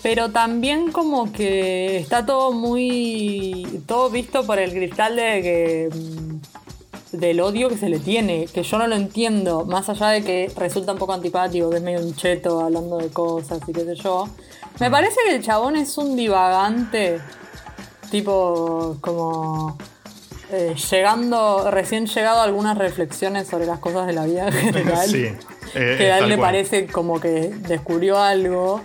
Pero 0.02 0.32
también 0.32 0.92
como 0.92 1.32
que 1.32 1.98
está 1.98 2.26
todo 2.26 2.52
muy. 2.52 3.82
todo 3.88 4.10
visto 4.10 4.46
por 4.46 4.60
el 4.60 4.72
cristal 4.72 5.16
de 5.16 5.42
que. 5.42 5.90
mm, 5.94 7.18
del 7.18 7.40
odio 7.42 7.70
que 7.70 7.78
se 7.78 7.90
le 7.90 8.00
tiene, 8.00 8.48
que 8.48 8.64
yo 8.64 8.80
no 8.80 8.88
lo 8.88 8.96
entiendo, 8.96 9.66
más 9.66 9.88
allá 9.88 10.08
de 10.08 10.24
que 10.24 10.52
resulta 10.58 10.94
un 10.94 10.98
poco 10.98 11.14
antipático, 11.14 11.70
que 11.70 11.78
es 11.78 11.84
medio 11.84 12.00
un 12.00 12.16
cheto 12.16 12.60
hablando 12.60 12.98
de 12.98 13.10
cosas 13.10 13.60
y 13.68 13.72
qué 13.72 13.86
sé 13.86 13.96
yo. 13.96 14.28
Me 14.80 14.90
parece 14.90 15.18
que 15.24 15.36
el 15.36 15.44
chabón 15.44 15.76
es 15.76 15.96
un 16.00 16.16
divagante, 16.16 17.20
tipo 18.14 18.98
como 19.02 19.76
eh, 20.52 20.76
llegando, 20.92 21.72
recién 21.72 22.06
llegado 22.06 22.42
a 22.42 22.44
algunas 22.44 22.78
reflexiones 22.78 23.48
sobre 23.48 23.66
las 23.66 23.80
cosas 23.80 24.06
de 24.06 24.14
la 24.14 24.24
vida 24.26 24.50
en 24.50 24.54
general 24.74 25.10
Sí, 25.10 25.26
eh, 25.74 25.96
que 25.98 26.12
a 26.12 26.20
él 26.20 26.30
le 26.30 26.38
cual. 26.38 26.50
parece 26.50 26.86
como 26.86 27.20
que 27.20 27.50
descubrió 27.68 28.20
algo. 28.20 28.82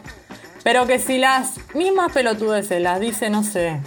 Pero 0.65 0.87
que 0.87 0.99
si 0.99 1.19
las 1.19 1.57
mismas 1.75 2.11
pelotudeces 2.13 2.81
las 2.81 3.01
dice, 3.01 3.29
no 3.29 3.45
sé, 3.45 3.81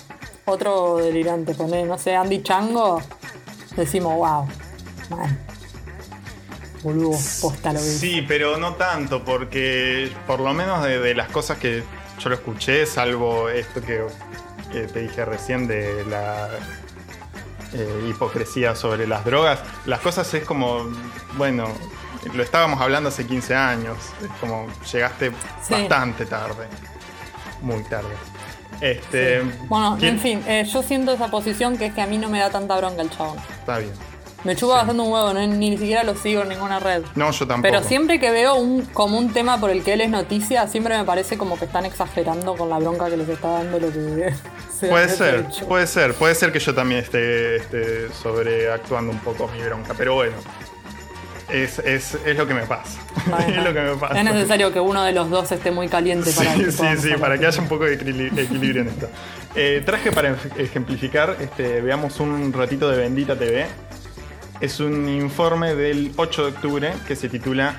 otro 0.45 0.97
delirante, 0.97 1.55
poné, 1.55 1.85
no 1.85 1.97
sé, 1.97 2.15
Andy 2.15 2.43
Chango, 2.43 3.01
decimos, 3.75 4.15
wow, 4.15 4.47
man. 5.09 5.39
Boludo, 6.83 7.17
posta 7.41 7.73
lo 7.73 7.79
que. 7.79 7.85
Sí, 7.85 8.23
pero 8.27 8.57
no 8.57 8.75
tanto, 8.75 9.23
porque 9.23 10.11
por 10.27 10.39
lo 10.39 10.53
menos 10.53 10.83
de, 10.83 10.99
de 10.99 11.15
las 11.15 11.29
cosas 11.29 11.57
que 11.57 11.83
yo 12.19 12.29
lo 12.29 12.35
escuché, 12.35 12.85
salvo 12.85 13.49
esto 13.49 13.81
que, 13.81 14.01
que 14.71 14.81
te 14.87 14.99
dije 15.01 15.25
recién 15.25 15.67
de 15.67 16.05
la 16.05 16.47
eh, 17.73 18.07
hipocresía 18.09 18.75
sobre 18.75 19.07
las 19.07 19.23
drogas, 19.25 19.59
las 19.85 19.99
cosas 20.01 20.33
es 20.33 20.43
como, 20.43 20.87
bueno, 21.37 21.67
lo 22.33 22.43
estábamos 22.43 22.81
hablando 22.81 23.09
hace 23.09 23.25
15 23.25 23.55
años, 23.55 23.97
es 24.21 24.29
como 24.39 24.67
llegaste 24.91 25.31
Sí. 25.61 25.73
bastante 25.73 26.25
tarde, 26.25 26.67
muy 27.61 27.83
tarde. 27.83 28.09
Este, 28.81 29.41
Bueno, 29.67 29.95
¿quién- 29.99 30.15
en 30.15 30.19
fin, 30.19 30.43
eh, 30.47 30.65
yo 30.65 30.81
siento 30.83 31.11
esa 31.13 31.29
posición 31.29 31.77
que 31.77 31.87
es 31.87 31.93
que 31.93 32.01
a 32.01 32.07
mí 32.07 32.17
no 32.17 32.29
me 32.29 32.39
da 32.39 32.49
tanta 32.49 32.75
bronca 32.77 33.01
el 33.01 33.09
chabón. 33.09 33.37
Está 33.59 33.77
bien. 33.77 33.93
Me 34.43 34.55
chupa 34.55 34.73
bastante 34.75 35.01
un 35.03 35.11
huevo, 35.11 35.33
no, 35.33 35.45
ni, 35.47 35.77
siquiera 35.77 36.03
lo 36.03 36.15
sigo 36.15 36.41
en 36.41 36.49
ninguna 36.49 36.79
red. 36.79 37.03
No, 37.15 37.29
yo 37.31 37.45
tampoco. 37.47 37.61
Pero 37.61 37.83
siempre 37.87 38.19
que 38.19 38.31
veo 38.31 38.55
un, 38.55 38.85
como 38.85 39.17
un 39.17 39.31
tema 39.33 39.59
por 39.59 39.69
el 39.69 39.83
que 39.83 39.93
él 39.93 40.01
es 40.01 40.09
noticia, 40.09 40.67
siempre 40.67 40.97
me 40.97 41.03
parece 41.05 41.37
como 41.37 41.59
que 41.59 41.65
están 41.65 41.85
exagerando 41.85 42.55
con 42.55 42.69
la 42.69 42.79
bronca 42.79 43.07
que 43.09 43.17
les 43.17 43.29
está 43.29 43.49
dando 43.49 43.79
lo 43.79 43.91
que 43.91 44.33
se 44.79 44.87
Puede 44.87 45.09
ser, 45.09 45.45
hecho. 45.49 45.67
puede 45.67 45.85
ser, 45.85 46.13
puede 46.15 46.33
ser 46.33 46.51
que 46.51 46.59
yo 46.59 46.73
también 46.73 47.01
esté, 47.01 47.57
esté 47.57 48.11
sobreactuando 48.13 49.11
un 49.11 49.19
poco 49.19 49.47
mi 49.49 49.61
bronca, 49.61 49.93
pero 49.95 50.15
bueno, 50.15 50.33
es, 51.49 51.79
es, 51.79 52.17
es 52.25 52.37
lo 52.37 52.47
que 52.47 52.53
me 52.53 52.65
pasa. 52.65 52.99
es 53.47 53.57
lo 53.63 53.73
que 53.73 53.81
me 53.81 53.95
pasa. 53.95 54.17
Es 54.17 54.23
necesario 54.23 54.71
que 54.71 54.79
uno 54.79 55.03
de 55.03 55.11
los 55.11 55.29
dos 55.29 55.51
esté 55.51 55.69
muy 55.69 55.87
caliente 55.87 56.31
para 56.31 56.53
que 56.55 56.65
Sí, 56.65 56.71
sí, 56.71 56.77
podamos 56.77 56.99
sí, 57.01 57.07
hablar. 57.07 57.19
para 57.19 57.37
que 57.37 57.45
haya 57.45 57.61
un 57.61 57.67
poco 57.67 57.83
de 57.85 57.99
equili- 57.99 58.39
equilibrio 58.39 58.81
en 58.83 58.87
esto. 58.87 59.07
Eh, 59.53 59.83
traje 59.85 60.11
para 60.13 60.29
ej- 60.31 60.57
ejemplificar, 60.57 61.35
este, 61.41 61.81
veamos 61.81 62.19
un 62.21 62.51
ratito 62.53 62.89
de 62.89 62.97
Bendita 62.97 63.37
TV. 63.37 63.65
Es 64.61 64.79
un 64.79 65.09
informe 65.09 65.75
del 65.75 66.13
8 66.15 66.45
de 66.45 66.51
octubre 66.51 66.93
que 67.07 67.15
se 67.15 67.29
titula 67.29 67.75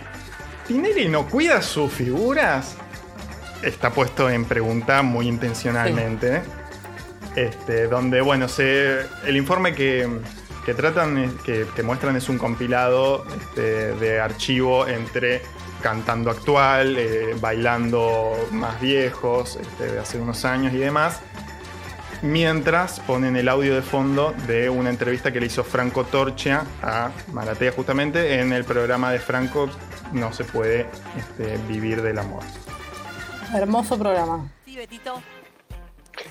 ¿Tinelli 0.66 1.09
no 1.09 1.28
cuida 1.28 1.62
sus 1.62 1.92
figuras? 1.92 2.76
Está 3.62 3.90
puesto 3.90 4.28
en 4.28 4.44
pregunta 4.44 5.02
muy 5.02 5.28
intencionalmente. 5.28 6.42
Este, 7.36 7.86
donde, 7.86 8.20
bueno, 8.20 8.48
se, 8.48 9.06
el 9.24 9.36
informe 9.36 9.74
que, 9.74 10.09
que 10.66 10.74
tratan, 10.74 11.38
que 11.44 11.82
muestran 11.82 12.16
es 12.16 12.28
un 12.28 12.36
compilado 12.36 13.24
este, 13.34 13.94
de 13.94 14.20
archivo 14.20 14.86
entre 14.86 15.40
cantando 15.82 16.30
actual, 16.30 16.96
eh, 16.96 17.36
bailando 17.40 18.48
más 18.52 18.80
viejos, 18.80 19.56
este, 19.56 19.92
de 19.92 19.98
hace 19.98 20.18
unos 20.18 20.44
años 20.44 20.72
y 20.72 20.78
demás. 20.78 21.20
Mientras 22.23 23.01
ponen 23.01 23.35
el 23.35 23.49
audio 23.49 23.74
de 23.74 23.82
fondo 23.82 24.32
de 24.47 24.70
una 24.70 24.90
entrevista 24.90 25.32
que 25.32 25.40
le 25.40 25.47
hizo 25.47 25.65
Franco 25.65 26.05
Torchia 26.05 26.65
a 26.81 27.11
Maratea 27.32 27.73
justamente 27.73 28.39
en 28.39 28.53
el 28.53 28.65
programa 28.65 29.11
de 29.11 29.19
Franco 29.19 29.69
No 30.12 30.32
se 30.32 30.44
puede 30.44 30.86
este, 31.19 31.57
vivir 31.66 32.01
del 32.01 32.19
amor. 32.19 32.44
Hermoso 33.53 33.99
programa. 33.99 34.49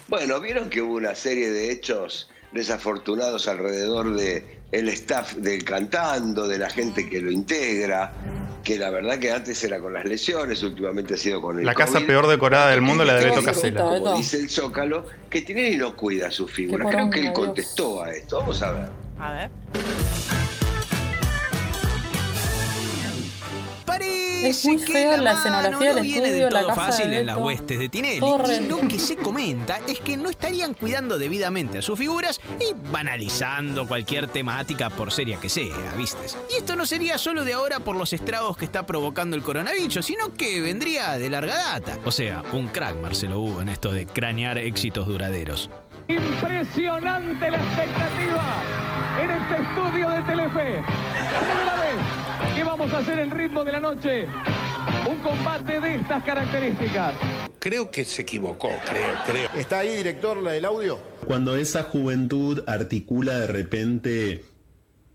Bueno, 0.08 0.40
vieron 0.40 0.70
que 0.70 0.82
hubo 0.82 0.96
una 0.96 1.14
serie 1.14 1.50
de 1.52 1.72
hechos 1.72 2.30
desafortunados 2.54 3.50
alrededor 3.50 4.16
de 4.16 4.62
el 4.72 4.88
staff 4.90 5.34
del 5.36 5.66
cantando, 5.66 6.48
de 6.48 6.58
la 6.58 6.70
gente 6.70 7.10
que 7.10 7.20
lo 7.20 7.32
integra, 7.32 8.14
que 8.64 8.78
la 8.78 8.90
verdad 8.90 9.18
que 9.20 9.32
antes 9.32 9.64
era 9.64 9.80
con 9.80 9.94
las 9.94 10.06
lesiones, 10.06 10.62
últimamente 10.64 11.16
ha 11.16 11.18
sido 11.18 11.42
con 11.42 11.60
el 11.60 11.66
La 11.66 11.74
casa 11.74 11.94
COVID. 11.94 12.08
peor 12.08 12.28
decorada 12.28 12.72
del 12.72 12.82
mundo, 12.82 13.04
la 13.04 13.16
de 13.16 13.26
Beto 13.26 13.44
Casella. 13.44 13.82
Como 13.82 14.16
dice 14.16 14.38
el 14.38 14.50
Zócalo, 14.50 15.06
que 15.30 15.42
Tinelli 15.42 15.78
no 15.78 15.96
cuida 15.96 16.30
su 16.32 16.48
figura. 16.48 16.86
Qué 16.86 16.92
Creo 16.92 17.10
que 17.10 17.20
él 17.20 17.34
contestó 17.34 18.04
a 18.04 18.12
esto. 18.12 18.40
Vamos 18.40 18.62
a 18.62 18.72
ver. 18.72 18.90
A 19.20 19.34
ver. 19.34 20.41
Es 24.44 24.66
muy 24.66 24.80
feo 24.80 25.18
la 25.18 25.32
escenografía 25.34 25.90
no 25.90 25.96
del 25.96 26.04
viene 26.04 26.28
estudio, 26.28 26.50
la 26.50 26.60
todo 26.60 26.70
casa 26.70 26.82
fácil 26.82 27.10
de 27.12 27.20
en 27.20 27.26
las 27.28 27.38
huestes 27.38 27.80
de 27.80 27.90
Tinelli. 27.90 28.20
Re- 28.20 28.62
Lo 28.62 28.80
que 28.88 29.00
se 29.00 29.16
comenta 29.16 29.80
es 29.88 30.00
que 30.00 30.18
no 30.18 30.30
estarían 30.30 30.74
cuidando 30.74 31.18
debidamente 31.18 31.78
a 31.78 31.82
sus 31.82 31.98
figuras 31.98 32.40
y 32.60 32.74
banalizando 32.92 33.88
cualquier 33.88 34.28
temática 34.28 34.90
por 34.90 35.12
seria 35.12 35.40
que 35.40 35.50
sea, 35.50 35.76
¿vistes? 35.98 36.38
Y 36.54 36.58
esto 36.58 36.76
no 36.76 36.86
sería 36.86 37.18
solo 37.18 37.44
de 37.44 37.54
ahora 37.54 37.80
por 37.80 37.96
los 37.96 38.14
estragos 38.14 38.58
que 38.58 38.66
está 38.66 38.86
provocando 38.86 39.36
el 39.36 39.44
coronavirus, 39.44 40.06
sino 40.06 40.34
que 40.34 40.62
vendría 40.62 41.18
de 41.18 41.30
larga 41.30 41.56
data. 41.58 41.98
O 42.06 42.12
sea, 42.12 42.44
un 42.54 42.68
crack 42.70 42.96
Marcelo 43.02 43.40
Hugo 43.40 43.62
en 43.62 43.70
esto 43.70 43.92
de 43.92 44.06
cranear 44.06 44.58
éxitos 44.58 45.08
duraderos. 45.08 45.70
Impresionante 46.08 47.52
la 47.52 47.58
expectativa 47.58 48.44
en 49.22 49.32
este 49.32 49.64
estudio 49.64 50.10
de 50.10 50.22
Telefe. 50.24 50.84
Primera 50.84 51.76
vez 51.80 51.96
que 52.56 52.64
vamos 52.64 52.92
a 52.94 53.00
hacer 53.00 53.20
el 53.20 53.32
ritmo 53.32 53.64
de 53.64 53.72
la 53.72 53.80
noche. 53.80 54.28
Un 55.10 55.18
combate 55.20 55.80
de 55.80 55.96
estas 55.96 56.24
características. 56.24 57.14
Creo 57.60 57.92
que 57.92 58.06
se 58.06 58.24
equivocó, 58.24 58.70
creo, 58.86 59.16
creo. 59.26 59.50
¿Está 59.56 59.80
ahí, 59.80 59.96
director, 59.96 60.38
la 60.38 60.52
del 60.52 60.66
audio? 60.66 61.00
Cuando 61.26 61.56
esa 61.56 61.84
juventud 61.84 62.64
articula 62.68 63.40
de 63.40 63.48
repente 63.48 64.46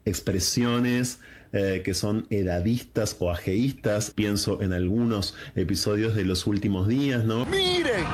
expresiones 0.05 1.19
eh, 1.53 1.83
que 1.85 1.95
son 1.95 2.27
edadistas 2.31 3.17
o 3.19 3.31
ajeístas, 3.31 4.13
pienso 4.13 4.63
en 4.63 4.73
algunos 4.73 5.35
episodios 5.57 6.15
de 6.15 6.25
los 6.25 6.47
últimos 6.47 6.87
días, 6.87 7.25
¿no? 7.25 7.47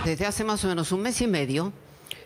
Desde 0.05 0.27
hace 0.27 0.45
más 0.45 0.65
o 0.65 0.69
menos 0.69 0.93
un 0.93 1.03
mes 1.03 1.21
y 1.21 1.27
medio 1.27 1.73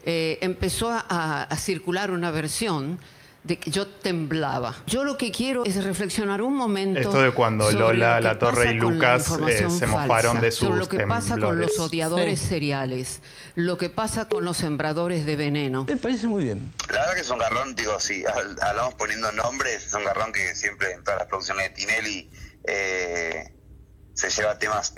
eh, 0.04 0.38
empezó 0.40 0.90
a, 0.90 1.42
a 1.42 1.56
circular 1.56 2.10
una 2.10 2.30
versión 2.30 2.98
de 3.46 3.58
que 3.58 3.70
yo 3.70 3.86
temblaba. 3.86 4.74
Yo 4.86 5.04
lo 5.04 5.16
que 5.16 5.30
quiero 5.30 5.64
es 5.64 5.82
reflexionar 5.84 6.42
un 6.42 6.54
momento. 6.56 6.98
Esto 7.00 7.20
de 7.22 7.30
cuando 7.30 7.64
sobre 7.70 7.78
Lola, 7.98 8.20
La 8.20 8.38
Torre 8.38 8.72
y 8.72 8.74
Lucas, 8.74 9.30
eh, 9.48 9.68
se 9.70 9.86
mofaron 9.86 10.40
de 10.40 10.50
sobre 10.50 10.70
sus 10.72 10.78
lo 10.80 10.88
que 10.88 11.06
pasa 11.06 11.38
con 11.38 11.58
los 11.60 11.78
odiadores 11.78 12.40
Sí. 12.40 12.46
seriales, 12.46 13.20
lo 13.54 13.78
que 13.78 13.88
pasa 13.88 14.28
con 14.28 14.44
los 14.44 14.56
sembradores 14.56 15.24
de 15.26 15.36
veneno. 15.36 15.84
Me 15.84 15.96
parece 15.96 16.26
muy 16.26 16.44
bien. 16.44 16.72
La 16.88 17.00
verdad 17.00 17.14
que 17.14 17.20
es 17.20 17.30
un 17.30 17.38
garrón, 17.38 17.74
digo, 17.76 18.00
si 18.00 18.22
hab- 18.24 18.60
hablamos 18.62 18.94
poniendo 18.94 19.30
nombres, 19.32 19.86
es 19.86 19.94
un 19.94 20.04
garrón 20.04 20.32
que 20.32 20.54
siempre 20.54 20.92
en 20.92 21.04
todas 21.04 21.20
las 21.20 21.28
producciones 21.28 21.68
de 21.68 21.74
Tinelli 21.74 22.30
eh, 22.64 23.52
se 24.14 24.28
lleva 24.30 24.58
temas 24.58 24.92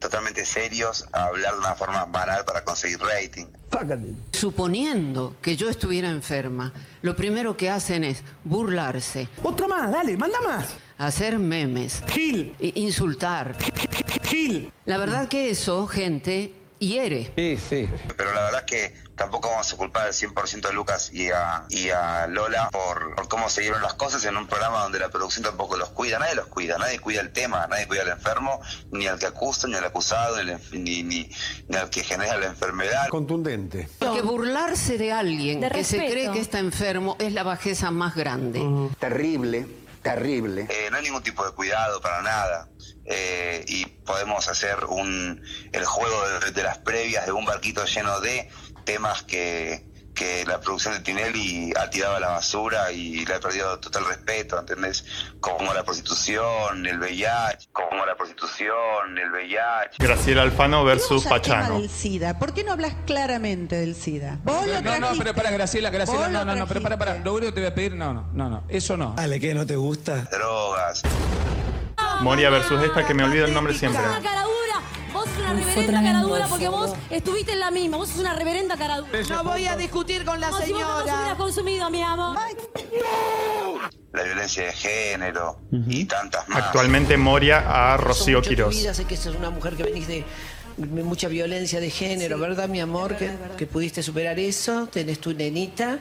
totalmente 0.00 0.44
serios 0.44 1.06
a 1.12 1.26
hablar 1.26 1.52
de 1.52 1.60
una 1.60 1.74
forma 1.74 2.04
banal 2.06 2.44
para 2.44 2.64
conseguir 2.64 2.98
rating. 3.00 3.46
Suponiendo 4.32 5.36
que 5.40 5.56
yo 5.56 5.68
estuviera 5.68 6.10
enferma, 6.10 6.72
lo 7.02 7.14
primero 7.14 7.56
que 7.56 7.70
hacen 7.70 8.02
es 8.02 8.22
burlarse. 8.42 9.28
Otra 9.44 9.68
más, 9.68 9.92
dale, 9.92 10.16
manda 10.16 10.40
más. 10.40 10.70
Hacer 10.98 11.38
memes. 11.38 12.02
Gil. 12.08 12.54
Insultar. 12.58 13.56
Gil. 14.24 14.72
La 14.86 14.98
verdad 14.98 15.28
que 15.28 15.50
eso, 15.50 15.86
gente, 15.86 16.52
hiere. 16.80 17.32
Sí, 17.36 17.56
sí. 17.68 17.88
Pero 18.16 18.32
la 18.34 18.42
verdad 18.46 18.60
es 18.60 18.66
que 18.66 18.94
tampoco 19.14 19.50
vamos 19.50 19.70
a 19.72 19.76
culpar 19.76 20.06
al 20.06 20.12
100% 20.14 20.66
a 20.68 20.72
Lucas 20.72 21.10
y 21.12 21.28
a, 21.30 21.64
y 21.68 21.90
a 21.90 22.26
Lola 22.26 22.70
por, 22.72 23.14
por 23.14 23.28
cómo 23.28 23.48
se 23.50 23.60
dieron 23.60 23.82
las 23.82 23.92
cosas 23.94 24.24
en 24.24 24.36
un 24.36 24.46
programa 24.46 24.82
donde 24.82 24.98
la 24.98 25.10
producción 25.10 25.44
tampoco 25.44 25.76
los 25.76 25.90
cuida. 25.90 26.18
Nadie 26.18 26.34
los 26.34 26.46
cuida, 26.46 26.78
nadie 26.78 26.98
cuida 26.98 27.20
el 27.20 27.30
tema, 27.32 27.66
nadie 27.68 27.86
cuida 27.86 28.02
al 28.02 28.08
enfermo, 28.08 28.60
ni 28.92 29.06
al 29.06 29.18
que 29.18 29.26
acusa, 29.26 29.68
ni 29.68 29.74
al 29.74 29.84
acusado, 29.84 30.36
ni, 30.42 30.52
ni, 30.80 31.02
ni- 31.02 31.30
ni 31.68 31.76
al 31.76 31.90
que 31.90 32.02
genera 32.02 32.38
la 32.38 32.46
enfermedad. 32.46 33.08
Contundente. 33.08 33.88
Porque 33.98 34.22
burlarse 34.22 34.96
de 34.96 35.12
alguien 35.12 35.60
De 35.60 35.70
que 35.70 35.84
se 35.84 35.98
cree 35.98 36.30
que 36.32 36.40
está 36.40 36.58
enfermo 36.58 37.16
es 37.18 37.32
la 37.34 37.42
bajeza 37.42 37.90
más 37.90 38.14
grande. 38.16 38.62
Terrible, 38.98 39.66
terrible. 40.02 40.66
Eh, 40.68 40.88
no 40.90 40.96
hay 40.96 41.02
ningún 41.04 41.22
tipo 41.22 41.44
de 41.44 41.52
cuidado 41.52 42.00
para 42.00 42.22
nada. 42.22 42.68
Eh, 43.04 43.64
y 43.66 43.86
podemos 43.86 44.46
hacer 44.48 44.84
un 44.84 45.42
el 45.72 45.84
juego 45.84 46.28
de, 46.40 46.52
de 46.52 46.62
las 46.62 46.78
previas 46.78 47.26
de 47.26 47.32
un 47.32 47.44
barquito 47.44 47.84
lleno 47.84 48.20
de 48.20 48.48
temas 48.84 49.22
que, 49.22 49.89
que 50.20 50.44
la 50.44 50.60
producción 50.60 50.92
de 50.92 51.00
Tinelli 51.00 51.72
ha 51.80 51.88
tirado 51.88 52.16
a 52.16 52.20
la 52.20 52.28
basura 52.28 52.92
y 52.92 53.24
le 53.24 53.34
ha 53.34 53.40
perdido 53.40 53.80
total 53.80 54.04
respeto, 54.04 54.58
¿entendés? 54.58 55.02
Como 55.40 55.72
la 55.72 55.82
prostitución, 55.82 56.86
el 56.86 56.98
VIH, 56.98 57.70
como 57.72 58.04
la 58.04 58.14
prostitución, 58.14 59.16
el 59.16 59.30
VIH. 59.30 59.96
Graciela 59.98 60.42
Alfano 60.42 60.84
versus 60.84 61.24
Pachano. 61.24 61.80
del 61.80 61.88
SIDA. 61.88 62.38
¿Por 62.38 62.52
qué 62.52 62.64
no 62.64 62.72
hablas 62.72 62.96
claramente 63.06 63.76
del 63.76 63.94
SIDA? 63.94 64.38
Vos 64.44 64.66
lo 64.66 64.82
No, 64.82 64.98
no, 65.00 65.08
pero 65.16 65.34
para 65.34 65.50
Graciela, 65.52 65.88
Graciela, 65.88 66.28
no, 66.28 66.44
no, 66.44 66.54
no, 66.54 66.66
pero 66.66 66.82
para, 66.82 66.98
para, 66.98 67.16
lo 67.16 67.32
único 67.32 67.46
que 67.46 67.52
te 67.52 67.60
voy 67.60 67.70
a 67.70 67.74
pedir, 67.74 67.94
no, 67.94 68.12
no, 68.12 68.28
no, 68.34 68.50
no, 68.50 68.64
eso 68.68 68.98
no. 68.98 69.14
Ale, 69.16 69.40
¿qué 69.40 69.54
no 69.54 69.64
te 69.64 69.76
gusta? 69.76 70.28
Drogas. 70.30 71.00
Moria 72.20 72.50
versus 72.50 72.82
esta, 72.82 73.06
que 73.06 73.14
me 73.14 73.24
olvido 73.24 73.46
el 73.46 73.54
nombre 73.54 73.72
siempre. 73.72 74.02
Vos 75.12 75.24
sos 75.28 75.38
una 75.38 75.52
reverenda 75.52 75.74
cara 75.74 76.00
tremendo 76.00 76.28
dura 76.28 76.40
eso, 76.40 76.48
porque 76.50 76.68
vos 76.68 76.92
estuviste 77.10 77.52
en 77.52 77.60
la 77.60 77.70
misma, 77.70 77.96
vos 77.96 78.08
sos 78.08 78.18
una 78.20 78.34
reverenda 78.34 78.76
cara 78.76 78.98
dura. 78.98 79.10
No 79.28 79.44
voy 79.44 79.66
a 79.66 79.76
discutir 79.76 80.24
con 80.24 80.40
la 80.40 80.48
Como 80.50 80.62
si 80.62 80.72
vos 80.72 80.80
no 80.80 80.86
señora. 80.98 81.14
hubieras 81.16 81.36
consumido, 81.36 81.90
mi 81.90 82.02
amor. 82.02 82.36
La 84.12 84.22
violencia 84.24 84.64
de 84.64 84.72
género 84.72 85.60
y 85.70 86.04
tantas 86.04 86.48
más. 86.48 86.64
Actualmente 86.64 87.16
Moria 87.16 87.92
a 87.92 87.96
Rocío 87.96 88.42
Quirós. 88.42 88.74
vida, 88.76 88.92
sé 88.94 89.04
que 89.04 89.16
sos 89.16 89.36
una 89.36 89.50
mujer 89.50 89.76
que 89.76 89.84
venís 89.84 90.06
de 90.08 90.24
mucha 90.76 91.28
violencia 91.28 91.78
de 91.80 91.90
género, 91.90 92.38
¿verdad, 92.38 92.68
mi 92.68 92.80
amor? 92.80 93.16
que, 93.16 93.30
que 93.56 93.66
pudiste 93.66 94.02
superar 94.02 94.38
eso, 94.38 94.86
tenés 94.86 95.20
tu 95.20 95.32
nenita, 95.34 95.98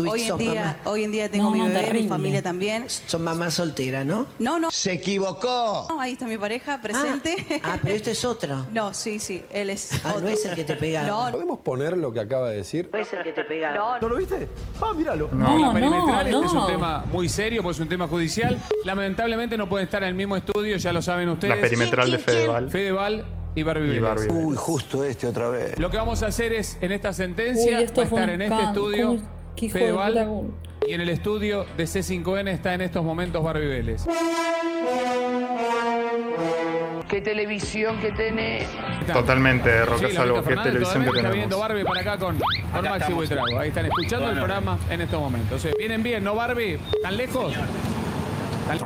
Hoy 0.00 0.22
en 0.22 0.28
sos 0.28 0.38
día, 0.38 0.54
mamá. 0.54 0.76
hoy 0.84 1.04
en 1.04 1.12
día 1.12 1.28
tengo 1.30 1.44
No, 1.44 1.50
mi 1.50 1.58
no, 1.58 1.64
bebé, 1.66 1.78
mi 1.80 1.84
terrible. 1.86 2.08
familia 2.08 2.42
también. 2.42 2.84
Son 2.88 3.22
mamá 3.22 3.50
soltera, 3.50 4.04
¿no? 4.04 4.26
No, 4.38 4.58
no. 4.58 4.70
Se 4.70 4.92
equivocó. 4.92 5.86
No, 5.88 6.00
ahí 6.00 6.12
está 6.12 6.26
mi 6.26 6.38
pareja 6.38 6.80
presente. 6.80 7.60
Ah, 7.62 7.78
pero 7.82 7.94
este 7.94 8.12
es 8.12 8.24
otro. 8.24 8.66
No, 8.72 8.94
sí, 8.94 9.18
sí, 9.18 9.42
él 9.52 9.70
es 9.70 9.90
Ah, 10.04 10.10
otro. 10.14 10.22
no 10.22 10.28
es 10.28 10.44
el 10.46 10.54
que 10.54 10.64
te 10.64 10.74
pegaba. 10.76 11.06
No, 11.26 11.30
¿Podemos 11.32 11.58
poner 11.60 11.96
lo 11.96 12.12
que 12.12 12.20
acaba 12.20 12.48
de 12.50 12.56
decir? 12.56 12.88
No 12.92 12.98
es 12.98 13.12
el 13.12 13.22
que 13.22 13.32
te 13.32 13.44
pegaba. 13.44 13.98
¿No 14.00 14.08
lo 14.08 14.16
viste? 14.16 14.48
Ah, 14.80 14.92
míralo. 14.96 15.28
No, 15.32 15.58
la 15.58 15.72
perimetral 15.72 16.30
no, 16.30 16.42
este 16.42 16.46
es 16.56 16.62
un 16.62 16.66
tema 16.66 17.04
muy 17.12 17.28
serio, 17.28 17.62
pues 17.62 17.76
es 17.76 17.80
un 17.82 17.88
tema 17.88 18.08
judicial. 18.08 18.58
Lamentablemente 18.84 19.56
no 19.56 19.68
pueden 19.68 19.84
estar 19.86 20.02
en 20.02 20.10
el 20.10 20.14
mismo 20.14 20.36
estudio, 20.36 20.76
ya 20.76 20.92
lo 20.92 21.02
saben 21.02 21.28
ustedes. 21.28 21.54
La 21.54 21.60
perimetral 21.60 22.10
de 22.10 22.18
Fedeval. 22.18 22.70
Fedeval 22.70 23.24
y 23.54 23.62
Barbie 23.62 23.96
Y. 23.96 23.98
Barbie. 23.98 24.28
Uy, 24.30 24.56
justo 24.56 25.04
este 25.04 25.26
otra 25.26 25.48
vez. 25.50 25.78
Lo 25.78 25.90
que 25.90 25.96
vamos 25.98 26.22
a 26.22 26.26
hacer 26.26 26.52
es, 26.52 26.78
en 26.80 26.92
esta 26.92 27.12
sentencia, 27.12 27.78
Uy, 27.78 27.84
esto 27.84 28.00
va 28.00 28.06
a 28.06 28.10
fue 28.10 28.20
estar 28.20 28.34
en 28.34 28.42
este 28.42 28.62
estudio 28.64 29.06
¿cómo- 29.08 29.41
qué 29.56 29.66
hijo 29.66 29.78
de 29.78 29.84
Fedeval 29.84 30.26
puta? 30.26 30.86
y 30.88 30.92
en 30.94 31.00
el 31.00 31.08
estudio 31.08 31.66
de 31.76 31.84
C5N 31.84 32.48
está 32.48 32.74
en 32.74 32.80
estos 32.82 33.04
momentos 33.04 33.42
Barbie 33.42 33.66
Vélez. 33.68 34.04
¿Qué 37.08 37.20
televisión 37.20 37.98
que 38.00 38.10
tenés? 38.12 38.66
Totalmente, 39.12 39.84
Roca 39.84 40.08
Sí, 40.08 40.14
Salvo, 40.14 40.42
qué 40.42 40.56
televisión 40.56 41.02
que 41.02 41.08
está 41.08 41.12
tenemos. 41.16 41.34
viendo 41.36 41.58
Barbie 41.58 41.84
para 41.84 42.00
acá 42.00 42.18
con, 42.18 42.38
con 42.72 42.84
Maxi. 42.84 43.12
Buitrago. 43.12 43.58
Ahí 43.58 43.68
están 43.68 43.84
escuchando 43.86 44.30
el 44.30 44.36
programa 44.36 44.78
en 44.88 45.00
estos 45.02 45.20
momentos. 45.20 45.66
Vienen 45.78 46.02
bien, 46.02 46.24
¿no, 46.24 46.34
Barbie? 46.34 46.78
¿Tan 47.02 47.16
lejos? 47.18 47.52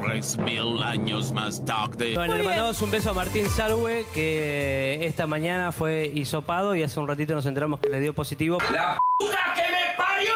Tres 0.03 0.39
mil 0.39 0.83
años 0.83 1.31
más 1.33 1.65
tarde. 1.65 2.15
Bueno, 2.17 2.35
le 2.37 2.43
mandamos 2.43 2.83
un 2.83 2.91
beso 2.91 3.11
a 3.11 3.15
Martín 3.15 3.49
Salwe, 3.49 4.05
que 4.13 5.07
esta 5.07 5.29
mañana 5.29 5.71
fue 5.71 6.11
hisopado 6.13 6.75
y 6.75 6.83
hace 6.83 6.99
un 6.99 7.07
ratito 7.07 7.35
nos 7.35 7.47
enteramos 7.47 7.79
que 7.79 7.89
le 7.91 8.01
dio 8.01 8.13
positivo. 8.13 8.59
¡La 8.73 8.99
puta 9.19 9.37
que 9.55 9.63
me 9.63 9.97
parió! 9.97 10.33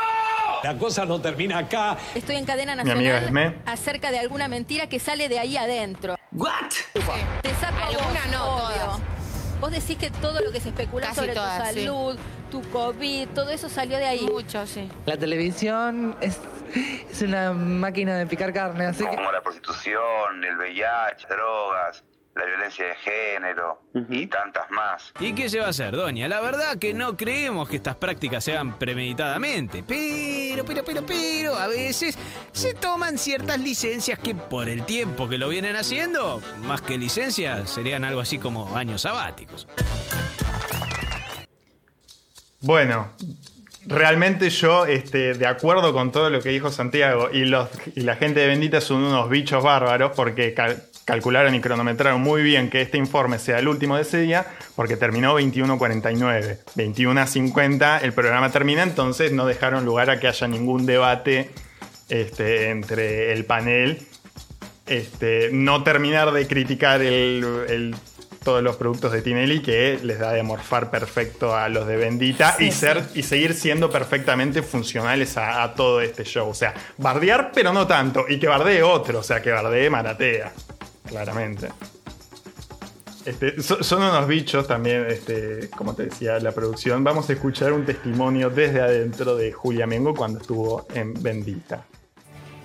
La 0.62 0.76
cosa 0.76 1.04
no 1.04 1.20
termina 1.20 1.58
acá. 1.58 1.96
Estoy 2.14 2.36
en 2.36 2.44
cadena 2.44 2.74
Mi 2.76 2.90
amiga 2.90 3.20
nacional 3.20 3.24
Esme. 3.54 3.62
acerca 3.66 4.10
de 4.10 4.18
alguna 4.18 4.48
mentira 4.48 4.88
que 4.88 4.98
sale 4.98 5.28
de 5.28 5.38
ahí 5.38 5.56
adentro. 5.56 6.16
¿What? 6.32 6.70
Te 7.42 7.54
saco 7.54 7.76
Alguna 7.82 8.26
no, 8.30 8.44
todas. 8.44 9.00
Vos 9.60 9.70
decís 9.72 9.98
que 9.98 10.10
todo 10.10 10.40
lo 10.40 10.52
que 10.52 10.60
se 10.60 10.68
especula 10.70 11.06
Casi 11.08 11.20
sobre 11.20 11.34
todas, 11.34 11.68
tu 11.68 11.74
sí. 11.74 11.84
salud, 11.84 12.18
tu 12.50 12.62
COVID, 12.70 13.28
todo 13.28 13.50
eso 13.50 13.68
salió 13.68 13.98
de 13.98 14.06
ahí. 14.06 14.26
Mucho, 14.26 14.66
sí. 14.66 14.88
La 15.06 15.16
televisión 15.16 16.16
es, 16.20 16.40
es 17.10 17.20
una 17.22 17.52
máquina 17.52 18.16
de 18.16 18.26
picar 18.26 18.52
carne, 18.52 18.86
así 18.86 19.04
que... 19.04 19.16
Como 19.16 19.30
la 19.32 19.42
prostitución, 19.42 20.42
el 20.44 20.56
VIH, 20.56 21.26
drogas, 21.28 22.02
la 22.40 22.46
violencia 22.46 22.86
de 22.86 22.94
género 22.96 23.82
y 24.08 24.26
tantas 24.26 24.70
más. 24.70 25.12
¿Y 25.20 25.34
qué 25.34 25.48
se 25.48 25.60
va 25.60 25.66
a 25.66 25.70
hacer, 25.70 25.94
doña? 25.94 26.26
La 26.28 26.40
verdad 26.40 26.78
que 26.78 26.94
no 26.94 27.16
creemos 27.16 27.68
que 27.68 27.76
estas 27.76 27.96
prácticas 27.96 28.44
se 28.44 28.52
hagan 28.52 28.78
premeditadamente, 28.78 29.84
pero, 29.86 30.64
pero, 30.64 30.82
pero, 30.84 31.04
pero, 31.04 31.54
a 31.54 31.68
veces 31.68 32.18
se 32.52 32.74
toman 32.74 33.18
ciertas 33.18 33.60
licencias 33.60 34.18
que 34.18 34.34
por 34.34 34.68
el 34.68 34.84
tiempo 34.84 35.28
que 35.28 35.38
lo 35.38 35.48
vienen 35.48 35.76
haciendo, 35.76 36.40
más 36.62 36.80
que 36.80 36.96
licencias, 36.96 37.70
serían 37.70 38.04
algo 38.04 38.20
así 38.20 38.38
como 38.38 38.76
años 38.76 39.02
sabáticos. 39.02 39.68
Bueno, 42.60 43.10
realmente 43.86 44.50
yo, 44.50 44.86
este, 44.86 45.34
de 45.34 45.46
acuerdo 45.46 45.92
con 45.92 46.12
todo 46.12 46.30
lo 46.30 46.40
que 46.40 46.50
dijo 46.50 46.70
Santiago, 46.70 47.28
y, 47.32 47.44
los, 47.44 47.68
y 47.94 48.00
la 48.00 48.16
gente 48.16 48.40
de 48.40 48.48
Bendita 48.48 48.80
son 48.80 49.04
unos 49.04 49.28
bichos 49.28 49.62
bárbaros 49.62 50.12
porque 50.14 50.54
calcularon 51.10 51.54
y 51.54 51.60
cronometraron 51.60 52.20
muy 52.20 52.42
bien 52.42 52.70
que 52.70 52.80
este 52.82 52.96
informe 52.98 53.38
sea 53.38 53.58
el 53.58 53.66
último 53.68 53.96
de 53.96 54.02
ese 54.02 54.18
día, 54.20 54.46
porque 54.76 54.96
terminó 54.96 55.38
21.49. 55.38 56.58
21.50 56.76 58.00
el 58.02 58.12
programa 58.12 58.50
termina, 58.50 58.82
entonces 58.82 59.32
no 59.32 59.46
dejaron 59.46 59.84
lugar 59.84 60.10
a 60.10 60.20
que 60.20 60.28
haya 60.28 60.46
ningún 60.46 60.86
debate 60.86 61.50
este, 62.08 62.70
entre 62.70 63.32
el 63.32 63.44
panel. 63.44 63.98
Este, 64.86 65.50
no 65.52 65.82
terminar 65.84 66.32
de 66.32 66.46
criticar 66.46 67.00
el- 67.02 67.44
el- 67.68 67.94
todos 68.42 68.62
los 68.62 68.76
productos 68.76 69.12
de 69.12 69.20
Tinelli 69.20 69.60
que 69.60 69.98
les 70.02 70.18
da 70.18 70.32
de 70.32 70.42
morfar 70.42 70.90
perfecto 70.90 71.54
a 71.54 71.68
los 71.68 71.86
de 71.86 71.96
Bendita 71.98 72.54
Sí, 72.56 72.68
y, 72.68 72.72
ser, 72.72 73.02
y 73.14 73.22
seguir 73.22 73.52
siendo 73.52 73.90
perfectamente 73.90 74.62
funcionales 74.62 75.36
a, 75.36 75.62
a 75.62 75.74
todo 75.74 76.00
este 76.00 76.24
show. 76.24 76.48
O 76.48 76.54
sea, 76.54 76.72
bardear, 76.96 77.50
pero 77.54 77.72
no 77.74 77.86
tanto. 77.86 78.24
Y 78.28 78.38
que 78.40 78.48
bardee 78.48 78.82
otro, 78.82 79.18
o 79.18 79.22
sea, 79.22 79.42
que 79.42 79.50
bardee 79.50 79.90
Maratea. 79.90 80.52
Claramente. 81.10 81.68
Este, 83.26 83.60
so- 83.62 83.82
son 83.82 84.02
unos 84.02 84.26
bichos 84.26 84.66
también, 84.66 85.06
este, 85.08 85.68
como 85.76 85.94
te 85.94 86.04
decía, 86.04 86.38
la 86.38 86.52
producción. 86.52 87.04
Vamos 87.04 87.28
a 87.28 87.34
escuchar 87.34 87.72
un 87.72 87.84
testimonio 87.84 88.48
desde 88.48 88.80
adentro 88.80 89.36
de 89.36 89.52
Julia 89.52 89.86
Mengo 89.86 90.14
cuando 90.14 90.38
estuvo 90.40 90.86
en 90.94 91.12
Bendita. 91.22 91.84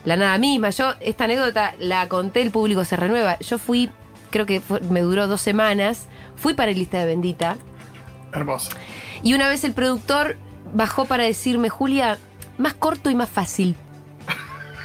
La 0.06 0.16
nada 0.16 0.38
misma. 0.38 0.70
Yo 0.70 0.94
esta 1.02 1.26
anécdota 1.26 1.76
la 1.80 2.08
conté, 2.08 2.42
el 2.42 2.52
público 2.52 2.86
se 2.86 2.96
renueva. 2.96 3.38
Yo 3.40 3.58
fui, 3.58 3.90
creo 4.30 4.46
que 4.46 4.62
fue- 4.62 4.80
me 4.82 5.02
duró 5.02 5.28
dos 5.28 5.42
semanas, 5.42 6.06
fui 6.38 6.54
para 6.54 6.72
el 6.72 6.78
lista 6.78 7.00
de 7.00 7.06
Bendita. 7.08 7.58
Hermoso. 8.32 8.70
Y 9.24 9.34
una 9.34 9.50
vez 9.50 9.64
el 9.66 9.74
productor 9.74 10.38
bajó 10.74 11.06
para 11.06 11.24
decirme, 11.24 11.70
Julia, 11.70 12.18
más 12.58 12.74
corto 12.76 13.10
y 13.10 13.16
más 13.16 13.30
fácil. 13.30 13.76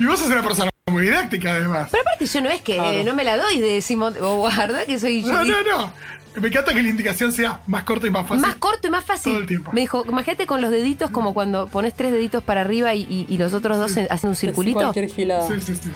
Y 0.00 0.06
vos 0.06 0.20
sos 0.20 0.28
una 0.28 0.42
persona 0.42 0.70
Muy 0.90 1.02
didáctica, 1.02 1.52
además. 1.52 1.88
Pero 1.90 2.02
aparte 2.02 2.26
yo 2.26 2.40
no 2.40 2.50
es 2.50 2.60
que 2.62 2.74
Claro. 2.74 3.04
no 3.04 3.14
me 3.14 3.24
la 3.24 3.36
doy 3.36 3.60
de 3.60 3.80
Simón 3.80 4.14
o 4.20 4.36
guarda 4.36 4.84
que 4.86 4.98
soy 4.98 5.22
yo. 5.22 5.32
No, 5.32 5.44
no, 5.44 5.62
no. 5.62 5.92
Me 6.40 6.48
encanta 6.48 6.72
que 6.72 6.82
la 6.82 6.88
indicación 6.90 7.32
sea 7.32 7.60
más 7.66 7.82
corta 7.84 8.06
y 8.06 8.10
más 8.10 8.26
fácil. 8.26 8.42
Más 8.46 8.54
corto 8.56 8.86
y 8.86 8.90
más 8.90 9.04
fácil. 9.04 9.32
Todo 9.32 9.40
el 9.42 9.48
tiempo. 9.48 9.72
Me 9.72 9.80
dijo, 9.80 10.04
imagínate 10.08 10.46
con 10.46 10.60
los 10.60 10.70
deditos 10.70 11.10
como 11.10 11.34
cuando 11.34 11.66
pones 11.66 11.94
tres 11.94 12.12
deditos 12.12 12.44
para 12.44 12.60
arriba 12.60 12.94
y, 12.94 13.02
y- 13.02 13.26
y 13.28 13.38
los 13.38 13.54
otros 13.54 13.76
dos 13.78 13.96
en- 13.96 14.06
hacen 14.10 14.30
un 14.30 14.36
circulito. 14.36 14.78
cualquier 14.78 15.08
gilada. 15.10 15.48
Sí, 15.48 15.54
sí, 15.60 15.74
sí. 15.74 15.90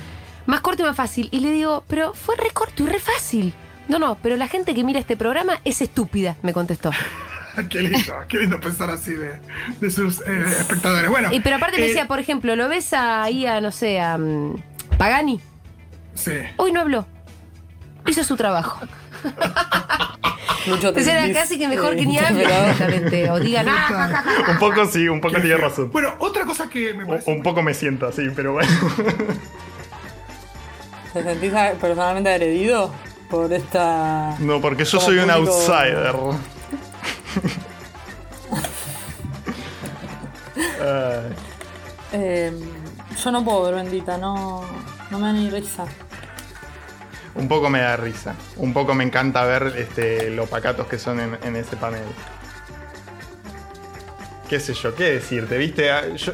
Más 0.46 0.60
corto 0.60 0.82
y 0.82 0.86
más 0.86 0.96
fácil. 0.96 1.28
Y 1.30 1.40
le 1.40 1.52
digo, 1.52 1.84
pero 1.86 2.12
fue 2.14 2.34
re 2.36 2.50
corto 2.50 2.82
y 2.82 2.86
re 2.86 2.98
fácil. 2.98 3.54
No, 3.86 3.98
no, 4.00 4.16
pero 4.20 4.36
la 4.36 4.48
gente 4.48 4.74
que 4.74 4.82
mira 4.82 4.98
este 4.98 5.16
programa 5.16 5.60
es 5.64 5.80
estúpida, 5.80 6.36
me 6.42 6.52
contestó. 6.52 6.90
qué 7.68 7.82
lindo, 7.82 8.14
qué 8.28 8.38
lindo 8.38 8.58
pensar 8.58 8.90
así 8.90 9.12
de, 9.12 9.38
de 9.80 9.90
sus 9.90 10.20
eh, 10.22 10.44
espectadores. 10.58 11.08
Bueno. 11.10 11.28
Y 11.32 11.40
pero 11.40 11.56
aparte 11.56 11.76
me 11.78 11.84
eh, 11.84 11.88
decía, 11.88 12.08
por 12.08 12.18
ejemplo, 12.18 12.56
¿lo 12.56 12.68
ves 12.68 12.92
ahí 12.94 13.46
a, 13.46 13.60
no 13.60 13.70
sé, 13.70 14.00
a 14.00 14.16
mm, 14.18 14.56
Pagani? 14.98 15.40
Sí. 16.14 16.32
Hoy 16.56 16.72
no 16.72 16.80
habló. 16.80 17.06
Hizo 18.06 18.24
su 18.24 18.36
trabajo. 18.36 18.80
Mucho 20.66 20.88
Entonces 20.88 21.08
era 21.08 21.32
casi 21.32 21.58
que 21.58 21.66
mejor 21.68 21.94
eh, 21.94 21.96
que 21.96 22.06
ni 22.06 22.18
hable 22.18 22.44
pero- 22.44 22.60
directamente. 22.62 23.30
O 23.30 23.40
digan, 23.40 23.66
ah. 23.68 24.24
Un 24.48 24.58
poco 24.58 24.86
sí, 24.86 25.08
un 25.08 25.20
poco 25.20 25.40
tiene 25.40 25.56
razón. 25.56 25.90
Bueno, 25.90 26.14
otra 26.18 26.44
cosa 26.44 26.68
que 26.68 26.94
me 26.94 27.04
parece. 27.06 27.30
Un 27.30 27.42
poco 27.42 27.62
me 27.62 27.74
siento 27.74 28.06
así, 28.06 28.22
pero 28.34 28.52
bueno. 28.52 28.70
¿Te 31.12 31.22
sentís 31.22 31.52
personalmente 31.80 32.30
agredido 32.30 32.92
por 33.28 33.52
esta. 33.52 34.36
No, 34.38 34.60
porque 34.60 34.84
yo 34.84 35.00
soy 35.00 35.18
un 35.18 35.30
outsider. 35.30 36.14
Ay. 40.80 41.34
Eh, 42.12 42.52
yo 43.22 43.30
no 43.30 43.44
puedo 43.44 43.62
ver 43.64 43.74
bendita, 43.74 44.18
no, 44.18 44.62
no 45.10 45.18
me 45.18 45.26
da 45.28 45.32
ni 45.32 45.50
risa. 45.50 45.84
Un 47.34 47.48
poco 47.48 47.70
me 47.70 47.80
da 47.80 47.96
risa. 47.96 48.34
Un 48.56 48.72
poco 48.74 48.94
me 48.94 49.04
encanta 49.04 49.44
ver 49.44 49.74
este, 49.78 50.30
lo 50.30 50.46
pacatos 50.46 50.86
que 50.86 50.98
son 50.98 51.18
en, 51.20 51.38
en 51.42 51.56
ese 51.56 51.76
panel. 51.76 52.02
¿Qué 54.48 54.60
sé 54.60 54.74
yo? 54.74 54.94
¿Qué 54.94 55.04
decirte? 55.14 55.56
¿Viste? 55.56 55.90
Ah, 55.90 56.08
Yo, 56.14 56.32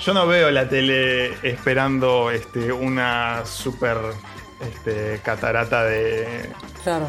yo 0.00 0.14
no 0.14 0.26
veo 0.26 0.50
la 0.50 0.68
tele 0.68 1.34
esperando 1.46 2.30
este, 2.30 2.72
una 2.72 3.44
super 3.44 3.98
este, 4.62 5.20
catarata 5.22 5.84
de. 5.84 6.50
Claro. 6.82 7.08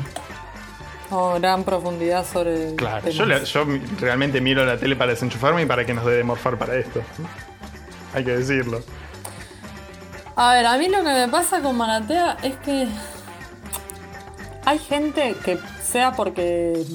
O 1.09 1.35
gran 1.39 1.63
profundidad 1.63 2.25
sobre. 2.25 2.75
Claro, 2.75 3.07
yo, 3.09 3.25
la- 3.25 3.43
yo 3.43 3.65
realmente 3.99 4.41
miro 4.41 4.65
la 4.65 4.77
tele 4.77 4.95
para 4.97 5.11
desenchufarme 5.11 5.61
y 5.61 5.65
para 5.65 5.85
que 5.85 5.93
nos 5.93 6.05
dé 6.05 6.17
de 6.17 6.23
morfar 6.25 6.57
para 6.57 6.75
esto. 6.75 7.01
Hay 8.13 8.25
que 8.25 8.35
decirlo. 8.37 8.83
A 10.35 10.53
ver, 10.53 10.65
a 10.65 10.77
mí 10.77 10.87
lo 10.87 10.99
que 10.99 11.13
me 11.13 11.27
pasa 11.27 11.61
con 11.61 11.75
Maratea 11.75 12.37
es 12.41 12.55
que 12.57 12.87
hay 14.65 14.79
gente 14.79 15.35
que 15.43 15.59
sea 15.83 16.13
porque 16.13 16.85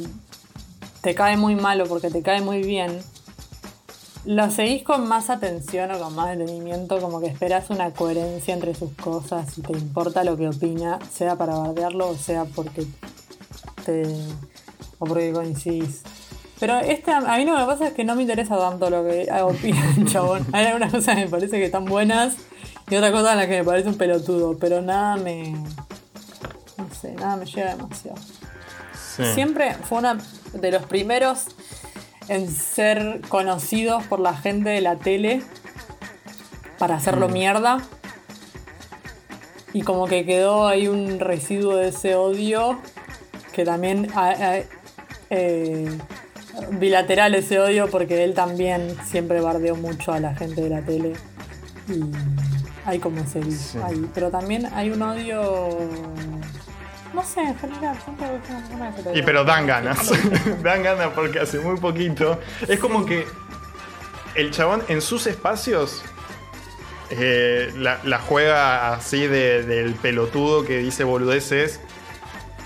te 1.02 1.14
cae 1.14 1.36
muy 1.36 1.54
mal 1.54 1.80
o 1.82 1.86
porque 1.86 2.10
te 2.10 2.22
cae 2.22 2.40
muy 2.40 2.62
bien, 2.62 2.98
lo 4.24 4.50
seguís 4.50 4.82
con 4.82 5.06
más 5.06 5.28
atención 5.28 5.90
o 5.90 5.98
con 5.98 6.14
más 6.14 6.36
detenimiento, 6.36 6.98
como 6.98 7.20
que 7.20 7.26
esperas 7.26 7.68
una 7.70 7.90
coherencia 7.92 8.54
entre 8.54 8.74
sus 8.74 8.92
cosas 8.92 9.56
y 9.58 9.62
te 9.62 9.72
importa 9.74 10.24
lo 10.24 10.36
que 10.36 10.48
opina, 10.48 10.98
sea 11.12 11.36
para 11.36 11.56
bardearlo 11.56 12.08
o 12.08 12.16
sea 12.16 12.44
porque 12.46 12.86
te. 13.84 14.02
o 14.98 15.04
porque 15.04 15.32
coincidís. 15.32 16.02
Pero 16.58 16.78
este, 16.78 17.12
a 17.12 17.20
mí 17.36 17.44
lo 17.44 17.52
que 17.52 17.60
me 17.60 17.66
pasa 17.66 17.88
es 17.88 17.92
que 17.92 18.02
no 18.02 18.16
me 18.16 18.22
interesa 18.22 18.56
tanto 18.56 18.88
lo 18.88 19.04
que 19.04 19.28
opina 19.42 19.94
el 19.96 20.10
chabón. 20.10 20.46
Hay 20.52 20.64
algunas 20.64 20.90
cosas 20.90 21.16
que 21.16 21.24
me 21.26 21.30
parece 21.30 21.58
que 21.58 21.66
están 21.66 21.84
buenas 21.84 22.34
y 22.90 22.96
otras 22.96 23.12
cosas 23.12 23.32
en 23.32 23.38
las 23.38 23.46
que 23.46 23.58
me 23.58 23.64
parece 23.64 23.88
un 23.88 23.96
pelotudo, 23.98 24.56
pero 24.58 24.80
nada 24.82 25.16
me. 25.16 25.50
No 26.78 26.88
sé, 27.00 27.12
nada 27.14 27.36
me 27.36 27.46
llega 27.46 27.74
demasiado. 27.74 28.18
Siempre 29.34 29.74
fue 29.74 29.98
uno 29.98 30.18
de 30.52 30.70
los 30.70 30.84
primeros 30.84 31.44
en 32.28 32.50
ser 32.50 33.22
conocidos 33.28 34.04
por 34.04 34.20
la 34.20 34.36
gente 34.36 34.68
de 34.70 34.80
la 34.82 34.96
tele 34.96 35.42
para 36.78 36.96
hacerlo 36.96 37.28
Mm. 37.28 37.32
mierda. 37.32 37.78
Y 39.72 39.82
como 39.82 40.06
que 40.06 40.24
quedó 40.24 40.66
ahí 40.66 40.88
un 40.88 41.18
residuo 41.18 41.76
de 41.76 41.88
ese 41.88 42.14
odio 42.14 42.78
que 43.52 43.64
también 43.64 44.10
a- 44.14 44.30
a- 44.30 44.60
eh, 45.30 45.98
bilateral 46.72 47.34
ese 47.34 47.58
odio 47.60 47.88
porque 47.90 48.22
él 48.24 48.34
también 48.34 48.96
siempre 49.06 49.40
bardeó 49.40 49.74
mucho 49.76 50.12
a 50.12 50.20
la 50.20 50.34
gente 50.34 50.62
de 50.62 50.70
la 50.70 50.82
tele 50.82 51.12
y 51.88 52.00
hay 52.86 52.98
como 52.98 53.20
ese 53.20 53.40
ahí. 53.84 54.08
pero 54.14 54.30
también 54.30 54.66
hay 54.74 54.90
un 54.90 55.02
odio 55.02 55.78
no 57.12 57.24
sé 57.24 57.40
en 57.40 57.58
general 57.58 57.96
te 59.02 59.18
Y 59.18 59.22
pero 59.22 59.42
dan 59.44 59.66
ganas. 59.66 60.10
dan 60.62 60.82
ganas 60.82 61.08
porque 61.14 61.38
hace 61.40 61.58
muy 61.60 61.78
poquito. 61.78 62.38
Es 62.68 62.78
como 62.78 63.06
que 63.06 63.26
el 64.34 64.50
chabón 64.50 64.82
en 64.88 65.00
sus 65.00 65.26
espacios 65.26 66.02
eh, 67.10 67.72
la, 67.76 68.00
la 68.04 68.18
juega 68.18 68.92
así 68.92 69.26
de- 69.26 69.62
del 69.62 69.94
pelotudo 69.94 70.64
que 70.66 70.78
dice 70.78 71.04
boludeces 71.04 71.80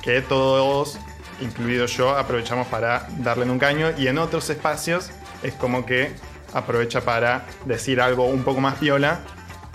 que 0.02 0.20
todos, 0.22 0.98
incluido 1.40 1.86
yo, 1.86 2.16
aprovechamos 2.16 2.66
para 2.68 3.06
darle 3.18 3.44
en 3.44 3.50
un 3.50 3.58
caño. 3.58 3.92
Y 3.98 4.08
en 4.08 4.18
otros 4.18 4.50
espacios 4.50 5.10
es 5.44 5.54
como 5.54 5.86
que 5.86 6.10
aprovecha 6.54 7.02
para 7.02 7.44
decir 7.66 8.00
algo 8.00 8.24
un 8.24 8.42
poco 8.42 8.60
más 8.60 8.76
piola 8.76 9.20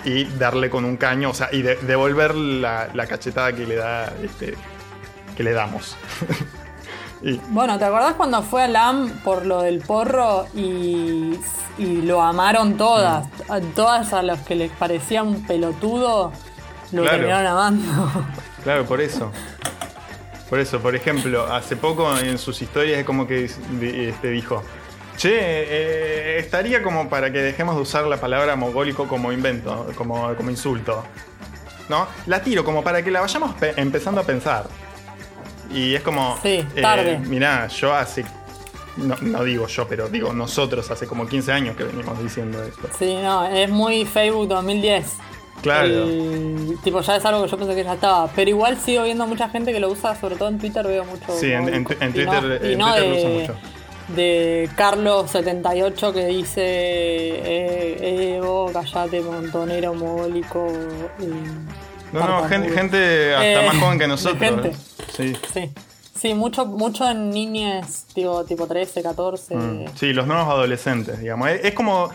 y 0.05 0.23
darle 0.25 0.69
con 0.69 0.85
un 0.85 0.97
caño, 0.97 1.31
o 1.31 1.33
sea, 1.33 1.49
y 1.51 1.61
de- 1.61 1.75
devolver 1.77 2.35
la, 2.35 2.87
la 2.93 3.07
cachetada 3.07 3.53
que 3.53 3.65
le 3.65 3.75
da 3.75 4.13
este, 4.23 4.55
que 5.35 5.43
le 5.43 5.51
damos. 5.51 5.95
y, 7.21 7.33
Bueno, 7.49 7.77
¿te 7.79 7.85
acordás 7.85 8.13
cuando 8.13 8.41
fue 8.43 8.63
a 8.63 8.67
LAM 8.67 9.09
por 9.23 9.45
lo 9.45 9.61
del 9.63 9.79
porro 9.79 10.45
y, 10.53 11.35
y 11.77 12.01
lo 12.03 12.21
amaron 12.21 12.77
todas? 12.77 13.27
A 13.49 13.59
todas 13.59 14.13
a 14.13 14.21
los 14.21 14.39
que 14.39 14.55
les 14.55 14.71
parecía 14.71 15.23
un 15.23 15.45
pelotudo 15.45 16.31
lo 16.91 17.01
Claro. 17.01 17.17
terminaron 17.17 17.47
amando. 17.47 18.25
Claro, 18.63 18.85
por 18.85 19.01
eso. 19.01 19.31
Por 20.49 20.59
eso, 20.59 20.79
por 20.79 20.95
ejemplo, 20.95 21.51
hace 21.51 21.75
poco 21.75 22.15
en 22.17 22.37
sus 22.37 22.61
historias 22.61 22.99
es 22.99 23.05
como 23.05 23.25
que 23.25 23.45
este, 23.45 24.29
dijo, 24.29 24.61
che, 25.17 25.29
eh, 25.33 26.39
estaría 26.39 26.81
como 26.83 27.09
para 27.09 27.31
que 27.31 27.39
dejemos 27.41 27.75
de 27.75 27.81
usar 27.81 28.05
la 28.05 28.17
palabra 28.17 28.55
mogólico 28.55 29.07
como 29.07 29.31
invento, 29.31 29.87
como, 29.95 30.33
como 30.35 30.49
insulto. 30.51 31.03
¿No? 31.89 32.07
La 32.25 32.41
tiro 32.41 32.63
como 32.65 32.83
para 32.83 33.03
que 33.03 33.11
la 33.11 33.21
vayamos 33.21 33.53
pe- 33.55 33.73
empezando 33.77 34.19
a 34.21 34.23
pensar. 34.23 34.65
Y 35.71 35.93
es 35.95 36.01
como... 36.01 36.37
Sí, 36.41 36.65
tarde. 36.81 37.19
mirá, 37.19 37.67
yo 37.67 37.93
hace... 37.93 38.25
No, 38.97 39.15
no 39.21 39.43
digo 39.43 39.67
yo, 39.67 39.87
pero 39.87 40.07
digo 40.07 40.31
nosotros 40.33 40.89
hace 40.89 41.05
como 41.05 41.27
15 41.27 41.51
años 41.51 41.75
que 41.75 41.83
venimos 41.83 42.17
diciendo 42.23 42.63
esto. 42.63 42.87
Sí, 42.97 43.15
no, 43.21 43.45
es 43.45 43.69
muy 43.69 44.05
Facebook 44.05 44.47
2010. 44.47 45.05
Claro. 45.61 45.85
El- 45.87 46.77
tipo, 46.83 47.01
ya 47.01 47.17
es 47.17 47.25
algo 47.25 47.43
que 47.43 47.49
yo 47.49 47.57
pensé 47.57 47.75
que 47.75 47.83
ya 47.83 47.93
estaba. 47.95 48.27
Pero 48.35 48.49
igual 48.49 48.77
sigo 48.79 49.03
viendo 49.03 49.27
mucha 49.27 49.49
gente 49.49 49.73
que 49.73 49.79
lo 49.79 49.89
usa, 49.89 50.15
sobre 50.15 50.35
todo 50.37 50.47
en 50.49 50.59
Twitter 50.59 50.85
veo 50.87 51.03
mucho. 51.05 51.25
Sí, 51.37 51.51
en, 51.51 51.67
Y 51.81 51.83
Twitter, 51.83 52.43
no- 52.61 52.67
y 52.67 52.73
en 52.73 52.79
no 52.79 52.93
Twitter 52.95 53.09
lo 53.09 53.15
uso 53.17 53.27
mucho. 53.29 53.55
De 54.09 54.69
Carlos78 54.77 56.13
que 56.13 56.25
dice 56.27 56.61
eh, 56.63 57.97
eh, 58.35 58.39
vos 58.41 58.71
callate 58.71 59.21
montonero 59.21 59.93
mogólico 59.93 60.67
y 61.19 61.25
No, 62.15 62.27
no, 62.27 62.47
gente, 62.47 62.69
gente 62.71 63.33
hasta 63.33 63.63
Eh, 63.63 63.65
más 63.67 63.77
joven 63.77 63.99
que 63.99 64.07
nosotros. 64.07 64.39
gente. 64.39 64.67
¿eh? 64.69 64.75
Sí. 65.15 65.35
sí 65.53 65.71
sí 66.15 66.33
mucho 66.33 66.65
mucho 66.65 67.09
en 67.09 67.29
niñas 67.29 68.05
tipo 68.13 68.45
tipo 68.45 68.67
13 68.67 69.01
14 69.03 69.55
Mm, 69.55 69.85
Sí, 69.95 70.13
los 70.13 70.25
nuevos 70.27 70.47
adolescentes, 70.47 71.19
digamos. 71.19 71.49
Es, 71.49 71.65
es 71.65 71.73
como. 71.73 72.09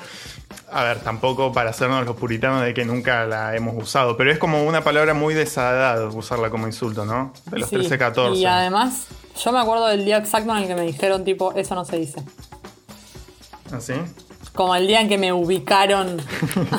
A 0.73 0.85
ver, 0.85 1.01
tampoco 1.01 1.53
para 1.53 1.71
hacernos 1.71 2.05
los 2.07 2.17
puritanos 2.17 2.63
de 2.63 2.73
que 2.75 2.85
nunca 2.85 3.25
la 3.27 3.55
hemos 3.57 3.75
usado, 3.81 4.17
pero 4.17 4.31
es 4.33 4.39
como 4.39 4.65
una 4.65 4.83
palabra 4.85 5.15
muy 5.15 5.35
de 5.35 5.43
esa 5.43 5.71
edad 5.71 6.07
usarla 6.15 6.49
como 6.51 6.67
insulto, 6.67 7.05
¿no? 7.05 7.33
De 7.51 7.59
los 7.59 7.69
Sí, 7.69 7.77
13, 7.77 7.99
14. 7.99 8.39
y 8.41 8.47
además 8.47 9.07
yo 9.43 9.53
me 9.53 9.59
acuerdo 9.61 9.87
del 9.89 10.05
día 10.05 10.19
exacto 10.19 10.51
en 10.53 10.59
el 10.59 10.67
que 10.69 10.75
me 10.75 10.83
dijeron 10.83 11.25
tipo 11.25 11.53
eso 11.55 11.75
no 11.75 11.85
se 11.85 11.97
dice 11.99 12.23
¿Así? 13.73 13.95
como 14.55 14.75
el 14.75 14.87
día 14.87 15.01
en 15.01 15.09
que 15.09 15.19
me 15.19 15.33
ubicaron 15.33 16.21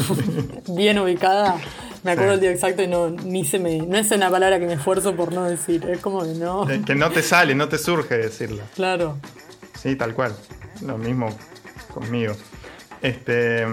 bien 0.70 1.00
ubicada 1.00 1.56
me 2.04 2.12
acuerdo 2.12 2.32
Sí. 2.32 2.36
el 2.36 2.42
día 2.42 2.52
exacto 2.52 2.82
y 2.84 2.88
no 2.88 3.10
ni 3.10 3.46
se 3.46 3.60
me 3.60 3.78
no 3.80 3.98
es 3.98 4.12
una 4.12 4.30
palabra 4.30 4.60
que 4.60 4.66
me 4.66 4.74
esfuerzo 4.74 5.16
por 5.16 5.32
no 5.34 5.44
decir 5.46 5.86
es 5.90 6.00
como 6.00 6.22
que 6.24 6.34
no 6.34 6.66
Que, 6.66 6.82
que 6.82 6.96
no 6.96 7.10
te 7.12 7.22
sale, 7.24 7.56
no 7.56 7.70
te 7.70 7.78
surge 7.78 8.18
decirla. 8.18 8.64
claro 8.76 9.18
Sí, 9.82 9.96
tal 9.96 10.14
cual. 10.14 10.36
Lo 10.86 11.00
mismo 11.00 11.30
conmigo. 11.92 12.34
Este. 13.02 13.66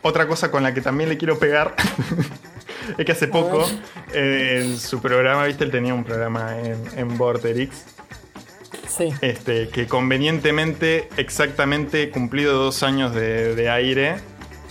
Otra 0.00 0.26
cosa 0.26 0.50
con 0.50 0.62
la 0.62 0.72
que 0.72 0.80
también 0.80 1.10
le 1.10 1.18
quiero 1.18 1.38
pegar 1.38 1.74
es 2.98 3.04
que 3.04 3.12
hace 3.12 3.28
poco 3.28 3.66
eh, 4.12 4.62
en 4.64 4.78
su 4.78 5.00
programa, 5.00 5.44
viste, 5.44 5.64
él 5.64 5.70
tenía 5.70 5.94
un 5.94 6.04
programa 6.04 6.58
en, 6.58 6.82
en 6.96 7.16
Vorterix. 7.18 7.84
Sí. 8.88 9.12
Este, 9.20 9.68
que 9.68 9.86
convenientemente, 9.86 11.08
exactamente 11.16 12.10
cumplido 12.10 12.54
dos 12.58 12.82
años 12.82 13.14
de, 13.14 13.54
de 13.54 13.70
aire, 13.70 14.16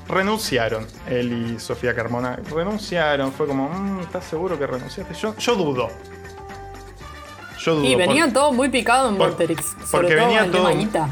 renunciaron. 0.08 0.86
Él 1.08 1.54
y 1.56 1.60
Sofía 1.60 1.96
Carmona 1.96 2.40
renunciaron. 2.54 3.32
Fue 3.32 3.48
como, 3.48 3.70
"Mm, 3.70 4.02
¿estás 4.02 4.26
seguro 4.26 4.60
que 4.60 4.68
renunciaste? 4.68 5.14
Yo, 5.16 5.36
yo 5.38 5.56
dudo. 5.56 5.90
Yo 7.60 7.76
dudo. 7.76 7.86
Y 7.86 7.96
venía 7.96 8.26
por- 8.26 8.34
todo 8.34 8.52
muy 8.54 8.70
picado 8.70 9.10
en 9.10 9.18
por- 9.18 9.30
Vorterix. 9.30 9.76
porque 9.92 10.16
todo 10.16 10.26
venía 10.28 10.52
todo-. 10.52 11.10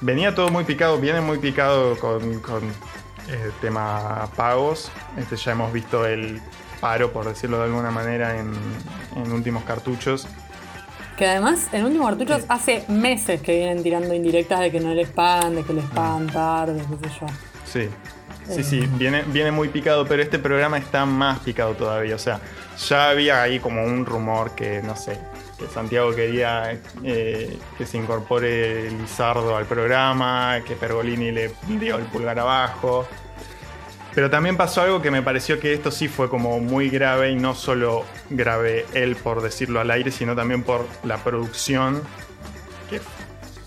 Venía 0.00 0.34
todo 0.34 0.48
muy 0.50 0.64
picado, 0.64 0.98
viene 0.98 1.20
muy 1.20 1.38
picado 1.38 1.96
con, 1.98 2.40
con 2.40 2.62
eh, 3.28 3.50
tema 3.60 4.28
pagos. 4.36 4.90
Este, 5.16 5.36
ya 5.36 5.52
hemos 5.52 5.72
visto 5.72 6.06
el 6.06 6.40
paro, 6.80 7.12
por 7.12 7.26
decirlo 7.26 7.58
de 7.58 7.64
alguna 7.64 7.90
manera, 7.90 8.38
en, 8.38 8.52
en 9.16 9.32
últimos 9.32 9.64
cartuchos. 9.64 10.26
Que 11.16 11.28
además, 11.28 11.68
en 11.72 11.84
últimos 11.84 12.08
cartuchos, 12.08 12.42
hace 12.48 12.84
meses 12.88 13.40
que 13.40 13.56
vienen 13.56 13.82
tirando 13.82 14.14
indirectas 14.14 14.60
de 14.60 14.70
que 14.70 14.80
no 14.80 14.92
les 14.94 15.08
pagan, 15.08 15.54
de 15.54 15.62
que 15.62 15.72
les 15.72 15.84
pagan 15.86 16.26
tarde, 16.26 16.82
qué 17.00 17.08
sé 17.08 17.14
yo. 17.20 17.26
Sí. 17.64 17.90
Sí, 18.46 18.62
sí, 18.62 18.80
viene, 18.98 19.22
viene 19.28 19.50
muy 19.50 19.68
picado, 19.68 20.06
pero 20.06 20.22
este 20.22 20.38
programa 20.38 20.76
está 20.76 21.06
más 21.06 21.38
picado 21.38 21.72
todavía. 21.74 22.14
O 22.14 22.18
sea, 22.18 22.40
ya 22.88 23.08
había 23.08 23.40
ahí 23.40 23.58
como 23.58 23.82
un 23.82 24.04
rumor 24.04 24.54
que, 24.54 24.82
no 24.82 24.96
sé, 24.96 25.18
que 25.58 25.66
Santiago 25.66 26.14
quería 26.14 26.80
eh, 27.02 27.58
que 27.78 27.86
se 27.86 27.98
incorpore 27.98 28.90
Lizardo 28.90 29.56
al 29.56 29.66
programa, 29.66 30.60
que 30.66 30.74
Pergolini 30.74 31.30
le 31.30 31.52
dio 31.68 31.96
el 31.96 32.04
pulgar 32.06 32.38
abajo. 32.38 33.06
Pero 34.14 34.30
también 34.30 34.56
pasó 34.56 34.82
algo 34.82 35.02
que 35.02 35.10
me 35.10 35.22
pareció 35.22 35.58
que 35.58 35.72
esto 35.72 35.90
sí 35.90 36.06
fue 36.06 36.28
como 36.28 36.60
muy 36.60 36.88
grave 36.88 37.30
y 37.30 37.36
no 37.36 37.54
solo 37.54 38.04
grave 38.30 38.86
él 38.94 39.16
por 39.16 39.42
decirlo 39.42 39.80
al 39.80 39.90
aire, 39.90 40.12
sino 40.12 40.36
también 40.36 40.62
por 40.62 40.86
la 41.02 41.18
producción, 41.18 42.02
que 42.88 43.00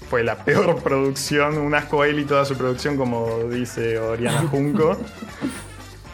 fue 0.09 0.23
la 0.23 0.45
peor 0.45 0.81
producción, 0.83 1.57
un 1.57 1.75
asco 1.75 2.05
él 2.05 2.19
y 2.19 2.25
toda 2.25 2.45
su 2.45 2.57
producción, 2.57 2.95
como 2.95 3.39
dice 3.49 3.99
Oriana 3.99 4.47
Junco. 4.49 4.97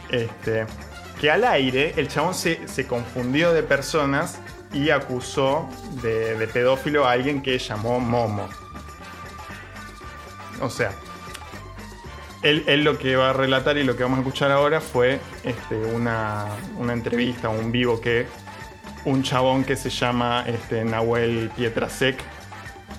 Este, 0.10 0.68
que 1.20 1.32
al 1.32 1.44
aire 1.44 1.95
el 1.98 2.08
chabón 2.08 2.36
se, 2.36 2.68
se 2.68 2.86
confundió 2.86 3.52
de 3.52 3.64
personas 3.64 4.38
y 4.74 4.90
acusó 4.90 5.70
de, 6.02 6.36
de 6.38 6.48
pedófilo 6.48 7.06
a 7.08 7.12
alguien 7.12 7.41
que 7.41 7.58
llamó 7.60 8.00
Momo. 8.00 8.50
O 10.62 10.70
sea, 10.70 10.91
él, 12.41 12.64
él 12.68 12.84
lo 12.84 12.98
que 12.98 13.16
va 13.16 13.30
a 13.32 13.34
relatar 13.34 13.78
y 13.78 13.84
lo 13.84 13.95
que 13.95 14.04
vamos 14.04 14.18
a 14.20 14.22
escuchar 14.22 14.52
ahora 14.52 14.82
fue 14.82 15.20
este, 15.44 15.76
una, 15.76 16.45
una 16.78 16.94
entrevista, 16.94 17.50
un 17.50 17.72
vivo 17.72 18.00
que 18.02 18.28
un 19.06 19.22
chabón 19.24 19.64
que 19.64 19.76
se 19.76 19.90
llama 19.90 20.44
este, 20.48 20.84
Nahuel 20.86 21.52
Pietrasek 21.56 22.18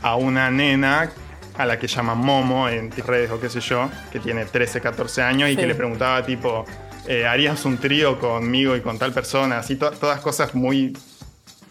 a 0.03 0.17
una 0.17 0.51
nena 0.51 1.11
a 1.57 1.67
la 1.67 1.79
que 1.79 1.87
llaman 1.87 2.19
Momo 2.19 2.69
en 2.69 2.91
redes 2.91 3.31
o 3.31 3.41
qué 3.41 3.49
sé 3.49 3.61
yo, 3.61 3.89
que 4.13 4.21
tiene 4.21 4.45
13, 4.45 4.81
14 4.81 5.23
años 5.23 5.49
y 5.51 5.57
que 5.57 5.67
le 5.67 5.75
preguntaba 5.75 6.25
tipo, 6.27 6.65
eh, 7.07 7.27
¿harías 7.27 7.65
un 7.65 7.79
trío 7.79 8.19
conmigo 8.19 8.75
y 8.77 8.81
con 8.81 8.99
tal 8.99 9.13
persona? 9.13 9.59
Así 9.59 9.77
to- 9.77 9.93
todas 9.93 10.21
cosas 10.21 10.55
muy, 10.55 10.97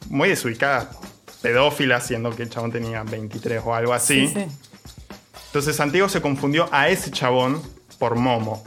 muy 0.10 0.30
desubicadas, 0.30 0.88
pedófilas, 1.42 2.06
siendo 2.08 2.36
que 2.36 2.44
el 2.44 2.50
chabón 2.50 2.72
tenía 2.72 3.04
23 3.04 3.62
o 3.66 3.74
algo 3.76 3.94
así. 3.94 4.28
Sí, 4.28 4.34
sí. 4.36 4.46
Entonces 5.48 5.76
Santiago 5.76 6.10
se 6.10 6.22
confundió 6.22 6.68
a 6.72 6.90
ese 6.90 7.12
chabón 7.12 7.62
por 8.00 8.16
Momo. 8.16 8.64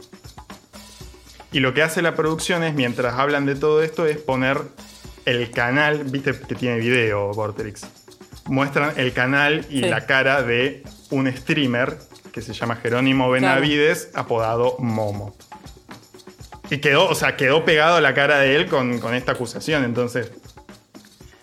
Y 1.51 1.59
lo 1.59 1.73
que 1.73 1.81
hace 1.81 2.01
la 2.01 2.15
producción 2.15 2.63
es, 2.63 2.73
mientras 2.73 3.15
hablan 3.15 3.45
de 3.45 3.55
todo 3.55 3.81
esto, 3.81 4.05
es 4.05 4.17
poner 4.17 4.61
el 5.25 5.49
canal, 5.51 6.03
viste 6.05 6.33
que 6.39 6.55
tiene 6.55 6.77
video 6.77 7.31
Vorterix. 7.33 7.85
Muestran 8.45 8.93
el 8.97 9.11
canal 9.13 9.65
y 9.69 9.81
Sí. 9.81 9.89
la 9.89 10.05
cara 10.05 10.41
de 10.43 10.83
un 11.09 11.31
streamer 11.35 11.97
que 12.31 12.41
se 12.41 12.53
llama 12.53 12.75
Jerónimo 12.77 13.29
Benavides, 13.29 14.09
apodado 14.13 14.75
Momo. 14.79 15.35
Y 16.69 16.77
quedó, 16.79 17.07
o 17.09 17.15
sea, 17.15 17.35
quedó 17.37 17.65
pegado 17.65 17.99
la 18.01 18.13
cara 18.13 18.39
de 18.39 18.55
él 18.55 18.67
con, 18.67 18.99
con 18.99 19.15
esta 19.15 19.31
acusación. 19.33 19.83
Entonces, 19.85 20.31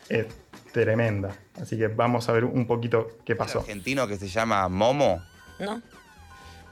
es 0.08 0.26
tremenda. 0.72 1.36
Así 1.60 1.76
que 1.78 1.88
vamos 1.88 2.28
a 2.28 2.32
ver 2.32 2.44
un 2.44 2.66
poquito 2.66 3.08
qué 3.24 3.36
pasó. 3.36 3.60
argentino 3.60 4.06
que 4.08 4.16
se 4.18 4.28
llama 4.28 4.68
Momo. 4.68 5.22
¿No? 5.58 5.80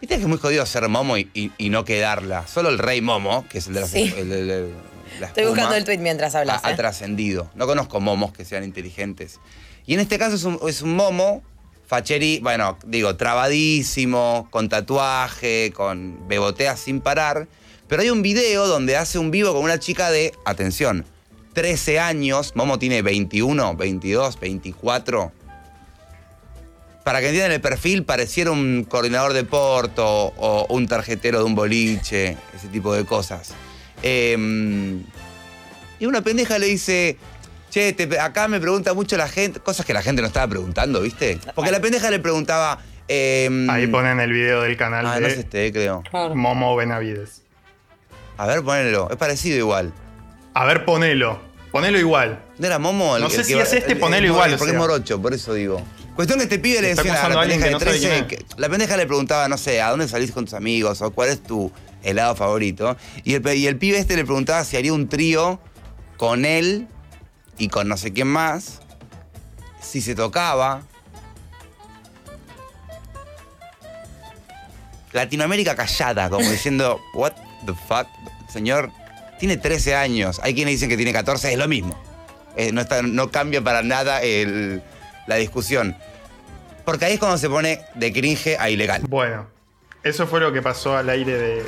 Viste 0.00 0.16
que 0.16 0.22
es 0.22 0.28
muy 0.28 0.38
jodido 0.38 0.66
ser 0.66 0.88
Momo 0.88 1.16
y, 1.16 1.30
y- 1.34 1.52
y 1.58 1.70
no 1.70 1.84
quedarla. 1.84 2.46
Solo 2.48 2.68
el 2.70 2.78
rey 2.78 3.00
Momo, 3.00 3.46
que 3.48 3.58
es 3.58 3.68
el 3.68 3.74
de 3.74 3.80
la, 3.80 3.86
Sí. 3.86 4.12
el 4.16 4.72
la 5.20 5.26
Estoy 5.28 5.44
buscando 5.46 5.76
el 5.76 5.84
tweet 5.84 5.98
mientras 5.98 6.34
ha, 6.34 6.40
hablas. 6.40 6.64
ha 6.64 6.72
¿eh? 6.72 6.76
trascendido. 6.76 7.50
No 7.54 7.66
conozco 7.66 8.00
momos 8.00 8.32
que 8.32 8.44
sean 8.44 8.64
inteligentes. 8.64 9.38
Y 9.86 9.94
en 9.94 10.00
este 10.00 10.18
caso 10.18 10.34
es 10.36 10.44
un, 10.44 10.58
es 10.68 10.82
un 10.82 10.96
momo, 10.96 11.42
facheri, 11.86 12.40
bueno, 12.42 12.78
digo, 12.86 13.14
trabadísimo, 13.16 14.48
con 14.50 14.68
tatuaje, 14.68 15.72
con 15.74 16.26
bebotea 16.28 16.76
sin 16.76 17.00
parar. 17.00 17.46
Pero 17.88 18.02
hay 18.02 18.10
un 18.10 18.22
video 18.22 18.66
donde 18.66 18.96
hace 18.96 19.18
un 19.18 19.30
vivo 19.30 19.52
con 19.52 19.62
una 19.62 19.78
chica 19.78 20.10
de, 20.10 20.32
atención, 20.44 21.04
13 21.52 21.98
años. 22.00 22.52
Momo 22.54 22.78
tiene 22.78 23.02
21, 23.02 23.76
22, 23.76 24.38
24. 24.40 25.32
Para 27.04 27.20
que 27.20 27.26
entiendan 27.26 27.52
el 27.52 27.60
perfil, 27.60 28.04
pareciera 28.04 28.52
un 28.52 28.84
coordinador 28.88 29.32
de 29.32 29.42
Porto 29.44 30.06
o 30.06 30.66
un 30.70 30.86
tarjetero 30.86 31.38
de 31.40 31.44
un 31.44 31.54
boliche, 31.56 32.36
ese 32.54 32.68
tipo 32.68 32.94
de 32.94 33.04
cosas. 33.04 33.54
Em, 34.02 35.02
y 35.98 36.06
una 36.06 36.22
pendeja 36.22 36.58
le 36.60 36.66
dice, 36.66 37.16
che, 37.70 37.92
te- 37.92 38.20
acá 38.20 38.46
me 38.46 38.60
pregunta 38.60 38.94
mucho 38.94 39.16
la 39.16 39.26
gente, 39.28 39.58
cosas 39.58 39.84
que 39.84 39.92
la 39.92 40.02
gente 40.02 40.22
no 40.22 40.28
estaba 40.28 40.46
preguntando, 40.46 41.00
¿viste? 41.00 41.38
Porque 41.56 41.72
la 41.72 41.80
pendeja 41.80 42.08
le 42.10 42.20
preguntaba... 42.20 42.78
em, 43.08 43.68
Ahí 43.68 43.88
ponen 43.88 44.20
el 44.20 44.32
video 44.32 44.62
del 44.62 44.76
canal 44.76 45.04
Ah, 45.06 45.14
de 45.16 45.20
no 45.22 45.26
es 45.26 45.38
este, 45.38 45.72
creo. 45.72 46.04
Momo 46.34 46.76
Benavides. 46.76 47.42
A 48.38 48.46
ver, 48.46 48.62
ponelo. 48.62 49.08
Es 49.10 49.16
parecido 49.16 49.58
igual. 49.58 49.92
A 50.54 50.64
ver, 50.64 50.84
ponelo. 50.84 51.40
Ponelo 51.70 51.98
igual. 51.98 52.42
¿No 52.58 52.66
era 52.66 52.78
Momo? 52.78 53.18
No 53.18 53.30
sé 53.30 53.44
si 53.44 53.54
es 53.54 53.72
este, 53.72 53.96
ponelo 53.96 54.26
igual, 54.26 54.52
o 54.54 54.58
Porque 54.58 54.72
sea. 54.72 54.78
es 54.78 54.78
morocho, 54.78 55.20
por 55.22 55.32
eso 55.32 55.54
digo. 55.54 55.80
Cuestión 56.14 56.38
que 56.38 56.44
este 56.44 56.58
pibe 56.58 56.82
le 56.82 56.90
Está 56.90 57.02
decía 57.02 57.14
a 57.14 57.26
acusando 57.26 57.34
la 57.36 57.40
a 57.40 57.42
alguien 57.44 57.60
pendeja 57.62 57.78
de 57.78 57.78
que 57.78 57.84
no 57.86 58.08
sabe 58.08 58.18
13, 58.18 58.26
quién 58.36 58.46
que- 58.48 58.60
la 58.60 58.68
pendeja 58.68 58.96
le 58.98 59.06
preguntaba, 59.06 59.48
no 59.48 59.56
sé, 59.56 59.80
¿a 59.80 59.88
dónde 59.88 60.06
salís 60.08 60.30
con 60.32 60.44
tus 60.44 60.52
amigos? 60.52 61.00
O 61.00 61.10
cuál 61.10 61.30
es 61.30 61.42
tu 61.42 61.72
helado 62.02 62.36
favorito. 62.36 62.96
Y 63.24 63.32
el, 63.34 63.40
pe- 63.40 63.56
y 63.56 63.66
el 63.66 63.78
pibe 63.78 63.98
este 63.98 64.14
le 64.16 64.24
preguntaba 64.26 64.62
si 64.64 64.76
haría 64.76 64.92
un 64.92 65.08
trío 65.08 65.58
con 66.18 66.44
él 66.44 66.86
y 67.56 67.68
con 67.68 67.88
no 67.88 67.96
sé 67.96 68.12
quién 68.12 68.28
más. 68.28 68.80
Si 69.80 70.02
se 70.02 70.14
tocaba. 70.14 70.82
Latinoamérica 75.12 75.74
callada, 75.76 76.28
como 76.30 76.48
diciendo, 76.50 77.00
what 77.14 77.32
the 77.66 77.72
fuck, 77.86 78.06
señor, 78.50 78.90
tiene 79.42 79.56
13 79.56 79.96
años. 79.96 80.40
Hay 80.44 80.54
quienes 80.54 80.74
dicen 80.74 80.88
que 80.88 80.96
tiene 80.96 81.12
14, 81.12 81.50
es 81.52 81.58
lo 81.58 81.66
mismo. 81.66 81.98
Eh, 82.56 82.70
no, 82.70 82.80
está- 82.80 83.02
no 83.02 83.32
cambia 83.32 83.60
para 83.60 83.82
nada 83.82 84.22
el- 84.22 84.80
la 85.26 85.34
discusión. 85.34 85.96
Porque 86.84 87.06
ahí 87.06 87.14
es 87.14 87.18
cuando 87.18 87.38
se 87.38 87.48
pone 87.48 87.80
de 87.96 88.12
cringe 88.12 88.56
a 88.56 88.70
ilegal. 88.70 89.02
Bueno, 89.08 89.48
eso 90.04 90.28
fue 90.28 90.38
lo 90.38 90.52
que 90.52 90.62
pasó 90.62 90.96
al 90.96 91.08
aire 91.08 91.36
de, 91.36 91.62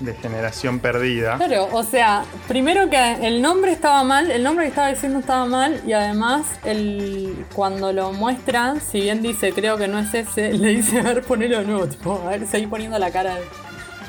de 0.00 0.14
Generación 0.16 0.80
Perdida. 0.80 1.38
Claro, 1.38 1.70
o 1.72 1.82
sea, 1.82 2.26
primero 2.46 2.90
que 2.90 3.26
el 3.26 3.40
nombre 3.40 3.72
estaba 3.72 4.04
mal, 4.04 4.30
el 4.30 4.42
nombre 4.42 4.66
que 4.66 4.68
estaba 4.68 4.88
diciendo 4.88 5.20
estaba 5.20 5.46
mal 5.46 5.80
y 5.86 5.94
además 5.94 6.44
el, 6.66 7.46
cuando 7.54 7.90
lo 7.94 8.12
muestran, 8.12 8.82
si 8.82 9.00
bien 9.00 9.22
dice 9.22 9.54
creo 9.54 9.78
que 9.78 9.88
no 9.88 9.98
es 9.98 10.12
ese, 10.12 10.52
le 10.52 10.68
dice 10.76 10.98
a 11.00 11.04
ver 11.04 11.22
ponelo 11.22 11.60
de 11.60 11.64
nuevo, 11.64 11.86
tipo, 11.88 12.22
a 12.26 12.32
ver, 12.32 12.46
seguí 12.46 12.66
poniendo 12.66 12.98
la 12.98 13.10
cara. 13.10 13.38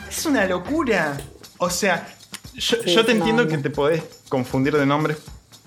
Es 0.10 0.26
una 0.26 0.44
locura. 0.46 1.16
O 1.60 1.70
sea, 1.70 2.06
yo, 2.58 2.78
Sí, 2.84 2.94
yo 2.94 3.06
te 3.06 3.12
entiendo 3.14 3.44
onda. 3.44 3.56
que 3.56 3.62
te 3.62 3.70
podés 3.70 4.04
confundir 4.30 4.76
de 4.76 4.86
nombres, 4.86 5.18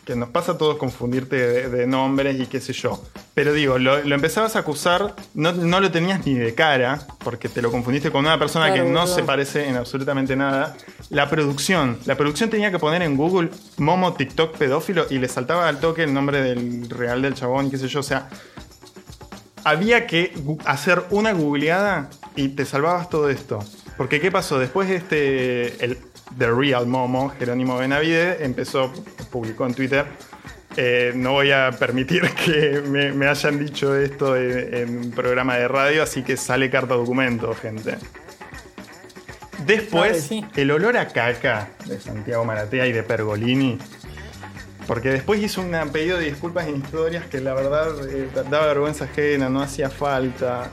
que 0.04 0.16
nos 0.16 0.30
pasa 0.30 0.52
a 0.52 0.58
todos 0.58 0.76
confundirte 0.76 1.36
de, 1.36 1.68
de 1.68 1.86
nombres 1.86 2.40
y 2.40 2.46
qué 2.46 2.60
sé 2.60 2.72
yo. 2.72 3.02
Pero 3.34 3.52
digo, 3.52 3.78
lo, 3.78 4.02
lo 4.02 4.14
empezabas 4.14 4.56
a 4.56 4.60
acusar, 4.60 5.14
no, 5.34 5.52
no 5.52 5.78
lo 5.80 5.90
tenías 5.92 6.26
ni 6.26 6.34
de 6.34 6.54
cara, 6.54 7.06
porque 7.22 7.48
te 7.48 7.62
lo 7.62 7.70
confundiste 7.70 8.10
con 8.10 8.24
una 8.24 8.38
persona 8.38 8.66
Claro, 8.72 8.84
que 8.84 8.90
no 8.90 9.06
se 9.06 9.22
parece 9.22 9.68
en 9.68 9.76
absolutamente 9.76 10.34
nada. 10.36 10.76
La 11.10 11.28
producción, 11.30 11.98
la 12.06 12.16
producción 12.16 12.50
tenía 12.50 12.70
que 12.70 12.78
poner 12.78 13.02
en 13.02 13.16
Google 13.16 13.50
Momo 13.76 14.14
TikTok 14.14 14.56
pedófilo 14.56 15.06
y 15.10 15.18
le 15.18 15.28
saltaba 15.28 15.68
al 15.68 15.78
toque 15.80 16.02
el 16.02 16.12
nombre 16.12 16.42
del 16.42 16.90
real 16.90 17.22
del 17.22 17.34
chabón 17.34 17.66
y 17.66 17.70
qué 17.70 17.78
sé 17.78 17.86
yo. 17.88 18.00
O 18.00 18.04
sea, 18.04 18.28
había 19.64 20.06
que 20.06 20.32
hacer 20.64 21.04
una 21.10 21.32
googleada 21.32 22.10
y 22.34 22.48
te 22.48 22.64
salvabas 22.64 23.08
todo 23.10 23.28
esto. 23.28 23.60
Porque 24.00 24.18
¿qué 24.18 24.32
pasó? 24.32 24.58
Después 24.58 24.88
este, 24.88 25.84
el 25.84 25.98
The 26.38 26.50
Real 26.50 26.86
Momo, 26.86 27.34
Jerónimo 27.38 27.76
Benavide, 27.76 28.42
empezó, 28.42 28.90
publicó 29.30 29.66
en 29.66 29.74
Twitter, 29.74 30.06
eh, 30.78 31.12
no 31.14 31.32
voy 31.32 31.50
a 31.50 31.70
permitir 31.78 32.22
que 32.46 32.80
me, 32.80 33.12
me 33.12 33.26
hayan 33.26 33.58
dicho 33.58 33.94
esto 33.94 34.38
en, 34.38 34.74
en 34.74 34.96
un 34.96 35.10
programa 35.10 35.56
de 35.56 35.68
radio, 35.68 36.02
así 36.02 36.22
que 36.22 36.38
sale 36.38 36.70
carta 36.70 36.94
documento, 36.94 37.52
gente. 37.52 37.98
Después, 39.66 40.22
sí. 40.22 40.46
el 40.56 40.70
olor 40.70 40.96
a 40.96 41.08
caca 41.08 41.68
de 41.84 42.00
Santiago 42.00 42.42
Maratea 42.46 42.86
y 42.86 42.92
de 42.92 43.02
Pergolini. 43.02 43.76
Porque 44.86 45.10
después 45.10 45.42
hizo 45.42 45.60
un 45.60 45.72
pedido 45.92 46.16
de 46.16 46.24
disculpas 46.24 46.68
en 46.68 46.76
historias 46.76 47.26
que 47.26 47.42
la 47.42 47.52
verdad 47.52 47.90
eh, 48.08 48.30
daba 48.48 48.64
vergüenza 48.64 49.04
ajena, 49.04 49.50
no 49.50 49.60
hacía 49.60 49.90
falta. 49.90 50.70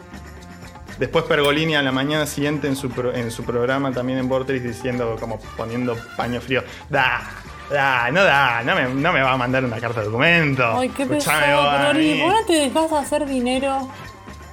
Después 0.99 1.25
Pergolini 1.25 1.75
a 1.75 1.81
la 1.81 1.91
mañana 1.91 2.25
siguiente 2.25 2.67
en 2.67 2.75
su, 2.75 2.89
pro- 2.89 3.13
en 3.13 3.29
su 3.31 3.43
programa 3.43 3.91
también 3.91 4.19
en 4.19 4.27
Vortex 4.27 4.63
diciendo, 4.63 5.15
como 5.19 5.39
poniendo 5.55 5.95
paño 6.15 6.41
frío. 6.41 6.63
Da, 6.89 7.21
da, 7.69 8.09
no 8.11 8.23
da, 8.23 8.63
no 8.63 8.75
me, 8.75 8.85
no 8.93 9.13
me 9.13 9.21
va 9.21 9.33
a 9.33 9.37
mandar 9.37 9.63
una 9.63 9.79
carta 9.79 9.99
de 9.99 10.07
documento. 10.07 10.65
Ay, 10.77 10.89
qué 10.89 11.05
pesado, 11.05 11.61
a 11.69 11.93
mí. 11.93 12.19
¿Por 12.21 12.31
qué 12.31 12.39
no 12.41 12.45
te 12.45 12.53
dejas 12.53 12.91
hacer 12.93 13.25
dinero? 13.27 13.87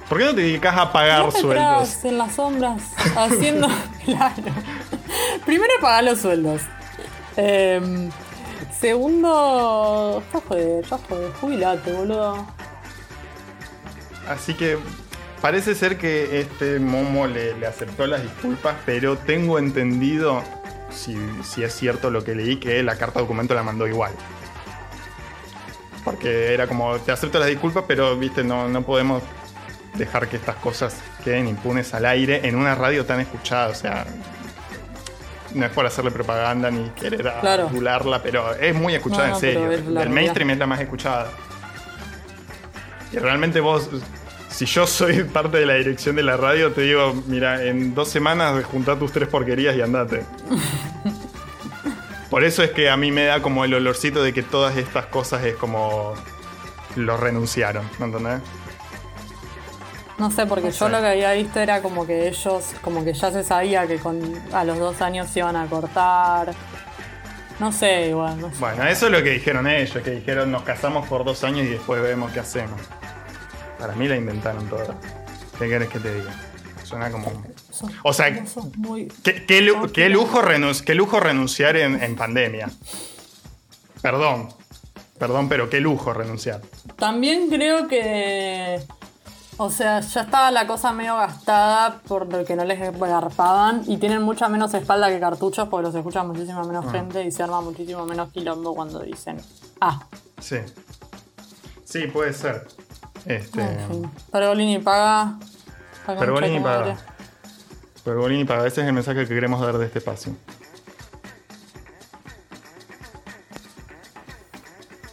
¿Por 0.07 0.19
qué 0.19 0.25
no 0.25 0.35
te 0.35 0.41
dedicas 0.41 0.77
a 0.77 0.91
pagar 0.93 1.31
sueldos? 1.31 2.05
en 2.05 2.17
las 2.19 2.35
sombras 2.35 2.81
haciendo. 3.17 3.67
claro. 4.05 4.35
Primero 5.47 5.73
pagar 5.81 6.03
los 6.03 6.19
sueldos. 6.21 6.61
Em, 7.37 8.11
segundo. 8.79 10.21
Ya 10.31 10.39
fue, 10.41 10.81
ya. 10.89 10.97
Jubilate, 11.41 11.91
boludo. 11.91 12.45
Así 14.29 14.53
que 14.53 14.77
parece 15.45 15.75
ser 15.75 15.99
que 15.99 16.39
este 16.39 16.79
Momo 16.79 17.27
le, 17.27 17.53
le 17.55 17.67
aceptó 17.67 18.07
las 18.07 18.23
disculpas, 18.23 18.73
pero 18.83 19.15
tengo 19.15 19.59
entendido, 19.59 20.41
si, 20.89 21.15
si 21.43 21.63
es 21.63 21.71
cierto 21.71 22.09
lo 22.09 22.23
que 22.23 22.33
leí, 22.33 22.55
que 22.55 22.81
la 22.81 22.95
carta 22.95 23.19
documento 23.19 23.53
la 23.53 23.61
mandó 23.61 23.85
igual. 23.87 24.11
Porque 26.03 26.51
era 26.51 26.65
como, 26.65 26.97
te 26.97 27.11
acepto 27.11 27.37
las 27.37 27.47
disculpas, 27.47 27.83
pero 27.87 28.17
viste, 28.17 28.43
no, 28.43 28.67
no 28.69 28.81
podemos 28.81 29.21
dejar 29.93 30.27
que 30.27 30.37
estas 30.37 30.55
cosas 30.55 30.95
queden 31.23 31.47
impunes 31.47 31.93
al 31.93 32.07
aire 32.07 32.47
en 32.47 32.55
una 32.55 32.73
radio 32.73 33.05
tan 33.05 33.19
escuchada. 33.19 33.67
O 33.69 33.75
sea, 33.75 34.03
no 35.53 35.63
es 35.63 35.71
por 35.71 35.85
hacerle 35.85 36.09
propaganda 36.09 36.71
ni 36.71 36.89
querer 36.89 37.21
Claro. 37.39 37.67
adularla, 37.67 38.23
pero 38.23 38.55
es 38.55 38.73
muy 38.73 38.95
escuchada 38.95 39.27
No, 39.27 39.27
en 39.27 39.33
no, 39.33 39.39
serio. 39.39 39.69
Del 39.69 39.83
realidad. 39.85 40.07
mainstream 40.07 40.49
es 40.49 40.57
la 40.57 40.65
más 40.65 40.79
escuchada. 40.81 41.29
Y 43.11 43.17
realmente 43.17 43.59
vos, 43.59 43.89
si 44.49 44.65
yo 44.65 44.87
soy 44.87 45.23
parte 45.23 45.57
de 45.57 45.65
la 45.65 45.73
dirección 45.75 46.15
de 46.15 46.23
la 46.23 46.37
radio, 46.37 46.71
te 46.71 46.81
digo, 46.81 47.13
mira, 47.27 47.63
en 47.63 47.93
dos 47.93 48.09
semanas 48.09 48.63
juntá 48.65 48.97
tus 48.97 49.11
tres 49.11 49.27
porquerías 49.27 49.75
y 49.75 49.81
andate. 49.81 50.23
Por 52.29 52.43
eso 52.43 52.63
es 52.63 52.71
que 52.71 52.89
a 52.89 52.97
mí 52.97 53.11
me 53.11 53.25
da 53.25 53.41
como 53.41 53.63
el 53.65 53.73
olorcito 53.73 54.23
de 54.23 54.33
que 54.33 54.43
todas 54.43 54.75
estas 54.77 55.05
cosas 55.07 55.43
es 55.45 55.55
como 55.55 56.13
lo 56.95 57.17
renunciaron, 57.17 57.87
¿me 57.99 58.05
entendés? 58.05 58.39
No 60.17 60.31
sé, 60.31 60.45
porque 60.45 60.67
No 60.67 60.71
yo 60.71 60.85
sé. 60.85 60.91
lo 60.91 60.99
que 61.01 61.07
había 61.07 61.33
visto 61.33 61.59
era 61.59 61.81
como 61.81 62.07
que 62.07 62.27
ellos, 62.29 62.71
como 62.81 63.03
que 63.03 63.13
ya 63.13 63.31
se 63.31 63.43
sabía 63.43 63.85
que 63.85 63.97
con, 63.99 64.21
a 64.53 64.63
los 64.63 64.79
dos 64.79 65.01
años 65.01 65.29
se 65.29 65.39
iban 65.39 65.55
a 65.57 65.67
cortar. 65.67 66.53
No 67.59 67.71
sé, 67.71 68.07
igual, 68.09 68.39
no 68.39 68.49
sé. 68.49 68.55
Bueno, 68.59 68.83
eso 68.87 69.05
es 69.07 69.11
lo 69.11 69.21
que 69.23 69.31
dijeron 69.31 69.67
ellos, 69.67 70.01
que 70.03 70.11
dijeron 70.11 70.51
nos 70.51 70.63
casamos 70.63 71.07
por 71.07 71.25
dos 71.25 71.43
años 71.43 71.65
y 71.65 71.69
después 71.69 72.01
vemos 72.01 72.31
qué 72.31 72.39
hacemos. 72.39 72.79
Para 73.85 73.97
mí 73.97 74.07
la 74.07 74.15
inventaron 74.15 74.67
toda. 74.67 74.95
¿Qué 75.59 75.69
querés 75.69 75.89
que 75.89 75.99
te 75.99 76.11
diga? 76.15 76.33
Suena 76.83 77.11
como... 77.11 77.31
O 78.03 78.13
sea, 78.13 78.33
¿Qué, 79.23 79.45
qué 79.45 79.61
lu- 79.61 79.91
qué 79.91 80.09
lujo, 80.09 80.41
renun- 80.41 80.81
qué 80.83 80.95
lujo 80.95 81.19
renunciar 81.19 81.75
en, 81.77 82.01
en 82.01 82.15
pandemia? 82.15 82.69
Perdón. 84.01 84.49
Perdón, 85.19 85.47
pero 85.49 85.69
qué 85.69 85.79
lujo 85.81 86.13
renunciar. 86.13 86.61
También 86.97 87.47
creo 87.49 87.87
que. 87.87 88.81
O 89.57 89.69
sea, 89.69 89.99
ya 90.01 90.21
estaba 90.21 90.51
la 90.51 90.67
cosa 90.67 90.91
medio 90.91 91.15
gastada 91.15 91.99
por 92.07 92.31
lo 92.31 92.43
que 92.43 92.55
no 92.55 92.65
les 92.65 92.79
garpaban 92.99 93.83
y 93.87 93.97
tienen 93.97 94.21
mucha 94.23 94.49
menos 94.49 94.73
espalda 94.73 95.09
que 95.09 95.19
cartuchos 95.19 95.69
porque 95.69 95.83
los 95.87 95.95
escucha 95.95 96.23
muchísima 96.23 96.63
menos 96.63 96.85
Ah. 96.87 96.91
gente 96.91 97.23
y 97.23 97.31
se 97.31 97.43
arma 97.43 97.61
muchísimo 97.61 98.05
menos 98.05 98.31
quilombo 98.33 98.75
cuando 98.75 98.99
dicen 98.99 99.37
ah. 99.79 100.05
Sí. 100.41 100.57
Sí, 101.85 102.07
puede 102.07 102.33
ser. 102.33 102.67
Este. 103.25 103.61
En 103.61 103.87
fin. 103.87 104.11
Pergolini 104.31 104.79
paga. 104.79 105.37
concha 106.05 106.19
Pergolini 106.19 106.59
paga. 106.59 106.97
Pergolini 108.03 108.45
paga. 108.45 108.67
Ese 108.67 108.81
es 108.81 108.87
el 108.87 108.93
mensaje 108.93 109.27
que 109.27 109.33
queremos 109.33 109.61
dar 109.61 109.77
de 109.77 109.85
este 109.85 109.99
espacio. 109.99 110.35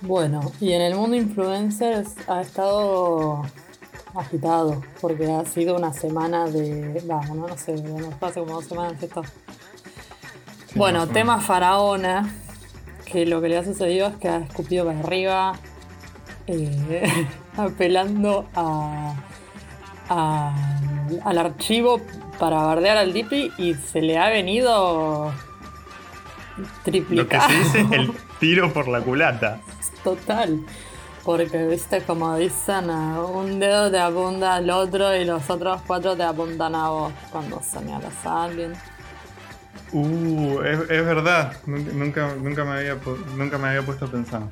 Bueno, 0.03 0.53
y 0.61 0.73
en 0.73 0.83
el 0.83 0.97
mundo 0.97 1.17
influencers 1.17 2.17
ha 2.29 2.41
estado 2.41 3.43
agitado 4.15 4.83
porque 5.01 5.31
ha 5.31 5.45
sido 5.45 5.77
una 5.77 5.93
semana 5.93 6.47
de. 6.47 7.01
Vamos, 7.07 7.37
no, 7.37 7.47
no 7.47 7.57
sé, 7.57 7.77
bueno, 7.77 8.11
fue 8.19 8.29
hace 8.29 8.41
como 8.41 8.55
dos 8.55 8.65
semanas 8.65 9.01
esto. 9.01 9.23
bueno, 10.75 11.01
más 11.01 11.09
o 11.09 11.13
tema 11.13 11.41
faraona, 11.41 12.35
que 13.07 13.27
lo 13.27 13.41
que 13.41 13.49
le 13.49 13.59
ha 13.59 13.65
sucedido 13.65 14.09
es 14.09 14.17
que 14.17 14.29
ha 14.29 14.39
escupido 14.39 14.87
para 14.87 14.99
arriba, 14.99 15.53
eh, 16.55 17.29
apelando 17.57 18.47
a, 18.55 19.15
a- 20.09 20.55
al 21.25 21.39
archivo 21.39 22.01
para 22.39 22.63
bardear 22.63 22.97
al 22.97 23.13
Dipi 23.13 23.53
y 23.59 23.75
se 23.75 24.01
le 24.03 24.19
ha 24.19 24.29
venido 24.29 25.33
Lo 26.57 26.65
que 26.85 26.91
triplicado. 26.91 27.49
se 27.49 27.55
dice 27.59 27.87
el 27.97 28.13
tiro 28.41 28.73
por 28.73 28.89
la 28.89 29.01
culata. 29.01 29.61
Total. 30.03 30.59
Porque, 31.25 31.67
viste, 31.69 32.01
como 32.03 32.35
dicen, 32.37 32.91
a 32.91 33.21
un 33.21 33.61
dedo 33.61 33.89
te 33.93 34.01
apunta 34.01 34.57
al 34.57 34.69
otro 34.71 35.15
y 35.15 35.25
los 35.25 35.49
otros 35.51 35.81
cuatro 35.87 36.17
te 36.17 36.25
apuntan 36.25 36.75
a 36.75 36.89
vos 36.89 37.13
cuando 37.31 37.63
señalas 37.63 38.15
a 38.27 38.45
alguien. 38.45 38.73
Uh, 39.93 40.61
es, 40.63 40.81
es 40.91 41.05
verdad. 41.07 41.53
Nunca, 41.67 42.35
nunca, 42.35 42.65
me 42.65 42.73
había, 42.73 42.97
nunca 43.37 43.59
me 43.59 43.69
había 43.69 43.83
puesto 43.83 44.07
a 44.07 44.09
pensar. 44.11 44.43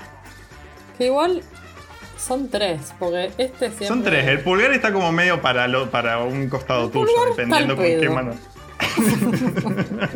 Que 0.97 1.07
igual 1.07 1.43
son 2.21 2.49
tres, 2.49 2.93
porque 2.99 3.33
este 3.39 3.69
siempre... 3.69 3.87
Son 3.87 4.03
tres. 4.03 4.27
El 4.27 4.41
pulgar 4.41 4.73
está 4.73 4.93
como 4.93 5.11
medio 5.13 5.41
para, 5.41 5.67
lo, 5.69 5.91
para 5.91 6.19
un 6.19 6.49
costado 6.49 6.91
tuyo, 6.91 7.13
dependiendo 7.31 7.77
con 7.77 7.85
qué 7.85 8.11
mano. 8.11 8.33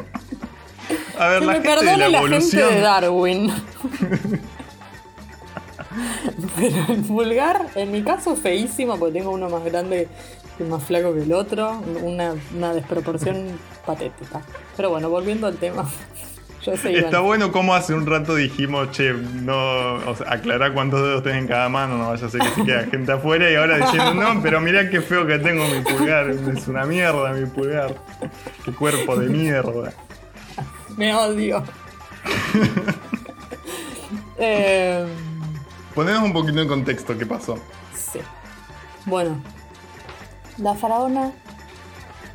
A 1.18 1.28
ver, 1.28 1.40
Que 1.40 1.46
la 1.46 1.52
me 1.52 1.60
gente 1.60 1.68
de 1.68 1.74
perdone 1.76 1.96
la 1.96 2.08
la, 2.08 2.28
gente 2.28 2.56
de 2.56 2.80
Darwin. 2.80 3.52
Pero 6.56 6.76
el 6.88 7.02
pulgar, 7.02 7.66
en 7.76 7.92
mi 7.92 8.02
caso, 8.02 8.34
feísimo, 8.36 8.98
porque 8.98 9.18
tengo 9.20 9.30
uno 9.30 9.48
más 9.48 9.64
grande 9.64 10.08
y 10.58 10.62
más 10.64 10.82
flaco 10.82 11.14
que 11.14 11.22
el 11.22 11.32
otro. 11.32 11.80
Una, 12.02 12.34
una 12.54 12.74
desproporción 12.74 13.58
patética. 13.86 14.42
Pero 14.76 14.90
bueno, 14.90 15.08
volviendo 15.08 15.46
al 15.46 15.56
tema. 15.56 15.88
Yo 16.64 16.76
sé, 16.76 16.92
Iván. 16.92 17.04
Está 17.04 17.20
bueno 17.20 17.52
como 17.52 17.74
hace 17.74 17.92
un 17.94 18.06
rato 18.06 18.34
dijimos, 18.34 18.90
che, 18.90 19.12
no, 19.12 19.94
o 19.94 20.16
sea, 20.16 20.32
aclará 20.32 20.72
cuántos 20.72 21.02
dedos 21.02 21.22
tenés 21.22 21.42
en 21.42 21.48
cada 21.48 21.68
mano, 21.68 21.98
no 21.98 22.08
vaya 22.10 22.26
a 22.26 22.30
ser 22.30 22.40
que 22.40 22.48
se 22.48 22.64
quede 22.64 22.86
gente 22.90 23.12
afuera 23.12 23.50
y 23.50 23.54
ahora 23.56 23.76
diciendo, 23.78 24.14
no, 24.14 24.40
pero 24.42 24.60
mirá 24.60 24.88
qué 24.88 25.00
feo 25.02 25.26
que 25.26 25.38
tengo 25.38 25.66
mi 25.68 25.80
pulgar, 25.82 26.30
es 26.30 26.66
una 26.68 26.84
mierda 26.86 27.32
mi 27.32 27.46
pulgar, 27.46 27.94
qué 28.64 28.72
cuerpo 28.72 29.16
de 29.16 29.28
mierda. 29.28 29.92
Me 30.96 31.14
odio. 31.14 31.62
Eh, 34.36 35.06
Ponenos 35.94 36.24
un 36.24 36.32
poquito 36.32 36.60
en 36.60 36.66
contexto 36.66 37.16
qué 37.16 37.24
pasó. 37.24 37.56
sí. 37.94 38.18
Bueno, 39.06 39.40
la 40.58 40.74
faraona 40.74 41.30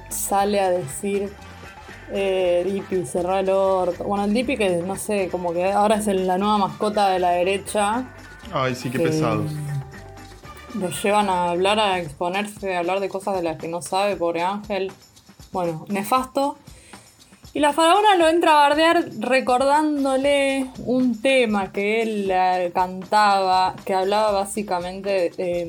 sale 0.09 0.61
a 0.61 0.69
decir. 0.69 1.29
Eh, 2.11 2.63
Dipi, 2.65 3.05
cerrá 3.05 3.39
el 3.39 3.49
orto. 3.49 4.03
Bueno, 4.03 4.25
el 4.25 4.33
Dipi 4.33 4.57
que 4.57 4.69
no 4.77 4.95
sé, 4.95 5.29
como 5.29 5.53
que 5.53 5.71
ahora 5.71 5.97
es 5.97 6.07
la 6.07 6.37
nueva 6.37 6.57
mascota 6.57 7.09
de 7.09 7.19
la 7.19 7.31
derecha. 7.31 8.05
Ay, 8.51 8.75
sí, 8.75 8.89
qué 8.89 8.97
que 8.97 9.05
pesados. 9.05 9.51
Lo 10.75 10.89
llevan 10.89 11.29
a 11.29 11.49
hablar, 11.51 11.79
a 11.79 11.99
exponerse, 11.99 12.75
a 12.75 12.79
hablar 12.79 12.99
de 12.99 13.09
cosas 13.09 13.35
de 13.35 13.43
las 13.43 13.57
que 13.57 13.67
no 13.67 13.81
sabe, 13.81 14.15
pobre 14.15 14.41
Ángel. 14.41 14.91
Bueno, 15.51 15.85
nefasto. 15.89 16.57
Y 17.53 17.59
la 17.59 17.73
faraona 17.73 18.15
lo 18.15 18.27
entra 18.27 18.51
a 18.51 18.69
bardear 18.69 19.09
recordándole 19.19 20.69
un 20.85 21.19
tema 21.19 21.71
que 21.71 22.03
él 22.03 22.29
eh, 22.31 22.71
cantaba, 22.73 23.75
que 23.83 23.95
hablaba 23.95 24.31
básicamente 24.31 25.31
eh, 25.37 25.67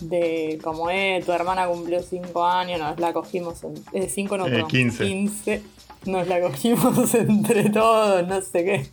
de 0.00 0.58
como, 0.62 0.90
eh, 0.90 1.22
tu 1.24 1.32
hermana 1.32 1.66
cumplió 1.66 2.02
5 2.02 2.46
años, 2.46 2.80
nos 2.80 2.98
la 2.98 3.12
cogimos, 3.12 3.64
5 4.08 4.36
no, 4.38 4.46
Eh, 4.46 4.50
perdón, 4.50 4.68
15. 4.68 5.04
15, 5.04 5.62
nos 6.06 6.26
la 6.28 6.40
cogimos 6.40 7.14
entre 7.14 7.70
todos, 7.70 8.26
no 8.26 8.40
sé 8.40 8.64
qué. 8.64 8.86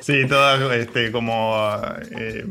Sí, 0.00 0.26
todas 0.28 0.60
este, 0.72 1.10
como 1.10 1.54
eh, 2.18 2.44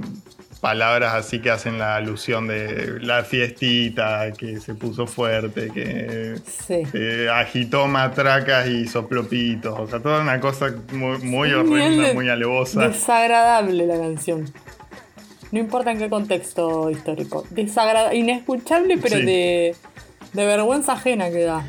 palabras 0.59 1.13
así 1.13 1.39
que 1.39 1.51
hacen 1.51 1.77
la 1.77 1.97
alusión 1.97 2.47
de 2.47 2.99
la 3.01 3.23
fiestita, 3.23 4.31
que 4.31 4.59
se 4.59 4.73
puso 4.75 5.05
fuerte, 5.07 5.69
que 5.71 6.35
Sí. 6.47 6.83
eh, 6.93 7.27
agitó 7.31 7.85
matracas 7.87 8.67
y 8.67 8.87
sopló 8.87 9.27
pitos. 9.27 9.77
O 9.77 9.87
sea, 9.87 9.99
toda 10.01 10.21
una 10.21 10.39
cosa 10.39 10.73
muy, 10.93 11.17
muy 11.19 11.51
horrenda, 11.53 12.13
muy 12.13 12.27
alevosa. 12.29 12.87
Desagradable 12.87 13.85
la 13.85 13.97
canción. 13.99 14.45
No 15.53 15.59
importa 15.59 15.91
en 15.91 15.99
qué 15.99 16.09
contexto 16.09 16.89
histórico. 16.89 17.43
Desagradable, 17.51 18.17
inescuchable, 18.17 18.97
pero 18.97 19.17
Sí. 19.17 19.23
de, 19.25 19.75
de 20.33 20.45
vergüenza 20.47 20.93
ajena 20.93 21.29
que 21.29 21.43
da. 21.43 21.63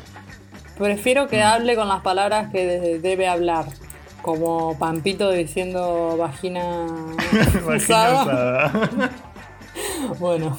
Prefiero 0.77 1.25
Mm. 1.25 1.27
que 1.29 1.43
hable 1.43 1.75
con 1.75 1.87
las 1.87 2.01
palabras 2.01 2.51
que 2.51 2.65
de- 2.65 2.99
debe 2.99 3.27
hablar. 3.27 3.65
Como 4.23 4.75
Pampito 4.79 5.29
diciendo 5.31 6.17
vagina, 6.17 6.63
Vagina 7.63 7.75
usada. 7.77 8.23
usada. 8.23 9.11
Bueno. 10.19 10.57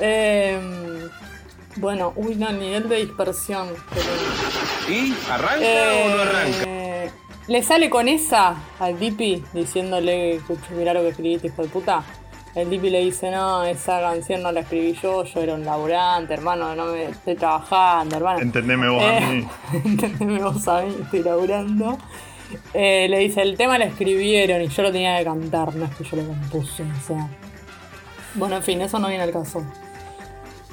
Em, 0.00 1.08
Bueno, 1.76 2.12
uy, 2.16 2.34
no, 2.34 2.50
nivel 2.52 2.88
de 2.88 2.96
dispersión. 2.96 3.68
pero- 3.94 4.92
¿Y? 4.94 5.14
¿Arranca 5.30 5.58
Eh, 5.64 6.04
o 6.12 6.16
no 6.16 6.22
arranca? 6.22 7.14
Le 7.48 7.62
sale 7.62 7.88
con 7.88 8.08
esa 8.08 8.56
al 8.78 8.98
Dipi 8.98 9.42
diciéndole, 9.54 10.36
"Escucha, 10.36 10.66
mirá 10.76 10.92
lo 10.92 11.00
que 11.02 11.08
escribiste, 11.10 11.46
hijo 11.46 11.62
de 11.62 11.68
puta. 11.68 12.02
El 12.54 12.68
Dipi 12.68 12.90
le 12.90 13.00
dice, 13.00 13.30
no, 13.30 13.64
esa 13.64 14.00
canción 14.00 14.42
no 14.42 14.52
la 14.52 14.60
escribí 14.60 14.92
yo, 15.02 15.24
yo 15.24 15.40
era 15.40 15.54
un 15.54 15.64
laburante, 15.64 16.34
hermano, 16.34 16.74
no 16.76 16.86
me 16.86 17.04
estoy 17.04 17.34
trabajando, 17.34 18.16
hermano. 18.16 18.40
Entendeme 18.40 18.88
vos 18.90 19.02
a 19.02 19.18
Eh, 19.18 19.26
mí. 19.26 19.48
Entendeme 19.84 20.42
vos 20.42 20.68
a 20.68 20.82
mí, 20.82 20.94
estoy 21.02 21.22
laburando. 21.22 21.96
Eh, 22.74 23.06
le 23.08 23.18
dice, 23.20 23.40
el 23.40 23.56
tema 23.56 23.78
lo 23.78 23.84
escribieron 23.84 24.60
y 24.60 24.68
yo 24.68 24.82
lo 24.82 24.92
tenía 24.92 25.16
que 25.18 25.24
cantar, 25.24 25.74
no 25.74 25.86
es 25.86 25.94
que 25.94 26.04
yo 26.04 26.16
lo 26.18 26.26
compuse, 26.26 26.82
o 26.82 27.06
sea. 27.06 27.26
Bueno, 28.34 28.56
en 28.56 28.62
fin, 28.62 28.82
eso 28.82 28.98
no 28.98 29.08
viene 29.08 29.22
al 29.24 29.32
caso. 29.32 29.64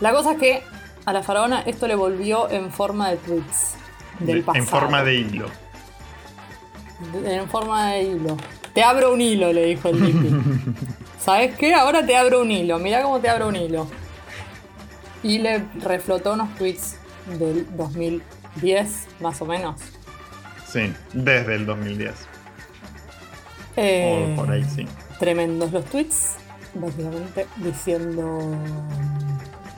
La 0.02 0.12
cosa 0.12 0.34
es 0.34 0.38
que 0.38 0.64
a 1.06 1.14
la 1.14 1.24
faraona 1.24 1.62
esto 1.62 1.88
le 1.88 1.96
volvió 1.96 2.50
en 2.50 2.72
forma 2.72 3.10
de 3.10 3.18
tweets 3.18 3.76
del 4.20 4.38
De- 4.40 4.44
pasado. 4.44 4.64
en 4.64 4.68
forma 4.70 5.04
de 5.04 5.16
hilo. 5.16 5.46
En 7.24 7.48
forma 7.50 7.92
de 7.94 8.04
hilo. 8.04 8.36
Te 8.74 8.84
abro 8.84 9.14
un 9.14 9.22
hilo, 9.22 9.54
le 9.54 9.66
dijo 9.68 9.88
el 9.88 10.02
Dipi. 10.06 10.30
¿Sabes 11.20 11.56
qué? 11.58 11.74
Ahora 11.74 12.06
te 12.06 12.16
abro 12.16 12.42
un 12.42 12.52
hilo. 12.52 12.80
Mirá 12.80 13.04
cómo 13.04 13.20
te 13.20 13.30
abro 13.30 13.48
un 13.48 13.56
hilo. 13.56 13.88
Y 15.22 15.40
le 15.40 15.66
reflotó 15.82 16.34
unos 16.34 16.56
tweets 16.56 16.96
del 17.38 17.68
2010, 17.76 19.08
más 19.20 19.42
o 19.42 19.46
menos. 19.46 19.80
Sí, 20.66 20.94
desde 21.14 21.56
el 21.56 21.66
2010. 21.66 22.14
Eh, 23.76 24.34
O 24.34 24.42
por 24.42 24.52
ahí, 24.52 24.64
sí. 24.64 24.88
Tremendos 25.20 25.72
los 25.72 25.86
tweets, 25.86 26.36
básicamente 26.74 27.48
diciendo 27.58 28.40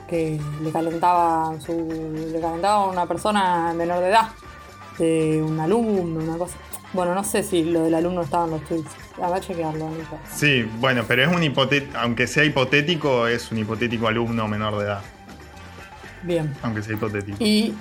que 0.08 0.40
le 0.62 0.70
calentaba 0.70 1.58
su. 1.60 1.72
le 2.32 2.40
calentaba 2.40 2.84
a 2.84 2.86
una 2.88 3.06
persona 3.06 3.72
menor 3.74 4.00
de 4.00 4.08
edad, 4.10 4.28
de 4.98 5.42
un 5.42 5.58
alumno, 5.58 6.20
una 6.22 6.38
cosa. 6.38 6.56
Bueno, 6.92 7.14
no 7.14 7.24
sé 7.24 7.42
si 7.42 7.64
lo 7.64 7.82
del 7.84 7.94
alumno 7.94 8.22
estaba 8.22 8.44
en 8.44 8.50
los 8.52 8.64
tweets. 8.64 8.90
Habrá 9.22 9.40
que 9.40 9.46
chequearlo. 9.48 9.88
Sí, 10.34 10.62
bueno, 10.80 11.04
pero 11.06 11.22
es 11.22 11.28
un 11.34 11.42
hipotético, 11.42 11.96
aunque 11.98 12.26
sea 12.26 12.44
hipotético, 12.44 13.26
es 13.28 13.50
un 13.52 13.58
hipotético 13.58 14.08
alumno 14.08 14.48
menor 14.48 14.76
de 14.78 14.84
edad. 14.84 15.00
Bien. 16.24 16.52
Aunque 16.62 16.82
sea 16.82 16.94
hipotético. 16.94 17.36
Y 17.40 17.74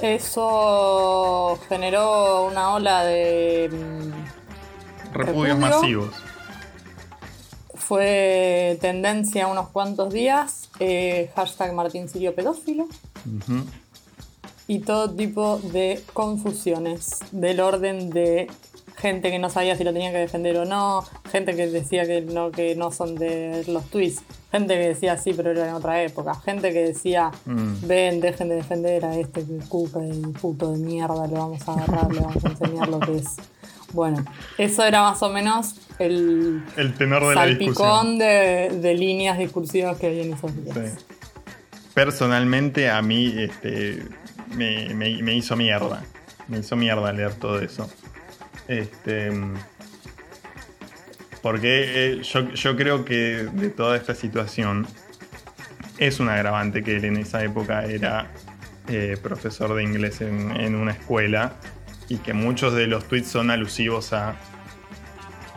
eso 0.00 1.58
generó 1.68 2.46
una 2.46 2.74
ola 2.74 3.04
de. 3.04 3.68
mm, 3.72 5.12
Repudios 5.14 5.58
repudio. 5.58 5.76
masivos. 5.80 6.14
Fue 7.74 8.76
tendencia 8.80 9.46
unos 9.46 9.68
cuantos 9.70 10.12
días. 10.12 10.68
eh, 10.78 11.30
hashtag 11.34 11.72
Martín 11.72 12.08
Sirio 12.08 12.34
pedófilo. 12.34 12.86
Y 14.66 14.80
todo 14.80 15.10
tipo 15.10 15.58
de 15.58 16.02
confusiones 16.12 17.18
del 17.32 17.60
orden 17.60 18.10
de 18.10 18.48
gente 18.98 19.30
que 19.30 19.38
no 19.38 19.48
sabía 19.48 19.76
si 19.76 19.84
lo 19.84 19.92
tenía 19.92 20.10
que 20.12 20.18
defender 20.18 20.56
o 20.58 20.64
no, 20.64 21.04
gente 21.30 21.54
que 21.54 21.66
decía 21.68 22.04
que 22.06 22.20
no, 22.22 22.50
que 22.50 22.74
no 22.74 22.90
son 22.90 23.14
de 23.14 23.64
los 23.68 23.84
tweets, 23.90 24.22
gente 24.50 24.74
que 24.74 24.88
decía 24.88 25.16
sí, 25.16 25.32
pero 25.36 25.52
era 25.52 25.68
en 25.68 25.74
otra 25.74 26.02
época, 26.02 26.34
gente 26.34 26.72
que 26.72 26.80
decía 26.82 27.30
Mm. 27.46 27.74
ven, 27.86 28.20
dejen 28.20 28.48
de 28.48 28.56
defender 28.56 29.04
a 29.04 29.16
este 29.16 29.44
cuca 29.68 30.00
y 30.04 30.20
puto 30.40 30.72
de 30.72 30.78
mierda, 30.78 31.26
le 31.26 31.34
vamos 31.34 31.66
a 31.68 31.72
agarrar, 31.74 32.12
le 32.12 32.20
vamos 32.20 32.44
a 32.44 32.48
enseñar 32.48 32.88
lo 32.88 32.98
que 33.00 33.16
es. 33.16 33.36
Bueno, 33.92 34.22
eso 34.58 34.84
era 34.84 35.00
más 35.02 35.22
o 35.22 35.30
menos 35.30 35.74
el 35.98 36.62
El 36.76 36.92
tenor 36.94 37.26
de 37.26 37.34
la 37.34 37.40
salpicón 37.42 38.18
de, 38.18 38.68
de 38.82 38.94
líneas 38.94 39.38
discursivas 39.38 39.96
que 39.96 40.08
hay 40.08 40.20
en 40.20 40.34
esos 40.34 40.52
días. 40.64 40.76
Sí. 40.76 41.04
Personalmente 41.94 42.90
a 42.90 43.00
mí 43.02 43.34
este, 43.36 44.02
me, 44.54 44.92
me- 44.94 45.22
me 45.22 45.34
hizo 45.34 45.56
mierda. 45.56 46.02
Me 46.48 46.58
hizo 46.60 46.76
mierda 46.76 47.12
leer 47.12 47.34
todo 47.34 47.60
eso. 47.60 47.88
Este, 48.68 49.30
porque 51.42 51.84
eh, 52.18 52.22
yo, 52.22 52.50
yo 52.52 52.76
creo 52.76 53.04
que 53.04 53.48
de 53.52 53.70
toda 53.70 53.96
esta 53.96 54.14
situación 54.14 54.86
es 55.98 56.20
un 56.20 56.28
agravante 56.28 56.82
que 56.82 56.96
él 56.96 57.04
en 57.04 57.16
esa 57.16 57.42
época 57.42 57.84
era 57.84 58.30
eh, 58.88 59.16
profesor 59.22 59.74
de 59.74 59.82
inglés 59.82 60.20
en, 60.20 60.50
en 60.60 60.74
una 60.74 60.92
escuela 60.92 61.52
y 62.08 62.18
que 62.18 62.32
muchos 62.32 62.74
de 62.74 62.86
los 62.86 63.06
tweets 63.06 63.28
son 63.28 63.50
alusivos 63.50 64.12
a 64.12 64.36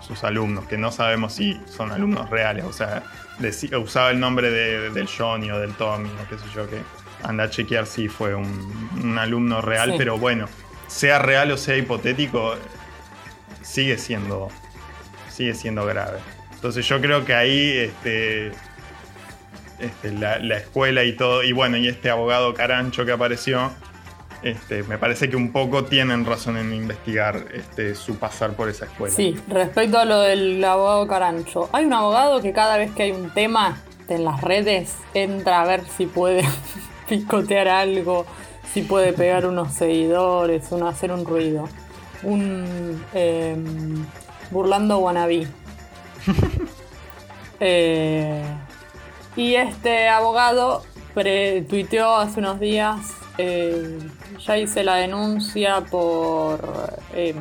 sus 0.01 0.23
alumnos, 0.23 0.65
que 0.65 0.77
no 0.77 0.91
sabemos 0.91 1.33
si 1.33 1.59
son 1.65 1.91
alumnos 1.91 2.29
reales, 2.29 2.65
o 2.65 2.73
sea, 2.73 3.03
usaba 3.81 4.11
el 4.11 4.19
nombre 4.19 4.51
de- 4.51 4.89
del 4.89 5.07
Johnny 5.07 5.49
o 5.51 5.59
del 5.59 5.73
Tommy 5.73 6.09
o 6.09 6.29
qué 6.29 6.38
sé 6.38 6.43
yo, 6.53 6.69
que 6.69 6.77
anda 7.23 7.45
a 7.45 7.49
chequear 7.49 7.85
si 7.85 8.07
fue 8.09 8.35
un, 8.35 8.89
un 9.01 9.17
alumno 9.17 9.61
real, 9.61 9.91
Sí. 9.91 9.95
pero 9.97 10.17
bueno, 10.17 10.47
sea 10.88 11.19
real 11.19 11.51
o 11.51 11.57
sea 11.57 11.77
hipotético, 11.77 12.55
sigue 13.61 13.97
siendo, 13.97 14.49
sigue 15.29 15.53
siendo 15.53 15.85
grave. 15.85 16.19
Entonces 16.53 16.88
yo 16.88 17.01
creo 17.01 17.25
que 17.25 17.33
ahí 17.33 17.77
este, 17.77 18.51
este, 19.79 20.11
la, 20.11 20.39
la 20.39 20.57
escuela 20.57 21.03
y 21.03 21.15
todo, 21.15 21.43
y 21.43 21.51
bueno, 21.53 21.77
y 21.77 21.88
este 21.88 22.09
abogado 22.09 22.53
carancho 22.53 23.05
que 23.05 23.11
apareció, 23.11 23.71
este, 24.43 24.81
me 24.83 24.97
parece 24.97 25.29
que 25.29 25.35
un 25.35 25.51
poco 25.51 25.85
tienen 25.85 26.25
razón 26.25 26.57
en 26.57 26.73
investigar 26.73 27.45
este, 27.53 27.93
su 27.93 28.17
pasar 28.17 28.53
por 28.53 28.69
esa 28.69 28.85
escuela. 28.85 29.15
Sí, 29.15 29.39
respecto 29.47 29.99
a 29.99 30.05
lo 30.05 30.19
del 30.21 30.63
abogado 30.63 31.07
Carancho, 31.07 31.69
hay 31.71 31.85
un 31.85 31.93
abogado 31.93 32.41
que 32.41 32.51
cada 32.51 32.77
vez 32.77 32.91
que 32.91 33.03
hay 33.03 33.11
un 33.11 33.31
tema 33.31 33.77
en 34.07 34.25
las 34.25 34.41
redes 34.41 34.95
entra 35.13 35.61
a 35.61 35.65
ver 35.65 35.83
si 35.85 36.07
puede 36.07 36.43
picotear 37.09 37.67
algo, 37.67 38.25
si 38.73 38.81
puede 38.81 39.13
pegar 39.13 39.45
unos 39.45 39.73
seguidores, 39.73 40.71
uno, 40.71 40.88
hacer 40.88 41.11
un 41.11 41.23
ruido. 41.23 41.69
Un 42.23 43.03
em, 43.14 44.06
burlando 44.52 44.98
wannabe. 44.99 45.48
Eh, 47.64 48.43
y 49.35 49.53
este 49.53 50.10
abogado 50.10 50.84
pre- 51.14 51.61
tuiteó 51.69 52.15
hace 52.15 52.39
unos 52.39 52.60
días, 52.60 52.98
eh, 53.38 53.99
ya 54.43 54.57
hice 54.57 54.84
la 54.84 54.95
denuncia 54.95 55.81
por 55.81 56.60
em, 57.14 57.35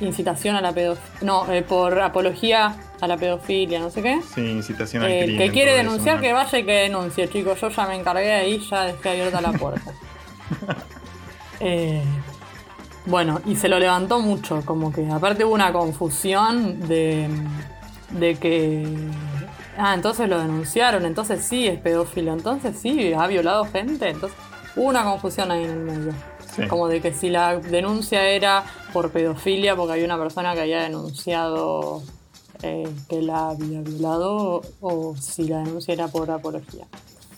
incitación 0.00 0.56
a 0.56 0.60
la 0.60 0.72
pedofilia, 0.72 1.18
no, 1.22 1.48
eh, 1.52 1.62
por 1.62 2.00
apología 2.00 2.74
a 3.00 3.06
la 3.06 3.16
pedofilia, 3.16 3.78
no 3.78 3.88
sé 3.90 4.02
qué. 4.02 4.20
Sí, 4.34 4.40
incitación 4.50 5.04
al 5.04 5.12
El 5.12 5.24
crimen. 5.26 5.46
que 5.46 5.52
quiere 5.52 5.70
eso, 5.74 5.82
denunciar, 5.84 6.16
¿no? 6.16 6.22
que 6.22 6.32
vaya 6.32 6.58
y 6.58 6.64
que 6.66 6.72
denuncie, 6.72 7.28
chicos. 7.28 7.60
Yo 7.60 7.68
ya 7.68 7.86
me 7.86 7.94
encargué 7.94 8.32
ahí, 8.32 8.58
ya 8.68 8.82
dejé 8.86 9.10
abierta 9.10 9.40
la 9.40 9.52
puerta. 9.52 9.92
Eh, 11.62 12.02
bueno, 13.06 13.40
y 13.46 13.56
se 13.56 13.68
lo 13.68 13.78
levantó 13.78 14.20
mucho, 14.20 14.62
como 14.64 14.92
que 14.92 15.08
aparte 15.10 15.44
hubo 15.44 15.54
una 15.54 15.72
confusión 15.72 16.86
de, 16.86 17.28
de 18.10 18.36
que... 18.36 18.86
Ah, 19.78 19.94
entonces 19.94 20.28
lo 20.28 20.38
denunciaron, 20.38 21.06
entonces 21.06 21.42
sí 21.42 21.66
es 21.66 21.80
pedófilo, 21.80 22.32
entonces 22.32 22.76
sí 22.78 23.14
ha 23.14 23.26
violado 23.26 23.64
gente, 23.64 24.10
entonces 24.10 24.38
hubo 24.76 24.88
una 24.88 25.04
confusión 25.04 25.50
ahí 25.50 25.64
en 25.64 25.70
el 25.70 25.78
medio. 25.78 26.12
Sí. 26.54 26.66
Como 26.66 26.88
de 26.88 27.00
que 27.00 27.14
si 27.14 27.30
la 27.30 27.56
denuncia 27.56 28.28
era 28.28 28.64
por 28.92 29.10
pedofilia, 29.10 29.76
porque 29.76 29.92
había 29.92 30.04
una 30.04 30.18
persona 30.18 30.52
que 30.52 30.60
había 30.60 30.82
denunciado 30.82 32.02
eh, 32.62 32.92
que 33.08 33.22
la 33.22 33.50
había 33.50 33.80
violado, 33.80 34.60
o 34.80 35.14
si 35.16 35.44
la 35.44 35.58
denuncia 35.58 35.94
era 35.94 36.08
por 36.08 36.30
apología. 36.30 36.84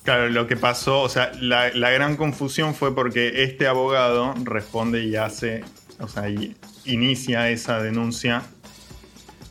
Claro, 0.03 0.29
lo 0.31 0.47
que 0.47 0.57
pasó, 0.57 1.01
o 1.01 1.09
sea, 1.09 1.31
la, 1.41 1.70
la 1.70 1.91
gran 1.91 2.16
confusión 2.16 2.74
fue 2.74 2.95
porque 2.95 3.45
este 3.45 3.69
abogado 3.69 4.35
responde 4.43 5.05
y 5.05 5.15
hace, 5.15 5.62
o 6.01 6.09
sea, 6.09 6.29
y 6.29 6.57
inicia 6.85 7.51
esa 7.51 7.81
denuncia 7.81 8.43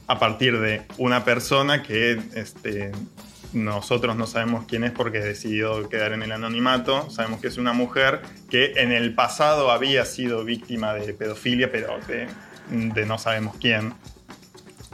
a 0.07 0.19
partir 0.19 0.60
de 0.60 0.82
una 0.98 1.23
persona 1.23 1.84
que 1.84 2.19
este, 2.34 2.91
nosotros 3.53 4.15
no 4.18 4.28
sabemos 4.28 4.65
quién 4.68 4.84
es 4.84 4.91
porque 4.91 5.19
decidió 5.19 5.88
quedar 5.88 6.11
en 6.11 6.22
el 6.22 6.34
anonimato. 6.34 7.10
Sabemos 7.10 7.40
que 7.40 7.48
es 7.48 7.57
una 7.57 7.72
mujer 7.72 8.22
que 8.49 8.73
en 8.76 8.91
el 8.91 9.14
pasado 9.14 9.72
había 9.72 10.03
sido 10.03 10.44
víctima 10.44 10.94
de 10.94 11.14
pedofilia, 11.14 11.72
pero 11.72 11.98
de, 12.07 12.28
de 12.69 13.06
no 13.06 13.18
sabemos 13.18 13.56
quién. 13.57 13.94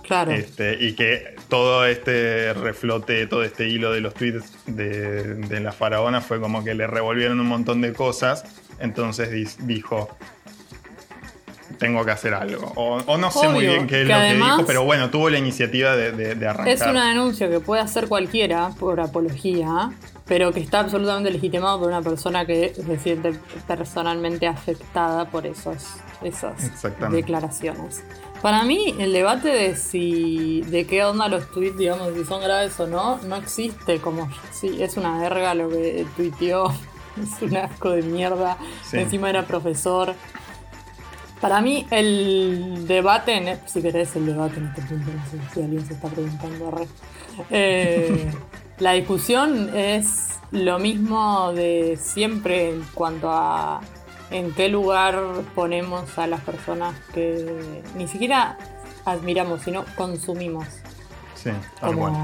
Claro. 0.04 0.32
Este, 0.32 0.78
y 0.80 0.94
que 0.94 1.36
todo 1.50 1.86
este 1.86 2.54
reflote, 2.54 3.26
todo 3.28 3.44
este 3.44 3.68
hilo 3.70 3.92
de 3.92 4.02
los 4.02 4.14
tweets 4.14 4.54
de, 4.66 5.36
de 5.36 5.60
la 5.60 5.72
faraona 5.72 6.22
fue 6.22 6.40
como 6.42 6.64
que 6.64 6.74
le 6.74 6.88
revolvieron 6.88 7.40
un 7.40 7.48
montón 7.48 7.82
de 7.82 7.94
cosas. 7.94 8.44
Entonces 8.80 9.58
dijo, 9.66 10.10
tengo 11.80 12.04
que 12.06 12.12
hacer 12.12 12.34
algo. 12.34 12.72
O, 12.76 12.98
o 13.06 13.18
no 13.18 13.32
sé 13.32 13.48
muy 13.50 13.66
bien 13.66 13.88
qué 13.88 14.02
es 14.02 14.08
que 14.08 14.14
lo 14.14 14.20
que 14.20 14.34
dijo, 14.36 14.66
pero 14.66 14.84
bueno, 14.84 15.10
tuvo 15.10 15.30
la 15.30 15.38
iniciativa 15.38 15.96
de, 15.96 16.12
de- 16.12 16.36
de 16.36 16.48
arrancar. 16.48 16.74
Es 16.74 16.82
una 16.82 17.10
denuncia 17.10 17.50
que 17.50 17.60
puede 17.60 17.82
hacer 17.82 18.08
cualquiera 18.08 18.70
por 18.80 19.00
apología, 19.00 19.92
pero 20.26 20.52
que 20.52 20.60
está 20.60 20.80
absolutamente 20.82 21.32
legitimado 21.32 21.80
por 21.80 21.88
una 21.90 22.02
persona 22.02 22.46
que 22.46 22.74
se 22.74 23.00
siente 23.00 23.34
personalmente 23.68 24.48
afectada 24.48 25.30
por 25.30 25.46
esos, 25.46 25.86
esas 26.24 26.64
Exactamente. 26.66 27.18
declaraciones. 27.18 28.04
Para 28.42 28.64
mí, 28.64 28.96
el 29.00 29.14
debate 29.14 29.50
de 29.50 29.76
si 29.76 30.62
de 30.68 30.86
qué 30.86 31.04
onda 31.04 31.28
los 31.28 31.50
tweets, 31.52 31.78
digamos, 31.78 32.14
si 32.14 32.24
son 32.24 32.42
graves 32.42 32.80
o 32.80 32.88
no, 32.88 33.18
no 33.24 33.36
existe 33.36 34.00
como 34.00 34.30
sí, 34.52 34.82
es 34.82 34.96
una 34.96 35.20
verga 35.20 35.54
lo 35.56 35.70
que 35.70 36.06
tuiteó, 36.16 36.72
es 37.22 37.42
un 37.42 37.58
asco 37.58 37.90
de 37.92 38.04
mierda, 38.04 38.58
Sí. 38.84 38.98
encima 39.00 39.30
era 39.30 39.46
profesor. 39.46 40.14
Para 41.42 41.62
mí, 41.62 41.86
el 41.92 42.86
debate, 42.88 43.34
en, 43.38 43.60
si 43.68 43.82
querés 43.82 44.16
el 44.16 44.26
debate 44.28 44.58
en 44.58 44.68
este 44.68 44.82
punto, 44.84 45.12
no 45.12 45.26
sé 45.30 45.54
si 45.54 45.62
alguien 45.62 45.86
se 45.86 45.94
está 45.94 46.08
preguntando, 46.08 46.72
re. 46.72 46.88
Eh, 47.52 48.32
la 48.80 48.94
discusión 48.94 49.76
es 49.76 50.40
lo 50.52 50.80
mismo 50.80 51.52
de 51.54 51.98
siempre 52.02 52.70
en 52.70 52.84
cuanto 52.94 53.30
a 53.32 53.82
en 54.32 54.54
qué 54.54 54.70
lugar 54.70 55.18
ponemos 55.56 56.18
a 56.18 56.28
las 56.28 56.42
personas 56.42 56.96
que 57.14 57.84
ni 57.96 58.08
siquiera 58.08 58.58
admiramos, 59.06 59.62
sino 59.62 59.86
consumimos. 59.96 60.68
Sí, 61.36 61.52
tal 61.80 61.94
Como, 61.96 62.02
cual. 62.02 62.16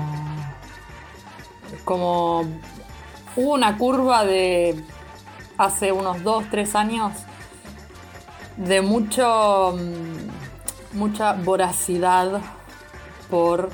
como 1.85 2.41
hubo 3.35 3.53
una 3.53 3.77
curva 3.77 4.25
de 4.25 4.83
hace 5.57 5.91
unos 5.91 6.23
2, 6.23 6.45
3 6.51 6.75
años 6.75 7.13
de 8.57 8.81
mucho 8.81 9.75
mm, 9.77 10.97
mucha 10.97 11.33
voracidad 11.33 12.41
por 13.29 13.69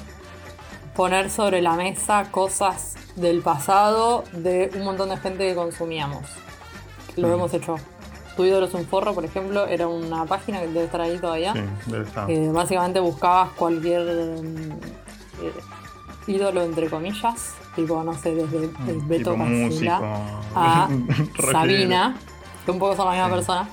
poner 0.95 1.29
sobre 1.29 1.61
la 1.61 1.73
mesa 1.73 2.29
cosas 2.31 2.95
del 3.15 3.41
pasado 3.41 4.23
de 4.33 4.71
un 4.75 4.83
montón 4.85 5.09
de 5.09 5.17
gente 5.17 5.47
que 5.49 5.55
consumíamos. 5.55 6.23
Lo 7.17 7.27
Mm. 7.27 7.33
hemos 7.33 7.53
hecho. 7.53 7.75
Tu 8.39 8.45
ídolo 8.45 8.67
es 8.67 8.73
un 8.73 8.85
forro, 8.85 9.13
por 9.13 9.25
ejemplo, 9.25 9.67
era 9.67 9.89
una 9.89 10.23
página 10.25 10.61
que 10.61 10.67
debe 10.67 10.85
estar 10.85 11.01
ahí 11.01 11.17
todavía. 11.17 11.51
Sí, 11.51 11.59
debe 11.87 12.05
estar. 12.05 12.25
Que 12.25 12.47
básicamente 12.47 13.01
buscabas 13.01 13.49
cualquier 13.49 14.01
mm, 14.41 14.71
eh, 15.43 15.51
ídolo, 16.27 16.63
entre 16.63 16.89
comillas. 16.89 17.55
Tipo, 17.75 18.01
no 18.01 18.13
sé, 18.13 18.35
desde 18.35 18.67
eh, 18.67 18.99
Beto 19.03 19.35
músico. 19.35 19.91
a 20.55 20.87
Sabina, 21.51 22.15
que 22.63 22.71
un 22.71 22.79
poco 22.79 22.95
son 22.95 23.07
la 23.07 23.11
misma 23.11 23.29
persona. 23.29 23.69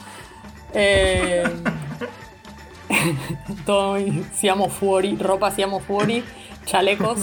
Eh, 0.75 1.45
todo 3.67 3.93
muy 3.93 4.27
Siamo 4.35 4.69
Fuori, 4.69 5.17
ropa 5.17 5.53
Siamo 5.53 5.79
Fuori, 5.79 6.25
chalecos 6.65 7.21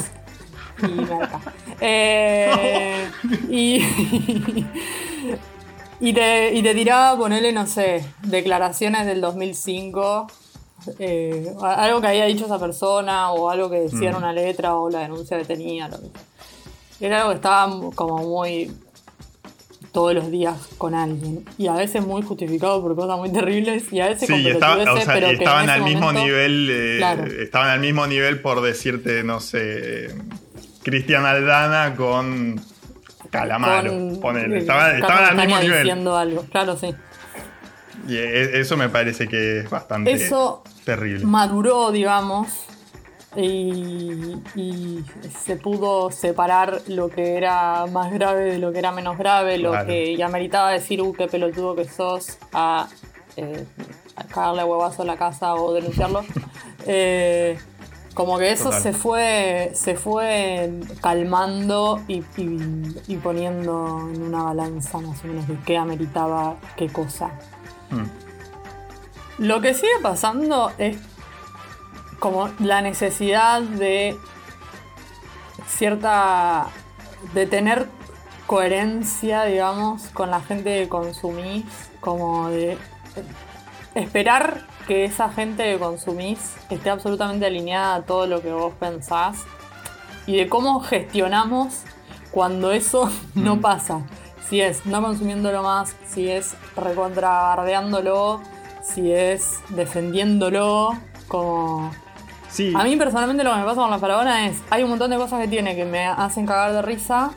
y 0.81 0.87
merca. 0.87 1.41
Eh, 1.81 3.09
y, 3.49 3.85
y, 6.03 6.13
te, 6.13 6.53
y 6.53 6.61
te 6.61 6.73
tiraba, 6.75 7.17
ponerle, 7.17 7.51
no 7.51 7.65
sé, 7.65 8.03
declaraciones 8.23 9.05
del 9.05 9.21
2005. 9.21 10.27
eh, 10.99 11.53
algo 11.61 12.01
que 12.01 12.07
había 12.07 12.25
dicho 12.25 12.43
esa 12.43 12.59
persona 12.59 13.31
o 13.31 13.49
algo 13.49 13.69
que 13.69 13.77
decía 13.79 14.09
en 14.09 14.15
Mm. 14.15 14.17
una 14.17 14.33
letra 14.33 14.75
o 14.75 14.89
la 14.89 14.99
denuncia 14.99 15.37
que 15.37 15.45
tenía. 15.45 15.87
lo 15.87 15.97
que- 16.01 16.09
Era 17.05 17.19
algo 17.19 17.29
que 17.29 17.35
estaba 17.37 17.71
como 17.95 18.17
muy 18.17 18.69
todos 19.93 20.13
los 20.13 20.29
días 20.29 20.57
con 20.77 20.93
alguien. 20.93 21.45
Y 21.57 21.67
a 21.67 21.73
veces 21.73 22.05
muy 22.05 22.21
justificado 22.21 22.81
por 22.81 22.95
cosas 22.95 23.17
muy 23.17 23.31
terribles 23.31 23.93
y 23.93 24.01
a 24.01 24.07
veces 24.09 24.29
con 24.29 24.39
Sí, 24.39 24.49
estaba- 24.49 24.75
o 24.75 24.97
sea, 24.97 25.13
pero 25.13 25.27
estaban 25.27 25.69
al 25.69 25.83
mismo 25.83 26.01
momento- 26.01 26.25
nivel. 26.25 26.69
eh, 26.69 26.95
Claro. 26.97 27.25
Estaban 27.27 27.69
al 27.69 27.79
mismo 27.79 28.05
nivel 28.07 28.41
por 28.41 28.59
decirte, 28.61 29.23
no 29.23 29.39
sé. 29.39 30.13
Cristian 30.83 31.25
Aldana 31.25 31.95
con 31.95 32.59
Calamaro. 33.39 33.89
con- 33.91 34.19
ponele. 34.21 34.59
Estaban, 34.59 34.99
Carlos 35.01 35.09
estaban 35.09 35.39
al 35.39 35.47
mismo 35.47 35.61
nivel. 35.61 35.77
diciendo 35.83 36.17
algo. 36.17 36.45
Claro, 36.51 36.77
sí. 36.77 36.95
Y 38.07 38.15
e- 38.17 38.59
eso 38.59 38.77
me 38.77 38.89
parece 38.89 39.27
que 39.27 39.59
es 39.59 39.69
bastante 39.69 40.11
Eso 40.11 40.63
terrible. 40.85 41.25
maduró, 41.25 41.91
digamos, 41.91 42.47
y, 43.35 44.35
y 44.55 45.03
se 45.43 45.55
pudo 45.55 46.11
separar 46.11 46.81
lo 46.87 47.09
que 47.09 47.35
era 47.37 47.85
más 47.87 48.11
grave 48.13 48.43
de 48.43 48.59
lo 48.59 48.71
que 48.71 48.79
era 48.79 48.91
menos 48.91 49.17
grave, 49.17 49.57
lo 49.57 49.71
Claro. 49.71 49.87
que 49.87 50.15
ya 50.15 50.27
meritaba 50.27 50.71
decir, 50.71 51.01
uh, 51.01 51.13
qué 51.13 51.27
pelotudo 51.27 51.75
que 51.75 51.85
sos, 51.85 52.37
a, 52.53 52.87
eh, 53.37 53.65
a 54.15 54.23
cagarle 54.25 54.61
a 54.61 54.65
huevazo 54.65 55.01
a 55.01 55.05
la 55.05 55.17
casa 55.17 55.55
o 55.55 55.73
denunciarlo. 55.73 56.23
Eh, 56.85 57.57
como 58.13 58.37
que 58.37 58.51
eso 58.51 58.65
Total. 58.65 58.81
se 58.81 58.93
fue, 58.93 59.71
se 59.73 59.95
fue 59.95 60.71
calmando 61.01 62.01
y, 62.07 62.23
y- 62.37 62.95
y 63.07 63.17
poniendo 63.17 64.07
en 64.13 64.21
una 64.21 64.43
balanza 64.43 64.99
más 64.99 65.23
o 65.23 65.27
menos 65.27 65.47
de 65.47 65.57
qué 65.65 65.77
ameritaba 65.77 66.57
qué 66.77 66.89
cosa. 66.89 67.31
Mm. 67.89 68.03
Lo 69.39 69.61
que 69.61 69.73
sigue 69.73 69.91
pasando 70.01 70.71
es 70.77 70.97
como 72.19 72.49
la 72.59 72.81
necesidad 72.81 73.61
de 73.61 74.15
cierta. 75.67 76.67
de 77.33 77.47
tener 77.47 77.87
coherencia, 78.47 79.45
digamos, 79.45 80.03
con 80.13 80.29
la 80.29 80.41
gente 80.41 80.83
que 80.83 80.89
consumís, 80.89 81.63
como 82.01 82.49
de 82.49 82.77
esperar 83.95 84.67
que 84.87 85.05
esa 85.05 85.29
gente 85.29 85.63
que 85.63 85.79
consumís 85.79 86.55
esté 86.69 86.89
absolutamente 86.89 87.45
alineada 87.45 87.95
a 87.95 88.01
todo 88.01 88.27
lo 88.27 88.41
que 88.41 88.51
vos 88.51 88.73
pensás 88.79 89.43
y 90.25 90.37
de 90.37 90.49
cómo 90.49 90.79
gestionamos 90.81 91.83
cuando 92.31 92.71
eso 92.71 93.09
no 93.35 93.61
pasa. 93.61 94.01
Si 94.49 94.61
es 94.61 94.85
no 94.85 95.01
consumiéndolo 95.01 95.63
más, 95.63 95.95
si 96.07 96.29
es 96.29 96.55
recontrabardeándolo, 96.75 98.41
si 98.83 99.11
es 99.11 99.59
defendiéndolo, 99.69 100.91
como... 101.27 101.91
Sí. 102.49 102.71
A 102.77 102.83
mí 102.83 102.95
personalmente 102.97 103.43
lo 103.43 103.51
que 103.51 103.57
me 103.57 103.63
pasa 103.63 103.81
con 103.81 103.89
la 103.89 103.97
faraona 103.97 104.45
es, 104.47 104.57
hay 104.69 104.83
un 104.83 104.89
montón 104.91 105.09
de 105.09 105.17
cosas 105.17 105.41
que 105.41 105.47
tiene 105.47 105.75
que 105.75 105.85
me 105.85 106.05
hacen 106.05 106.45
cagar 106.45 106.71
de 106.71 106.83
risa 106.83 107.31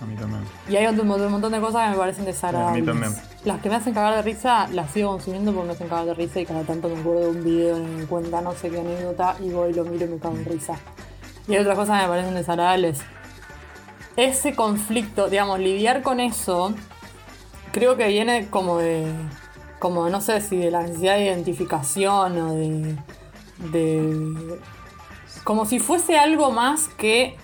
A 0.00 0.04
mí 0.04 0.14
también. 0.14 0.42
y 0.68 0.76
hay 0.76 0.86
un 0.86 1.06
montón 1.06 1.52
de 1.52 1.60
cosas 1.60 1.84
que 1.84 1.90
me 1.92 1.96
parecen 1.96 2.26
desagradables. 2.26 2.84
también. 2.84 3.31
Las 3.44 3.60
que 3.60 3.68
me 3.68 3.74
hacen 3.74 3.92
cagar 3.92 4.14
de 4.14 4.22
risa 4.22 4.68
las 4.68 4.92
sigo 4.92 5.10
consumiendo 5.10 5.52
porque 5.52 5.66
me 5.66 5.74
hacen 5.74 5.88
cagar 5.88 6.06
de 6.06 6.14
risa 6.14 6.40
y 6.40 6.46
cada 6.46 6.62
tanto 6.62 6.88
me 6.88 7.00
acuerdo 7.00 7.22
de 7.22 7.28
un 7.30 7.44
video 7.44 7.76
en 7.76 7.96
me 7.96 8.06
cuenta 8.06 8.40
no 8.40 8.52
sé 8.52 8.70
qué 8.70 8.78
anécdota 8.78 9.36
y 9.40 9.50
voy 9.50 9.70
y 9.70 9.74
lo 9.74 9.84
miro 9.84 10.06
y 10.06 10.10
me 10.10 10.18
cago 10.18 10.36
de 10.36 10.44
risa. 10.44 10.78
Y 11.48 11.54
hay 11.54 11.60
otras 11.60 11.76
cosas 11.76 11.98
que 11.98 12.06
me 12.06 12.08
parecen 12.08 12.34
desagradables. 12.34 13.00
Ese 14.16 14.54
conflicto, 14.54 15.28
digamos, 15.28 15.58
lidiar 15.58 16.02
con 16.02 16.20
eso, 16.20 16.72
creo 17.72 17.96
que 17.96 18.06
viene 18.06 18.48
como 18.48 18.78
de. 18.78 19.06
como 19.80 20.08
no 20.08 20.20
sé 20.20 20.40
si 20.40 20.58
de 20.58 20.70
la 20.70 20.82
necesidad 20.82 21.16
de 21.16 21.24
identificación 21.24 22.38
o 22.38 22.54
de. 22.54 22.96
de. 23.72 24.60
como 25.42 25.66
si 25.66 25.80
fuese 25.80 26.16
algo 26.16 26.52
más 26.52 26.88
que 26.88 27.36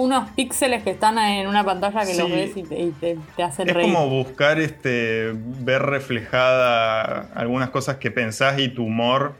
unos 0.00 0.30
píxeles 0.30 0.82
que 0.82 0.90
están 0.90 1.18
en 1.18 1.46
una 1.46 1.64
pantalla 1.64 2.00
que 2.04 2.14
los 2.16 2.26
Sí. 2.28 2.32
ves 2.32 2.56
y 2.56 2.62
te, 2.62 2.80
y 2.80 2.90
te- 2.92 3.18
te 3.36 3.42
hacen 3.42 3.68
Es 3.68 3.74
reír. 3.74 3.92
como 3.92 4.08
buscar 4.08 4.58
este 4.60 5.32
ver 5.34 5.82
reflejada 5.82 7.28
algunas 7.34 7.70
cosas 7.70 7.96
que 7.96 8.10
pensás 8.10 8.58
y 8.58 8.68
tu 8.68 8.84
humor 8.84 9.34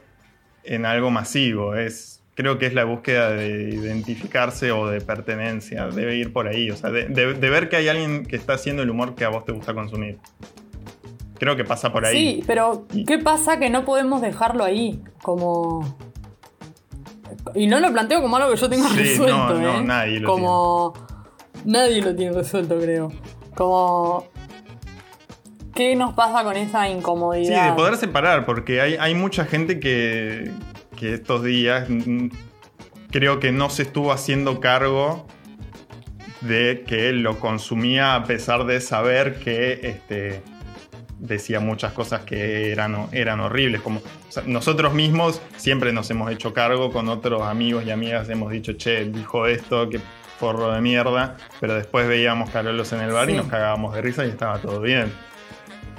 en 0.63 0.85
algo 0.85 1.11
masivo. 1.11 1.75
Es, 1.75 2.21
creo 2.35 2.57
que 2.57 2.65
es 2.67 2.73
la 2.73 2.83
búsqueda 2.85 3.31
de 3.31 3.69
identificarse 3.73 4.71
o 4.71 4.87
de 4.87 5.01
pertenencia. 5.01 5.87
Debe 5.87 6.15
ir 6.15 6.31
por 6.33 6.47
ahí. 6.47 6.69
O 6.71 6.75
sea, 6.77 6.89
de, 6.89 7.05
de- 7.05 7.33
de 7.33 7.49
ver 7.49 7.69
que 7.69 7.75
hay 7.75 7.87
alguien 7.89 8.25
que 8.25 8.35
está 8.35 8.53
haciendo 8.53 8.81
el 8.83 8.89
humor 8.89 9.15
que 9.15 9.25
a 9.25 9.29
vos 9.29 9.45
te 9.45 9.51
gusta 9.51 9.73
consumir. 9.73 10.17
Creo 11.39 11.55
que 11.57 11.65
pasa 11.65 11.91
por 11.91 12.05
ahí. 12.05 12.15
Sí, 12.37 12.43
pero 12.47 12.85
¿qué 13.07 13.17
pasa 13.17 13.59
que 13.59 13.69
no 13.69 13.83
podemos 13.85 14.21
dejarlo 14.21 14.63
ahí? 14.63 15.01
Como. 15.21 15.97
Y 17.55 17.67
no 17.67 17.79
lo 17.79 17.91
planteo 17.91 18.21
como 18.21 18.35
algo 18.37 18.51
que 18.51 18.57
yo 18.57 18.69
tenga 18.69 18.89
Sí, 18.89 18.97
resuelto, 18.97 19.53
no, 19.55 19.59
no, 19.59 19.79
¿eh? 19.79 19.83
nadie 19.83 20.19
lo 20.19 20.29
como. 20.29 20.93
Nadie 21.65 22.01
lo 22.01 22.15
tiene 22.15 22.33
resuelto, 22.33 22.77
creo. 22.79 23.11
Como. 23.55 24.27
¿Qué 25.75 25.95
nos 25.95 26.13
pasa 26.13 26.43
con 26.43 26.55
esa 26.55 26.85
Sí, 26.85 26.91
incomodidad? 26.91 27.69
de 27.71 27.73
poder 27.75 27.97
separar, 27.97 28.45
porque 28.45 28.79
hay, 28.81 28.95
hay 28.99 29.15
mucha 29.15 29.45
gente 29.45 29.79
que, 29.79 30.51
que 30.99 31.13
estos 31.15 31.43
días 31.43 31.89
mm, 31.89 32.27
creo 33.11 33.39
que 33.39 33.51
no 33.51 33.69
se 33.71 33.83
estuvo 33.83 34.11
haciendo 34.11 34.59
cargo 34.59 35.25
de 36.41 36.83
que 36.85 37.11
lo 37.13 37.39
consumía 37.39 38.15
a 38.15 38.23
pesar 38.25 38.65
de 38.65 38.81
saber 38.81 39.39
que 39.39 39.79
este, 39.83 40.41
decía 41.25 41.59
muchas 41.61 41.93
cosas 41.93 42.21
que 42.21 42.71
eran, 42.71 43.07
eran 43.13 43.39
horribles. 43.39 43.81
Como, 43.81 43.99
o 43.99 44.31
sea, 44.31 44.43
nosotros 44.45 44.93
mismos 44.93 45.41
siempre 45.57 45.93
nos 45.93 46.09
hemos 46.11 46.29
hecho 46.31 46.53
cargo 46.53 46.91
con 46.91 47.07
otros 47.09 47.41
amigos 47.43 47.85
y 47.85 47.91
amigas, 47.91 48.27
hemos 48.29 48.51
dicho, 48.51 48.73
che, 48.73 49.05
dijo 49.05 49.47
esto, 49.47 49.89
que 49.89 49.99
forro 50.39 50.71
de 50.73 50.81
mierda, 50.81 51.37
pero 51.61 51.75
después 51.75 52.07
veíamos 52.07 52.49
Carolos 52.49 52.91
en 52.91 52.99
el 53.01 53.11
bar 53.11 53.29
y 53.29 53.33
nos 53.33 53.47
cagábamos 53.47 53.95
de 53.95 54.01
risa 54.01 54.25
y 54.25 54.29
estaba 54.29 54.59
todo 54.59 54.81
bien. 54.81 55.11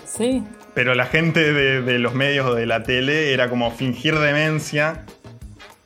Sí, 0.05 0.45
Pero 0.75 0.95
la 0.95 1.07
gente 1.07 1.53
de, 1.53 1.81
de 1.83 1.99
los 1.99 2.15
medios 2.15 2.47
o 2.47 2.55
de 2.55 2.67
la 2.67 2.83
tele 2.83 3.33
era 3.33 3.49
como 3.49 3.71
fingir 3.71 4.19
demencia. 4.19 5.05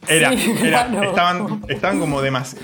Era, 0.09 0.31
Sí, 0.33 0.55
era- 0.63 0.87
claro. 0.89 1.09
estaban, 1.11 1.63
estaban 1.69 2.01
como 2.01 2.21
demas- 2.23 2.57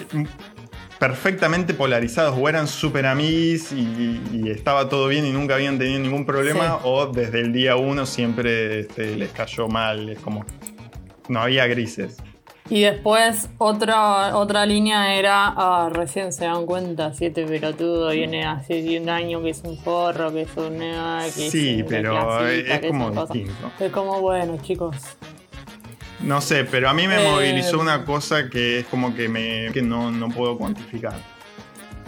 perfectamente 1.08 1.74
polarizados. 1.74 2.34
O 2.40 2.48
eran 2.48 2.66
super 2.66 3.04
amigos 3.06 3.72
y, 3.72 4.20
y 4.32 4.50
estaba 4.50 4.88
todo 4.88 5.08
bien 5.08 5.26
y 5.26 5.32
nunca 5.32 5.54
habían 5.54 5.78
tenido 5.78 6.00
ningún 6.00 6.24
problema. 6.24 6.78
Sí. 6.78 6.84
O 6.84 7.06
desde 7.06 7.40
el 7.40 7.52
día 7.52 7.76
uno 7.76 8.06
siempre 8.06 8.80
este, 8.80 9.16
les 9.16 9.30
cayó 9.30 9.68
mal. 9.68 10.08
Es 10.08 10.18
como. 10.20 10.46
No 11.28 11.40
había 11.40 11.66
grises. 11.66 12.16
Y 12.70 12.80
después 12.80 13.50
otra, 13.58 14.34
otra 14.38 14.64
línea 14.64 15.14
era, 15.14 15.48
ah, 15.54 15.90
recién 15.92 16.32
se 16.32 16.46
dan 16.46 16.64
cuenta, 16.64 17.12
siete 17.12 17.44
pelotudo 17.44 18.08
viene 18.08 18.46
hace 18.46 18.98
un 18.98 19.10
año 19.10 19.42
que 19.42 19.50
es 19.50 19.60
un 19.64 19.76
porro, 19.76 20.32
que 20.32 20.42
es 20.42 20.56
un... 20.56 20.78
que 20.78 21.50
Sí, 21.50 21.80
es 21.80 21.84
pero 21.86 22.12
clasista, 22.12 22.74
es 22.76 22.86
como 22.86 23.12
cosa. 23.12 23.34
distinto. 23.34 23.70
Es 23.78 23.92
como, 23.92 24.20
bueno, 24.22 24.56
chicos. 24.62 24.96
No 26.24 26.40
sé, 26.40 26.64
pero 26.64 26.88
a 26.88 26.94
mí 26.94 27.06
me 27.06 27.22
Eh, 27.22 27.30
movilizó 27.30 27.78
una 27.80 28.04
cosa 28.04 28.48
que 28.48 28.80
es 28.80 28.86
como 28.86 29.14
que 29.14 29.28
me 29.28 29.70
que 29.72 29.82
no, 29.82 30.10
no 30.10 30.28
puedo 30.28 30.56
cuantificar. 30.56 31.18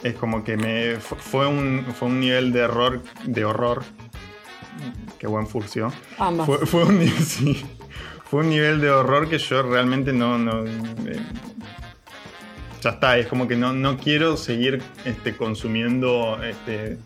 Es 0.03 0.15
como 0.15 0.43
que 0.45 0.57
me 0.57 0.97
fu- 0.97 1.17
fue 1.17 1.47
un 1.47 1.85
fue 1.99 2.09
un 2.09 2.21
nivel 2.21 2.53
de 2.53 2.61
error 2.61 3.03
de 3.25 3.45
horror. 3.45 3.83
Qué 5.19 5.27
buen 5.27 5.47
furcio. 5.47 5.93
Ambas. 6.19 6.47
Fue, 6.47 6.59
fue 6.67 6.85
un 6.85 6.99
ni- 6.99 7.09
sí, 7.09 7.63
fue 8.31 8.41
un 8.41 8.51
nivel 8.51 8.81
de 8.81 8.91
horror 8.91 9.29
que 9.29 9.39
yo 9.39 9.63
realmente 9.63 10.13
no, 10.13 10.39
no 10.39 10.65
eh, 10.67 11.21
ya 12.83 12.91
está, 12.91 13.19
es 13.19 13.27
como 13.27 13.49
que 13.49 13.57
no, 13.57 13.73
no 13.73 13.97
quiero 13.99 14.37
seguir 14.37 14.83
este, 15.05 15.37
consumiendo 15.37 16.39
este, 16.43 16.99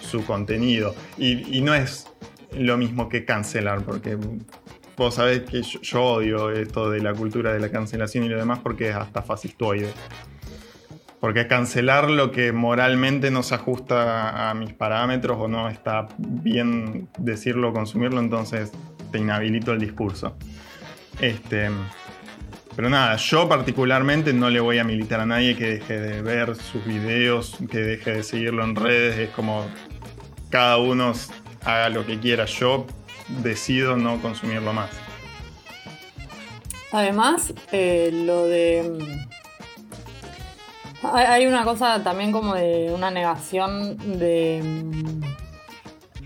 su 0.00 0.24
contenido. 0.24 0.94
Y, 1.18 1.56
y 1.56 1.60
no 1.62 1.74
es 1.74 2.06
lo 2.52 2.76
mismo 2.76 3.08
que 3.08 3.24
cancelar, 3.24 3.82
porque 3.82 4.16
vos 4.96 5.14
sabés 5.14 5.42
que 5.42 5.62
yo, 5.62 6.02
odio 6.02 6.50
esto 6.50 6.90
de 6.90 7.00
la 7.00 7.12
cultura 7.12 7.52
de 7.52 7.60
la 7.60 7.70
cancelación 7.70 8.24
y 8.24 8.28
lo 8.28 8.38
demás 8.38 8.60
porque 8.60 8.90
es 8.90 8.96
hasta 8.96 9.22
fascistoide. 9.22 9.92
Porque 11.20 11.46
cancelar 11.46 12.10
lo 12.10 12.30
que 12.30 12.52
moralmente 12.52 13.30
no 13.30 13.42
se 13.42 13.54
ajusta 13.54 14.50
a 14.50 14.54
mis 14.54 14.72
parámetros 14.72 15.38
o 15.40 15.48
no 15.48 15.68
está 15.68 16.08
bien 16.18 17.08
decirlo 17.18 17.70
o 17.70 17.72
consumirlo, 17.72 18.20
entonces 18.20 18.72
te 19.10 19.18
inhabilito 19.18 19.72
el 19.72 19.80
discurso. 19.80 20.36
Este, 21.20 21.70
pero 22.76 22.90
nada, 22.90 23.16
yo 23.16 23.48
particularmente 23.48 24.34
no 24.34 24.50
le 24.50 24.60
voy 24.60 24.78
a 24.78 24.84
militar 24.84 25.20
a 25.20 25.26
nadie 25.26 25.56
que 25.56 25.78
deje 25.78 25.98
de 25.98 26.20
ver 26.20 26.54
sus 26.56 26.84
videos, 26.84 27.56
que 27.70 27.78
deje 27.78 28.12
de 28.12 28.22
seguirlo 28.22 28.62
en 28.64 28.76
redes. 28.76 29.18
Es 29.18 29.30
como 29.30 29.66
cada 30.50 30.76
uno 30.76 31.14
haga 31.64 31.88
lo 31.88 32.04
que 32.04 32.18
quiera. 32.18 32.44
Yo 32.44 32.86
decido 33.28 33.96
no 33.96 34.20
consumirlo 34.20 34.72
más. 34.72 34.90
Además, 36.92 37.52
eh, 37.72 38.10
lo 38.12 38.44
de... 38.46 38.98
mm, 41.02 41.06
Hay, 41.14 41.46
una 41.46 41.64
cosa 41.64 42.02
también 42.02 42.32
como 42.32 42.54
de 42.54 42.90
una 42.94 43.10
negación 43.10 44.18
de... 44.18 44.60
mm, 44.64 45.20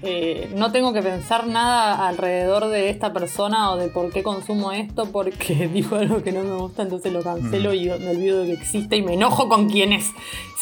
eh, 0.03 0.51
no 0.55 0.73
tengo 0.73 0.95
que 0.95 1.03
pensar 1.03 1.47
nada 1.47 2.09
alrededor 2.09 2.69
de 2.69 2.89
esta 2.89 3.13
persona 3.13 3.71
o 3.73 3.77
de 3.77 3.89
por 3.89 4.11
qué 4.11 4.23
consumo 4.23 4.73
esto 4.73 5.05
porque 5.13 5.69
dijo 5.73 5.97
algo 5.97 6.23
que 6.23 6.33
no 6.33 6.43
me 6.43 6.55
gusta, 6.55 6.83
entonces 6.83 7.13
lo 7.13 7.23
cancelo 7.23 7.71
Mm. 7.71 7.75
y 7.75 7.85
me 7.87 8.11
olvido 8.11 8.41
de 8.41 8.47
que 8.47 8.53
existe 8.55 8.97
y 8.97 9.03
me 9.03 9.15
enojo 9.15 9.49
con 9.49 9.69
quienes 9.69 10.11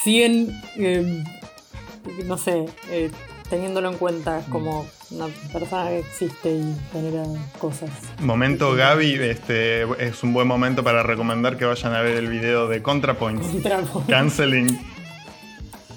siguen, 0.02 0.60
eh, 0.76 1.22
no 2.24 2.36
sé, 2.38 2.64
eh, 2.90 3.10
teniéndolo 3.48 3.90
en 3.90 3.98
cuenta 3.98 4.42
como 4.50 4.86
una 5.10 5.26
persona 5.52 5.88
que 5.88 5.98
existe 6.00 6.50
y 6.50 6.74
genera 6.92 7.24
cosas. 7.58 7.90
Momento 8.20 8.74
Gaby, 8.74 9.14
este, 9.14 9.82
es 10.04 10.22
un 10.22 10.32
buen 10.34 10.46
momento 10.46 10.84
para 10.84 11.02
recomendar 11.02 11.56
que 11.56 11.64
vayan 11.64 11.94
a 11.94 12.02
ver 12.02 12.16
el 12.16 12.28
video 12.28 12.68
de 12.68 12.82
ContraPoints. 12.82 13.46
ContraPoints. 13.46 14.08
Canceling. 14.10 14.78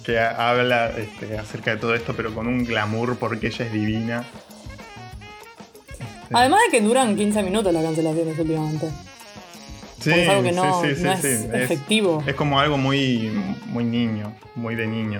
Que 0.06 0.18
ha- 0.20 0.50
habla 0.50 0.90
este, 0.98 1.38
acerca 1.38 1.72
de 1.72 1.78
todo 1.78 1.94
esto, 1.94 2.14
pero 2.16 2.34
con 2.34 2.48
un 2.48 2.64
glamour 2.64 3.18
porque 3.18 3.48
ella 3.48 3.66
es 3.66 3.74
divina. 3.74 4.24
Además 6.34 6.60
de 6.72 6.78
que 6.78 6.84
duran 6.84 7.16
15 7.16 7.44
minutos 7.44 7.74
las 7.74 7.84
cancelaciones 7.84 8.40
últimamente. 8.40 8.90
Sí, 10.00 10.10
es 10.12 10.30
algo 10.30 10.44
que 10.44 10.52
no- 10.54 10.82
sí, 10.82 10.96
sí, 10.96 11.04
no 11.04 11.12
es 11.12 11.26
efectivo. 11.26 12.24
Es 12.26 12.34
como 12.36 12.60
algo 12.60 12.78
muy, 12.78 13.30
muy 13.68 13.84
niño, 13.84 14.34
muy 14.56 14.76
de 14.76 14.88
niño. 14.88 15.20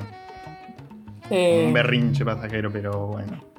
Eh, 1.30 1.66
Un 1.68 1.74
berrinche 1.74 2.26
pasajero, 2.26 2.72
pero 2.72 3.08
bueno. 3.08 3.51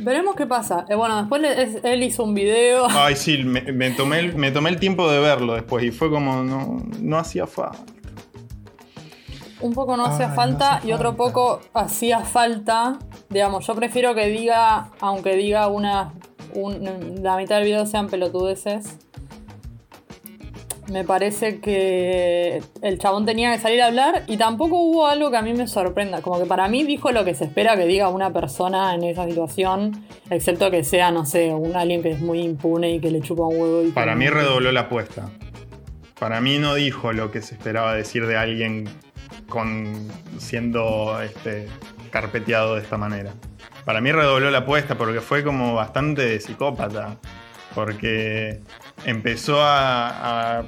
Veremos 0.00 0.34
qué 0.36 0.46
pasa. 0.46 0.84
Eh, 0.88 0.94
bueno, 0.94 1.16
después 1.18 1.42
le- 1.42 1.62
es- 1.62 1.84
él 1.84 2.02
hizo 2.02 2.24
un 2.24 2.34
video. 2.34 2.86
Ay, 2.90 3.16
sí, 3.16 3.38
me, 3.44 3.60
me 3.72 3.90
tomé 3.90 4.18
el, 4.20 4.34
me 4.34 4.50
tomé 4.50 4.70
el 4.70 4.78
tiempo 4.78 5.10
de 5.10 5.18
verlo 5.20 5.54
después 5.54 5.84
y 5.84 5.90
fue 5.90 6.10
como, 6.10 6.42
no, 6.42 6.78
no 7.00 7.18
hacía 7.18 7.46
falta. 7.46 7.78
Un 9.60 9.74
poco 9.74 9.96
no 9.96 10.06
hacía 10.06 10.24
Ay, 10.26 10.30
no 10.30 10.36
falta 10.36 10.76
hace 10.76 10.88
y 10.88 10.92
otro 10.92 11.16
poco 11.16 11.60
hacía 11.74 12.20
falta. 12.20 12.98
Digamos, 13.28 13.66
yo 13.66 13.74
prefiero 13.74 14.14
que 14.14 14.26
diga, 14.26 14.90
aunque 15.00 15.36
diga 15.36 15.68
una. 15.68 16.12
un- 16.54 17.22
la 17.22 17.36
mitad 17.36 17.56
del 17.56 17.64
video 17.64 17.84
sean 17.86 18.08
pelotudeces. 18.08 18.96
Me 20.90 21.04
parece 21.04 21.60
que 21.60 22.60
el 22.82 22.98
chabón 22.98 23.24
tenía 23.24 23.52
que 23.52 23.60
salir 23.60 23.80
a 23.80 23.86
hablar 23.86 24.24
y 24.26 24.36
tampoco 24.36 24.76
hubo 24.80 25.06
algo 25.06 25.30
que 25.30 25.36
a 25.36 25.42
mí 25.42 25.52
me 25.52 25.68
sorprenda. 25.68 26.20
Como 26.20 26.40
que 26.40 26.46
para 26.46 26.66
mí 26.68 26.82
dijo 26.82 27.12
lo 27.12 27.24
que 27.24 27.32
se 27.34 27.44
espera 27.44 27.76
que 27.76 27.86
diga 27.86 28.08
una 28.08 28.32
persona 28.32 28.92
en 28.96 29.04
esa 29.04 29.24
situación, 29.24 30.04
excepto 30.30 30.68
que 30.72 30.82
sea, 30.82 31.12
no 31.12 31.24
sé, 31.26 31.54
un 31.54 31.76
alguien 31.76 32.02
que 32.02 32.10
es 32.10 32.20
muy 32.20 32.40
impune 32.40 32.94
y 32.94 33.00
que 33.00 33.12
le 33.12 33.20
chupa 33.20 33.44
un 33.44 33.60
huevo. 33.60 33.82
Y 33.84 33.92
Para 33.92 34.16
mí 34.16 34.28
redobló 34.28 34.72
la 34.72 34.80
apuesta. 34.80 35.30
Para 36.18 36.40
mí 36.40 36.58
no 36.58 36.74
dijo 36.74 37.12
lo 37.12 37.30
que 37.30 37.40
se 37.40 37.54
esperaba 37.54 37.94
decir 37.94 38.26
de 38.26 38.36
alguien 38.36 38.88
con 39.48 40.10
siendo 40.38 41.22
este, 41.22 41.68
carpeteado 42.10 42.74
de 42.74 42.82
esta 42.82 42.98
manera. 42.98 43.32
Para 43.84 44.00
mí 44.00 44.10
redobló 44.10 44.50
la 44.50 44.58
apuesta 44.58 44.96
porque 44.98 45.20
fue 45.20 45.44
como 45.44 45.72
bastante 45.74 46.22
de 46.22 46.40
psicópata. 46.40 47.16
Porque 47.74 48.60
empezó 49.04 49.58
a, 49.60 50.64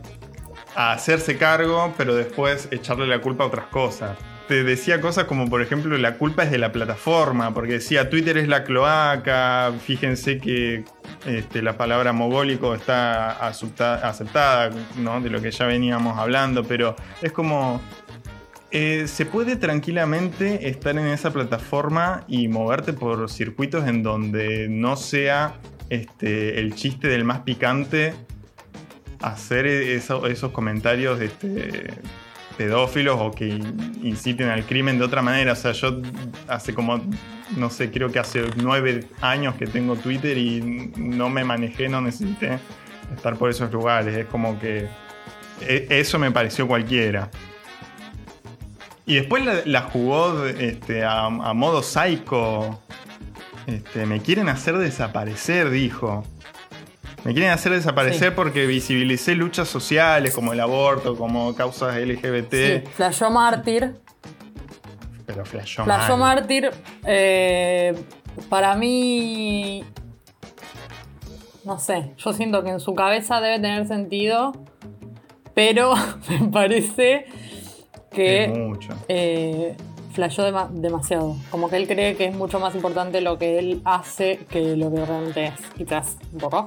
hacerse 0.74 1.36
cargo, 1.36 1.92
pero 1.98 2.14
después 2.14 2.68
echarle 2.70 3.06
la 3.06 3.20
culpa 3.20 3.44
a 3.44 3.48
otras 3.48 3.66
cosas. 3.66 4.16
Te 4.48 4.64
decía 4.64 5.00
cosas 5.00 5.24
como, 5.24 5.48
por 5.48 5.60
ejemplo, 5.60 5.96
la 5.98 6.16
culpa 6.16 6.44
es 6.44 6.50
de 6.50 6.58
la 6.58 6.72
plataforma, 6.72 7.52
porque 7.52 7.74
decía 7.74 8.08
Twitter 8.08 8.38
es 8.38 8.48
la 8.48 8.64
cloaca, 8.64 9.72
fíjense 9.84 10.38
que 10.38 10.84
este, 11.26 11.60
la 11.62 11.76
palabra 11.76 12.12
mogólico 12.12 12.74
está 12.74 13.30
acepta- 13.46 13.96
aceptada, 14.02 14.70
¿no? 14.96 15.20
de 15.20 15.30
lo 15.30 15.42
que 15.42 15.50
ya 15.50 15.66
veníamos 15.66 16.18
hablando, 16.18 16.64
pero 16.64 16.96
es 17.20 17.32
como, 17.32 17.80
eh, 18.70 19.06
se 19.06 19.26
puede 19.26 19.56
tranquilamente 19.56 20.68
estar 20.70 20.96
en 20.96 21.06
esa 21.06 21.30
plataforma 21.30 22.24
y 22.26 22.48
moverte 22.48 22.94
por 22.94 23.30
circuitos 23.30 23.86
en 23.86 24.02
donde 24.02 24.66
no 24.70 24.96
sea 24.96 25.56
este, 25.92 26.58
el 26.58 26.74
chiste 26.74 27.08
del 27.08 27.24
más 27.24 27.40
picante 27.40 28.14
hacer 29.20 29.66
eso- 29.66 30.26
esos 30.26 30.50
comentarios 30.52 31.20
este, 31.20 31.94
pedófilos 32.56 33.16
o 33.20 33.30
que 33.30 33.46
inciten 34.02 34.48
al 34.48 34.64
crimen 34.64 34.98
de 34.98 35.04
otra 35.04 35.22
manera. 35.22 35.52
O 35.52 35.56
sea, 35.56 35.72
yo 35.72 36.00
hace 36.48 36.74
como, 36.74 37.00
no 37.56 37.70
sé, 37.70 37.90
creo 37.90 38.10
que 38.10 38.18
hace 38.18 38.42
nueve 38.56 39.06
años 39.20 39.54
que 39.56 39.66
tengo 39.66 39.96
Twitter 39.96 40.36
y 40.38 40.92
no 40.96 41.28
me 41.28 41.44
manejé, 41.44 41.88
no 41.88 42.00
necesité 42.00 42.58
estar 43.14 43.36
por 43.36 43.50
esos 43.50 43.70
lugares. 43.70 44.16
Es 44.16 44.26
como 44.26 44.58
que 44.58 44.88
e- 45.60 45.86
eso 45.90 46.18
me 46.18 46.30
pareció 46.30 46.66
cualquiera. 46.66 47.30
Y 49.04 49.16
después 49.16 49.44
la, 49.44 49.62
la 49.64 49.82
jugó 49.82 50.46
este, 50.46 51.04
a, 51.04 51.26
a 51.26 51.54
modo 51.54 51.82
psycho. 51.82 52.81
Este, 53.66 54.06
me 54.06 54.20
quieren 54.20 54.48
hacer 54.48 54.76
desaparecer, 54.78 55.70
dijo. 55.70 56.24
Me 57.24 57.32
quieren 57.32 57.50
hacer 57.52 57.72
desaparecer 57.72 58.30
Sí. 58.30 58.34
porque 58.34 58.66
visibilicé 58.66 59.34
luchas 59.36 59.68
sociales 59.68 60.34
como 60.34 60.52
el 60.52 60.60
aborto, 60.60 61.16
como 61.16 61.54
causas 61.54 61.96
LGBT. 61.96 62.52
Sí, 62.82 62.88
flashó 62.96 63.30
mártir. 63.30 63.94
Pero 65.26 65.44
flashó 65.44 65.84
Flashó. 65.84 66.16
Mártir, 66.16 66.70
eh, 67.06 67.94
para 68.48 68.74
mí, 68.74 69.84
no 71.64 71.78
sé, 71.78 72.12
yo 72.18 72.32
siento 72.32 72.64
que 72.64 72.70
en 72.70 72.80
su 72.80 72.94
cabeza 72.94 73.40
debe 73.40 73.56
tener 73.60 73.86
sentido, 73.86 74.52
pero 75.54 75.94
me 76.28 76.48
parece 76.48 77.26
que 78.10 78.44
Es 78.44 78.58
mucho. 78.58 78.88
eh, 79.08 79.76
flashó 80.12 80.44
dema- 80.46 80.68
demasiado. 80.70 81.36
Como 81.50 81.68
que 81.68 81.76
él 81.76 81.86
cree 81.88 82.16
que 82.16 82.26
es 82.26 82.34
mucho 82.34 82.60
más 82.60 82.74
importante 82.74 83.20
lo 83.20 83.38
que 83.38 83.58
él 83.58 83.80
hace 83.84 84.38
que 84.50 84.76
lo 84.76 84.92
que 84.92 85.04
realmente 85.04 85.46
es, 85.46 85.54
quizás 85.76 86.16
un 86.32 86.38
poco. 86.38 86.66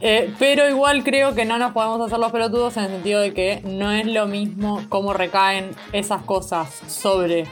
Eh, 0.00 0.32
pero 0.38 0.68
igual 0.68 1.04
creo 1.04 1.34
que 1.34 1.44
no 1.44 1.58
nos 1.58 1.72
podemos 1.72 2.00
hacer 2.06 2.18
los 2.18 2.32
pelotudos 2.32 2.76
en 2.78 2.84
el 2.84 2.90
sentido 2.90 3.20
de 3.20 3.34
que 3.34 3.60
no 3.64 3.90
es 3.92 4.06
lo 4.06 4.26
mismo 4.26 4.82
cómo 4.88 5.12
recaen 5.12 5.72
esas 5.92 6.22
cosas 6.22 6.70
sobre 6.88 7.44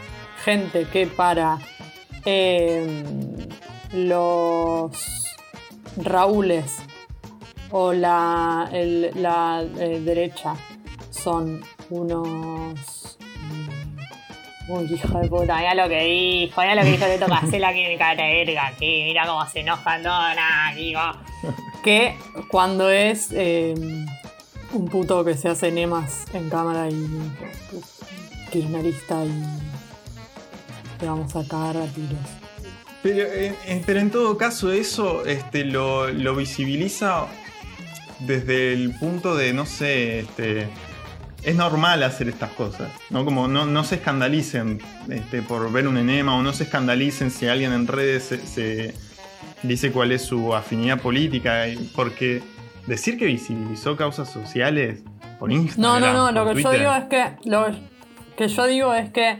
gente 0.44 0.86
que 0.90 1.06
para 1.06 1.58
eh, 2.24 3.04
los 3.92 4.92
Raúles 5.96 6.76
o 7.70 7.92
la, 7.92 8.70
la 8.72 9.62
eh, 9.78 10.00
derecha 10.00 10.54
son 11.10 11.60
unos. 11.90 13.17
Uy, 14.68 14.92
hijo 14.92 15.18
de 15.18 15.28
puta, 15.28 15.56
mira 15.56 15.74
lo 15.74 15.88
que 15.88 16.04
dijo, 16.04 16.60
mira 16.60 16.74
lo 16.74 16.82
que 16.82 16.90
dijo 16.90 17.06
que 17.06 17.88
me 17.88 17.98
cara 17.98 18.22
de 18.22 18.44
verga 18.44 18.66
aquí, 18.66 19.04
mira 19.04 19.26
cómo 19.26 19.46
se 19.48 19.60
enojan 19.60 20.02
todos, 20.02 20.36
digo. 20.76 21.00
Que 21.82 22.16
cuando 22.50 22.90
es 22.90 23.28
eh, 23.32 23.74
un 24.72 24.88
puto 24.88 25.24
que 25.24 25.34
se 25.34 25.48
hace 25.48 25.72
nemas 25.72 26.26
en 26.34 26.50
cámara 26.50 26.90
y 26.90 27.08
kirchnerista 28.50 29.24
y 29.24 29.42
te 30.98 31.06
vamos 31.06 31.34
a 31.34 31.48
cagar 31.48 31.78
a 31.78 31.86
tiros. 31.86 32.18
Pero, 33.02 33.22
eh, 33.22 33.54
eh, 33.64 33.82
pero 33.86 34.00
en 34.00 34.10
todo 34.10 34.36
caso 34.36 34.70
eso 34.70 35.24
este, 35.24 35.64
lo 35.64 36.34
visibiliza 36.34 37.26
desde 38.20 38.72
el 38.72 38.94
punto 38.98 39.36
de, 39.36 39.52
no 39.52 39.66
sé, 39.66 40.20
este, 40.20 40.68
es 41.42 41.56
normal 41.56 42.02
hacer 42.02 42.28
estas 42.28 42.50
cosas, 42.50 42.90
¿no? 43.10 43.24
Como 43.24 43.48
no, 43.48 43.64
no 43.66 43.84
se 43.84 43.96
escandalicen 43.96 44.80
este, 45.08 45.42
por 45.42 45.70
ver 45.72 45.86
un 45.86 45.96
enema 45.98 46.34
o 46.36 46.42
no 46.42 46.52
se 46.52 46.64
escandalicen 46.64 47.30
si 47.30 47.46
alguien 47.46 47.72
en 47.72 47.86
redes 47.86 48.24
se, 48.24 48.46
se 48.46 48.94
dice 49.62 49.92
cuál 49.92 50.12
es 50.12 50.22
su 50.22 50.54
afinidad 50.54 51.00
política, 51.00 51.64
porque 51.94 52.42
decir 52.86 53.18
que 53.18 53.26
visibilizó 53.26 53.96
causas 53.96 54.30
sociales 54.30 55.00
por 55.38 55.50
No, 55.50 55.56
Instagram, 55.56 56.00
no, 56.00 56.12
no, 56.12 56.32
lo 56.32 56.44
por 56.44 56.56
que 56.56 56.62
yo 56.62 56.72
digo 56.72 56.94
es 56.94 57.04
que. 57.04 57.36
Lo 57.44 57.66
que 58.36 58.48
yo 58.48 58.66
digo 58.66 58.94
es 58.94 59.10
que. 59.10 59.38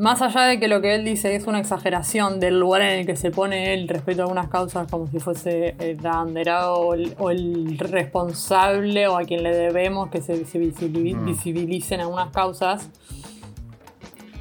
Más 0.00 0.22
allá 0.22 0.44
de 0.44 0.58
que 0.58 0.66
lo 0.66 0.80
que 0.80 0.94
él 0.94 1.04
dice 1.04 1.34
es 1.34 1.46
una 1.46 1.60
exageración 1.60 2.40
del 2.40 2.58
lugar 2.58 2.80
en 2.80 3.00
el 3.00 3.06
que 3.06 3.16
se 3.16 3.30
pone 3.30 3.74
él 3.74 3.86
respecto 3.86 4.22
a 4.22 4.24
algunas 4.24 4.48
causas, 4.48 4.90
como 4.90 5.06
si 5.08 5.20
fuese 5.20 5.76
el 5.78 6.06
abanderado 6.06 6.76
o 6.76 6.94
el, 6.94 7.14
o 7.18 7.30
el 7.30 7.76
responsable 7.76 9.08
o 9.08 9.18
a 9.18 9.24
quien 9.24 9.42
le 9.42 9.54
debemos 9.54 10.08
que 10.08 10.22
se 10.22 10.32
Mm. 10.32 11.26
visibilicen 11.26 12.00
algunas 12.00 12.30
causas, 12.30 12.88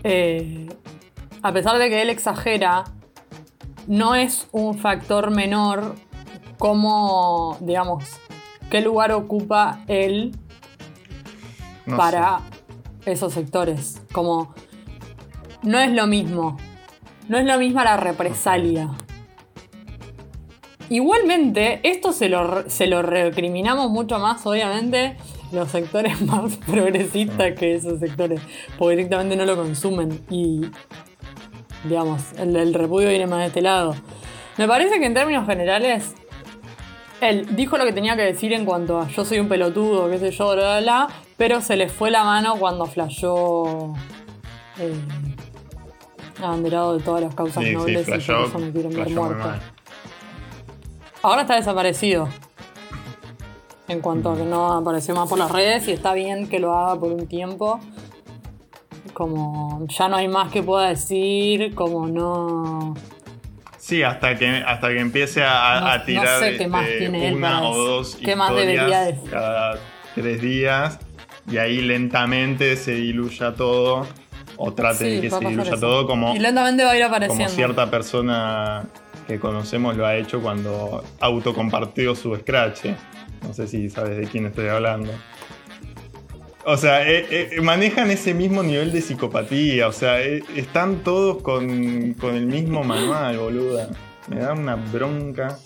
eh, 0.06 0.69
a 1.41 1.52
pesar 1.52 1.77
de 1.77 1.90
que 1.90 2.03
él 2.03 2.10
exagera, 2.10 2.86
no 3.86 4.15
es 4.15 4.48
un 4.53 4.77
factor 4.77 5.30
menor 5.30 5.95
como, 6.57 7.57
digamos, 7.60 8.06
qué 8.69 8.80
lugar 8.80 9.11
ocupa 9.11 9.81
él 9.88 10.38
no 11.86 11.98
para 11.98 12.40
esos 13.06 13.34
sectores. 13.34 14.02
Como 14.14 14.53
no 15.64 15.80
es 15.80 15.91
lo 15.91 16.07
mismo. 16.07 16.57
No 17.27 17.38
es 17.38 17.45
lo 17.45 17.57
mismo 17.57 17.84
la 17.84 17.98
represalia. 17.98 18.90
Igualmente, 20.90 21.80
esto 21.84 22.11
se 22.14 22.30
lo, 22.30 22.68
se 22.69 22.88
lo 22.88 23.03
recriminamos 23.03 23.91
mucho 23.91 24.18
más, 24.18 24.44
obviamente, 24.48 25.18
los 25.52 25.69
sectores 25.69 26.19
más 26.26 26.57
progresistas 26.57 27.53
que 27.57 27.76
esos 27.76 27.99
sectores, 27.99 28.41
porque 28.77 28.95
directamente 28.95 29.36
no 29.36 29.45
lo 29.45 29.56
consumen 29.56 30.23
y, 30.30 30.61
digamos, 31.84 32.34
el 32.38 32.73
repudio 32.73 33.10
viene 33.10 33.27
más 33.27 33.40
de 33.40 33.45
este 33.48 33.61
lado. 33.61 33.95
Me 34.57 34.68
parece 34.68 34.99
que 34.99 35.06
en 35.06 35.14
términos 35.14 35.45
generales, 35.45 36.15
él 37.22 37.56
dijo 37.56 37.77
lo 37.77 37.86
que 37.86 37.94
tenía 37.94 38.15
que 38.15 38.23
decir 38.23 38.52
en 38.53 38.65
cuanto 38.65 38.99
a 38.99 39.07
yo 39.10 39.23
soy 39.23 39.40
un 39.40 39.48
pelotudo, 39.48 40.10
qué 40.10 40.18
sé 40.18 40.31
yo, 40.31 40.53
bla, 40.53 40.80
bla, 40.80 40.81
bla, 40.81 41.07
pero 41.38 41.61
se 41.61 41.77
le 41.77 41.88
fue 41.90 42.10
la 42.10 42.23
mano 42.23 42.56
cuando 42.57 42.86
flashó 42.86 43.94
eh, 44.80 44.94
abanderado 46.41 46.97
de 46.97 47.03
todas 47.03 47.21
las 47.23 47.35
causas 47.35 47.63
Sí, 47.63 47.69
sí, 47.69 47.75
nobles 47.75 48.07
y 48.07 48.11
por 48.11 48.19
eso 48.19 48.59
me 48.59 48.71
quieren 48.71 48.93
ver 48.93 49.09
muerto. 49.09 49.49
Ahora 51.21 51.41
está 51.41 51.55
desaparecido. 51.55 52.29
En 53.87 54.01
cuanto 54.01 54.31
a 54.31 54.35
que 54.37 54.43
no 54.43 54.71
apareció 54.73 55.15
más 55.15 55.27
por 55.27 55.39
las 55.39 55.51
redes 55.51 55.87
y 55.87 55.91
está 55.91 56.13
bien 56.13 56.47
que 56.47 56.59
lo 56.59 56.77
haga 56.77 56.99
por 56.99 57.11
un 57.11 57.27
tiempo. 57.27 57.79
Como 59.13 59.85
ya 59.87 60.07
no 60.07 60.17
hay 60.17 60.27
más 60.27 60.51
que 60.51 60.61
pueda 60.63 60.89
decir, 60.89 61.73
como 61.75 62.07
no. 62.07 62.93
Sí, 63.77 64.03
hasta 64.03 64.35
que, 64.37 64.47
hasta 64.47 64.89
que 64.89 64.99
empiece 64.99 65.43
a, 65.43 65.79
No- 65.81 65.87
a 65.87 65.97
no 65.97 66.03
tirar 66.05 66.39
sé 66.39 66.57
qué 66.57 66.67
más 66.67 66.85
este, 66.85 66.99
tiene 66.99 67.33
una 67.33 67.63
o 67.67 67.75
dos 67.75 68.17
¿Qué 68.23 68.35
más 68.35 68.51
debería 68.53 69.01
decir? 69.01 69.29
cada 69.31 69.79
tres 70.13 70.41
días 70.41 70.99
y 71.49 71.57
ahí 71.57 71.81
lentamente 71.81 72.75
se 72.75 72.91
diluya 72.93 73.55
todo 73.55 74.05
o 74.61 74.73
trate 74.73 74.98
Sí, 74.98 75.15
de 75.15 75.22
que 75.22 75.30
se 75.31 75.40
diluya 75.40 75.80
todo 75.80 76.06
como, 76.06 76.36
Y 76.36 76.40
lentamente 76.40 76.84
va 76.84 76.91
a 76.91 76.95
ir 76.98 77.03
como 77.03 77.15
apareciendo. 77.15 77.49
cierta 77.53 77.90
persona 77.90 78.84
que 79.26 79.40
conocemos 79.40 79.95
lo 79.95 80.06
ha 80.06 80.15
hecho 80.18 80.41
cuando 80.41 81.03
autocompartió 81.19 82.14
su 82.14 82.36
scratch. 82.36 82.86
No 83.41 83.53
sé 83.53 83.68
si 83.68 83.90
sabes 83.90 84.18
de 84.18 84.27
quién 84.27 84.45
estoy 84.48 84.68
hablando. 84.68 85.11
O 86.65 86.76
sea, 86.77 87.10
eh, 87.10 87.26
eh, 87.31 87.61
manejan 87.61 88.11
ese 88.11 88.34
mismo 88.34 88.61
nivel 88.61 88.91
de 88.91 89.02
psicopatía. 89.02 89.88
O 89.88 89.94
sea, 89.94 90.22
eh, 90.22 90.44
están 90.56 90.98
todos 91.03 91.41
con, 91.41 92.14
con 92.14 92.36
el 92.36 92.45
mismo 92.45 92.84
manual, 92.84 93.38
boluda. 93.38 93.88
Me 94.27 94.40
da 94.41 94.53
una 94.53 94.76
bronca. 94.76 95.57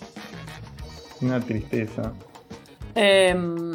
Una 1.20 1.40
tristeza. 1.40 2.12
Em, 2.94 3.74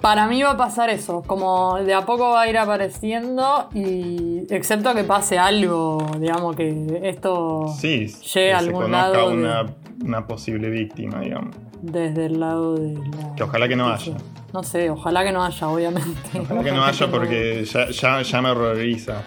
para 0.00 0.26
mí 0.26 0.42
va 0.42 0.50
a 0.52 0.56
pasar 0.56 0.90
eso, 0.90 1.22
como 1.26 1.76
de 1.78 1.94
a 1.94 2.04
poco 2.04 2.30
va 2.30 2.42
a 2.42 2.48
ir 2.48 2.58
apareciendo 2.58 3.68
y 3.74 4.42
excepto 4.50 4.94
que 4.94 5.04
pase 5.04 5.38
algo, 5.38 6.06
digamos 6.18 6.54
que 6.56 7.00
esto 7.04 7.66
Sí, 7.78 8.06
llegue 8.34 8.52
a 8.52 8.60
se 8.60 8.66
algún 8.66 8.82
conozca 8.84 9.08
lado 9.08 9.30
de- 9.30 9.36
una, 9.36 9.66
una 10.04 10.26
posible 10.26 10.68
víctima, 10.70 11.20
digamos. 11.20 11.56
desde 11.82 12.26
el 12.26 12.40
lado 12.40 12.74
de 12.76 12.94
la... 12.94 13.34
Que 13.36 13.42
ojalá 13.42 13.68
que 13.68 13.76
no 13.76 13.88
haya. 13.92 14.14
No 14.52 14.62
sé, 14.62 14.88
ojalá 14.90 15.24
que 15.24 15.32
no 15.32 15.44
haya, 15.44 15.68
obviamente. 15.68 16.40
Ojalá 16.40 16.62
que 16.62 16.72
no 16.72 16.84
haya 16.84 17.10
porque 17.10 17.64
ya, 17.64 17.90
ya, 17.90 18.22
ya 18.22 18.40
me 18.42 18.50
horroriza. 18.50 19.22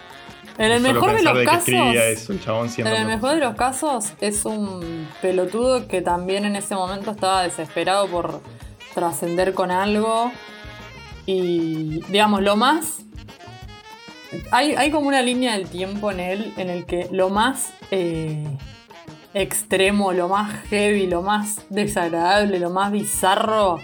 En 0.58 0.72
el 0.72 0.82
mejor 0.82 1.14
de 1.14 1.22
los 1.24 1.38
que 1.38 1.46
casos... 1.46 1.66
eso, 1.96 2.34
el 2.34 2.42
chabón 2.44 2.70
En 2.78 2.88
el 2.88 3.06
mejor 3.06 3.36
de 3.36 3.40
los 3.40 3.56
casos 3.56 4.14
es 4.22 4.44
un 4.46 5.08
pelotudo 5.22 5.88
que 5.88 6.02
también 6.02 6.46
en 6.46 6.56
ese 6.56 6.74
momento 6.76 7.12
estaba 7.12 7.44
desesperado 7.44 8.08
por 8.08 8.42
trascender 8.96 9.54
con 9.54 9.72
algo. 9.72 10.32
Y 11.32 12.02
digamos, 12.10 12.42
lo 12.42 12.56
más... 12.56 13.02
Hay, 14.52 14.74
hay 14.74 14.90
como 14.90 15.08
una 15.08 15.22
línea 15.22 15.54
del 15.54 15.68
tiempo 15.68 16.10
en 16.12 16.20
él 16.20 16.54
en 16.58 16.70
el 16.72 16.86
que 16.86 17.08
lo 17.12 17.30
más 17.30 17.70
eh, 17.92 18.46
extremo, 19.36 20.12
lo 20.12 20.28
más 20.28 20.54
heavy, 20.70 21.06
lo 21.08 21.22
más 21.22 21.62
desagradable, 21.70 22.60
lo 22.60 22.70
más 22.72 22.92
bizarro 22.92 23.78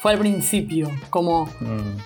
fue 0.00 0.12
al 0.12 0.18
principio. 0.18 0.90
Como 1.10 1.46
Mm. 1.60 1.98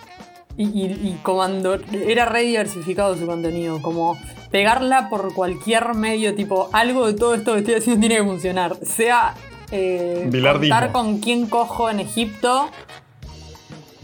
y, 0.59 0.65
y- 0.65 1.09
y 1.09 1.21
cuando 1.23 1.79
era 1.93 2.27
re 2.27 2.43
diversificado 2.43 3.17
su 3.17 3.27
contenido, 3.27 3.81
como 3.81 4.19
pegarla 4.51 5.09
por 5.09 5.33
cualquier 5.33 5.95
medio, 5.95 6.35
tipo, 6.35 6.69
algo 6.75 7.07
de 7.07 7.15
todo 7.15 7.35
esto 7.35 7.53
que 7.55 7.61
estoy 7.61 7.75
haciendo 7.77 8.01
tiene 8.01 8.17
que 8.17 8.25
funcionar. 8.25 8.77
Sea 8.85 9.35
eh, 9.71 10.29
contar 10.31 10.93
con 10.93 11.19
quién 11.21 11.47
cojo 11.47 11.89
en 11.89 12.01
Egipto, 12.01 12.69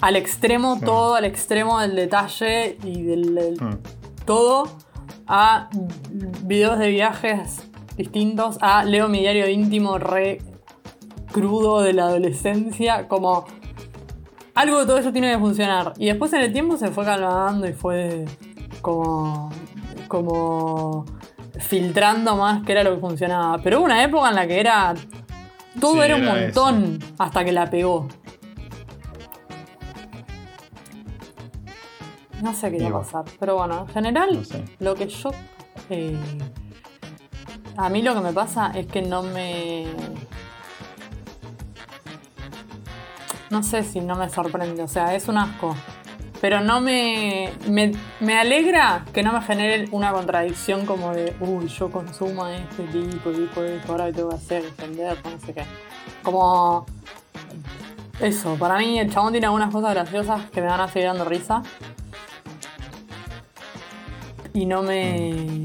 al 0.00 0.16
extremo, 0.16 0.78
todo 0.84 1.14
al 1.16 1.24
extremo 1.24 1.80
del 1.80 1.94
detalle 1.96 2.78
y 2.84 3.02
del, 3.02 3.34
del- 3.34 3.60
Mm. 3.60 3.78
todo, 4.24 4.68
a 5.26 5.68
videos 6.42 6.78
de 6.78 6.88
viajes 6.90 7.68
distintos, 7.96 8.58
a 8.60 8.84
leo 8.84 9.08
mi 9.08 9.20
diario 9.20 9.48
íntimo 9.48 9.98
re 9.98 10.40
crudo 11.32 11.80
de 11.82 11.92
la 11.92 12.04
adolescencia, 12.04 13.08
como 13.08 13.44
algo 14.54 14.80
de 14.80 14.86
todo 14.86 14.98
eso 14.98 15.12
tiene 15.12 15.32
que 15.32 15.38
funcionar. 15.38 15.92
Y 15.98 16.06
después 16.06 16.32
en 16.32 16.40
el 16.42 16.52
tiempo 16.52 16.76
se 16.76 16.88
fue 16.88 17.04
calmando 17.04 17.68
y 17.68 17.72
fue 17.72 18.24
como. 18.82 19.50
como. 20.08 21.04
filtrando 21.58 22.36
más 22.36 22.64
que 22.64 22.72
era 22.72 22.84
lo 22.84 22.94
que 22.94 23.00
funcionaba. 23.00 23.58
Pero 23.58 23.78
hubo 23.78 23.84
una 23.86 24.02
época 24.02 24.28
en 24.30 24.34
la 24.36 24.46
que 24.46 24.60
era. 24.60 24.94
todo 25.80 25.94
Sí, 25.94 26.00
era 26.00 26.16
un 26.16 26.22
era 26.22 26.32
montón 26.34 26.98
hasta 27.18 27.44
que 27.44 27.52
la 27.52 27.68
pegó. 27.68 28.08
No 32.42 32.54
sé 32.54 32.70
qué 32.70 32.78
iba 32.78 32.98
a 32.98 33.02
pasar. 33.02 33.24
Pero 33.38 33.56
bueno, 33.56 33.80
en 33.80 33.88
general, 33.88 34.34
No 34.36 34.44
sé. 34.44 34.64
lo 34.80 34.94
que 34.94 35.08
yo. 35.08 35.30
eh, 35.90 36.16
a 37.76 37.88
mí 37.88 38.02
lo 38.02 38.14
que 38.14 38.20
me 38.20 38.32
pasa 38.32 38.72
es 38.74 38.86
que 38.86 39.02
no 39.02 39.22
me. 39.22 39.86
No 43.50 43.62
sé 43.62 43.82
si 43.82 44.00
no 44.00 44.14
me 44.14 44.28
sorprende, 44.28 44.82
o 44.82 44.88
sea, 44.88 45.14
es 45.14 45.26
un 45.28 45.38
asco. 45.38 45.74
Pero 46.40 46.60
no 46.60 46.80
me, 46.80 47.50
me. 47.68 47.92
me 48.20 48.38
alegra 48.38 49.04
que 49.12 49.22
no 49.22 49.32
me 49.32 49.40
genere 49.42 49.88
una 49.90 50.12
contradicción 50.12 50.86
como 50.86 51.12
de, 51.12 51.34
uy, 51.40 51.66
yo 51.68 51.90
consumo 51.90 52.44
a 52.44 52.54
este 52.54 52.84
tipo, 52.84 53.30
tipo 53.30 53.62
esto, 53.62 53.92
ahora 53.92 54.12
tengo 54.12 54.28
que 54.28 54.36
hacer, 54.36 54.62
defender, 54.62 55.16
no 55.24 55.38
sé 55.44 55.54
qué. 55.54 55.64
Como. 56.22 56.86
Eso, 58.20 58.56
para 58.56 58.78
mí 58.78 58.98
el 58.98 59.12
chabón 59.12 59.32
tiene 59.32 59.46
algunas 59.46 59.72
cosas 59.72 59.94
graciosas 59.94 60.50
que 60.50 60.60
me 60.60 60.66
van 60.66 60.80
a 60.80 60.88
seguir 60.88 61.08
dando 61.08 61.24
risa. 61.24 61.62
Y 64.58 64.66
no 64.66 64.82
me. 64.82 65.62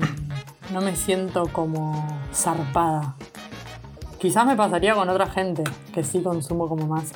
no 0.72 0.80
me 0.80 0.96
siento 0.96 1.48
como 1.52 2.08
zarpada. 2.32 3.16
Quizás 4.20 4.46
me 4.46 4.56
pasaría 4.56 4.94
con 4.94 5.10
otra 5.10 5.26
gente 5.26 5.64
que 5.92 6.04
sí 6.04 6.22
consumo 6.22 6.70
como 6.70 6.86
más 6.86 7.12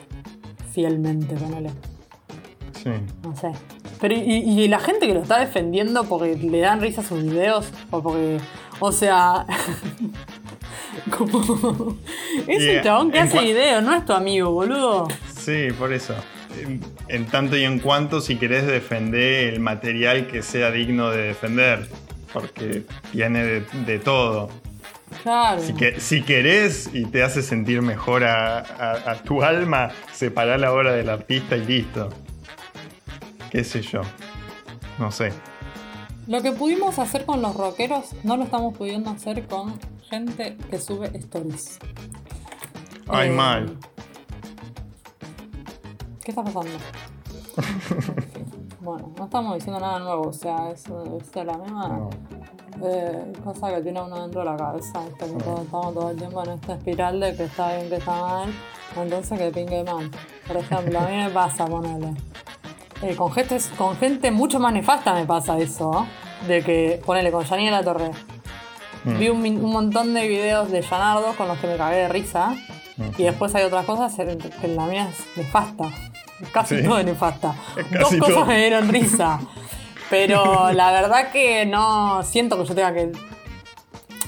fielmente, 0.71 1.35
ponele. 1.35 1.69
Sí. 2.83 2.89
No 3.21 3.35
sé. 3.35 3.51
Pero 4.01 4.15
y, 4.15 4.19
y 4.19 4.67
la 4.67 4.79
gente 4.79 5.05
que 5.05 5.13
lo 5.13 5.21
está 5.21 5.37
defendiendo 5.37 6.03
porque 6.05 6.35
le 6.35 6.59
dan 6.61 6.81
risa 6.81 7.03
sus 7.03 7.21
videos 7.21 7.69
o 7.91 8.01
porque. 8.01 8.39
O 8.79 8.91
sea. 8.91 9.45
como. 11.15 11.95
Es 12.47 12.63
Y, 12.63 12.77
un 12.77 12.83
chabón 12.83 13.11
que 13.11 13.19
en 13.19 13.27
hace 13.27 13.39
videos, 13.39 13.83
no 13.83 13.93
es 13.93 14.03
tu 14.03 14.13
amigo, 14.13 14.49
boludo. 14.49 15.07
Sí, 15.31 15.67
por 15.77 15.93
eso. 15.93 16.15
En, 16.61 16.81
en 17.07 17.25
tanto 17.27 17.55
y 17.57 17.63
en 17.63 17.79
cuanto 17.79 18.21
si 18.21 18.37
querés 18.37 18.65
defender 18.65 19.53
el 19.53 19.59
material 19.59 20.27
que 20.27 20.41
sea 20.41 20.71
digno 20.71 21.09
de 21.11 21.23
defender. 21.23 21.87
Porque 22.33 22.83
tiene 23.11 23.43
de, 23.43 23.61
de 23.85 23.99
todo. 23.99 24.49
Claro. 25.23 25.61
Si, 25.61 25.73
que, 25.73 25.99
si 25.99 26.21
querés 26.21 26.89
y 26.93 27.05
te 27.05 27.23
hace 27.23 27.41
sentir 27.41 27.81
mejor 27.81 28.23
a, 28.25 28.59
a- 28.59 29.11
a 29.11 29.23
tu 29.23 29.41
alma, 29.41 29.89
separá 30.13 30.57
la 30.57 30.73
obra 30.73 30.91
del 30.93 31.09
artista 31.09 31.55
y 31.55 31.65
listo. 31.65 32.09
¿Qué 33.49 33.63
sé 33.63 33.81
yo? 33.81 34.01
No 34.99 35.11
sé. 35.11 35.31
Lo 36.27 36.41
que 36.41 36.51
pudimos 36.51 36.99
hacer 36.99 37.23
con 37.25 37.41
los 37.41 37.55
rockeros, 37.55 38.07
no 38.23 38.35
lo 38.35 38.43
estamos 38.43 38.77
pudiendo 38.77 39.09
hacer 39.11 39.45
con 39.47 39.79
gente 40.09 40.57
que 40.69 40.77
sube 40.77 41.09
stories. 41.17 41.79
Ay, 43.07 43.29
Eh, 43.29 43.31
mal. 43.31 43.77
¿Qué 46.27 46.31
está 46.31 46.43
pasando? 46.43 46.77
bueno, 48.81 49.13
no 49.17 49.23
estamos 49.23 49.55
diciendo 49.55 49.79
nada 49.79 49.99
nuevo, 49.99 50.23
o 50.27 50.33
sea, 50.33 50.71
es, 50.71 50.83
es 50.83 51.45
la 51.45 51.57
misma 51.57 52.09
eh, 52.83 53.31
cosa 53.45 53.73
que 53.73 53.81
tiene 53.81 54.01
uno 54.01 54.23
dentro 54.23 54.41
de 54.41 54.45
la 54.47 54.57
cabeza, 54.57 54.99
que 55.17 55.25
todo- 55.25 55.61
estamos 55.61 55.93
todo 55.93 56.09
el 56.11 56.17
tiempo 56.17 56.43
en 56.43 56.49
esta 56.49 56.73
espiral 56.73 57.21
de 57.21 57.33
que 57.33 57.45
está 57.45 57.77
bien, 57.77 57.87
que 57.87 57.95
está 57.95 58.11
mal, 58.11 58.49
entonces 58.97 59.39
que 59.39 59.51
pingue 59.51 59.85
mal. 59.85 60.11
Por 60.45 60.57
ejemplo, 60.57 60.99
a 60.99 61.07
mí 61.07 61.15
me 61.15 61.29
pasa, 61.29 61.65
ponele. 61.65 62.13
Eh, 63.03 63.15
con, 63.15 63.31
gente, 63.31 63.57
con 63.77 63.95
gente 63.95 64.29
mucho 64.29 64.59
más 64.59 64.73
nefasta 64.73 65.13
me 65.13 65.25
pasa 65.25 65.57
eso, 65.59 66.05
de 66.45 66.61
que, 66.61 67.01
ponele, 67.05 67.31
con 67.31 67.45
Janine 67.45 67.71
La 67.71 67.85
Torre. 67.85 68.11
Mm. 69.05 69.17
Vi 69.17 69.29
un, 69.29 69.61
montón 69.71 70.13
de 70.13 70.27
videos 70.27 70.69
de 70.71 70.83
Janardo 70.83 71.33
con 71.37 71.47
los 71.47 71.57
que 71.59 71.67
me 71.67 71.77
cagué 71.77 71.99
de 71.99 72.09
risa. 72.09 72.53
Y 73.17 73.23
después 73.23 73.53
hay 73.55 73.63
otras 73.63 73.85
cosas 73.85 74.17
en- 74.19 74.39
que 74.39 74.67
la 74.67 74.87
mía 74.87 75.07
es 75.07 75.37
nefasta. 75.37 75.85
Casi 76.51 76.77
Sí. 76.77 76.83
todo 76.83 77.01
nefasta. 77.03 77.55
Casi 77.75 77.95
Dos 77.97 78.15
cosas 78.15 78.35
todo. 78.35 78.45
me 78.45 78.57
dieron 78.59 78.87
risa. 78.89 79.39
Pero 80.09 80.71
la 80.73 80.91
verdad 80.91 81.31
que 81.31 81.65
no 81.65 82.23
siento 82.23 82.57
que 82.61 82.65
yo 82.67 82.75
tenga 82.75 82.93
que. 82.93 83.11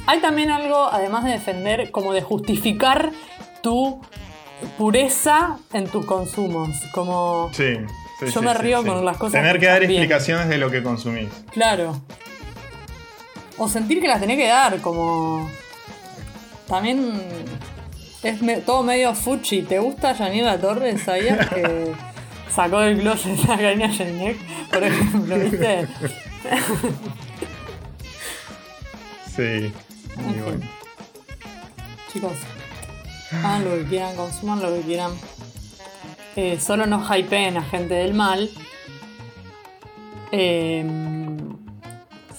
Hay 0.08 0.20
también 0.22 0.50
algo, 0.50 0.90
además 0.92 1.24
de 1.24 1.32
defender, 1.32 1.92
como 1.92 2.14
de 2.14 2.22
justificar 2.22 3.12
tu 3.62 4.02
pureza 4.78 5.58
en 5.74 5.88
tus 5.88 6.06
consumos. 6.06 6.70
Como. 6.94 7.50
Sí. 7.54 7.76
sí, 8.20 8.26
Yo 8.26 8.40
sí, 8.40 8.46
me 8.46 8.54
río 8.56 8.84
con 8.84 9.06
las 9.06 9.18
cosas 9.18 9.34
Tener 9.34 9.54
que 9.54 9.60
que 9.62 9.66
dar 9.68 9.84
explicaciones 9.84 10.50
de 10.50 10.58
lo 10.58 10.70
que 10.72 10.82
consumís. 10.84 11.30
Claro. 11.52 12.02
O 13.58 13.68
sentir 13.68 14.02
que 14.02 14.08
las 14.08 14.20
tenés 14.20 14.38
que 14.38 14.48
dar, 14.48 14.80
como. 14.82 15.50
También 16.68 17.22
es 18.24 18.42
me- 18.42 18.58
todo 18.58 18.84
medio 18.84 19.14
fuchi. 19.16 19.62
¿Te 19.64 19.80
gusta 19.80 20.14
Janine 20.16 20.44
La 20.44 20.60
Torre? 20.60 20.98
¿Sabías 20.98 21.48
que 21.54 21.92
sacó 22.54 22.80
del 22.80 23.00
closet 23.02 23.40
a 23.50 23.58
Karina 23.58 23.90
Jelinek? 23.90 24.38
Por 24.70 24.84
ejemplo, 24.84 25.38
¿viste? 25.40 25.88
Sí. 29.36 29.72
Y 30.18 30.40
bueno. 30.42 30.66
Chicos, 32.12 32.34
hagan 33.32 33.64
lo 33.66 33.72
que 33.78 33.84
quieran, 33.86 34.16
consuman 34.16 34.62
lo 34.62 34.74
que 34.74 34.82
quieran. 34.82 35.12
Eh, 36.36 36.60
solo 36.60 36.86
no 36.86 37.04
hypeen 37.06 37.58
a 37.58 37.62
gente 37.64 37.94
del 37.94 38.14
mal. 38.14 38.50
Eh, 40.32 40.86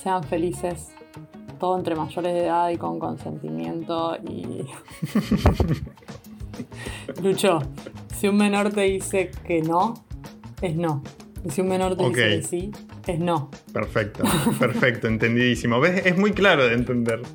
sean 0.02 0.24
felices. 0.24 0.88
Todo 1.60 1.78
entre 1.78 1.94
mayores 1.94 2.32
de 2.32 2.46
edad 2.46 2.70
y 2.70 2.78
con 2.78 2.98
consentimiento. 2.98 4.16
Y. 4.16 4.66
Lucho, 7.22 7.60
si 8.16 8.28
un 8.28 8.38
menor 8.38 8.72
te 8.72 8.80
dice 8.82 9.30
que 9.46 9.60
no, 9.60 10.02
es 10.62 10.74
no. 10.74 11.02
Y 11.44 11.50
si 11.50 11.60
un 11.60 11.68
menor 11.68 11.96
te 11.96 12.08
dice 12.08 12.28
que 12.28 12.42
sí, 12.42 12.70
es 13.06 13.20
no. 13.20 13.50
Perfecto, 13.72 14.24
perfecto, 14.58 15.06
entendidísimo. 15.06 15.80
¿Ves? 15.80 16.06
Es 16.06 16.16
muy 16.16 16.32
claro 16.32 16.66
de 16.66 16.74
entender. 16.74 17.20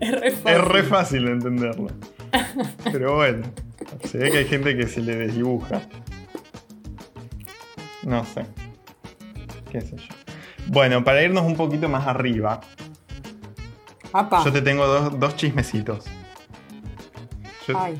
Es 0.00 0.20
re 0.20 0.30
fácil. 0.30 0.52
Es 0.52 0.64
re 0.68 0.82
fácil 0.82 1.24
de 1.24 1.32
entenderlo. 1.32 1.88
Pero 2.90 3.16
bueno, 3.16 3.42
se 4.04 4.18
ve 4.18 4.30
que 4.30 4.38
hay 4.38 4.44
gente 4.44 4.76
que 4.76 4.86
se 4.86 5.00
le 5.00 5.16
desdibuja. 5.16 5.82
No 8.04 8.24
sé. 8.24 8.46
¿Qué 9.70 9.80
sé 9.80 9.96
yo? 9.96 10.21
Bueno, 10.66 11.04
para 11.04 11.22
irnos 11.22 11.44
un 11.44 11.56
poquito 11.56 11.88
más 11.88 12.06
arriba, 12.06 12.60
Apa. 14.12 14.44
yo 14.44 14.52
te 14.52 14.62
tengo 14.62 14.86
dos, 14.86 15.18
dos 15.18 15.36
chismecitos. 15.36 16.04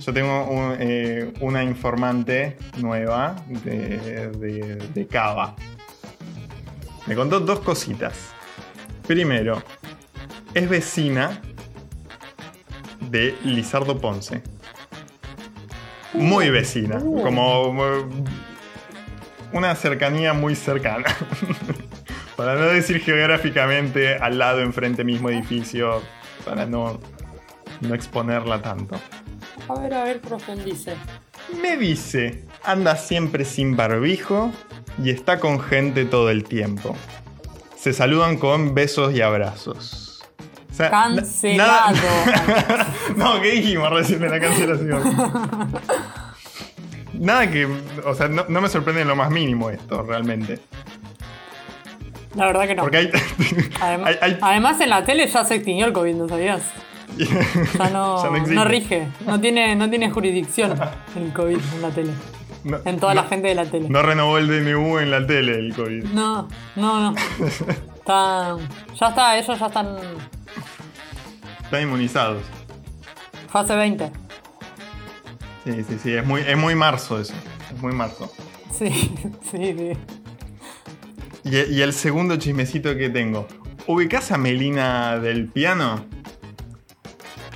Yo, 0.01 0.13
tengo 0.13 0.45
un, 0.51 0.77
eh, 0.81 1.33
una 1.41 1.63
informante 1.63 2.59
nueva 2.79 3.37
de, 3.47 4.29
de, 4.31 4.77
de 4.93 5.07
Cava. 5.07 5.55
Me 7.07 7.15
contó 7.15 7.39
dos 7.39 7.61
cositas. 7.61 8.33
Primero, 9.07 9.63
es 10.55 10.69
vecina 10.69 11.41
de 13.11 13.37
Lizardo 13.45 14.01
Ponce. 14.01 14.43
Muy 16.15 16.51
vecina. 16.51 16.99
Uh. 17.03 17.23
Como 17.23 17.73
una 19.53 19.75
cercanía 19.75 20.33
muy 20.33 20.55
cercana. 20.55 21.05
para 22.45 22.57
no 22.59 22.67
decir 22.67 23.01
geográficamente 23.01 24.17
al 24.17 24.37
lado, 24.39 24.63
enfrente 24.63 25.05
mismo 25.05 25.31
edificio, 25.31 26.03
para 26.45 26.67
no, 26.67 26.99
no 27.81 27.95
exponerla 27.95 28.61
tanto. 28.61 28.97
A 29.69 29.75
ver, 29.79 29.95
a 29.95 30.03
ver, 30.03 30.21
profundice. 30.21 30.95
Me 31.63 31.77
dice, 31.77 32.45
anda 32.65 32.97
siempre 32.97 33.45
sin 33.45 33.77
barbijo 33.77 34.51
y 35.03 35.11
está 35.11 35.39
con 35.39 35.61
gente 35.61 36.05
todo 36.05 36.31
el 36.31 36.43
tiempo. 36.43 36.97
Se 37.77 37.93
saludan 37.93 38.37
con 38.39 38.75
besos 38.75 39.15
y 39.15 39.21
abrazos. 39.21 40.25
O 40.71 40.75
sea, 40.75 40.91
Cancelado. 40.91 41.93
nada- 41.93 42.87
no, 43.17 43.41
¿qué 43.41 43.53
dijimos 43.53 43.89
recién 43.91 44.19
de 44.19 44.29
la 44.31 44.41
cancelación? 44.41 45.03
Nada 47.15 47.49
que. 47.51 47.67
O 48.05 48.15
sea, 48.15 48.27
no, 48.27 48.47
no 48.49 48.61
me 48.61 48.69
sorprende 48.69 49.03
en 49.03 49.09
lo 49.09 49.15
más 49.15 49.31
mínimo 49.31 49.71
esto, 49.71 50.03
realmente. 50.03 50.59
La 52.35 52.47
verdad 52.47 52.67
que 52.67 52.75
no. 52.75 52.83
Porque 52.83 52.97
hay. 52.99 53.07
Adem- 53.09 54.05
hay- 54.07 54.17
hay- 54.21 54.39
Además, 54.41 54.81
en 54.81 54.91
la 54.91 55.05
tele 55.05 55.27
ya 55.29 55.45
se 55.45 55.57
extinguió 55.57 55.87
el 55.87 55.93
COVID, 55.93 56.15
¿no 56.15 56.29
sabías? 56.29 56.63
Ya 57.79 57.91
no, 57.91 58.65
rige, 58.65 59.07
no 59.27 59.39
tiene, 59.39 59.77
no 59.77 59.91
tiene 59.91 60.11
jurisdicción 60.11 60.73
el 61.15 61.33
COVID 61.35 61.59
en 61.75 61.83
la 61.83 61.91
tele. 61.91 62.13
No- 62.65 62.79
En 62.87 62.99
toda 62.99 63.15
la 63.15 63.25
gente 63.25 63.49
de 63.49 63.55
la 63.55 63.67
tele. 63.67 63.89
No 63.91 64.01
renovó 64.03 64.39
el 64.39 64.47
DNU 64.49 64.99
en 64.99 65.11
la 65.11 65.27
tele 65.27 65.59
el 65.59 65.75
COVID. 65.75 66.05
No, 66.05 66.49
no, 66.77 67.11
no. 67.11 67.15
Está, 67.97 68.57
ya 68.99 69.09
está, 69.09 69.37
ellos 69.39 69.59
ya 69.61 69.67
están 69.67 69.97
Están 71.65 71.83
inmunizados. 71.83 72.43
fase 73.49 73.77
20. 73.77 74.11
Sí, 75.65 75.85
sí, 75.85 75.99
sí. 76.03 76.13
Es 76.15 76.27
muy, 76.27 76.41
es 76.41 76.57
muy 76.57 76.75
marzo 76.75 77.21
eso. 77.21 77.35
Es 77.73 77.81
muy 77.81 77.93
marzo. 77.93 78.33
Sí, 78.77 78.89
sí, 79.51 79.75
sí. 79.77 79.93
Y, 81.45 81.57
y 81.75 81.83
el 81.83 81.93
segundo 81.93 82.37
chismecito 82.37 82.97
que 82.97 83.11
tengo. 83.11 83.47
¿Ubicás 83.87 84.31
a 84.33 84.39
Melina 84.39 85.19
del 85.19 85.49
piano? 85.49 86.07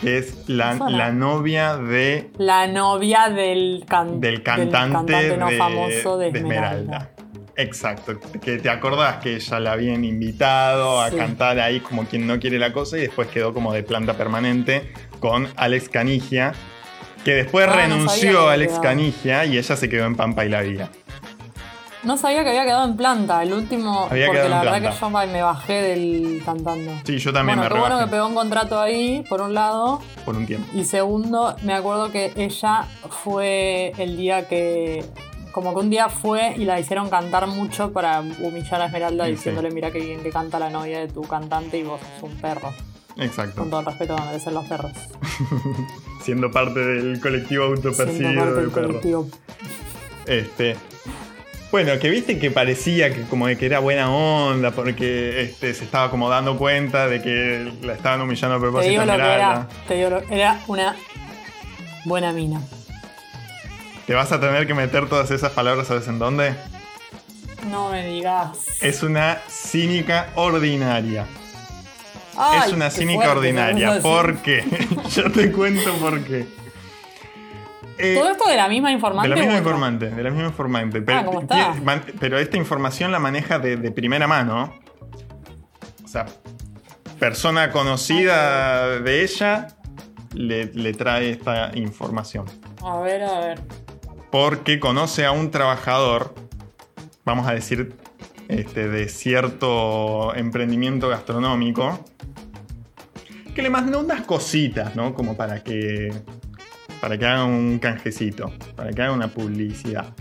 Que 0.00 0.18
es 0.18 0.48
la, 0.48 0.74
la 0.74 1.10
novia 1.12 1.76
de, 1.76 2.30
La 2.38 2.66
novia 2.66 3.30
del, 3.30 3.84
can- 3.88 4.20
del 4.20 4.42
cantante, 4.42 5.36
no 5.38 5.48
de, 5.48 5.56
famoso 5.56 6.18
de 6.18 6.32
de 6.32 6.38
Esmeralda. 6.40 7.10
Exacto. 7.56 8.20
Que 8.42 8.58
te 8.58 8.68
acordás 8.68 9.16
que 9.22 9.36
ella 9.36 9.58
la 9.60 9.72
habían 9.72 10.04
invitado 10.04 11.00
a 11.00 11.08
Sí. 11.10 11.16
cantar 11.16 11.58
ahí 11.60 11.80
como 11.80 12.04
quien 12.04 12.26
no 12.26 12.38
quiere 12.38 12.58
la 12.58 12.72
cosa 12.74 12.98
y 12.98 13.02
después 13.02 13.28
quedó 13.28 13.54
como 13.54 13.72
de 13.72 13.82
planta 13.84 14.14
permanente 14.18 14.92
con 15.20 15.48
Alex 15.56 15.88
Canigia. 15.88 16.52
Que 17.24 17.32
después 17.34 17.66
Ah, 17.66 17.74
renunció 17.76 18.48
a 18.50 18.52
Alex. 18.52 18.78
Canigia 18.80 19.46
y 19.46 19.56
ella 19.56 19.74
se 19.76 19.88
quedó 19.88 20.04
en 20.04 20.14
Pampa 20.16 20.44
y 20.44 20.50
la 20.50 20.60
Vía. 20.60 20.90
No 22.06 22.16
sabía 22.16 22.44
que 22.44 22.50
había 22.50 22.64
quedado 22.64 22.84
en 22.86 22.96
planta. 22.96 23.42
El 23.42 23.52
último, 23.52 24.06
Había 24.10 24.26
porque 24.28 24.48
la 24.48 24.62
verdad 24.62 24.92
que 24.92 24.98
yo 25.00 25.10
me 25.10 25.42
bajé 25.42 25.72
del 25.82 26.40
cantando. 26.44 26.92
Sí, 27.04 27.18
yo 27.18 27.32
también 27.32 27.58
bueno, 27.58 27.68
me 27.68 27.74
qué 27.74 27.80
bueno 27.80 27.96
que 27.96 28.04
rebajé 28.04 28.10
pegó 28.16 28.26
un 28.28 28.34
contrato 28.34 28.80
ahí, 28.80 29.24
por 29.28 29.40
un 29.40 29.54
lado. 29.54 30.00
por 30.24 30.36
un 30.36 30.46
tiempo. 30.46 30.66
Y 30.72 30.84
segundo, 30.84 31.56
me 31.62 31.74
acuerdo 31.74 32.12
que 32.12 32.32
ella 32.36 32.84
fue 33.10 33.92
el 33.98 34.16
día 34.16 34.46
que 34.46 35.04
como 35.50 35.72
que 35.74 35.80
un 35.80 35.90
día 35.90 36.08
fue 36.08 36.54
y 36.56 36.64
la 36.64 36.78
hicieron 36.78 37.08
cantar 37.10 37.46
mucho 37.48 37.90
para 37.92 38.20
humillar 38.20 38.82
a 38.82 38.86
Esmeralda 38.86 39.24
Sí. 39.24 39.32
diciéndole, 39.32 39.70
mira 39.70 39.90
qué 39.90 39.98
bien 40.00 40.22
que 40.22 40.30
canta 40.30 40.58
la 40.60 40.70
novia 40.70 41.00
de 41.00 41.08
tu 41.08 41.22
cantante 41.22 41.78
y 41.78 41.82
vos 41.82 41.98
sos 42.20 42.30
un 42.30 42.36
perro. 42.36 42.72
Exacto. 43.16 43.62
Con 43.62 43.70
todo 43.70 43.80
el 43.80 43.86
respeto 43.86 44.14
que 44.14 44.22
merecen 44.22 44.54
los 44.54 44.66
perros. 44.66 44.92
Siendo 46.22 46.50
parte 46.50 46.78
del 46.80 47.20
colectivo 47.20 47.64
autopercibido 47.64 48.46
de 48.54 48.60
del 48.60 48.70
perros. 48.70 48.86
colectivo. 48.86 49.28
Este. 50.26 50.76
Bueno, 51.76 51.98
que 51.98 52.08
viste 52.08 52.38
que 52.38 52.50
parecía 52.50 53.12
que 53.12 53.24
como 53.24 53.46
de 53.48 53.58
que 53.58 53.66
era 53.66 53.80
buena 53.80 54.10
onda 54.10 54.70
porque 54.70 55.42
este, 55.42 55.74
se 55.74 55.84
estaba 55.84 56.10
como 56.10 56.30
dando 56.30 56.56
cuenta 56.56 57.06
de 57.06 57.20
que 57.20 57.70
la 57.82 57.92
estaban 57.92 58.22
humillando 58.22 58.54
a 58.54 58.58
Te 58.58 58.62
propósito. 58.62 58.90
digo 58.92 59.04
lo 59.04 59.12
que 59.12 59.18
Esmeralda. 59.18 59.52
era. 59.52 59.68
Te 59.86 59.94
digo 59.94 60.08
lo- 60.08 60.22
era 60.30 60.58
una 60.68 60.96
buena 62.06 62.32
mina. 62.32 62.62
Te 64.06 64.14
vas 64.14 64.32
a 64.32 64.40
tener 64.40 64.66
que 64.66 64.72
meter 64.72 65.06
todas 65.06 65.30
esas 65.30 65.52
palabras, 65.52 65.86
¿sabes 65.88 66.08
en 66.08 66.18
dónde? 66.18 66.54
No 67.70 67.90
me 67.90 68.06
digas. 68.06 68.56
Es 68.80 69.02
una 69.02 69.42
cínica 69.46 70.30
ordinaria. 70.34 71.26
Ay, 72.38 72.60
es 72.68 72.72
una 72.72 72.88
cínica 72.88 73.18
fuerte, 73.24 73.38
ordinaria. 73.38 73.96
a 73.96 74.00
¿Por 74.00 74.38
qué? 74.38 74.64
Yo 75.14 75.30
te 75.30 75.52
cuento 75.52 75.92
por 75.98 76.24
qué. 76.24 76.46
Eh, 77.98 78.14
¿Todo 78.18 78.30
esto 78.30 78.48
de 78.48 78.56
la 78.56 78.68
misma 78.68 78.92
informante? 78.92 79.28
De 79.30 79.34
la 79.36 79.40
misma 79.42 79.58
informante, 79.58 80.10
de 80.10 80.22
la 80.22 80.30
misma 80.30 80.46
informante. 80.48 81.00
Pero, 81.02 81.18
Ah, 81.18 81.24
¿cómo 81.24 81.40
está? 81.40 81.74
pero 82.20 82.38
esta 82.38 82.56
información 82.56 83.10
la 83.12 83.18
maneja 83.18 83.58
de, 83.58 83.76
de 83.76 83.90
primera 83.90 84.26
mano. 84.26 84.74
O 86.04 86.08
sea, 86.08 86.26
persona 87.18 87.70
conocida 87.72 89.00
de 89.00 89.22
ella 89.22 89.68
le, 90.34 90.66
le 90.66 90.92
trae 90.92 91.30
esta 91.30 91.70
información. 91.74 92.44
A 92.84 92.98
ver, 93.00 93.22
a 93.22 93.40
ver. 93.40 93.60
Porque 94.30 94.78
conoce 94.78 95.24
a 95.24 95.32
un 95.32 95.50
trabajador, 95.50 96.34
vamos 97.24 97.48
a 97.48 97.52
decir, 97.52 97.96
este, 98.48 98.88
de 98.88 99.08
cierto 99.08 100.34
emprendimiento 100.34 101.08
gastronómico, 101.08 102.04
que 103.54 103.62
le 103.62 103.70
mandó 103.70 104.00
unas 104.00 104.20
cositas, 104.22 104.94
¿no? 104.94 105.14
Como 105.14 105.34
para 105.36 105.62
que 105.64 106.12
para 107.06 107.18
que 107.18 107.24
haga 107.24 107.44
un 107.44 107.78
canjecito, 107.78 108.52
para 108.74 108.90
que 108.90 109.00
haga 109.00 109.12
una 109.12 109.28
publicidad. 109.28 110.12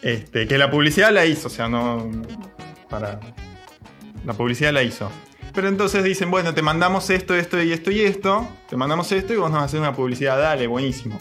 Este, 0.00 0.46
que 0.46 0.56
la 0.56 0.70
publicidad 0.70 1.10
la 1.10 1.26
hizo, 1.26 1.48
o 1.48 1.50
sea, 1.50 1.68
no. 1.68 2.12
Para. 2.88 3.18
La 4.24 4.34
publicidad 4.34 4.72
la 4.72 4.84
hizo. 4.84 5.10
Pero 5.52 5.66
entonces 5.66 6.04
dicen, 6.04 6.30
bueno, 6.30 6.54
te 6.54 6.62
mandamos 6.62 7.10
esto, 7.10 7.34
esto 7.34 7.60
y 7.60 7.72
esto 7.72 7.90
y 7.90 8.02
esto. 8.02 8.48
Te 8.68 8.76
mandamos 8.76 9.10
esto 9.10 9.34
y 9.34 9.36
vos 9.36 9.50
nos 9.50 9.64
haces 9.64 9.80
una 9.80 9.92
publicidad, 9.92 10.38
dale, 10.38 10.68
buenísimo. 10.68 11.18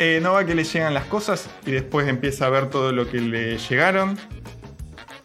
Eh, 0.00 0.18
no 0.20 0.32
va 0.32 0.44
que 0.44 0.56
le 0.56 0.64
llegan 0.64 0.92
las 0.92 1.04
cosas 1.04 1.48
y 1.64 1.70
después 1.70 2.08
empieza 2.08 2.46
a 2.46 2.50
ver 2.50 2.68
todo 2.68 2.90
lo 2.90 3.08
que 3.08 3.20
le 3.20 3.58
llegaron. 3.58 4.18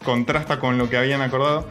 Contrasta 0.05 0.59
con 0.59 0.77
lo 0.77 0.91
que 0.91 0.97
habían 0.97 1.21
acordado. 1.21 1.67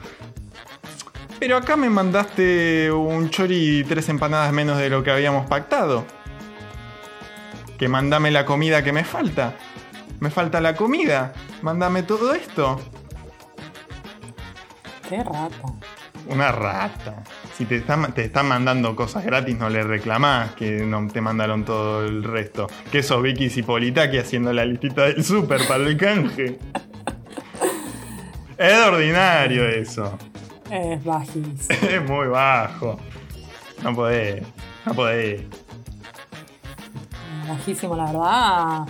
Pero 1.39 1.57
acá 1.57 1.77
me 1.77 1.91
mandaste 1.91 2.91
un 2.91 3.29
chori 3.31 3.81
y 3.81 3.85
tres 3.85 4.09
empanadas 4.09 4.53
menos 4.53 4.79
de 4.79 4.89
lo 4.89 5.03
que 5.03 5.11
habíamos 5.11 5.47
pactado. 5.47 6.05
Que 7.79 7.89
mandame 7.89 8.31
la 8.31 8.47
comida 8.47 8.83
que 8.83 8.93
me 8.93 9.05
falta. 9.05 9.55
Me 10.21 10.31
falta 10.31 10.61
la 10.61 10.75
comida. 10.75 11.35
Mándame 11.61 12.03
todo 12.03 12.33
esto. 12.33 12.81
Qué 15.09 15.23
rata. 15.23 15.75
Una 16.29 16.53
rata. 16.53 17.23
Si 17.55 17.67
te 17.67 17.77
están, 17.77 18.13
te 18.13 18.25
están 18.25 18.49
mandando 18.49 18.97
cosas 18.97 19.25
gratis, 19.25 19.57
no 19.57 19.69
le 19.69 19.83
reclamás 19.83 20.53
que 20.53 20.85
no 20.85 21.07
te 21.09 21.21
mandaron 21.21 21.65
todo 21.65 22.05
el 22.05 22.25
resto. 22.25 22.67
Que 22.91 23.03
sos 23.03 23.23
Vicky 23.23 23.51
Cipolitaki 23.51 24.19
haciendo 24.19 24.53
la 24.53 24.65
listita 24.65 25.03
del 25.03 25.23
súper 25.23 25.67
para 25.69 25.85
el 25.85 25.97
canje. 25.97 26.59
Es 28.59 28.87
ordinario 28.87 29.69
eso. 29.69 30.19
Es 30.71 31.05
bajis. 31.05 31.71
Es 31.71 32.03
muy 32.09 32.29
bajo. 32.29 32.99
No 33.83 33.95
podés. 33.95 34.43
No 34.85 34.95
podés. 34.95 35.43
Bajísimo, 37.49 37.97
la 37.97 38.05
verdad. 38.07 38.87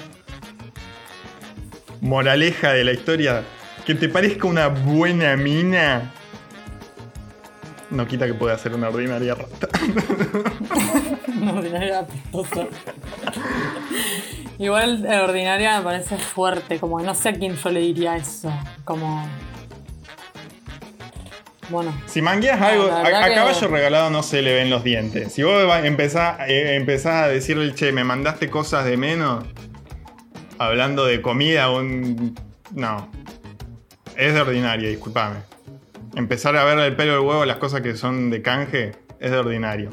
Moraleja 2.00 2.72
de 2.72 2.84
la 2.84 2.92
historia. 2.92 3.44
Que 3.84 3.94
te 3.94 4.08
parezca 4.08 4.46
una 4.46 4.68
buena 4.68 5.36
mina. 5.36 6.12
No 7.90 8.06
quita 8.06 8.26
que 8.26 8.34
pueda 8.34 8.56
ser 8.58 8.74
una 8.74 8.88
ordinaria 8.88 9.34
rata. 9.34 9.68
Una 11.40 11.52
ordinaria. 11.52 12.06
Igual 14.58 15.04
eh, 15.04 15.20
ordinaria 15.20 15.78
me 15.78 15.84
parece 15.84 16.16
fuerte, 16.16 16.80
como 16.80 16.98
que 16.98 17.04
no 17.04 17.14
sé 17.14 17.28
a 17.28 17.32
quién 17.34 17.54
yo 17.56 17.70
le 17.70 17.80
diría 17.80 18.16
eso. 18.16 18.50
Como. 18.84 19.28
Bueno. 21.68 21.92
Si 22.06 22.22
mangueas 22.22 22.60
algo, 22.60 22.90
a, 22.92 23.02
que- 23.04 23.34
caballo 23.34 23.68
regalado 23.68 24.10
no 24.10 24.22
se 24.22 24.42
le 24.42 24.54
ven 24.54 24.70
los 24.70 24.84
dientes. 24.84 25.32
Si 25.32 25.42
vos 25.42 25.62
empezás, 25.82 26.38
eh, 26.48 26.76
empezás 26.76 27.24
a 27.24 27.28
decirle, 27.28 27.74
che, 27.74 27.92
me 27.92 28.04
mandaste 28.04 28.48
cosas 28.48 28.84
de 28.84 28.96
menos, 28.96 29.44
hablando 30.58 31.04
de 31.06 31.20
comida, 31.22 31.70
un. 31.70 32.34
No. 32.72 33.10
Es 34.16 34.32
de 34.34 34.40
ordinario, 34.40 34.88
disculpame. 34.88 35.36
Empezar 36.14 36.56
a 36.56 36.64
ver 36.64 36.78
el 36.78 36.96
pelo 36.96 37.12
del 37.12 37.20
huevo 37.20 37.44
las 37.44 37.56
cosas 37.58 37.82
que 37.82 37.96
son 37.96 38.30
de 38.30 38.40
canje 38.42 38.92
es 39.20 39.30
de 39.30 39.36
ordinario. 39.36 39.90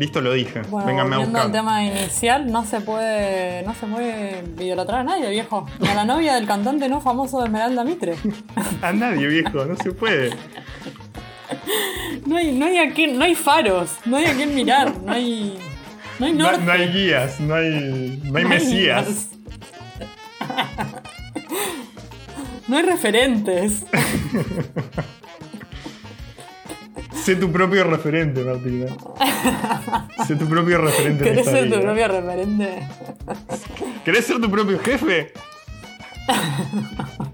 Listo, 0.00 0.22
lo 0.22 0.32
dije. 0.32 0.62
Bueno, 0.70 0.86
Vénganme 0.86 1.16
a 1.16 1.18
buscar. 1.18 1.52
tema 1.52 1.84
inicial, 1.84 2.50
no 2.50 2.64
se 2.64 2.80
puede. 2.80 3.62
No 3.64 3.74
se 3.74 3.86
puede 3.86 4.42
idolatrar 4.58 5.00
a 5.00 5.04
nadie, 5.04 5.28
viejo. 5.28 5.66
Ni 5.78 5.88
a 5.88 5.94
la 5.94 6.06
novia 6.06 6.36
del 6.36 6.46
cantante 6.46 6.88
no 6.88 7.02
famoso 7.02 7.38
de 7.40 7.44
Esmeralda 7.44 7.84
Mitre. 7.84 8.14
A 8.82 8.94
nadie, 8.94 9.26
viejo, 9.26 9.66
no 9.66 9.76
se 9.76 9.92
puede. 9.92 10.30
No 12.24 12.38
hay, 12.38 12.52
no 12.52 12.64
hay 12.64 12.78
a 12.78 12.94
quién, 12.94 13.18
no 13.18 13.24
hay 13.26 13.34
faros, 13.34 13.90
no 14.06 14.16
hay 14.16 14.24
a 14.24 14.32
quién 14.34 14.54
mirar, 14.54 14.90
no 15.04 15.12
hay. 15.12 15.58
No 16.18 16.24
hay 16.26 16.32
No, 16.32 16.44
norte. 16.44 16.64
no 16.64 16.72
hay 16.72 16.88
guías, 16.88 17.38
no 17.40 17.54
hay, 17.56 18.22
no 18.24 18.38
hay 18.38 18.44
No 18.44 18.48
mesías. 18.48 19.28
No 22.68 22.76
hay 22.76 22.84
referentes. 22.84 23.82
Sé 27.30 27.36
tu 27.36 27.52
propio 27.52 27.84
referente, 27.84 28.42
Martina. 28.42 28.86
sé 30.26 30.34
tu 30.34 30.48
propio 30.48 30.78
referente. 30.78 31.28
en 31.28 31.36
¿Querés 31.36 31.46
ser 31.46 31.70
tu 31.70 31.80
propio 31.80 32.08
referente? 32.08 32.88
¿Querés 34.04 34.26
ser 34.26 34.40
tu 34.40 34.50
propio 34.50 34.80
jefe? 34.80 35.32